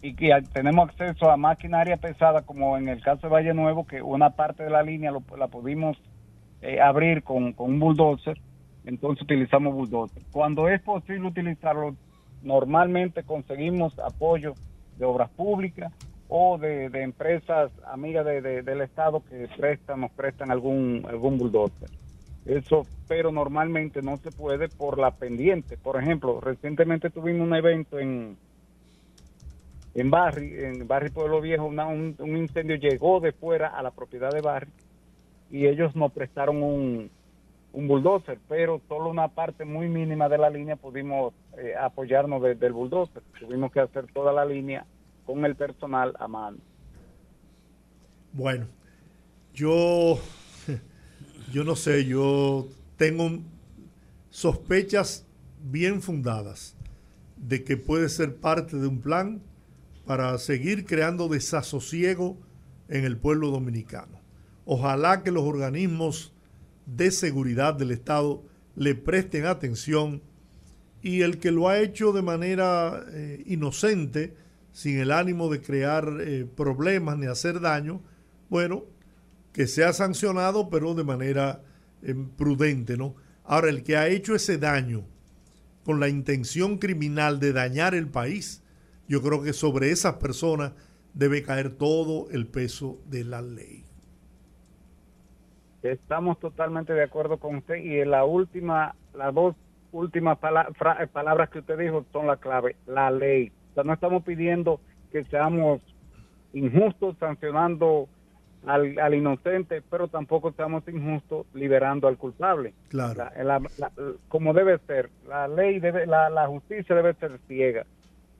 y 0.03 0.15
que 0.15 0.31
tenemos 0.53 0.89
acceso 0.89 1.31
a 1.31 1.37
maquinaria 1.37 1.97
pesada, 1.97 2.43
como 2.43 2.77
en 2.77 2.89
el 2.89 3.01
caso 3.03 3.29
de 3.29 3.33
Valle 3.33 3.55
Nuevo, 3.55 3.87
que 3.87 4.03
una 4.03 4.31
parte 4.31 4.65
de 4.65 4.71
la 4.71 4.83
línea 4.83 5.13
la 5.39 5.47
pudimos 5.47 5.97
eh, 6.61 6.81
abrir 6.81 7.23
con, 7.23 7.53
con 7.53 7.71
un 7.71 7.79
bulldozer, 7.79 8.41
entonces 8.85 9.23
utilizamos 9.23 9.75
bulldozer. 9.75 10.25
Cuando 10.33 10.69
es 10.69 10.83
posible 10.83 11.29
utilizarlo, 11.29 11.95
normalmente 12.43 13.23
conseguimos 13.23 13.99
apoyo 13.99 14.55
de 14.99 15.05
obras 15.05 15.31
públicas 15.31 15.93
o 16.29 16.59
de, 16.59 16.87
empresas 17.03 17.71
amigas 17.87 18.25
de, 18.25 18.63
del 18.63 18.81
Estado 18.81 19.23
que 19.29 19.49
prestan, 19.57 20.01
nos 20.01 20.11
prestan 20.13 20.51
algún, 20.51 21.05
algún 21.09 21.39
bulldozer. 21.39 21.91
Eso, 22.45 22.87
pero 23.07 23.31
normalmente 23.31 24.03
no 24.03 24.17
se 24.17 24.31
puede 24.31 24.69
por 24.69 24.99
la 24.99 25.13
pendiente. 25.13 25.77
Por 25.77 26.01
ejemplo, 26.01 26.41
recientemente 26.41 27.11
tuvimos 27.11 27.47
un 27.47 27.55
evento 27.55 27.99
en 27.99 28.37
en 29.95 30.11
Barri, 30.11 30.55
en 30.65 30.87
Barri 30.89 31.11
Pueblo 31.11 31.41
Viejo, 31.41 31.67
un, 31.67 32.17
incendio 32.37 32.77
llegó 32.77 33.21
de 33.21 33.33
fuera 33.33 33.69
a 33.69 33.83
la 33.83 33.91
propiedad 33.91 34.31
de 34.31 34.41
Barri 34.41 34.71
y 35.51 35.67
ellos 35.67 35.95
nos 35.95 36.13
prestaron 36.13 36.63
un, 36.63 37.11
un 37.73 37.89
bulldozer, 37.89 38.39
pero 38.49 38.81
solo 38.89 39.11
una 39.11 39.29
parte 39.29 39.65
muy 39.65 39.89
mínima 39.89 40.29
de 40.29 40.39
la 40.39 40.51
línea 40.51 40.77
pudimos 40.77 41.33
eh, 41.57 41.75
apoyarnos 41.81 42.43
del 42.43 42.73
bulldozer. 42.73 43.23
Tuvimos 43.39 43.73
que 43.73 43.81
hacer 43.81 44.07
toda 44.13 44.33
la 44.33 44.45
línea 44.45 44.87
con 45.25 45.45
el 45.45 45.57
personal 45.57 46.15
a 46.19 46.29
mano. 46.29 46.59
Bueno, 48.33 48.67
yo, 49.55 50.19
yo 51.53 51.65
no 51.65 51.77
sé, 51.77 52.05
yo 52.05 52.67
tengo 52.97 53.31
sospechas 54.31 55.27
bien 55.63 56.03
fundadas 56.03 56.77
de 57.37 57.65
que 57.65 57.77
puede 57.77 58.09
ser 58.09 58.37
parte 58.37 58.77
de 58.77 58.87
un 58.87 59.01
plan 59.01 59.43
para 60.07 60.37
seguir 60.39 60.85
creando 60.85 61.29
desasosiego 61.29 62.37
en 62.89 63.05
el 63.05 63.17
pueblo 63.17 63.51
dominicano. 63.51 64.21
Ojalá 64.65 65.23
que 65.23 65.31
los 65.31 65.45
organismos 65.45 66.32
de 66.87 67.11
seguridad 67.11 67.75
del 67.75 67.91
Estado 67.91 68.45
le 68.75 68.95
presten 68.95 69.47
atención 69.47 70.23
y 71.03 71.23
el 71.23 71.39
que 71.39 71.51
lo 71.51 71.69
ha 71.69 71.81
hecho 71.81 72.13
de 72.13 72.23
manera 72.23 73.05
eh, 73.11 73.43
inocente, 73.47 74.35
sin 74.73 74.99
el 74.99 75.11
ánimo 75.11 75.51
de 75.51 75.61
crear 75.61 76.19
eh, 76.21 76.47
problemas 76.57 77.19
ni 77.19 77.27
hacer 77.27 77.61
daño, 77.61 78.01
bueno, 78.49 78.85
que 79.53 79.67
sea 79.67 79.93
sancionado, 79.93 80.71
pero 80.71 80.95
de 80.95 81.05
manera 81.05 81.63
eh, 82.03 82.15
prudente, 82.37 82.97
¿no? 82.97 83.17
Ahora, 83.45 83.69
el 83.69 83.83
que 83.83 83.97
ha 83.97 84.09
hecho 84.09 84.35
ese 84.35 84.57
daño 84.57 85.05
con 85.85 85.99
la 85.99 86.09
intención 86.09 86.79
criminal 86.79 87.41
de 87.41 87.53
dañar 87.53 87.95
el 87.95 88.09
país, 88.09 88.63
yo 89.09 89.21
creo 89.21 89.43
que 89.43 89.53
sobre 89.53 89.91
esas 89.91 90.15
personas 90.15 90.73
debe 91.13 91.43
caer 91.43 91.71
todo 91.71 92.31
el 92.31 92.47
peso 92.47 93.01
de 93.11 93.25
la 93.25 93.43
ley. 93.43 93.85
Estamos 95.83 96.39
totalmente 96.39 96.93
de 96.93 97.03
acuerdo 97.03 97.39
con 97.39 97.57
usted 97.57 97.77
y 97.77 98.05
la 98.05 98.25
última, 98.25 98.95
las 99.15 99.35
dos 99.35 99.57
últimas 99.91 100.39
palabras 100.39 101.51
que 101.51 101.59
usted 101.59 101.79
dijo 101.79 102.05
son 102.13 102.27
la 102.27 102.37
clave, 102.37 102.77
la 102.87 103.11
ley 103.11 103.53
no 103.85 103.93
estamos 103.93 104.23
pidiendo 104.23 104.81
que 105.11 105.25
seamos 105.25 105.81
injustos 106.53 107.17
sancionando 107.19 108.09
al, 108.67 109.15
inocente, 109.15 109.83
pero 109.91 110.09
tampoco 110.09 110.51
estamos 110.51 110.87
injustos 110.87 111.47
liberando 111.55 112.07
al 112.07 112.17
culpable. 112.17 112.75
Claro. 112.89 113.25
como 114.29 114.53
debe 114.53 114.79
ser, 114.87 115.11
la 115.27 115.49
ley 115.49 115.81
debe, 115.81 116.07
la, 116.07 116.47
justicia 116.47 116.95
debe 116.95 117.15
ser 117.15 117.41
ciega, 117.49 117.87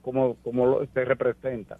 como, 0.01 0.35
como 0.35 0.85
se 0.85 1.05
representa. 1.05 1.77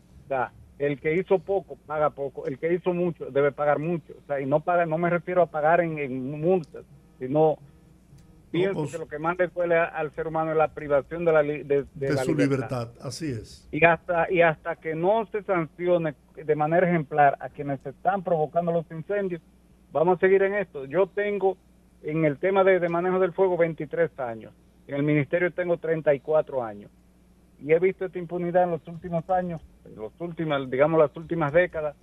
El 0.79 0.99
que 0.99 1.15
hizo 1.15 1.39
poco 1.39 1.77
paga 1.85 2.09
poco, 2.09 2.45
el 2.47 2.57
que 2.57 2.73
hizo 2.73 2.93
mucho 2.93 3.25
debe 3.31 3.51
pagar 3.51 3.79
mucho. 3.79 4.13
O 4.23 4.27
sea, 4.27 4.39
y 4.39 4.45
no 4.45 4.61
paga, 4.61 4.85
no 4.85 4.97
me 4.97 5.09
refiero 5.09 5.41
a 5.41 5.45
pagar 5.47 5.81
en, 5.81 6.41
multas, 6.41 6.83
sino 7.19 7.57
pienso 8.51 8.81
pues 8.81 8.91
que 8.91 8.97
lo 8.97 9.07
que 9.07 9.19
más 9.19 9.37
le 9.37 9.47
duele 9.47 9.77
al 9.77 10.13
ser 10.13 10.27
humano 10.27 10.51
es 10.51 10.57
la 10.57 10.69
privación 10.69 11.25
de 11.25 11.31
la, 11.31 11.43
de, 11.43 12.17
su 12.23 12.35
libertad. 12.35 12.89
Así 13.01 13.31
es. 13.31 13.67
Y 13.71 13.83
hasta, 13.85 14.31
y 14.31 14.41
hasta 14.41 14.75
que 14.75 14.95
no 14.95 15.25
se 15.31 15.43
sancione 15.43 16.15
de 16.35 16.55
manera 16.55 16.87
ejemplar 16.87 17.37
a 17.39 17.49
quienes 17.49 17.83
están 17.85 18.23
provocando 18.23 18.71
los 18.71 18.89
incendios, 18.91 19.41
vamos 19.91 20.17
a 20.17 20.19
seguir 20.19 20.43
en 20.43 20.55
esto. 20.55 20.85
Yo 20.85 21.07
tengo 21.07 21.57
en 22.01 22.25
el 22.25 22.37
tema 22.37 22.63
de, 22.63 22.79
de 22.79 22.89
manejo 22.89 23.19
del 23.19 23.33
fuego 23.33 23.57
23 23.57 24.19
años, 24.19 24.53
en 24.87 24.95
el 24.95 25.03
ministerio 25.03 25.51
tengo 25.51 25.77
34 25.77 26.63
años 26.63 26.91
y 27.63 27.71
he 27.71 27.79
visto 27.79 28.05
esta 28.05 28.19
impunidad 28.19 28.63
en 28.63 28.71
los 28.71 28.87
últimos 28.87 29.29
años, 29.29 29.61
en 29.85 29.95
los 29.95 30.11
últimos, 30.19 30.69
digamos 30.69 30.99
las 30.99 31.15
últimas 31.15 31.53
décadas, 31.53 31.95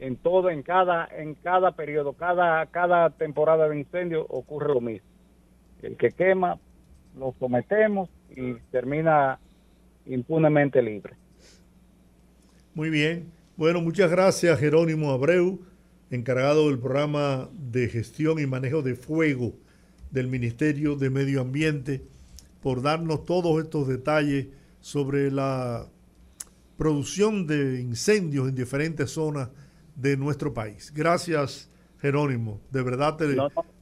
en 0.00 0.16
todo, 0.16 0.50
en 0.50 0.62
cada, 0.62 1.08
en 1.16 1.34
cada 1.34 1.72
periodo, 1.72 2.14
cada, 2.14 2.66
cada 2.66 3.10
temporada 3.10 3.68
de 3.68 3.78
incendio 3.78 4.26
ocurre 4.28 4.74
lo 4.74 4.80
mismo. 4.80 5.06
El 5.82 5.96
que 5.96 6.10
quema, 6.10 6.58
lo 7.16 7.34
sometemos 7.38 8.08
y 8.34 8.54
termina 8.72 9.38
impunemente 10.06 10.82
libre. 10.82 11.14
Muy 12.74 12.90
bien. 12.90 13.30
Bueno, 13.56 13.80
muchas 13.80 14.10
gracias 14.10 14.58
Jerónimo 14.58 15.12
Abreu, 15.12 15.60
encargado 16.10 16.68
del 16.68 16.80
programa 16.80 17.48
de 17.52 17.88
gestión 17.88 18.40
y 18.40 18.46
manejo 18.46 18.82
de 18.82 18.96
fuego 18.96 19.52
del 20.10 20.26
Ministerio 20.26 20.96
de 20.96 21.10
Medio 21.10 21.42
Ambiente, 21.42 22.02
por 22.60 22.82
darnos 22.82 23.24
todos 23.24 23.62
estos 23.62 23.86
detalles 23.86 24.48
sobre 24.80 25.30
la 25.30 25.86
producción 26.76 27.46
de 27.46 27.80
incendios 27.80 28.48
en 28.48 28.54
diferentes 28.54 29.10
zonas 29.10 29.50
de 29.94 30.16
nuestro 30.16 30.54
país. 30.54 30.92
Gracias, 30.94 31.70
Jerónimo. 32.00 32.60
De 32.70 32.82
verdad 32.82 33.16
te... 33.16 33.26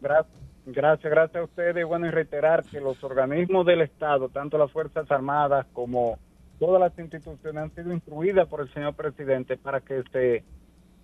gracias, 0.01 1.12
gracias, 1.12 1.37
a 1.37 1.45
ustedes. 1.45 1.87
Bueno, 1.87 2.11
reiterar 2.11 2.65
que 2.65 2.81
los 2.81 3.03
organismos 3.05 3.65
del 3.66 3.83
Estado, 3.83 4.29
tanto 4.29 4.59
las 4.59 4.73
Fuerzas 4.73 5.09
Armadas 5.11 5.66
como 5.73 6.19
todas 6.59 6.81
las 6.81 6.99
instituciones 6.99 7.62
han 7.62 7.75
sido 7.75 7.93
instruidas 7.93 8.49
por 8.49 8.62
el 8.62 8.73
señor 8.75 8.95
presidente 8.95 9.57
para 9.57 9.81
que 9.81 10.03
se 10.11 10.43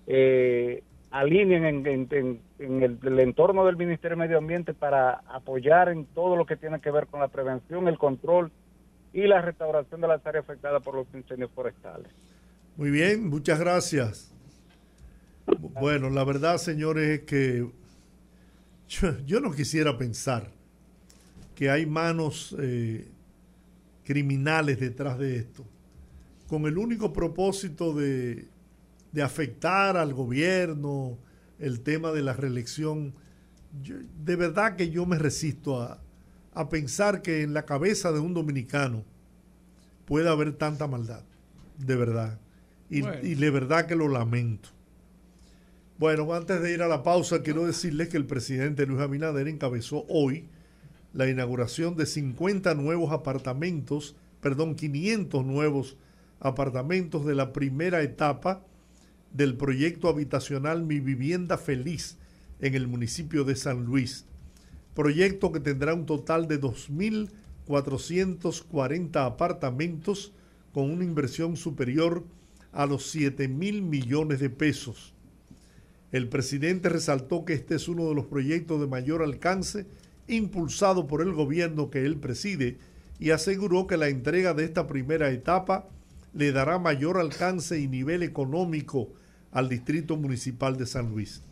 eh, 0.09 0.83
alineen 1.13 1.87
en, 1.87 2.41
el, 2.59 2.99
el, 3.01 3.21
entorno 3.21 3.65
del 3.65 3.77
Ministerio 3.77 4.17
de 4.17 4.25
Medio 4.25 4.39
Ambiente 4.39 4.75
para 4.75 5.23
apoyar 5.29 5.89
en 5.91 6.07
todo 6.07 6.35
lo 6.35 6.45
que 6.45 6.57
tiene 6.57 6.81
que 6.81 6.91
ver 6.91 7.07
con 7.07 7.21
la 7.21 7.29
prevención, 7.29 7.87
el 7.87 7.99
control 7.99 8.51
y 9.15 9.29
la 9.29 9.41
restauración 9.41 10.01
de 10.01 10.09
las 10.09 10.27
áreas 10.27 10.45
afectadas 10.45 10.83
por 10.83 10.97
los 10.97 11.07
incendios 11.15 11.51
forestales. 11.55 12.09
Muy 12.77 12.91
bien, 12.91 13.29
muchas 13.29 13.61
gracias. 13.61 14.33
Bueno, 15.81 16.11
la 16.11 16.25
verdad, 16.25 16.59
señores, 16.59 17.21
es 17.21 17.25
que 17.25 17.71
yo, 18.89 19.41
no 19.41 19.53
quisiera 19.53 19.97
pensar 19.97 20.51
que 21.55 21.71
hay 21.71 21.87
manos 21.87 22.57
eh, 22.59 23.07
criminales 24.03 24.81
detrás 24.81 25.17
de 25.17 25.37
esto, 25.37 25.65
con 26.49 26.67
el 26.67 26.77
único 26.77 27.13
propósito 27.13 27.95
de, 27.95 28.49
de 29.13 29.23
afectar 29.23 29.97
al 29.97 30.13
gobierno, 30.13 31.17
el 31.61 31.81
tema 31.83 32.11
de 32.11 32.23
la 32.23 32.33
reelección. 32.33 33.15
de 34.25 34.35
verdad 34.35 34.75
que 34.75 34.91
yo 34.91 35.07
me 35.07 35.19
resisto 35.19 35.81
a, 35.81 36.04
a 36.55 36.69
pensar 36.69 37.23
que 37.23 37.43
en 37.43 37.53
la 37.53 37.67
cabeza 37.67 38.13
de 38.13 38.21
un 38.21 38.33
dominicano 38.33 39.05
puede 40.05 40.29
haber 40.29 40.53
tanta 40.53 40.87
maldad, 40.87 41.23
de 41.79 41.97
verdad. 41.97 42.39
Y, 42.91 43.01
de 43.01 43.51
verdad 43.51 43.87
que 43.87 43.97
lo 43.97 44.09
lamento. 44.09 44.69
Bueno, 45.99 46.33
antes 46.33 46.61
de 46.61 46.73
ir 46.73 46.83
a 46.83 46.89
la 46.89 47.03
pausa, 47.03 47.43
quiero 47.43 47.67
decirles 47.67 48.09
que 48.09 48.17
el 48.17 48.27
presidente 48.27 48.87
Luis 48.87 49.01
Abinader 49.01 49.49
encabezó 49.49 50.05
hoy 50.09 50.47
la 51.13 51.29
inauguración 51.29 51.97
de 51.97 52.07
50 52.07 52.75
nuevos 52.75 53.11
apartamentos, 53.13 54.15
perdón, 54.41 54.77
500 54.77 55.45
nuevos 55.45 55.97
apartamentos 56.41 57.25
de 57.25 57.35
la 57.35 57.53
primera 57.53 58.03
etapa 58.03 58.65
del 59.33 59.57
proyecto 59.57 60.09
habitacional 60.09 60.85
Mi 60.85 61.01
Vivienda 61.01 61.59
Feliz 61.59 62.19
en 62.61 62.75
el 62.75 62.87
municipio 62.87 63.45
de 63.45 63.57
San 63.57 63.85
Luis 63.85 64.27
proyecto 64.95 65.53
que 65.53 65.61
tendrá 65.61 65.93
un 65.95 66.07
total 66.07 66.49
de 66.49 66.61
2.440 66.61 69.27
apartamentos 69.27 70.33
con 70.73 70.91
una 70.91 71.05
inversión 71.05 71.57
superior 71.57 72.25
a 72.73 72.87
los 72.87 73.11
7 73.11 73.47
mil 73.49 73.83
millones 73.83 74.41
de 74.41 74.49
pesos. 74.51 75.13
El 76.13 76.29
presidente 76.29 76.89
resaltó 76.89 77.45
que 77.45 77.55
este 77.55 77.75
es 77.75 77.89
uno 77.89 78.09
de 78.09 78.15
los 78.15 78.27
proyectos 78.27 78.81
de 78.81 78.87
mayor 78.87 79.23
alcance 79.23 79.87
impulsado 80.29 81.07
por 81.07 81.23
el 81.23 81.33
gobierno 81.33 81.91
que 81.91 82.07
él 82.07 82.17
preside 82.17 82.79
y 83.19 83.31
aseguró 83.31 83.87
que 83.87 83.97
la 83.97 84.09
entrega 84.09 84.55
de 84.55 84.65
esta 84.65 84.87
primera 84.87 85.31
etapa 85.31 85.89
le 86.33 86.53
dará 86.53 86.79
mayor 86.79 87.19
alcance 87.19 87.81
y 87.81 87.89
nivel 87.89 88.23
económico 88.23 89.09
al 89.53 89.69
Distrito 89.69 90.17
Municipal 90.17 90.77
de 90.77 90.87
San 90.87 91.11
Luis. 91.11 91.43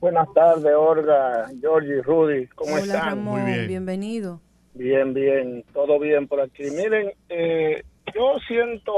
Buenas 0.00 0.26
tardes, 0.34 0.72
Olga, 0.76 1.46
Georgie, 1.60 2.02
Rudy. 2.02 2.48
¿Cómo 2.48 2.72
Hola, 2.74 2.82
están? 2.82 3.06
Ramón, 3.10 3.42
Muy 3.42 3.52
bien. 3.52 3.68
bienvenido. 3.68 4.40
Bien, 4.76 5.14
bien, 5.14 5.64
todo 5.72 5.98
bien 5.98 6.28
por 6.28 6.38
aquí. 6.38 6.64
Miren, 6.70 7.10
eh, 7.30 7.82
yo 8.14 8.38
siento 8.46 8.92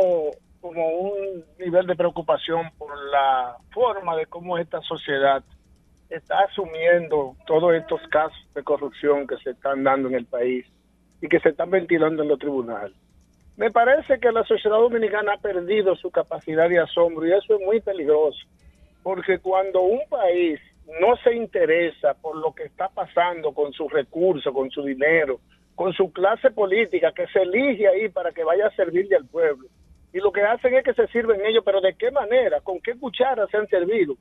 como 0.61 0.89
un 0.89 1.45
nivel 1.57 1.87
de 1.87 1.95
preocupación 1.95 2.69
por 2.77 2.91
la 3.13 3.57
forma 3.71 4.17
de 4.17 4.27
cómo 4.27 4.59
esta 4.59 4.81
sociedad 4.81 5.45
está 6.11 6.41
asumiendo 6.41 7.37
todos 7.47 7.75
estos 7.75 8.01
casos 8.09 8.37
de 8.57 8.65
corrupción 8.65 9.29
que 9.29 9.37
se 9.37 9.51
están 9.51 9.85
dando 9.85 10.09
en 10.09 10.17
el 10.17 10.27
país 10.27 10.67
y 11.23 11.29
que 11.29 11.39
se 11.39 11.51
están 11.51 11.71
ventilando 11.71 12.25
en 12.25 12.29
los 12.29 12.41
tribunales. 12.41 12.97
Me 13.57 13.71
parece 13.71 14.19
que 14.19 14.33
la 14.33 14.43
sociedad 14.43 14.79
dominicana 14.79 15.35
ha 15.35 15.39
perdido 15.41 15.95
su 15.95 16.11
capacidad 16.11 16.69
de 16.69 16.81
asombro 16.81 17.25
y 17.25 17.33
eso 17.33 17.55
es 17.55 17.61
muy 17.65 17.81
peligroso, 17.81 18.41
porque 19.05 19.39
cuando 19.39 19.83
un 19.83 20.01
país 20.09 20.59
no 21.01 21.15
se 21.23 21.37
interesa 21.37 22.15
por 22.15 22.37
lo 22.37 22.53
que 22.53 22.65
está 22.65 22.89
pasando 22.89 23.53
con 23.53 23.73
sus 23.73 23.93
recursos, 23.93 24.53
con 24.53 24.71
su 24.71 24.83
dinero, 24.83 25.39
con 25.79 25.93
su 25.93 26.13
clase 26.13 26.51
política 26.51 27.13
que 27.13 27.29
se 27.29 27.43
elige 27.43 27.87
ahí 27.87 28.09
para 28.09 28.33
que 28.33 28.43
vaya 28.43 28.67
a 28.67 28.75
servirle 28.75 29.15
al 29.15 29.27
pueblo. 29.27 29.69
Y 30.13 30.19
lo 30.19 30.33
que 30.33 30.43
hacen 30.43 30.75
es 30.75 30.83
que 30.83 30.93
se 30.93 31.07
sirven 31.07 31.41
ellos, 31.47 31.63
pero 31.65 31.81
¿de 31.81 31.95
qué 31.95 32.11
manera? 32.11 32.61
¿Con 32.61 32.81
qué 32.81 32.99
cuchara 32.99 33.47
se 33.47 33.59
han 33.59 33.69
servido? 33.69 34.17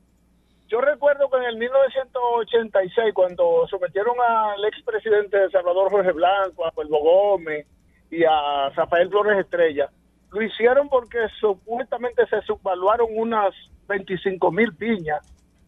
Yo 0.68 0.82
recuerdo 0.82 1.28
que 1.32 1.38
en 1.38 1.46
el 1.46 1.58
1986, 1.58 3.12
cuando 3.12 3.66
sometieron 3.72 4.14
al 4.22 4.64
expresidente 4.66 5.36
de 5.36 5.50
Salvador 5.50 5.90
Jorge 5.90 6.12
Blanco, 6.12 6.64
a 6.64 6.70
Pueblo 6.70 7.00
Gómez 7.00 7.66
y 8.12 8.24
a 8.24 8.70
Rafael 8.76 9.10
Flores 9.10 9.40
Estrella, 9.40 9.90
lo 10.30 10.44
hicieron 10.44 10.88
porque 10.90 11.18
supuestamente 11.40 12.28
se 12.28 12.40
subvaluaron 12.44 13.08
unas 13.16 13.56
25 13.88 14.52
mil 14.52 14.76
piñas 14.76 15.26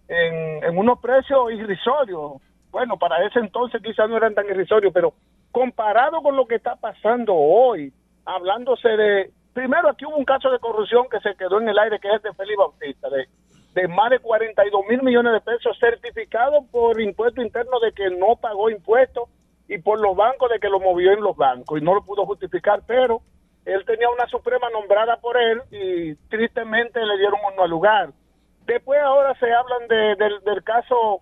en, 0.07 0.63
en 0.63 0.77
unos 0.77 0.99
precios 0.99 1.51
irrisorios. 1.51 2.33
Bueno, 2.69 2.99
para 2.99 3.25
ese 3.25 3.39
entonces 3.39 3.81
quizás 3.81 4.07
no 4.07 4.17
eran 4.17 4.35
tan 4.35 4.45
irrisorios, 4.45 4.93
pero 4.93 5.15
comparado 5.51 6.21
con 6.21 6.35
lo 6.35 6.45
que 6.45 6.55
está 6.55 6.75
pasando 6.75 7.33
hoy, 7.35 7.91
hablándose 8.25 8.89
de, 8.89 9.31
primero 9.53 9.89
aquí 9.89 10.05
hubo 10.05 10.17
un 10.17 10.25
caso 10.25 10.49
de 10.51 10.59
corrupción 10.59 11.07
que 11.09 11.19
se 11.19 11.35
quedó 11.35 11.59
en 11.59 11.69
el 11.69 11.79
aire, 11.79 11.99
que 11.99 12.13
es 12.13 12.21
de 12.21 12.33
Félix 12.33 12.57
Bautista, 12.57 13.09
de 13.09 13.27
de 13.73 13.87
más 13.87 14.09
de 14.09 14.19
42 14.19 14.81
mil 14.87 15.03
millones 15.03 15.33
de 15.33 15.41
pesos 15.41 15.77
certificados 15.79 16.65
por 16.71 16.99
impuesto 16.99 17.41
interno 17.41 17.79
de 17.79 17.91
que 17.91 18.09
no 18.09 18.35
pagó 18.35 18.69
impuestos 18.69 19.29
y 19.67 19.77
por 19.77 19.99
los 19.99 20.15
bancos 20.15 20.49
de 20.49 20.59
que 20.59 20.69
lo 20.69 20.79
movió 20.79 21.11
en 21.11 21.21
los 21.21 21.37
bancos 21.37 21.79
y 21.79 21.83
no 21.83 21.93
lo 21.93 22.03
pudo 22.03 22.25
justificar, 22.25 22.81
pero 22.87 23.21
él 23.65 23.85
tenía 23.85 24.09
una 24.09 24.25
suprema 24.27 24.69
nombrada 24.71 25.17
por 25.17 25.37
él 25.37 25.61
y 25.71 26.15
tristemente 26.29 27.05
le 27.05 27.17
dieron 27.19 27.39
un 27.47 27.55
no 27.55 27.67
lugar. 27.67 28.09
Después 28.65 28.99
ahora 29.01 29.35
se 29.35 29.51
hablan 29.51 29.87
de, 29.87 30.15
del 30.43 30.63
caso 30.63 31.21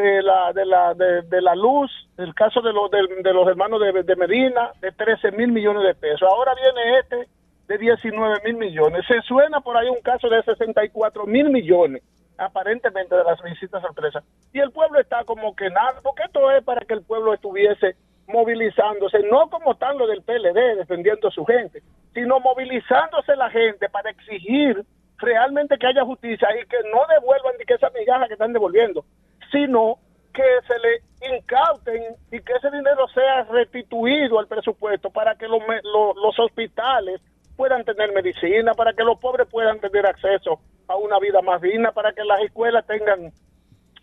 de 0.00 0.22
la 0.22 0.52
de 0.52 0.64
la 0.64 0.94
de, 0.94 1.42
la 1.42 1.54
luz, 1.54 1.90
el 2.16 2.34
caso 2.34 2.60
de 2.60 2.72
los 2.72 2.90
de, 2.90 3.32
los 3.32 3.48
hermanos 3.48 3.80
de, 3.80 4.02
de, 4.02 4.16
Medina 4.16 4.72
de 4.80 4.92
13 4.92 5.32
mil 5.32 5.52
millones 5.52 5.82
de 5.84 5.94
pesos. 5.94 6.22
Ahora 6.22 6.54
viene 6.54 6.98
este 6.98 7.28
de 7.68 7.78
19 7.78 8.40
mil 8.44 8.56
millones. 8.56 9.04
Se 9.06 9.20
suena 9.22 9.60
por 9.60 9.76
ahí 9.76 9.88
un 9.88 10.00
caso 10.00 10.28
de 10.28 10.42
64 10.42 11.26
mil 11.26 11.50
millones, 11.50 12.02
aparentemente 12.38 13.14
de 13.14 13.24
las 13.24 13.42
visitas 13.42 13.82
sorpresas. 13.82 14.24
Y 14.52 14.60
el 14.60 14.72
pueblo 14.72 15.00
está 15.00 15.24
como 15.24 15.54
que 15.54 15.68
nada, 15.70 16.00
porque 16.02 16.22
esto 16.24 16.50
es 16.50 16.64
para 16.64 16.80
que 16.80 16.94
el 16.94 17.02
pueblo 17.02 17.34
estuviese 17.34 17.96
movilizándose, 18.28 19.20
no 19.30 19.48
como 19.48 19.74
tal 19.76 19.98
lo 19.98 20.06
del 20.06 20.22
PLD 20.22 20.76
defendiendo 20.76 21.28
a 21.28 21.30
su 21.30 21.44
gente, 21.44 21.82
sino 22.14 22.40
movilizándose 22.40 23.34
la 23.36 23.50
gente 23.50 23.88
para 23.88 24.10
exigir 24.10 24.84
realmente 25.18 25.78
que 25.78 25.86
haya 25.86 26.04
justicia 26.04 26.48
y 26.60 26.66
que 26.66 26.76
no 26.92 27.06
devuelvan 27.08 27.54
ni 27.58 27.64
que 27.64 27.74
esa 27.74 27.90
migaja 27.90 28.26
que 28.26 28.34
están 28.34 28.52
devolviendo, 28.52 29.04
sino 29.50 29.98
que 30.32 30.42
se 30.66 30.78
le 30.78 31.36
incauten 31.36 32.16
y 32.30 32.40
que 32.40 32.52
ese 32.52 32.70
dinero 32.70 33.08
sea 33.08 33.44
restituido 33.44 34.38
al 34.38 34.46
presupuesto 34.46 35.10
para 35.10 35.34
que 35.34 35.48
los, 35.48 35.60
los, 35.82 36.38
hospitales 36.38 37.20
puedan 37.56 37.84
tener 37.84 38.12
medicina, 38.12 38.72
para 38.74 38.92
que 38.92 39.02
los 39.02 39.18
pobres 39.18 39.48
puedan 39.50 39.80
tener 39.80 40.06
acceso 40.06 40.60
a 40.86 40.96
una 40.96 41.18
vida 41.18 41.42
más 41.42 41.60
digna, 41.60 41.90
para 41.92 42.12
que 42.12 42.24
las 42.24 42.40
escuelas 42.42 42.86
tengan 42.86 43.32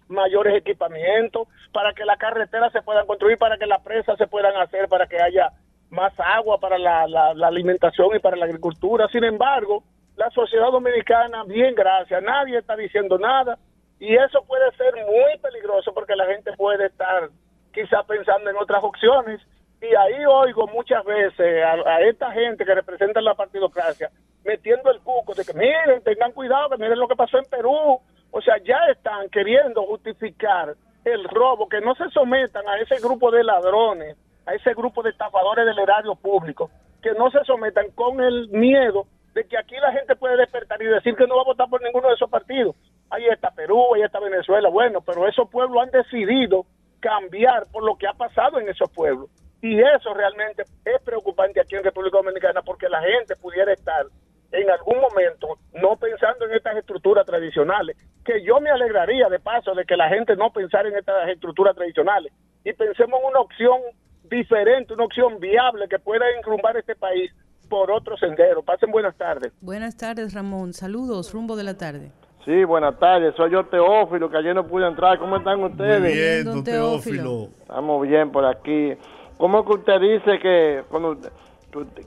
mayores 0.08 0.56
equipamientos, 0.56 1.48
para 1.72 1.94
que 1.94 2.04
las 2.04 2.18
carreteras 2.18 2.72
se 2.74 2.82
puedan 2.82 3.08
construir, 3.08 3.38
para 3.38 3.58
que 3.58 3.66
las 3.66 3.82
presas 3.82 4.18
se 4.18 4.28
puedan 4.28 4.56
hacer, 4.58 4.90
para 4.90 5.08
que 5.08 5.22
haya 5.22 5.52
más 5.90 6.14
agua 6.20 6.60
para 6.60 6.78
la, 6.78 7.08
la 7.08 7.48
alimentación 7.48 8.16
y 8.16 8.20
para 8.20 8.36
la 8.36 8.46
agricultura. 8.46 9.08
Sin 9.08 9.24
embargo, 9.24 9.84
la 10.18 10.30
sociedad 10.32 10.70
dominicana, 10.72 11.44
bien 11.46 11.74
gracias, 11.76 12.22
nadie 12.22 12.58
está 12.58 12.76
diciendo 12.76 13.18
nada 13.18 13.58
y 14.00 14.16
eso 14.16 14.44
puede 14.46 14.72
ser 14.76 14.94
muy 14.96 15.38
peligroso 15.42 15.94
porque 15.94 16.16
la 16.16 16.26
gente 16.26 16.52
puede 16.54 16.88
estar 16.88 17.30
quizá 17.74 18.04
pensando 18.04 18.50
en 18.50 18.58
otras 18.58 18.84
opciones 18.84 19.42
y 19.82 19.96
ahí 19.96 20.26
oigo 20.26 20.68
muchas 20.68 21.04
veces 21.06 21.64
a, 21.64 22.02
esta 22.02 22.32
gente 22.32 22.66
que 22.66 22.76
representa 22.76 23.22
la 23.22 23.36
partidocracia 23.36 24.10
metiendo 24.44 24.92
el 24.92 25.00
cuco 25.00 25.34
de 25.34 25.44
que 25.44 25.54
miren, 25.54 26.04
tengan 26.04 26.32
cuidado, 26.32 26.70
que 26.70 26.78
miren 26.78 27.00
lo 27.00 27.08
que 27.08 27.16
pasó 27.16 27.38
en 27.38 27.46
Perú, 27.46 28.00
o 28.32 28.42
sea, 28.42 28.58
ya 28.64 28.78
están 28.92 29.30
queriendo 29.30 29.84
justificar 29.84 30.76
el 31.04 31.24
robo, 31.26 31.68
que 31.68 31.82
no 31.82 31.96
se 31.96 32.10
sometan 32.10 32.68
a 32.68 32.78
ese 32.80 32.96
grupo 33.00 33.32
de 33.32 33.44
ladrones, 33.44 34.18
a 34.46 34.54
ese 34.54 34.74
grupo 34.74 35.02
de 35.02 35.12
estafadores 35.12 35.66
del 35.66 35.80
erario 35.80 36.16
público, 36.16 36.70
que 37.02 37.14
no 37.14 37.32
se 37.32 37.44
sometan 37.44 37.92
con 37.92 38.22
el 38.22 38.50
miedo 38.50 39.08
de 39.34 39.46
que 39.46 39.58
aquí 39.58 39.76
la 39.76 39.92
gente 39.92 40.16
puede 40.16 40.38
despertar 40.38 40.82
y 40.82 40.86
decir 40.86 41.16
que 41.16 41.28
no 41.28 41.36
va 41.36 41.42
a 41.42 41.46
votar 41.46 41.70
por 41.70 41.82
ninguno 41.82 42.08
de 42.08 42.16
esos 42.16 42.30
partidos. 42.30 42.76
Ahí 43.16 43.26
está 43.28 43.50
Perú, 43.52 43.96
ahí 43.96 44.02
está 44.02 44.20
Venezuela, 44.20 44.68
bueno, 44.70 45.00
pero 45.00 45.26
esos 45.26 45.50
pueblos 45.50 45.84
han 45.84 45.92
decidido 45.92 46.66
cambiar 47.00 47.64
por 47.72 47.84
lo 47.84 47.96
que 47.96 48.08
ha 48.08 48.14
pasado 48.14 48.60
en 48.60 48.68
esos 48.68 48.92
pueblos. 48.92 49.30
Y 49.62 49.80
eso 49.80 50.14
realmente 50.14 50.64
es 50.84 51.02
preocupante 51.02 51.62
aquí 51.62 51.76
en 51.76 51.84
República 51.84 52.18
Dominicana 52.18 52.62
porque 52.62 52.90
la 52.90 53.02
gente 53.02 53.38
pudiera 53.38 53.72
estar 53.72 54.06
en 54.52 54.70
algún 54.70 55.00
momento 55.00 55.60
no 55.74 55.96
pensando 55.96 56.46
en 56.46 56.56
estas 56.56 56.76
estructuras 56.76 57.26
tradicionales, 57.26 57.96
que 58.26 58.44
yo 58.44 58.60
me 58.60 58.70
alegraría 58.70 59.30
de 59.30 59.40
paso 59.40 59.74
de 59.74 59.86
que 59.86 59.96
la 59.96 60.10
gente 60.10 60.36
no 60.36 60.52
pensara 60.52 60.90
en 60.90 60.98
estas 60.98 61.30
estructuras 61.30 61.74
tradicionales 61.74 62.34
y 62.66 62.74
pensemos 62.74 63.22
en 63.22 63.30
una 63.30 63.40
opción 63.40 63.80
diferente, 64.24 64.94
una 64.94 65.06
opción 65.06 65.40
viable 65.40 65.88
que 65.88 66.00
pueda 66.00 66.26
enrumbar 66.38 66.76
este 66.76 66.96
país 66.96 67.32
por 67.70 67.92
otro 67.92 68.18
sendero. 68.18 68.62
Pasen 68.62 68.92
buenas 68.92 69.16
tardes. 69.16 69.54
Buenas 69.62 69.96
tardes, 69.96 70.34
Ramón. 70.34 70.74
Saludos, 70.74 71.32
rumbo 71.34 71.56
de 71.56 71.64
la 71.64 71.78
tarde. 71.78 72.12
Sí, 72.46 72.64
buenas 72.64 72.98
tardes. 73.00 73.34
Soy 73.36 73.50
yo, 73.50 73.66
Teófilo, 73.66 74.30
que 74.30 74.38
ayer 74.38 74.54
no 74.54 74.68
pude 74.68 74.88
entrar. 74.88 75.18
¿Cómo 75.18 75.38
están 75.38 75.64
ustedes? 75.64 76.00
Muy 76.00 76.14
bien, 76.14 76.46
don 76.46 76.64
Teófilo. 76.64 77.48
Estamos 77.62 78.08
bien 78.08 78.32
por 78.32 78.46
aquí. 78.46 78.94
¿Cómo 79.38 79.66
que 79.66 79.72
usted 79.74 80.00
dice 80.00 80.40
que, 80.40 80.84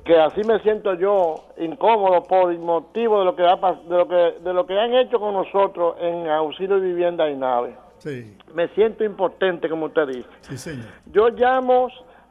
que 0.04 0.16
así 0.16 0.42
me 0.44 0.60
siento 0.60 0.94
yo 0.94 1.44
incómodo 1.58 2.22
por 2.22 2.52
el 2.52 2.60
motivo 2.60 3.18
de 3.18 3.24
lo 3.24 3.34
que 3.34 3.42
ha, 3.42 3.56
de 3.56 3.96
lo 3.96 4.08
que 4.08 4.34
de 4.40 4.54
lo 4.54 4.64
que 4.64 4.78
han 4.78 4.94
hecho 4.94 5.18
con 5.18 5.34
nosotros 5.34 5.96
en 6.00 6.28
auxilio 6.28 6.78
de 6.80 6.86
vivienda 6.86 7.28
y 7.28 7.36
nave? 7.36 7.74
Sí. 7.98 8.36
Me 8.54 8.68
siento 8.68 9.02
impotente, 9.02 9.68
como 9.68 9.86
usted 9.86 10.06
dice. 10.06 10.28
Sí, 10.42 10.56
señor. 10.56 10.86
Yo 11.12 11.30
llamo 11.30 11.88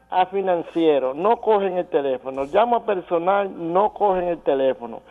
a 0.08 0.24
financiero, 0.26 1.12
no 1.12 1.36
cogen 1.42 1.76
el 1.76 1.86
teléfono. 1.86 2.44
Llamo 2.46 2.76
a 2.76 2.86
personal, 2.86 3.50
no 3.54 3.92
cogen 3.92 4.24
el 4.28 4.38
teléfono. 4.38 5.02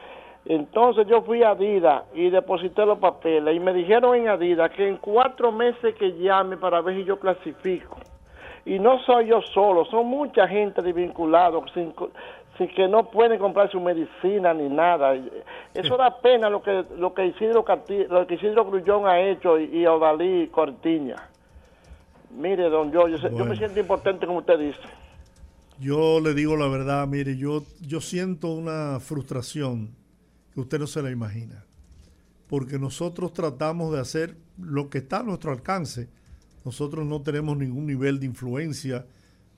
Entonces 0.49 1.05
yo 1.07 1.23
fui 1.23 1.43
a 1.43 1.49
Adidas 1.49 2.03
y 2.13 2.29
deposité 2.29 2.85
los 2.85 2.99
papeles 2.99 3.53
y 3.53 3.59
me 3.59 3.73
dijeron 3.73 4.15
en 4.15 4.29
Adidas 4.29 4.71
que 4.71 4.87
en 4.87 4.95
cuatro 4.95 5.51
meses 5.51 5.93
que 5.95 6.17
llame 6.17 6.55
para 6.55 6.79
ver 6.79 6.95
si 6.95 7.03
yo 7.03 7.19
clasifico. 7.19 7.97
Y 8.65 8.79
no 8.79 8.99
soy 9.03 9.27
yo 9.27 9.41
solo, 9.53 9.83
son 9.85 10.07
mucha 10.07 10.47
gente 10.47 10.81
desvinculados 10.81 11.69
sin, 11.73 11.93
sin 12.57 12.67
que 12.69 12.87
no 12.87 13.11
pueden 13.11 13.39
comprar 13.39 13.69
su 13.69 13.81
medicina 13.81 14.53
ni 14.53 14.69
nada. 14.69 15.15
Eso 15.73 15.97
da 15.97 16.17
pena 16.21 16.49
lo 16.49 16.61
que 16.61 16.85
lo 16.97 17.13
que 17.13 17.25
Isidro, 17.25 17.65
lo 18.09 18.27
que 18.27 18.35
Isidro 18.35 18.63
Grullón 18.63 19.05
ha 19.05 19.19
hecho 19.19 19.59
y, 19.59 19.65
y 19.65 19.85
Odalí 19.85 20.47
Cortiña. 20.47 21.29
Mire, 22.31 22.69
don 22.69 22.89
yo, 22.93 23.09
yo, 23.09 23.45
me 23.45 23.55
siento 23.57 23.81
importante 23.81 24.25
como 24.25 24.39
usted 24.39 24.59
dice. 24.59 24.79
Yo 25.79 26.21
le 26.21 26.33
digo 26.33 26.55
la 26.55 26.69
verdad, 26.69 27.05
mire, 27.05 27.37
yo, 27.37 27.63
yo 27.81 27.99
siento 27.99 28.47
una 28.47 28.99
frustración 29.01 29.96
usted 30.61 30.79
no 30.79 30.87
se 30.87 31.01
la 31.01 31.11
imagina. 31.11 31.65
Porque 32.47 32.79
nosotros 32.79 33.33
tratamos 33.33 33.93
de 33.93 33.99
hacer 33.99 34.37
lo 34.57 34.89
que 34.89 34.99
está 34.99 35.19
a 35.19 35.23
nuestro 35.23 35.51
alcance. 35.51 36.09
Nosotros 36.63 37.05
no 37.05 37.21
tenemos 37.21 37.57
ningún 37.57 37.85
nivel 37.85 38.19
de 38.19 38.25
influencia 38.25 39.05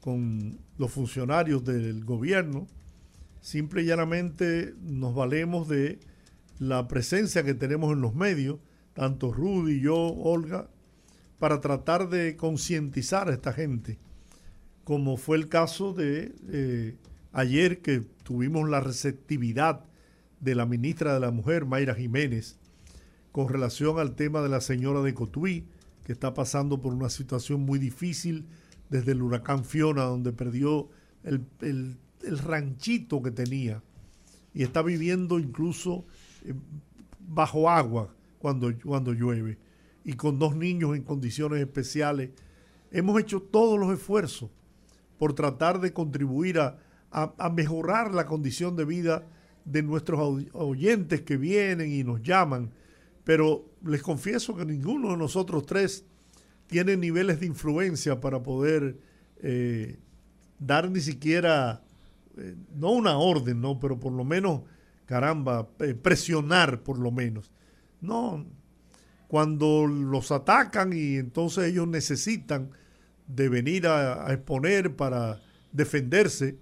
con 0.02 0.60
los 0.78 0.92
funcionarios 0.92 1.64
del 1.64 2.04
gobierno. 2.04 2.68
Simple 3.42 3.84
y 3.84 3.86
llanamente 3.86 4.74
nos 4.82 5.14
valemos 5.16 5.68
de 5.68 6.00
la 6.58 6.88
presencia 6.88 7.44
que 7.44 7.54
tenemos 7.54 7.94
en 7.94 8.02
los 8.02 8.16
medios, 8.16 8.60
tanto 8.94 9.32
Rudy, 9.32 9.80
yo, 9.80 9.96
Olga, 9.98 10.70
para 11.38 11.62
tratar 11.62 12.10
de 12.10 12.36
concientizar 12.36 13.30
a 13.30 13.34
esta 13.34 13.54
gente, 13.54 13.98
como 14.84 15.16
fue 15.16 15.38
el 15.38 15.48
caso 15.48 15.94
de 15.94 16.36
eh, 16.50 16.98
ayer 17.32 17.82
que 17.82 18.04
tuvimos 18.24 18.70
la 18.70 18.82
receptividad 18.82 19.86
de 20.40 20.56
la 20.56 20.66
ministra 20.66 21.14
de 21.14 21.20
la 21.20 21.32
Mujer, 21.32 21.66
Mayra 21.66 21.96
Jiménez, 21.96 22.58
con 23.32 23.50
relación 23.50 24.00
al 24.00 24.16
tema 24.16 24.42
de 24.42 24.50
la 24.50 24.62
señora 24.62 25.02
de 25.02 25.14
Cotuí, 25.14 25.66
que 26.04 26.14
está 26.14 26.34
pasando 26.34 26.82
por 26.82 26.94
una 26.94 27.10
situación 27.10 27.62
muy 27.62 27.80
difícil 27.80 28.46
desde 28.90 29.12
el 29.12 29.22
huracán 29.22 29.64
Fiona, 29.64 30.04
donde 30.04 30.34
perdió 30.34 30.90
el, 31.24 31.98
ranchito 32.22 33.22
que 33.22 33.32
tenía 33.32 33.82
y 34.54 34.64
está 34.64 34.82
viviendo 34.82 35.40
incluso 35.40 36.06
eh, 36.44 36.54
bajo 37.20 37.70
agua 37.70 38.14
cuando, 38.40 38.74
cuando 38.84 39.14
llueve 39.14 39.58
y 40.04 40.14
con 40.14 40.40
dos 40.40 40.56
niños 40.56 40.96
en 40.96 41.04
condiciones 41.04 41.60
especiales. 41.62 42.32
Hemos 42.92 43.20
hecho 43.22 43.42
todos 43.42 43.80
los 43.80 43.94
esfuerzos 43.94 44.50
por 45.20 45.34
tratar 45.34 45.80
de 45.80 45.94
contribuir 45.94 46.60
a, 46.60 46.78
mejorar 47.54 48.14
la 48.14 48.26
condición 48.26 48.76
de 48.76 48.86
vida 48.86 49.28
de 49.72 49.84
nuestros 49.84 50.44
oyentes 50.54 51.22
que 51.22 51.38
vienen 51.38 51.92
y 51.92 52.04
nos 52.04 52.22
llaman, 52.22 52.72
pero 53.24 53.66
les 53.86 54.02
confieso 54.02 54.56
que 54.56 54.66
ninguno 54.66 55.12
de 55.12 55.18
nosotros 55.18 55.66
tres 55.66 56.06
tiene 56.68 56.98
niveles 56.98 57.40
de 57.40 57.48
influencia 57.48 58.20
para 58.20 58.42
poder 58.42 58.98
eh, 59.42 59.98
dar 60.60 60.90
ni 60.90 61.00
siquiera, 61.00 61.82
eh, 62.38 62.56
no 62.76 62.92
una 62.92 63.18
orden, 63.18 63.62
¿no? 63.62 63.80
pero 63.80 64.00
por 64.00 64.14
lo 64.14 64.24
menos, 64.24 64.62
caramba, 65.06 65.68
eh, 65.80 65.94
presionar 65.94 66.82
por 66.84 67.00
lo 67.00 67.12
menos. 67.12 67.52
No, 68.02 68.46
cuando 69.28 69.88
los 69.88 70.32
atacan 70.32 70.94
y 70.94 71.16
entonces 71.16 71.66
ellos 71.66 71.88
necesitan 71.88 72.72
de 73.28 73.50
venir 73.50 73.88
a, 73.88 74.34
exponer 74.34 74.96
para 74.96 75.40
defenderse, 75.72 76.58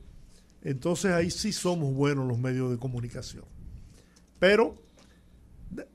entonces 0.70 1.14
ahí 1.14 1.32
sí 1.32 1.54
somos 1.54 1.94
buenos 1.94 2.28
los 2.28 2.38
medios 2.38 2.70
de 2.70 2.78
comunicación. 2.78 3.46
Pero 4.38 4.76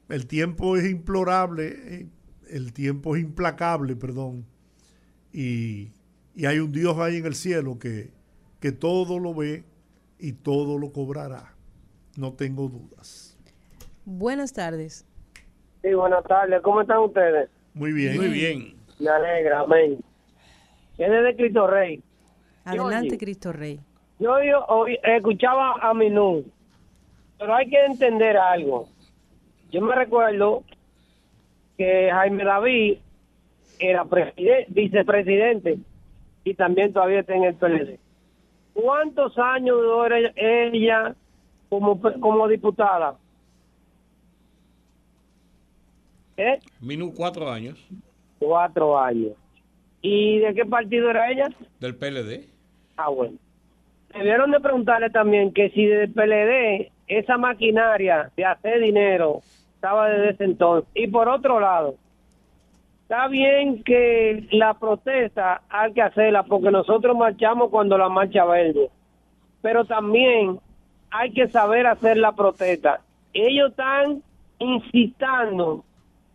el 0.09 0.27
tiempo 0.27 0.79
es 0.79 0.91
implorable, 0.91 1.69
eh, 1.69 2.07
el 2.49 2.73
tiempo 2.73 3.15
es 3.15 3.23
implacable, 3.23 3.97
perdón, 3.97 4.47
y, 5.31 5.93
y 6.35 6.47
hay 6.47 6.59
un 6.59 6.73
Dios 6.73 6.97
ahí 6.99 7.19
en 7.19 7.27
el 7.27 7.35
cielo 7.35 7.79
que, 7.79 8.13
que 8.61 8.73
todo 8.73 9.19
lo 9.19 9.35
ve 9.35 9.65
y 10.19 10.33
todo 10.33 10.79
lo 10.79 10.91
cobrará. 10.91 11.55
No 12.17 12.33
tengo 12.33 12.69
dudas. 12.69 13.37
Buenas 14.07 14.55
tardes. 14.55 15.05
Sí, 15.83 15.93
buenas 15.93 16.25
tardes. 16.25 16.63
¿Cómo 16.63 16.81
están 16.81 17.01
ustedes? 17.01 17.51
Muy 17.75 17.93
bien. 17.93 18.17
Muy 18.17 18.29
bien. 18.29 18.77
Me 18.99 19.11
alegra, 19.11 19.61
amén. 19.61 19.99
Es 20.97 21.11
de 21.11 21.37
Cristo 21.37 21.67
Rey. 21.67 22.03
Adelante. 22.65 23.19
Cristo 23.19 23.53
Rey. 23.53 23.81
Yo, 24.23 24.41
yo 24.45 24.65
oí- 24.69 24.99
escuchaba 25.03 25.73
a 25.81 25.93
Minú, 25.95 26.45
pero 27.39 27.55
hay 27.57 27.69
que 27.69 27.85
entender 27.85 28.37
algo. 28.37 28.89
Yo 29.73 29.81
me 29.81 29.95
recuerdo 29.97 30.63
que 31.77 32.09
Jaime 32.13 32.45
David 32.45 32.99
era 33.81 34.05
preside- 34.05 34.67
vicepresidente 34.69 35.79
y 36.45 36.55
también 36.55 36.93
todavía 36.93 37.21
está 37.21 37.35
en 37.35 37.45
el 37.45 37.55
PLD. 37.57 37.99
¿Cuántos 38.75 39.37
años 39.39 39.77
duró 39.77 40.07
ella- 40.37 41.17
como, 41.69 42.01
como 42.01 42.47
diputada? 42.47 43.17
¿Eh? 46.37 46.61
Minú, 46.81 47.13
cuatro 47.15 47.51
años 47.51 47.79
Cuatro 48.39 48.99
años. 48.99 49.33
¿Y 50.01 50.39
de 50.39 50.55
qué 50.55 50.65
partido 50.65 51.11
era 51.11 51.31
ella? 51.31 51.49
del 51.81 51.95
PLD. 51.97 52.47
Ah, 52.97 53.09
bueno. 53.09 53.37
Debieron 54.13 54.51
de 54.51 54.61
preguntarle 54.61 55.11
también 55.11 55.53
que 55.53 55.71
si 55.71 55.87
del 55.87 56.13
PLD 56.13 56.93
esa 57.07 57.39
maquinaria 57.39 58.31
de 58.37 58.45
hacer 58.45 58.81
dinero 58.81 59.41
estaba 59.75 60.09
desde 60.09 60.31
ese 60.31 60.45
entonces. 60.45 60.91
Y 60.95 61.07
por 61.09 61.29
otro 61.29 61.59
lado, 61.61 61.95
está 63.03 63.27
bien 63.29 63.83
que 63.83 64.47
la 64.53 64.75
protesta 64.75 65.63
hay 65.69 65.93
que 65.93 66.03
hacerla 66.03 66.43
porque 66.45 66.71
nosotros 66.71 67.17
marchamos 67.17 67.71
cuando 67.71 67.97
la 67.97 68.09
marcha 68.09 68.45
verde. 68.45 68.91
Pero 69.63 69.85
también 69.85 70.59
hay 71.11 71.33
que 71.33 71.49
saber 71.49 71.87
hacer 71.87 72.17
la 72.17 72.33
protesta. 72.33 73.01
Ellos 73.33 73.71
están 73.71 74.23
incitando 74.59 75.85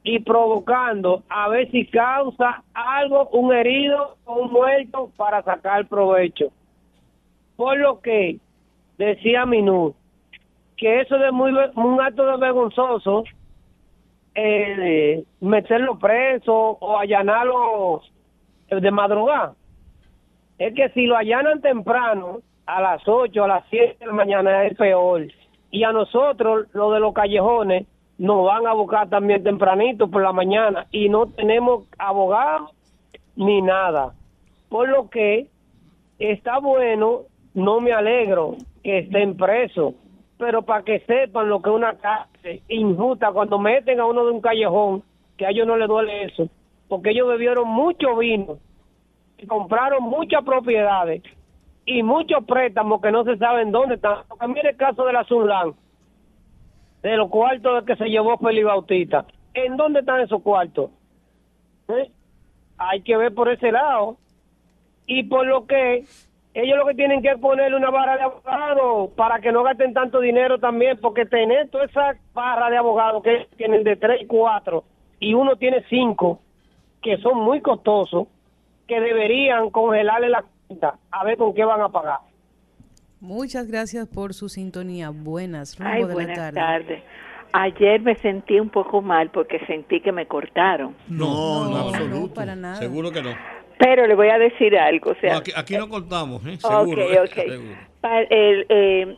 y 0.04 0.20
provocando 0.20 1.24
a 1.30 1.50
ver 1.50 1.70
si 1.72 1.86
causa 1.86 2.64
algo, 2.74 3.28
un 3.30 3.54
herido 3.54 4.16
o 4.26 4.42
un 4.42 4.52
muerto 4.52 5.12
para 5.16 5.42
sacar 5.44 5.86
provecho. 5.88 6.52
Por 7.58 7.78
lo 7.78 8.00
que 8.00 8.40
decía 8.98 9.46
Minú, 9.46 9.94
que 10.78 11.02
eso 11.02 11.18
es 11.18 11.34
muy 11.34 11.52
un 11.76 12.02
acto 12.02 12.26
de 12.26 12.38
vergonzoso 12.38 13.26
eh, 14.36 15.24
meterlo 15.42 15.98
preso 15.98 16.54
o 16.54 16.98
allanarlo 16.98 18.02
de 18.70 18.92
madrugada. 18.92 19.56
Es 20.60 20.74
que 20.76 20.90
si 20.90 21.08
lo 21.08 21.18
allanan 21.18 21.62
temprano, 21.62 22.40
a 22.68 22.82
las 22.82 23.08
8, 23.08 23.44
a 23.44 23.48
las 23.48 23.64
7 23.70 23.98
de 24.00 24.06
la 24.06 24.14
mañana 24.14 24.66
es 24.66 24.78
peor. 24.78 25.26
Y 25.72 25.84
a 25.84 25.92
nosotros, 25.92 26.68
lo 26.74 26.92
de 26.92 27.00
los 27.00 27.14
callejones, 27.14 27.88
nos 28.18 28.46
van 28.46 28.68
a 28.68 28.74
buscar 28.74 29.10
también 29.10 29.44
tempranito 29.44 30.10
por 30.10 30.22
la 30.22 30.34
mañana 30.34 30.88
y 30.92 31.10
no 31.10 31.28
tenemos 31.28 31.86
abogados 31.98 32.72
ni 33.36 33.62
nada. 33.62 34.14
Por 34.70 34.90
lo 34.90 35.10
que 35.10 35.48
está 36.20 36.60
bueno, 36.60 37.22
no 37.58 37.82
me 37.82 37.92
alegro 37.92 38.56
que 38.84 39.00
estén 39.00 39.36
presos, 39.36 39.96
pero 40.38 40.62
para 40.62 40.84
que 40.84 41.00
sepan 41.00 41.50
lo 41.50 41.60
que 41.60 41.70
es 41.70 41.76
una 41.76 41.98
cárcel 41.98 42.62
injusta 42.70 43.32
cuando 43.32 43.58
meten 43.58 44.00
a 44.00 44.06
uno 44.06 44.24
de 44.26 44.32
un 44.32 44.42
callejón, 44.42 45.02
que 45.36 45.48
a 45.48 45.50
ellos 45.50 45.66
no 45.66 45.76
les 45.76 45.88
duele 45.88 46.26
eso, 46.26 46.48
porque 46.88 47.10
ellos 47.10 47.28
bebieron 47.28 47.68
mucho 47.68 48.16
vino 48.16 48.60
compraron 49.46 50.04
muchas 50.04 50.44
propiedades 50.44 51.22
y 51.86 52.02
muchos 52.04 52.44
préstamos 52.46 53.02
que 53.02 53.12
no 53.12 53.24
se 53.24 53.38
saben 53.38 53.72
dónde 53.72 53.96
están. 53.96 54.18
Mire 54.48 54.72
el 54.72 54.78
caso 54.78 55.06
de 55.06 55.14
la 55.14 55.24
Sunlan, 55.24 55.74
de 57.02 57.18
los 57.18 57.30
cuartos 57.30 57.84
que 57.86 57.96
se 57.96 58.06
llevó 58.06 58.38
Felipe 58.38 58.66
Bautista. 58.66 59.26
¿En 59.54 59.78
dónde 59.78 60.00
están 60.00 60.22
esos 60.22 60.42
cuartos? 60.42 60.92
¿Eh? 61.88 62.12
Hay 62.78 63.02
que 63.02 63.18
ver 63.18 63.34
por 63.34 63.50
ese 63.50 63.72
lado. 63.72 64.18
Y 65.06 65.24
por 65.24 65.48
lo 65.48 65.66
que 65.66 66.04
ellos 66.62 66.78
lo 66.78 66.86
que 66.86 66.94
tienen 66.96 67.22
que 67.22 67.30
es 67.30 67.40
ponerle 67.40 67.78
una 67.78 67.90
barra 67.90 68.18
de 68.18 68.24
abogados 68.24 69.12
para 69.16 69.40
que 69.40 69.52
no 69.52 69.64
gasten 69.64 69.94
tanto 69.94 70.20
dinero 70.20 70.58
también, 70.60 70.98
porque 71.02 71.26
tener 71.26 71.70
toda 71.70 71.86
esa 71.86 72.16
barra 72.34 72.70
de 72.70 72.78
abogados 72.78 73.22
que 73.24 73.48
tienen 73.58 73.84
de 73.84 73.96
3 73.96 74.22
y 74.22 74.26
4 74.26 74.84
y 75.20 75.34
uno 75.34 75.56
tiene 75.56 75.84
5, 75.90 76.40
que 77.02 77.18
son 77.18 77.40
muy 77.40 77.62
costosos, 77.62 78.28
que 78.88 79.00
deberían 79.00 79.70
congelarle 79.70 80.30
la 80.30 80.44
cuenta 80.68 80.96
a 81.12 81.24
ver 81.24 81.38
con 81.38 81.54
qué 81.54 81.64
van 81.66 81.82
a 81.82 81.90
pagar. 81.90 82.20
Muchas 83.20 83.68
gracias 83.68 84.08
por 84.08 84.34
su 84.34 84.48
sintonía. 84.48 85.10
Buenas, 85.10 85.78
rumbo 85.78 85.92
Ay, 85.92 86.02
de 86.04 86.08
la 86.08 86.14
buenas 86.14 86.38
tarde. 86.38 86.56
tardes. 86.60 87.04
Ayer 87.54 88.02
me 88.02 88.16
sentí 88.18 88.60
un 88.60 88.70
poco 88.70 89.02
mal 89.02 89.30
porque 89.32 89.60
sentí 89.66 90.02
que 90.02 90.12
me 90.12 90.28
cortaron. 90.28 90.96
No, 91.08 91.64
No, 91.66 91.70
no, 91.70 91.78
absoluto. 91.90 92.34
para 92.36 92.56
nada. 92.56 92.76
Seguro 92.76 93.10
que 93.12 93.22
no. 93.24 93.32
Pero 93.80 94.08
le 94.08 94.16
voy 94.16 94.30
a 94.30 94.38
decir 94.40 94.78
algo. 94.78 95.12
O 95.12 95.16
sea, 95.16 95.34
No, 95.34 95.40
aquí, 95.40 95.52
aquí 95.56 95.78
no 95.78 95.88
contamos, 95.90 96.46
¿eh? 96.48 96.58
Seguro. 96.58 97.02
¿eh? 97.02 97.20
ok. 97.20 97.34
Seguro. 97.34 97.76
Pa- 98.02 98.22
el, 98.22 98.66
eh, 98.70 99.18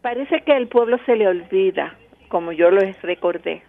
parece 0.00 0.40
que 0.42 0.52
al 0.52 0.68
pueblo 0.68 0.98
se 1.06 1.16
le 1.16 1.26
olvida, 1.28 1.94
como 2.28 2.52
yo 2.52 2.70
lo 2.70 2.80
recordé, 3.02 3.62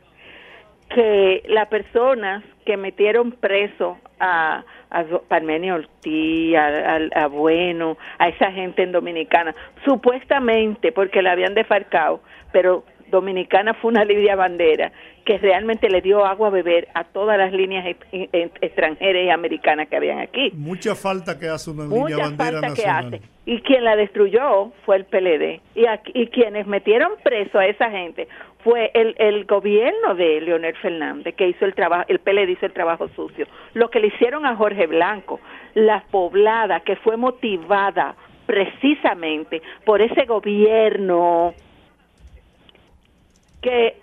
que 0.93 1.43
las 1.47 1.67
personas 1.67 2.43
que 2.65 2.77
metieron 2.77 3.31
preso 3.31 3.97
a, 4.19 4.63
a 4.89 5.03
Parmenio 5.27 5.75
Ortiz, 5.75 6.55
a, 6.55 6.67
a- 6.95 7.23
a 7.23 7.27
Bueno, 7.27 7.97
a 8.19 8.29
esa 8.29 8.51
gente 8.51 8.83
en 8.83 8.91
Dominicana, 8.91 9.55
supuestamente 9.85 10.91
porque 10.91 11.21
la 11.21 11.31
habían 11.31 11.53
defalcado, 11.55 12.21
pero 12.51 12.83
Dominicana 13.13 13.73
fue 13.75 13.91
una 13.91 14.03
Lidia 14.03 14.35
Bandera 14.35 14.91
que 15.23 15.37
realmente 15.37 15.89
le 15.89 16.01
dio 16.01 16.25
agua 16.25 16.49
a 16.49 16.51
beber 16.51 16.87
a 16.93 17.05
todas 17.05 17.37
las 17.37 17.53
líneas 17.53 17.85
ex- 17.85 18.07
ex- 18.33 18.51
extranjeras 18.61 19.23
y 19.25 19.29
americanas 19.29 19.87
que 19.87 19.95
habían 19.95 20.19
aquí 20.19 20.51
Mucha 20.53 20.95
falta 20.95 21.39
que 21.39 21.47
hace 21.47 21.71
una 21.71 21.85
mucha 21.85 22.09
línea 22.15 22.25
bandera 22.25 22.51
falta 22.61 22.61
que 22.75 22.81
nacional. 22.85 23.05
hace. 23.13 23.21
Y 23.45 23.61
quien 23.61 23.83
la 23.85 23.95
destruyó 23.95 24.71
fue 24.85 24.97
el 24.97 25.05
PLD. 25.05 25.61
Y, 25.75 25.85
aquí- 25.85 26.11
y 26.13 26.27
quienes 26.27 26.67
metieron 26.67 27.11
preso 27.23 27.59
a 27.59 27.65
esa 27.67 27.89
gente 27.91 28.27
fue 28.63 28.91
el, 28.93 29.15
el 29.17 29.45
gobierno 29.45 30.15
de 30.15 30.41
Leonel 30.41 30.75
Fernández, 30.77 31.35
que 31.35 31.47
hizo 31.49 31.65
el 31.65 31.73
trabajo, 31.75 32.05
el 32.07 32.19
PLD 32.19 32.49
hizo 32.51 32.65
el 32.65 32.73
trabajo 32.73 33.07
sucio. 33.09 33.45
Lo 33.73 33.89
que 33.89 33.99
le 33.99 34.07
hicieron 34.07 34.45
a 34.45 34.55
Jorge 34.55 34.87
Blanco, 34.87 35.39
la 35.73 36.03
poblada 36.11 36.79
que 36.81 36.95
fue 36.97 37.15
motivada 37.17 38.15
precisamente 38.45 39.61
por 39.85 40.01
ese 40.01 40.25
gobierno 40.25 41.53
que 43.63 43.95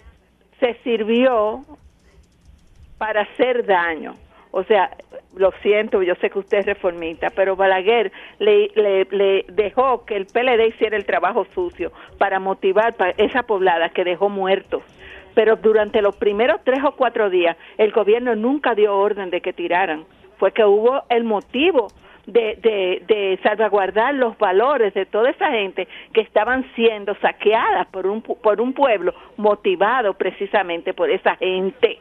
se 0.59 0.75
sirvió 0.83 1.65
para 2.99 3.23
hacer 3.23 3.65
daño. 3.65 4.15
O 4.51 4.65
sea, 4.65 4.91
lo 5.37 5.53
siento, 5.63 6.03
yo 6.03 6.15
sé 6.17 6.29
que 6.29 6.41
usted 6.41 6.59
es 6.59 6.67
reformista, 6.67 7.29
pero 7.31 7.55
Balaguer 7.55 8.11
le, 8.41 9.45
dejó 9.49 10.05
que 10.05 10.17
el 10.17 10.27
PLD 10.27 10.75
hiciera 10.75 10.97
el 10.97 11.07
trabajo 11.07 11.47
sucio 11.55 11.93
para 12.19 12.41
motivar 12.41 12.95
a 12.99 13.11
esa 13.11 13.45
poblada 13.45 13.91
que 13.91 14.03
dejó 14.03 14.29
muertos. 14.29 14.83
Pero 15.35 15.55
durante 15.55 16.03
los 16.03 16.17
primeros 16.17 16.61
tres 16.65 16.81
o 16.85 16.97
cuatro 16.97 17.31
días, 17.31 17.57
el 17.79 17.93
gobierno 17.93 18.35
nunca 18.35 18.75
dio 18.75 18.97
orden 18.97 19.31
de 19.31 19.41
que 19.41 19.53
tiraran. 19.53 20.05
Fue 20.39 20.53
que 20.53 20.65
hubo 20.65 21.05
el 21.09 21.23
motivo 21.23 21.89
de, 22.33 22.57
de, 22.57 23.03
de 23.07 23.39
salvaguardar 23.43 24.15
los 24.15 24.37
valores 24.39 24.95
de 24.95 25.07
toda 25.07 25.31
esa 25.31 25.51
gente 25.51 25.87
que 26.13 26.21
estaban 26.21 26.65
siendo 26.75 27.15
saqueadas 27.17 27.87
por 27.89 28.07
un, 28.07 28.23
por 28.23 28.61
un 28.61 28.73
pueblo 28.73 29.15
motivado 29.37 30.15
precisamente 30.15 30.95
por 30.95 31.11
esa 31.11 31.37
gente. 31.37 31.99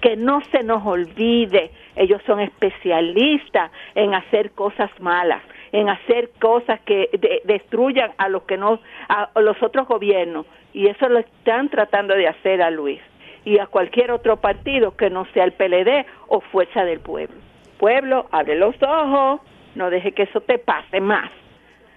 Que 0.00 0.16
no 0.16 0.40
se 0.52 0.62
nos 0.62 0.86
olvide, 0.86 1.72
ellos 1.96 2.22
son 2.24 2.38
especialistas 2.38 3.72
en 3.96 4.14
hacer 4.14 4.52
cosas 4.52 4.90
malas, 5.00 5.42
en 5.72 5.88
hacer 5.88 6.30
cosas 6.40 6.80
que 6.82 7.08
de- 7.12 7.42
destruyan 7.44 8.12
a 8.16 8.28
los 8.28 8.42
que 8.44 8.56
no 8.56 8.78
a, 9.08 9.28
a 9.34 9.40
los 9.40 9.60
otros 9.62 9.88
gobiernos. 9.88 10.46
Y 10.72 10.86
eso 10.86 11.08
lo 11.08 11.18
están 11.18 11.68
tratando 11.68 12.14
de 12.14 12.28
hacer 12.28 12.62
a 12.62 12.70
Luis 12.70 13.00
y 13.44 13.58
a 13.58 13.66
cualquier 13.66 14.12
otro 14.12 14.36
partido 14.36 14.96
que 14.96 15.10
no 15.10 15.24
sea 15.32 15.44
el 15.44 15.52
PLD 15.52 16.06
o 16.28 16.40
Fuerza 16.42 16.84
del 16.84 17.00
Pueblo. 17.00 17.34
Pueblo, 17.78 18.26
abre 18.30 18.54
los 18.56 18.74
ojos, 18.82 19.40
no 19.78 19.88
deje 19.90 20.12
que 20.12 20.24
eso 20.24 20.40
te 20.42 20.58
pase 20.58 21.00
más. 21.00 21.30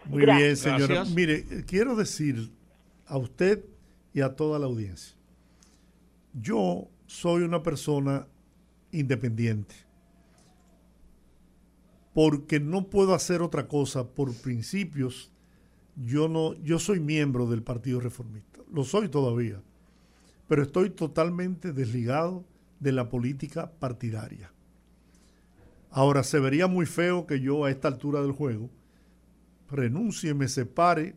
Muy 0.05 0.21
Gracias. 0.21 0.43
bien, 0.43 0.55
señora. 0.55 0.93
Gracias. 0.95 1.15
Mire, 1.15 1.65
quiero 1.65 1.95
decir 1.95 2.51
a 3.07 3.17
usted 3.17 3.65
y 4.13 4.21
a 4.21 4.35
toda 4.35 4.59
la 4.59 4.67
audiencia, 4.67 5.17
yo 6.33 6.87
soy 7.07 7.43
una 7.43 7.61
persona 7.61 8.27
independiente 8.91 9.75
porque 12.13 12.59
no 12.59 12.89
puedo 12.89 13.13
hacer 13.13 13.41
otra 13.41 13.67
cosa 13.67 14.07
por 14.07 14.33
principios. 14.41 15.31
Yo 15.95 16.27
no, 16.27 16.53
yo 16.61 16.79
soy 16.79 16.99
miembro 16.99 17.47
del 17.47 17.63
Partido 17.63 17.99
Reformista, 17.99 18.59
lo 18.71 18.83
soy 18.83 19.09
todavía, 19.09 19.61
pero 20.47 20.61
estoy 20.61 20.89
totalmente 20.89 21.73
desligado 21.73 22.45
de 22.79 22.91
la 22.91 23.09
política 23.09 23.71
partidaria. 23.79 24.51
Ahora 25.91 26.23
se 26.23 26.39
vería 26.39 26.67
muy 26.67 26.85
feo 26.85 27.27
que 27.27 27.41
yo 27.41 27.65
a 27.65 27.69
esta 27.69 27.89
altura 27.89 28.21
del 28.21 28.31
juego 28.31 28.69
renuncie, 29.69 30.33
me 30.33 30.47
separe, 30.47 31.15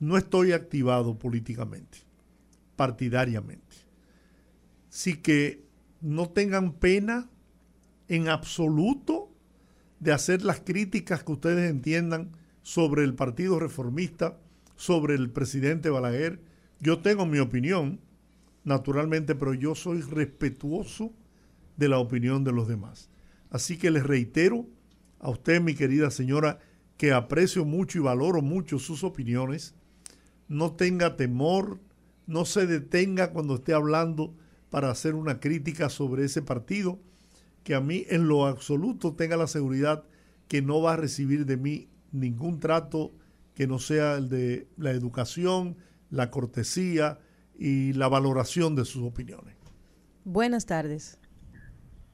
no 0.00 0.16
estoy 0.16 0.52
activado 0.52 1.18
políticamente, 1.18 1.98
partidariamente. 2.76 3.76
sí 4.88 5.16
que 5.16 5.66
no 6.00 6.30
tengan 6.30 6.72
pena 6.72 7.28
en 8.08 8.28
absoluto 8.28 9.30
de 10.00 10.12
hacer 10.12 10.42
las 10.42 10.60
críticas 10.60 11.22
que 11.24 11.32
ustedes 11.32 11.70
entiendan 11.70 12.32
sobre 12.62 13.04
el 13.04 13.14
Partido 13.14 13.58
Reformista, 13.58 14.38
sobre 14.76 15.14
el 15.14 15.30
presidente 15.30 15.90
Balaguer. 15.90 16.40
Yo 16.80 17.00
tengo 17.00 17.26
mi 17.26 17.38
opinión, 17.38 18.00
naturalmente, 18.64 19.34
pero 19.34 19.54
yo 19.54 19.74
soy 19.74 20.00
respetuoso 20.02 21.12
de 21.76 21.88
la 21.88 21.98
opinión 21.98 22.44
de 22.44 22.52
los 22.52 22.68
demás. 22.68 23.07
Así 23.50 23.76
que 23.78 23.90
les 23.90 24.04
reitero 24.04 24.66
a 25.20 25.30
usted, 25.30 25.60
mi 25.60 25.74
querida 25.74 26.10
señora, 26.10 26.58
que 26.96 27.12
aprecio 27.12 27.64
mucho 27.64 27.98
y 27.98 28.02
valoro 28.02 28.42
mucho 28.42 28.78
sus 28.78 29.04
opiniones. 29.04 29.74
No 30.48 30.72
tenga 30.72 31.16
temor, 31.16 31.80
no 32.26 32.44
se 32.44 32.66
detenga 32.66 33.32
cuando 33.32 33.56
esté 33.56 33.72
hablando 33.72 34.34
para 34.70 34.90
hacer 34.90 35.14
una 35.14 35.40
crítica 35.40 35.88
sobre 35.88 36.24
ese 36.24 36.42
partido, 36.42 36.98
que 37.64 37.74
a 37.74 37.80
mí 37.80 38.04
en 38.08 38.28
lo 38.28 38.46
absoluto 38.46 39.14
tenga 39.14 39.36
la 39.36 39.46
seguridad 39.46 40.04
que 40.48 40.62
no 40.62 40.80
va 40.80 40.94
a 40.94 40.96
recibir 40.96 41.46
de 41.46 41.56
mí 41.56 41.88
ningún 42.12 42.60
trato 42.60 43.12
que 43.54 43.66
no 43.66 43.78
sea 43.78 44.14
el 44.16 44.28
de 44.28 44.68
la 44.76 44.92
educación, 44.92 45.76
la 46.10 46.30
cortesía 46.30 47.18
y 47.58 47.92
la 47.92 48.08
valoración 48.08 48.74
de 48.76 48.84
sus 48.84 49.02
opiniones. 49.02 49.54
Buenas 50.24 50.66
tardes. 50.66 51.18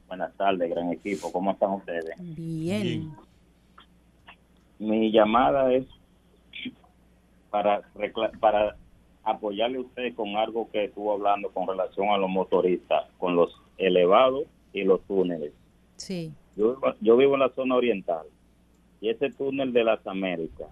Buenas 0.07 0.35
tardes, 0.37 0.69
gran 0.69 0.91
equipo. 0.91 1.31
¿Cómo 1.31 1.51
están 1.51 1.71
ustedes? 1.71 2.15
Bien. 2.19 3.11
Mi 4.77 5.11
llamada 5.11 5.73
es 5.73 5.85
para, 7.49 7.81
para 8.39 8.75
apoyarle 9.23 9.77
a 9.77 9.81
usted 9.81 10.13
con 10.13 10.35
algo 10.35 10.69
que 10.71 10.85
estuvo 10.85 11.13
hablando 11.13 11.49
con 11.49 11.67
relación 11.67 12.09
a 12.09 12.17
los 12.17 12.29
motoristas, 12.29 13.05
con 13.17 13.35
los 13.35 13.59
elevados 13.77 14.45
y 14.73 14.83
los 14.83 15.01
túneles. 15.03 15.53
Sí. 15.95 16.31
Yo, 16.55 16.77
yo 17.01 17.17
vivo 17.17 17.33
en 17.33 17.39
la 17.39 17.49
zona 17.49 17.75
oriental 17.75 18.25
y 19.01 19.09
ese 19.09 19.31
túnel 19.31 19.73
de 19.73 19.83
las 19.83 20.05
Américas, 20.07 20.69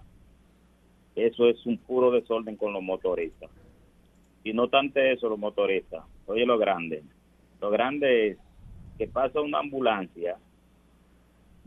eso 1.14 1.48
es 1.48 1.64
un 1.66 1.78
puro 1.78 2.10
desorden 2.10 2.56
con 2.56 2.72
los 2.72 2.82
motoristas. 2.82 3.50
Y 4.42 4.52
no 4.52 4.68
tanto 4.68 5.00
eso, 5.00 5.28
los 5.28 5.38
motoristas. 5.38 6.04
Oye, 6.26 6.44
lo 6.44 6.58
grande. 6.58 7.02
Lo 7.60 7.70
grande 7.70 8.28
es 8.28 8.38
que 8.98 9.06
pasa 9.06 9.40
una 9.40 9.60
ambulancia, 9.60 10.36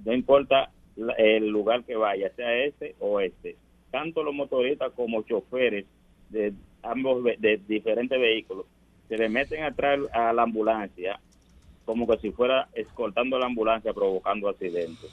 no 0.05 0.13
importa 0.13 0.71
el 1.17 1.47
lugar 1.47 1.83
que 1.83 1.95
vaya, 1.95 2.31
sea 2.35 2.53
este 2.63 2.95
o 2.99 3.19
este, 3.19 3.55
tanto 3.91 4.23
los 4.23 4.33
motoristas 4.33 4.91
como 4.93 5.23
choferes 5.23 5.85
de 6.29 6.53
ambos 6.83 7.23
de 7.23 7.61
diferentes 7.67 8.19
vehículos 8.19 8.65
se 9.07 9.17
le 9.17 9.29
meten 9.29 9.63
atrás 9.63 9.99
a 10.11 10.33
la 10.33 10.43
ambulancia 10.43 11.19
como 11.85 12.05
que 12.05 12.17
si 12.17 12.31
fuera 12.31 12.67
escoltando 12.73 13.39
la 13.39 13.45
ambulancia 13.45 13.93
provocando 13.93 14.49
accidentes. 14.49 15.09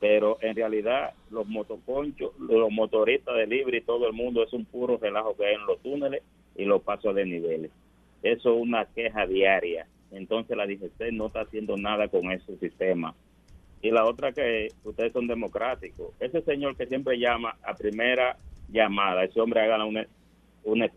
Pero 0.00 0.38
en 0.40 0.56
realidad 0.56 1.12
los 1.30 1.46
motoconchos, 1.46 2.32
los 2.38 2.70
motoristas 2.70 3.36
de 3.36 3.46
libre 3.46 3.78
y 3.78 3.82
todo 3.82 4.06
el 4.06 4.14
mundo 4.14 4.42
es 4.42 4.52
un 4.54 4.64
puro 4.64 4.96
relajo 4.96 5.36
que 5.36 5.44
hay 5.44 5.56
en 5.56 5.66
los 5.66 5.78
túneles 5.80 6.22
y 6.56 6.64
los 6.64 6.80
pasos 6.80 7.14
de 7.14 7.26
niveles. 7.26 7.70
Eso 8.22 8.54
es 8.54 8.62
una 8.62 8.86
queja 8.86 9.26
diaria 9.26 9.86
entonces 10.12 10.56
la 10.56 10.66
DGC 10.66 11.12
no 11.12 11.26
está 11.26 11.42
haciendo 11.42 11.76
nada 11.76 12.08
con 12.08 12.30
ese 12.30 12.56
sistema. 12.58 13.14
Y 13.82 13.90
la 13.90 14.04
otra 14.04 14.32
que 14.32 14.68
ustedes 14.84 15.12
son 15.12 15.26
democráticos. 15.26 16.12
Ese 16.20 16.42
señor 16.42 16.76
que 16.76 16.86
siempre 16.86 17.18
llama 17.18 17.56
a 17.62 17.74
primera 17.74 18.36
llamada, 18.68 19.24
ese 19.24 19.40
hombre 19.40 19.62
haga 19.62 19.82
una, 19.84 20.06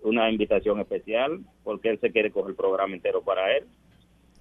una, 0.03 0.29
invitación 0.29 0.79
especial 0.79 1.39
porque 1.63 1.89
él 1.89 1.99
se 1.99 2.11
quiere 2.11 2.31
coger 2.31 2.51
el 2.51 2.55
programa 2.55 2.93
entero 2.93 3.21
para 3.21 3.55
él. 3.55 3.65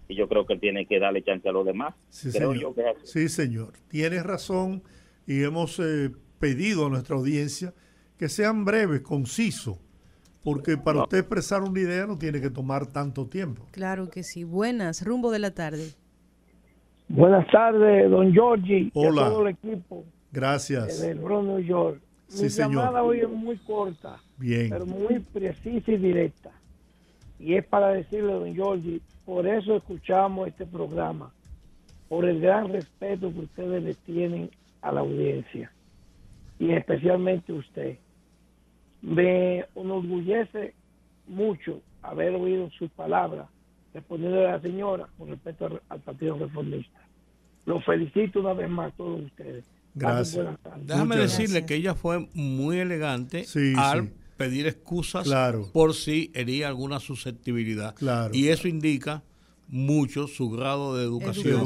Y 0.09 0.17
yo 0.17 0.29
creo 0.29 0.45
que 0.45 0.55
él 0.55 0.61
tiene 0.61 0.87
que 0.87 0.99
darle 0.99 1.23
chance 1.23 1.49
a 1.49 1.53
los 1.53 1.65
demás. 1.65 1.95
Sí, 2.11 2.33
señor. 2.33 2.75
sí, 3.05 3.29
señor. 3.29 3.75
Tienes 3.89 4.25
razón 4.25 4.83
y 5.27 5.45
hemos 5.45 5.79
eh, 5.79 6.11
pedido 6.41 6.87
a 6.87 6.91
nuestra 6.91 7.15
audiencia 7.15 7.73
que 8.19 8.29
sean 8.29 8.65
breves, 8.65 9.03
concisos 9.03 9.79
porque 10.43 10.77
para 10.77 11.03
usted 11.03 11.19
expresar 11.19 11.63
una 11.63 11.81
idea 11.81 12.07
no 12.07 12.19
tiene 12.19 12.41
que 12.41 12.51
tomar 12.51 12.87
tanto 12.87 13.27
tiempo. 13.27 13.67
Claro 13.71 14.11
que 14.11 14.23
sí. 14.23 14.45
Buenas, 14.45 15.05
rumbo 15.05 15.31
de 15.31 15.39
la 15.39 15.53
tarde. 15.53 15.91
Buenas 17.09 17.47
tardes, 17.51 18.11
don 18.11 18.33
Giorgi. 18.33 18.91
Hola. 18.95 19.23
Y 19.23 19.25
todo 19.25 19.47
el 19.47 19.49
equipo. 19.49 20.05
Gracias. 20.33 21.01
Del 21.01 21.21
New 21.21 21.59
York. 21.61 22.01
Mi 22.41 22.49
llamada 22.49 23.03
hoy 23.03 23.21
es 23.21 23.29
muy 23.29 23.57
corta, 23.59 24.17
Bien. 24.39 24.71
pero 24.71 24.87
muy 24.87 25.19
precisa 25.19 25.93
y 25.93 25.99
directa. 25.99 26.51
Y 27.39 27.57
es 27.57 27.65
para 27.67 27.89
decirle, 27.89 28.33
don 28.33 28.55
Giorgi, 28.55 29.03
por 29.27 29.47
eso 29.47 29.77
escuchamos 29.77 30.49
este 30.49 30.65
programa, 30.65 31.31
por 32.09 32.25
el 32.25 32.41
gran 32.41 32.73
respeto 32.73 33.31
que 33.33 33.41
ustedes 33.41 33.83
le 33.83 33.95
tienen 33.95 34.51
a 34.81 34.93
la 34.93 35.01
audiencia, 35.01 35.71
y 36.59 36.73
especialmente 36.73 37.53
usted 37.53 37.99
me 39.03 39.65
enorgullece 39.75 40.75
mucho 41.27 41.81
haber 42.03 42.35
oído 42.35 42.71
sus 42.71 42.91
palabras 42.91 43.49
respondiendo 43.93 44.41
a 44.41 44.53
la 44.53 44.61
señora 44.61 45.09
con 45.19 45.29
respecto 45.29 45.81
al 45.89 46.01
Partido 46.01 46.39
Reformista. 46.39 47.01
Los 47.67 47.85
felicito 47.85 48.41
una 48.41 48.55
vez 48.55 48.71
más 48.71 48.93
a 48.93 48.97
todos 48.97 49.21
ustedes. 49.23 49.65
Gracias. 49.95 50.47
Déjame 50.81 51.17
decirle 51.17 51.67
que 51.67 51.75
ella 51.75 51.95
fue 51.95 52.27
muy 52.33 52.79
elegante 52.79 53.45
al 53.77 54.11
pedir 54.37 54.67
excusas 54.67 55.29
por 55.73 55.95
si 55.95 56.31
hería 56.35 56.69
alguna 56.69 56.99
susceptibilidad. 56.99 57.95
Y 58.33 58.49
eso 58.49 58.69
indica 58.69 59.23
mucho 59.73 60.27
su 60.27 60.51
grado 60.51 60.99
de 60.99 61.03
educación, 61.03 61.65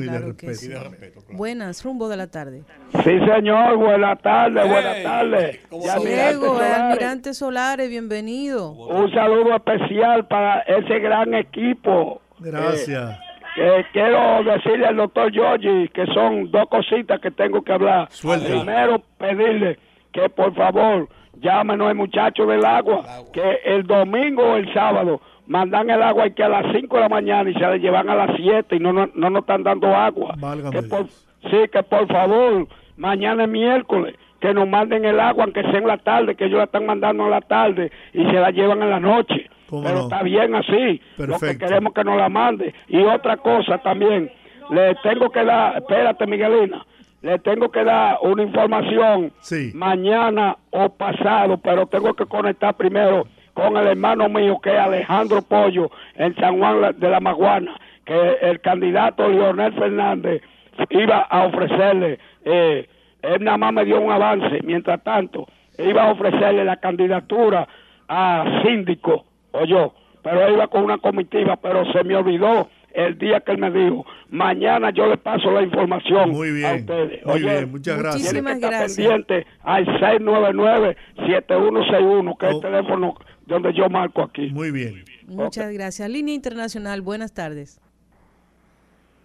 y, 0.00 0.04
de 0.04 0.18
respeto. 0.18 1.20
Buenas, 1.32 1.84
rumbo 1.84 2.08
de 2.08 2.16
la 2.16 2.28
tarde. 2.28 2.62
Sí, 3.04 3.18
señor, 3.26 3.76
buenas 3.76 4.22
tardes, 4.22 4.66
buenas 4.66 5.02
tardes. 5.02 5.60
Diego, 6.02 6.58
Almirante 6.58 7.34
Solares, 7.34 7.90
bienvenido. 7.90 8.72
Un 8.72 9.12
saludo 9.12 9.54
especial 9.54 10.26
para 10.28 10.60
ese 10.60 10.98
gran 10.98 11.34
equipo. 11.34 12.22
Gracias. 12.38 13.18
Eh, 13.58 13.84
quiero 13.92 14.42
decirle 14.44 14.86
al 14.86 14.96
doctor 14.96 15.30
Giorgi 15.30 15.88
que 15.90 16.06
son 16.06 16.50
dos 16.50 16.66
cositas 16.70 17.20
que 17.20 17.30
tengo 17.32 17.60
que 17.60 17.72
hablar. 17.72 18.08
Primero, 18.22 19.02
pedirle 19.18 19.78
que 20.10 20.30
por 20.30 20.54
favor 20.54 21.06
llámenos 21.34 21.88
al 21.88 21.96
muchacho 21.96 22.46
del 22.46 22.64
agua, 22.64 23.04
que 23.30 23.58
el 23.66 23.86
domingo 23.86 24.42
o 24.42 24.56
el 24.56 24.72
sábado 24.72 25.20
mandan 25.52 25.90
el 25.90 26.02
agua 26.02 26.30
que 26.30 26.42
a 26.42 26.48
las 26.48 26.74
5 26.74 26.96
de 26.96 27.02
la 27.02 27.08
mañana 27.10 27.50
y 27.50 27.52
se 27.52 27.60
la 27.60 27.76
llevan 27.76 28.08
a 28.08 28.14
las 28.14 28.30
7 28.36 28.74
y 28.74 28.78
no, 28.80 28.90
no, 28.92 29.10
no 29.14 29.28
nos 29.28 29.42
están 29.42 29.62
dando 29.62 29.94
agua. 29.94 30.34
Que 30.70 30.82
por, 30.82 31.06
sí, 31.08 31.68
que 31.70 31.82
por 31.82 32.08
favor, 32.08 32.66
mañana 32.96 33.44
es 33.44 33.50
miércoles, 33.50 34.16
que 34.40 34.54
nos 34.54 34.66
manden 34.66 35.04
el 35.04 35.20
agua, 35.20 35.44
aunque 35.44 35.60
sea 35.62 35.78
en 35.78 35.86
la 35.86 35.98
tarde, 35.98 36.36
que 36.36 36.46
ellos 36.46 36.56
la 36.56 36.64
están 36.64 36.86
mandando 36.86 37.24
en 37.24 37.30
la 37.30 37.42
tarde 37.42 37.92
y 38.14 38.24
se 38.24 38.32
la 38.32 38.50
llevan 38.50 38.82
en 38.82 38.90
la 38.90 38.98
noche. 38.98 39.50
Pero 39.70 40.00
está 40.00 40.22
bien 40.22 40.54
así. 40.54 41.00
Lo 41.18 41.38
que 41.38 41.56
queremos 41.58 41.92
que 41.92 42.04
nos 42.04 42.16
la 42.16 42.30
mande. 42.30 42.74
Y 42.88 43.02
otra 43.02 43.36
cosa 43.36 43.76
también, 43.78 44.30
le 44.70 44.94
tengo 45.02 45.30
que 45.30 45.44
dar, 45.44 45.76
espérate 45.76 46.26
Miguelina, 46.26 46.84
le 47.20 47.38
tengo 47.40 47.70
que 47.70 47.84
dar 47.84 48.16
una 48.22 48.42
información 48.42 49.32
mañana 49.74 50.56
o 50.70 50.88
pasado, 50.88 51.58
pero 51.58 51.86
tengo 51.86 52.14
que 52.14 52.24
conectar 52.24 52.74
primero 52.74 53.26
con 53.54 53.76
el 53.76 53.86
hermano 53.86 54.28
mío 54.28 54.58
que 54.62 54.70
es 54.70 54.78
Alejandro 54.78 55.42
Pollo 55.42 55.90
en 56.16 56.34
San 56.36 56.58
Juan 56.58 56.98
de 56.98 57.08
la 57.08 57.20
Maguana, 57.20 57.78
que 58.04 58.38
el 58.42 58.60
candidato 58.60 59.28
Leonel 59.28 59.72
Fernández 59.74 60.42
iba 60.90 61.18
a 61.18 61.46
ofrecerle, 61.46 62.18
eh, 62.44 62.88
él 63.22 63.44
nada 63.44 63.58
más 63.58 63.72
me 63.72 63.84
dio 63.84 64.00
un 64.00 64.10
avance, 64.10 64.60
mientras 64.64 65.02
tanto, 65.02 65.46
iba 65.78 66.04
a 66.04 66.12
ofrecerle 66.12 66.64
la 66.64 66.76
candidatura 66.76 67.68
a 68.08 68.62
síndico, 68.64 69.26
o 69.52 69.64
yo, 69.64 69.94
pero 70.22 70.52
iba 70.52 70.66
con 70.68 70.84
una 70.84 70.98
comitiva, 70.98 71.56
pero 71.56 71.90
se 71.92 72.04
me 72.04 72.16
olvidó 72.16 72.68
el 72.94 73.18
día 73.18 73.40
que 73.40 73.52
él 73.52 73.58
me 73.58 73.70
dijo, 73.70 74.04
mañana 74.28 74.90
yo 74.90 75.06
le 75.06 75.16
paso 75.16 75.50
la 75.50 75.62
información 75.62 76.28
muy 76.30 76.52
bien, 76.52 76.66
a 76.66 76.74
ustedes. 76.74 77.24
Muy 77.24 77.40
bien, 77.40 77.70
muchas 77.70 77.96
gracias. 77.98 78.22
Muchísimas 78.22 78.60
gracias. 78.60 78.96
pendiente 78.96 79.46
al 79.62 79.86
699-7161, 79.86 82.36
que 82.38 82.46
es 82.46 82.54
el 82.54 82.60
teléfono 82.60 83.14
donde 83.46 83.72
yo 83.74 83.88
marco 83.88 84.22
aquí. 84.22 84.50
Muy 84.50 84.70
bien. 84.70 85.04
Muchas 85.26 85.72
gracias. 85.72 86.08
Línea 86.08 86.34
Internacional, 86.34 87.00
buenas 87.00 87.32
tardes. 87.32 87.80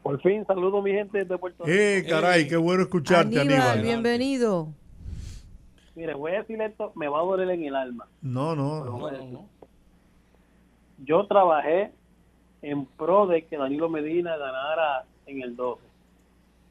Por 0.03 0.21
fin, 0.21 0.45
saludo 0.45 0.81
mi 0.81 0.91
gente 0.91 1.25
de 1.25 1.37
Puerto 1.37 1.65
Rico. 1.65 1.77
Eh, 1.77 2.05
caray, 2.07 2.47
qué 2.47 2.55
bueno 2.55 2.83
escucharte, 2.83 3.39
Aníbal. 3.41 3.81
bienvenido. 3.81 4.69
Mire, 5.95 6.13
voy 6.13 6.31
a 6.31 6.39
decir 6.39 6.61
esto, 6.61 6.93
me 6.95 7.07
va 7.07 7.19
a 7.19 7.23
doler 7.23 7.49
en 7.49 7.65
el 7.65 7.75
alma. 7.75 8.07
No, 8.21 8.55
no, 8.55 8.85
no. 8.85 9.49
Yo 11.03 11.25
trabajé 11.27 11.91
en 12.61 12.85
pro 12.85 13.27
de 13.27 13.45
que 13.45 13.57
Danilo 13.57 13.89
Medina 13.89 14.37
ganara 14.37 15.05
en 15.25 15.41
el 15.41 15.55
12. 15.55 15.81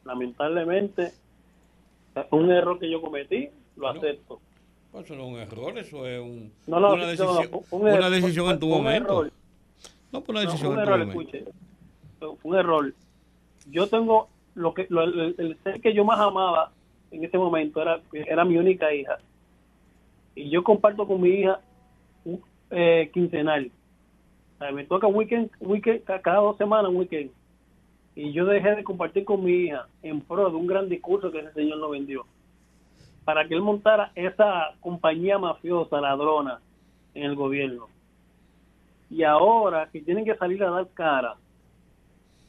Lamentablemente, 0.04 1.12
un 2.30 2.50
error 2.50 2.78
que 2.78 2.90
yo 2.90 3.00
cometí, 3.00 3.50
lo 3.76 3.88
acepto. 3.88 4.40
Eso 5.00 5.14
no 5.14 5.24
es 5.24 5.28
un 5.34 5.38
error, 5.38 5.78
eso 5.78 6.06
es 6.06 6.20
un, 6.20 6.52
una, 6.66 7.06
decisión, 7.06 7.48
una 7.70 8.10
decisión 8.10 8.50
en 8.50 8.58
tu 8.58 8.68
momento. 8.68 9.24
No, 10.12 10.20
pues 10.22 10.28
una 10.30 10.42
No, 10.44 10.46
decisión 10.50 10.70
un 10.72 10.76
del 10.78 10.88
error, 10.88 10.98
PRM. 11.00 11.08
escuche. 11.10 11.44
Fue 12.18 12.36
un 12.42 12.56
error. 12.56 12.94
Yo 13.70 13.86
tengo 13.88 14.28
lo 14.54 14.72
que 14.72 14.86
lo- 14.88 15.02
el, 15.04 15.34
el 15.38 15.56
ser 15.62 15.80
que 15.80 15.92
yo 15.92 16.04
más 16.04 16.18
amaba 16.20 16.72
en 17.10 17.24
ese 17.24 17.36
momento 17.36 17.82
era, 17.82 18.00
era 18.12 18.44
mi 18.44 18.56
única 18.56 18.92
hija. 18.94 19.18
Y 20.34 20.48
yo 20.50 20.62
comparto 20.62 21.06
con 21.06 21.20
mi 21.20 21.30
hija 21.30 21.60
un 22.24 22.40
eh, 22.70 23.10
quincenal. 23.12 23.70
O 24.54 24.58
sea, 24.58 24.72
me 24.72 24.84
toca 24.84 25.06
un 25.06 25.14
weekend, 25.16 25.50
weekend, 25.60 26.04
ca- 26.04 26.20
cada 26.22 26.38
dos 26.38 26.56
semanas 26.56 26.90
un 26.90 26.96
weekend. 26.96 27.30
Y 28.14 28.32
yo 28.32 28.46
dejé 28.46 28.76
de 28.76 28.84
compartir 28.84 29.24
con 29.24 29.44
mi 29.44 29.52
hija 29.52 29.86
en 30.02 30.20
pro 30.22 30.48
de 30.48 30.56
un 30.56 30.66
gran 30.66 30.88
discurso 30.88 31.30
que 31.30 31.40
ese 31.40 31.52
señor 31.52 31.78
nos 31.78 31.90
vendió. 31.90 32.24
Para 33.26 33.46
que 33.46 33.54
él 33.54 33.60
montara 33.60 34.12
esa 34.14 34.72
compañía 34.80 35.36
mafiosa, 35.36 36.00
ladrona, 36.00 36.60
en 37.12 37.24
el 37.24 37.34
gobierno. 37.34 37.88
Y 39.10 39.24
ahora 39.24 39.88
que 39.92 40.00
tienen 40.00 40.24
que 40.24 40.36
salir 40.36 40.62
a 40.64 40.70
dar 40.70 40.86
cara. 40.94 41.34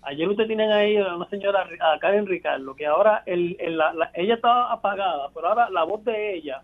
Ayer 0.04 0.30
ustedes 0.30 0.48
tienen 0.48 0.72
ahí 0.72 0.96
a 0.98 1.16
una 1.16 1.28
señora, 1.30 1.68
a 1.82 1.98
Karen 2.00 2.28
Ricardo, 2.28 2.76
que 2.76 2.86
ahora 2.86 3.24
el, 3.26 3.58
el- 3.60 3.76
la- 3.78 3.92
la- 3.94 4.12
ella 4.14 4.36
estaba 4.36 4.72
apagada, 4.72 5.30
pero 5.34 5.48
ahora 5.50 5.70
la 5.72 5.84
voz 5.84 6.06
de 6.06 6.36
ella, 6.36 6.62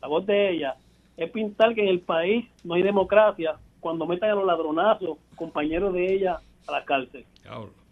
la 0.00 0.08
voz 0.08 0.26
de 0.26 0.50
ella, 0.50 0.74
es 1.16 1.30
pintar 1.30 1.74
que 1.76 1.82
en 1.82 1.88
el 1.88 2.00
país 2.00 2.44
no 2.64 2.74
hay 2.74 2.82
democracia 2.82 3.54
cuando 3.80 4.04
metan 4.04 4.30
a 4.30 4.34
los 4.34 4.44
ladronazos, 4.46 5.16
compañeros 5.36 5.94
de 5.94 6.12
ella, 6.12 6.40
a 6.66 6.72
la 6.72 6.84
cárcel. 6.84 7.24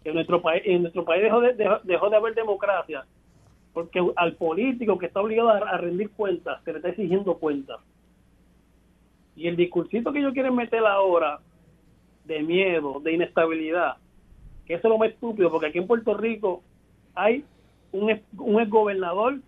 En 0.03 0.13
nuestro 0.13 0.41
país, 0.41 0.61
en 0.65 0.81
nuestro 0.81 1.05
país 1.05 1.23
dejó 1.23 1.39
de, 1.39 1.53
dejó, 1.53 1.79
dejó 1.83 2.09
de 2.09 2.17
haber 2.17 2.35
democracia 2.35 3.05
porque 3.73 4.01
al 4.15 4.35
político 4.35 4.97
que 4.97 5.05
está 5.05 5.21
obligado 5.21 5.49
a, 5.49 5.77
rendir 5.77 6.09
cuentas, 6.11 6.61
se 6.63 6.71
le 6.71 6.77
está 6.77 6.89
exigiendo 6.89 7.35
cuentas. 7.35 7.79
Y 9.35 9.47
el 9.47 9.55
discursito 9.55 10.11
que 10.11 10.19
ellos 10.19 10.33
quieren 10.33 10.55
meter 10.55 10.85
ahora 10.85 11.39
de 12.25 12.43
miedo, 12.43 12.99
de 12.99 13.13
inestabilidad, 13.13 13.97
que 14.65 14.73
eso 14.75 14.87
es 14.87 14.91
lo 14.91 14.97
más 14.97 15.09
estúpido, 15.09 15.49
porque 15.49 15.67
aquí 15.67 15.77
en 15.77 15.87
Puerto 15.87 16.15
Rico 16.15 16.61
hay 17.15 17.45
un, 17.91 18.19
un 18.37 18.61
exgobernador 18.61 19.39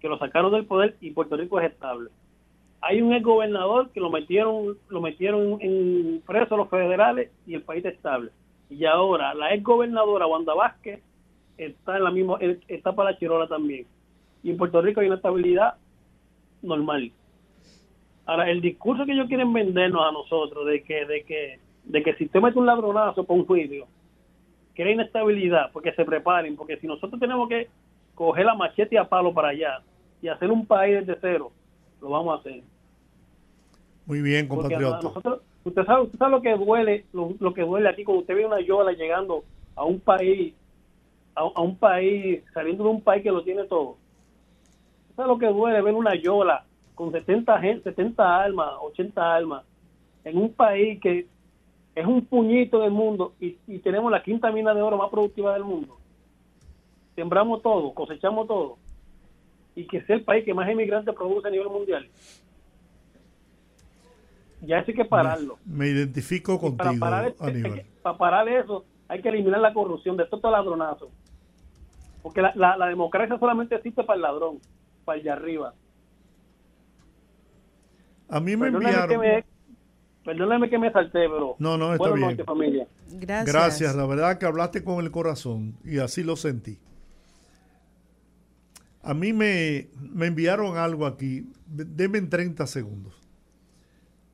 que 0.00 0.08
lo 0.08 0.18
sacaron 0.18 0.52
del 0.52 0.64
poder 0.64 0.96
y 1.00 1.10
Puerto 1.10 1.36
Rico 1.36 1.60
es 1.60 1.72
estable. 1.72 2.10
Hay 2.80 3.02
un 3.02 3.12
exgobernador 3.12 3.90
que 3.90 4.00
lo 4.00 4.10
metieron, 4.10 4.78
lo 4.88 5.00
metieron 5.00 5.58
en 5.60 6.22
preso 6.26 6.56
los 6.56 6.70
federales 6.70 7.30
y 7.46 7.54
el 7.54 7.62
país 7.62 7.84
está 7.84 7.90
estable. 7.90 8.30
Y 8.70 8.86
ahora 8.86 9.34
la 9.34 9.52
exgobernadora 9.52 10.26
Wanda 10.26 10.54
Vázquez 10.54 11.02
está 11.66 11.96
en 11.96 12.04
la 12.04 12.10
misma, 12.10 12.38
está 12.68 12.92
para 12.92 13.10
la 13.10 13.18
chirola 13.18 13.46
también. 13.46 13.86
Y 14.42 14.50
en 14.50 14.56
Puerto 14.56 14.80
Rico 14.80 15.00
hay 15.00 15.06
una 15.06 15.16
estabilidad 15.16 15.74
normal. 16.62 17.12
Ahora, 18.26 18.50
el 18.50 18.60
discurso 18.60 19.04
que 19.04 19.12
ellos 19.12 19.28
quieren 19.28 19.52
vendernos 19.52 20.02
a 20.06 20.12
nosotros 20.12 20.66
de 20.66 20.82
que, 20.82 21.04
de 21.04 21.24
que, 21.24 21.58
de 21.84 22.02
que 22.02 22.14
si 22.14 22.24
usted 22.24 22.40
mete 22.40 22.58
un 22.58 22.66
ladronazo 22.66 23.24
por 23.24 23.36
un 23.36 23.46
juicio, 23.46 23.86
crea 24.74 24.92
inestabilidad, 24.92 25.70
porque 25.72 25.92
se 25.92 26.04
preparen, 26.04 26.56
porque 26.56 26.76
si 26.78 26.86
nosotros 26.86 27.20
tenemos 27.20 27.48
que 27.48 27.68
coger 28.14 28.46
la 28.46 28.54
machete 28.54 28.98
a 28.98 29.08
palo 29.08 29.34
para 29.34 29.48
allá 29.48 29.82
y 30.22 30.28
hacer 30.28 30.50
un 30.50 30.66
país 30.66 31.04
desde 31.04 31.20
cero, 31.20 31.50
lo 32.00 32.10
vamos 32.10 32.36
a 32.36 32.40
hacer. 32.40 32.62
Muy 34.06 34.22
bien, 34.22 34.48
compatriota. 34.48 35.00
nosotros, 35.02 35.40
usted 35.64 35.84
sabe, 35.84 36.02
usted 36.02 36.18
sabe 36.18 36.30
lo 36.30 36.42
que 36.42 36.54
duele, 36.54 37.04
lo, 37.12 37.34
lo 37.38 37.52
que 37.52 37.62
duele 37.62 37.88
aquí 37.88 38.04
cuando 38.04 38.22
usted 38.22 38.34
ve 38.34 38.46
una 38.46 38.60
yola 38.60 38.92
llegando 38.92 39.44
a 39.74 39.84
un 39.84 40.00
país, 40.00 40.54
a, 41.40 41.52
a 41.54 41.60
un 41.60 41.76
país, 41.76 42.42
saliendo 42.54 42.84
de 42.84 42.90
un 42.90 43.00
país 43.02 43.22
que 43.22 43.30
lo 43.30 43.42
tiene 43.42 43.64
todo. 43.64 43.96
Usted 45.02 45.16
sabe 45.16 45.28
lo 45.28 45.38
que 45.38 45.46
duele 45.46 45.80
ver 45.82 45.94
una 45.94 46.14
yola 46.14 46.64
con 46.94 47.10
70 47.12 47.58
gente, 47.60 47.90
70 47.90 48.42
almas, 48.42 48.70
80 48.82 49.34
almas, 49.34 49.64
en 50.24 50.36
un 50.38 50.52
país 50.52 51.00
que 51.00 51.26
es 51.94 52.06
un 52.06 52.24
puñito 52.26 52.80
del 52.80 52.90
mundo 52.92 53.32
y, 53.40 53.56
y 53.66 53.78
tenemos 53.78 54.10
la 54.12 54.22
quinta 54.22 54.50
mina 54.52 54.72
de 54.74 54.82
oro 54.82 54.96
más 54.98 55.10
productiva 55.10 55.54
del 55.54 55.64
mundo. 55.64 55.96
Sembramos 57.16 57.62
todo, 57.62 57.92
cosechamos 57.94 58.46
todo. 58.46 58.78
Y 59.74 59.86
que 59.86 60.02
sea 60.02 60.16
el 60.16 60.24
país 60.24 60.44
que 60.44 60.54
más 60.54 60.70
inmigrantes 60.70 61.14
produce 61.14 61.48
a 61.48 61.50
nivel 61.50 61.68
mundial. 61.68 62.06
Ya 64.62 64.78
eso 64.78 64.90
hay 64.90 64.94
que 64.94 65.04
pararlo. 65.04 65.58
Me 65.64 65.88
identifico 65.88 66.52
Y 66.54 66.58
para 66.76 66.90
contigo, 66.90 67.00
parar, 67.00 67.26
este- 67.28 67.44
Aníbal. 67.44 67.82
para 68.02 68.18
parar 68.18 68.48
eso 68.48 68.84
hay 69.08 69.22
que 69.22 69.28
eliminar 69.30 69.60
la 69.60 69.72
corrupción 69.72 70.16
de 70.16 70.26
todo 70.26 70.50
ladronazo. 70.50 71.10
Porque 72.22 72.42
la, 72.42 72.52
la, 72.54 72.76
la 72.76 72.86
democracia 72.86 73.38
solamente 73.38 73.74
existe 73.76 74.04
para 74.04 74.16
el 74.16 74.22
ladrón, 74.22 74.58
para 75.04 75.18
el 75.18 75.24
de 75.24 75.30
arriba. 75.30 75.74
A 78.28 78.40
mí 78.40 78.56
me 78.56 78.70
Perdóname 78.70 79.06
que 79.06 79.14
enviaron. 79.14 79.20
me, 79.20 79.44
perdóname 80.24 80.70
que 80.70 80.78
me 80.78 80.92
salté, 80.92 81.28
pero 81.28 81.56
No, 81.58 81.76
no, 81.76 81.94
está 81.94 82.10
bien. 82.12 82.28
noches, 82.30 82.46
familia. 82.46 82.86
Gracias, 83.08 83.94
la 83.96 84.06
verdad 84.06 84.38
que 84.38 84.46
hablaste 84.46 84.84
con 84.84 85.04
el 85.04 85.10
corazón 85.10 85.76
y 85.84 85.98
así 85.98 86.22
lo 86.22 86.36
sentí. 86.36 86.78
A 89.02 89.14
mí 89.14 89.32
me, 89.32 89.88
me 89.98 90.26
enviaron 90.26 90.76
algo 90.76 91.06
aquí, 91.06 91.50
denme 91.66 92.18
en 92.18 92.28
30 92.28 92.66
segundos. 92.66 93.14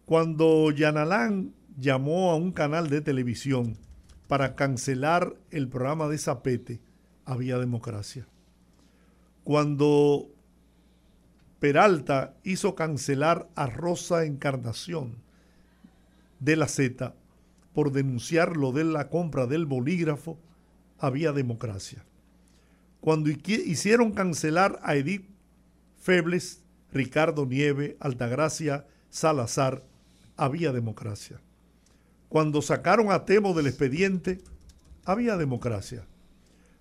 Cuando 0.04 0.70
Yanalán 0.72 1.54
llamó 1.78 2.30
a 2.32 2.36
un 2.36 2.52
canal 2.52 2.88
de 2.90 3.00
televisión 3.00 3.76
para 4.28 4.56
cancelar 4.56 5.34
el 5.50 5.68
programa 5.68 6.08
de 6.08 6.18
Zapete, 6.18 6.80
había 7.26 7.58
democracia. 7.58 8.26
Cuando 9.44 10.30
Peralta 11.60 12.34
hizo 12.44 12.74
cancelar 12.74 13.48
a 13.54 13.66
Rosa 13.66 14.24
Encarnación 14.24 15.16
de 16.40 16.56
la 16.56 16.68
Z 16.68 17.14
por 17.74 17.92
denunciar 17.92 18.56
lo 18.56 18.72
de 18.72 18.84
la 18.84 19.10
compra 19.10 19.46
del 19.46 19.66
bolígrafo, 19.66 20.38
había 20.98 21.32
democracia. 21.32 22.04
Cuando 23.00 23.30
hicieron 23.30 24.12
cancelar 24.12 24.80
a 24.82 24.96
Edith 24.96 25.26
Febles, 26.00 26.62
Ricardo 26.92 27.46
Nieve, 27.46 27.96
Altagracia 28.00 28.86
Salazar, 29.10 29.82
había 30.36 30.72
democracia. 30.72 31.40
Cuando 32.28 32.62
sacaron 32.62 33.12
a 33.12 33.24
Temo 33.24 33.54
del 33.54 33.66
expediente, 33.66 34.38
había 35.04 35.36
democracia. 35.36 36.04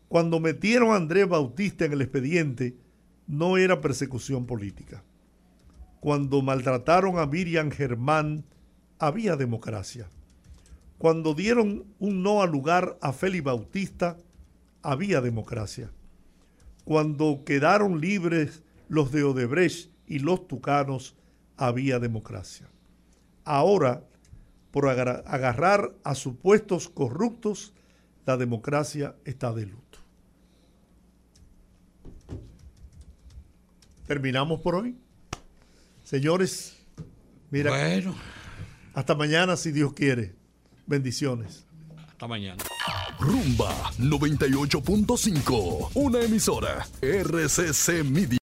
Cuando 0.07 0.39
metieron 0.39 0.91
a 0.91 0.95
Andrés 0.95 1.27
Bautista 1.27 1.85
en 1.85 1.93
el 1.93 2.01
expediente, 2.01 2.77
no 3.27 3.57
era 3.57 3.81
persecución 3.81 4.45
política. 4.45 5.03
Cuando 5.99 6.41
maltrataron 6.41 7.17
a 7.17 7.25
Miriam 7.25 7.71
Germán, 7.71 8.45
había 8.99 9.35
democracia. 9.35 10.07
Cuando 10.97 11.33
dieron 11.33 11.85
un 11.99 12.23
no 12.23 12.41
al 12.41 12.51
lugar 12.51 12.97
a 13.01 13.11
Félix 13.11 13.43
Bautista, 13.43 14.17
había 14.81 15.19
democracia. 15.21 15.91
Cuando 16.83 17.43
quedaron 17.43 17.99
libres 17.99 18.61
los 18.87 19.11
de 19.11 19.23
Odebrecht 19.23 19.89
y 20.07 20.19
los 20.19 20.47
tucanos, 20.47 21.15
había 21.57 21.99
democracia. 21.99 22.69
Ahora, 23.43 24.03
por 24.71 24.87
agar- 24.87 25.23
agarrar 25.25 25.95
a 26.03 26.13
supuestos 26.15 26.89
corruptos, 26.89 27.73
la 28.25 28.37
democracia 28.37 29.15
está 29.25 29.51
de 29.53 29.65
luto. 29.65 29.84
Terminamos 34.07 34.61
por 34.61 34.75
hoy. 34.75 34.95
Señores, 36.03 36.77
mira. 37.49 37.71
Bueno. 37.71 38.15
Hasta 38.93 39.15
mañana, 39.15 39.57
si 39.57 39.71
Dios 39.71 39.93
quiere. 39.93 40.35
Bendiciones. 40.85 41.65
Hasta 42.07 42.27
mañana. 42.27 42.63
Rumba 43.19 43.91
98.5, 43.99 45.91
una 45.95 46.21
emisora 46.21 46.87
RCC 47.01 48.03
Media. 48.03 48.29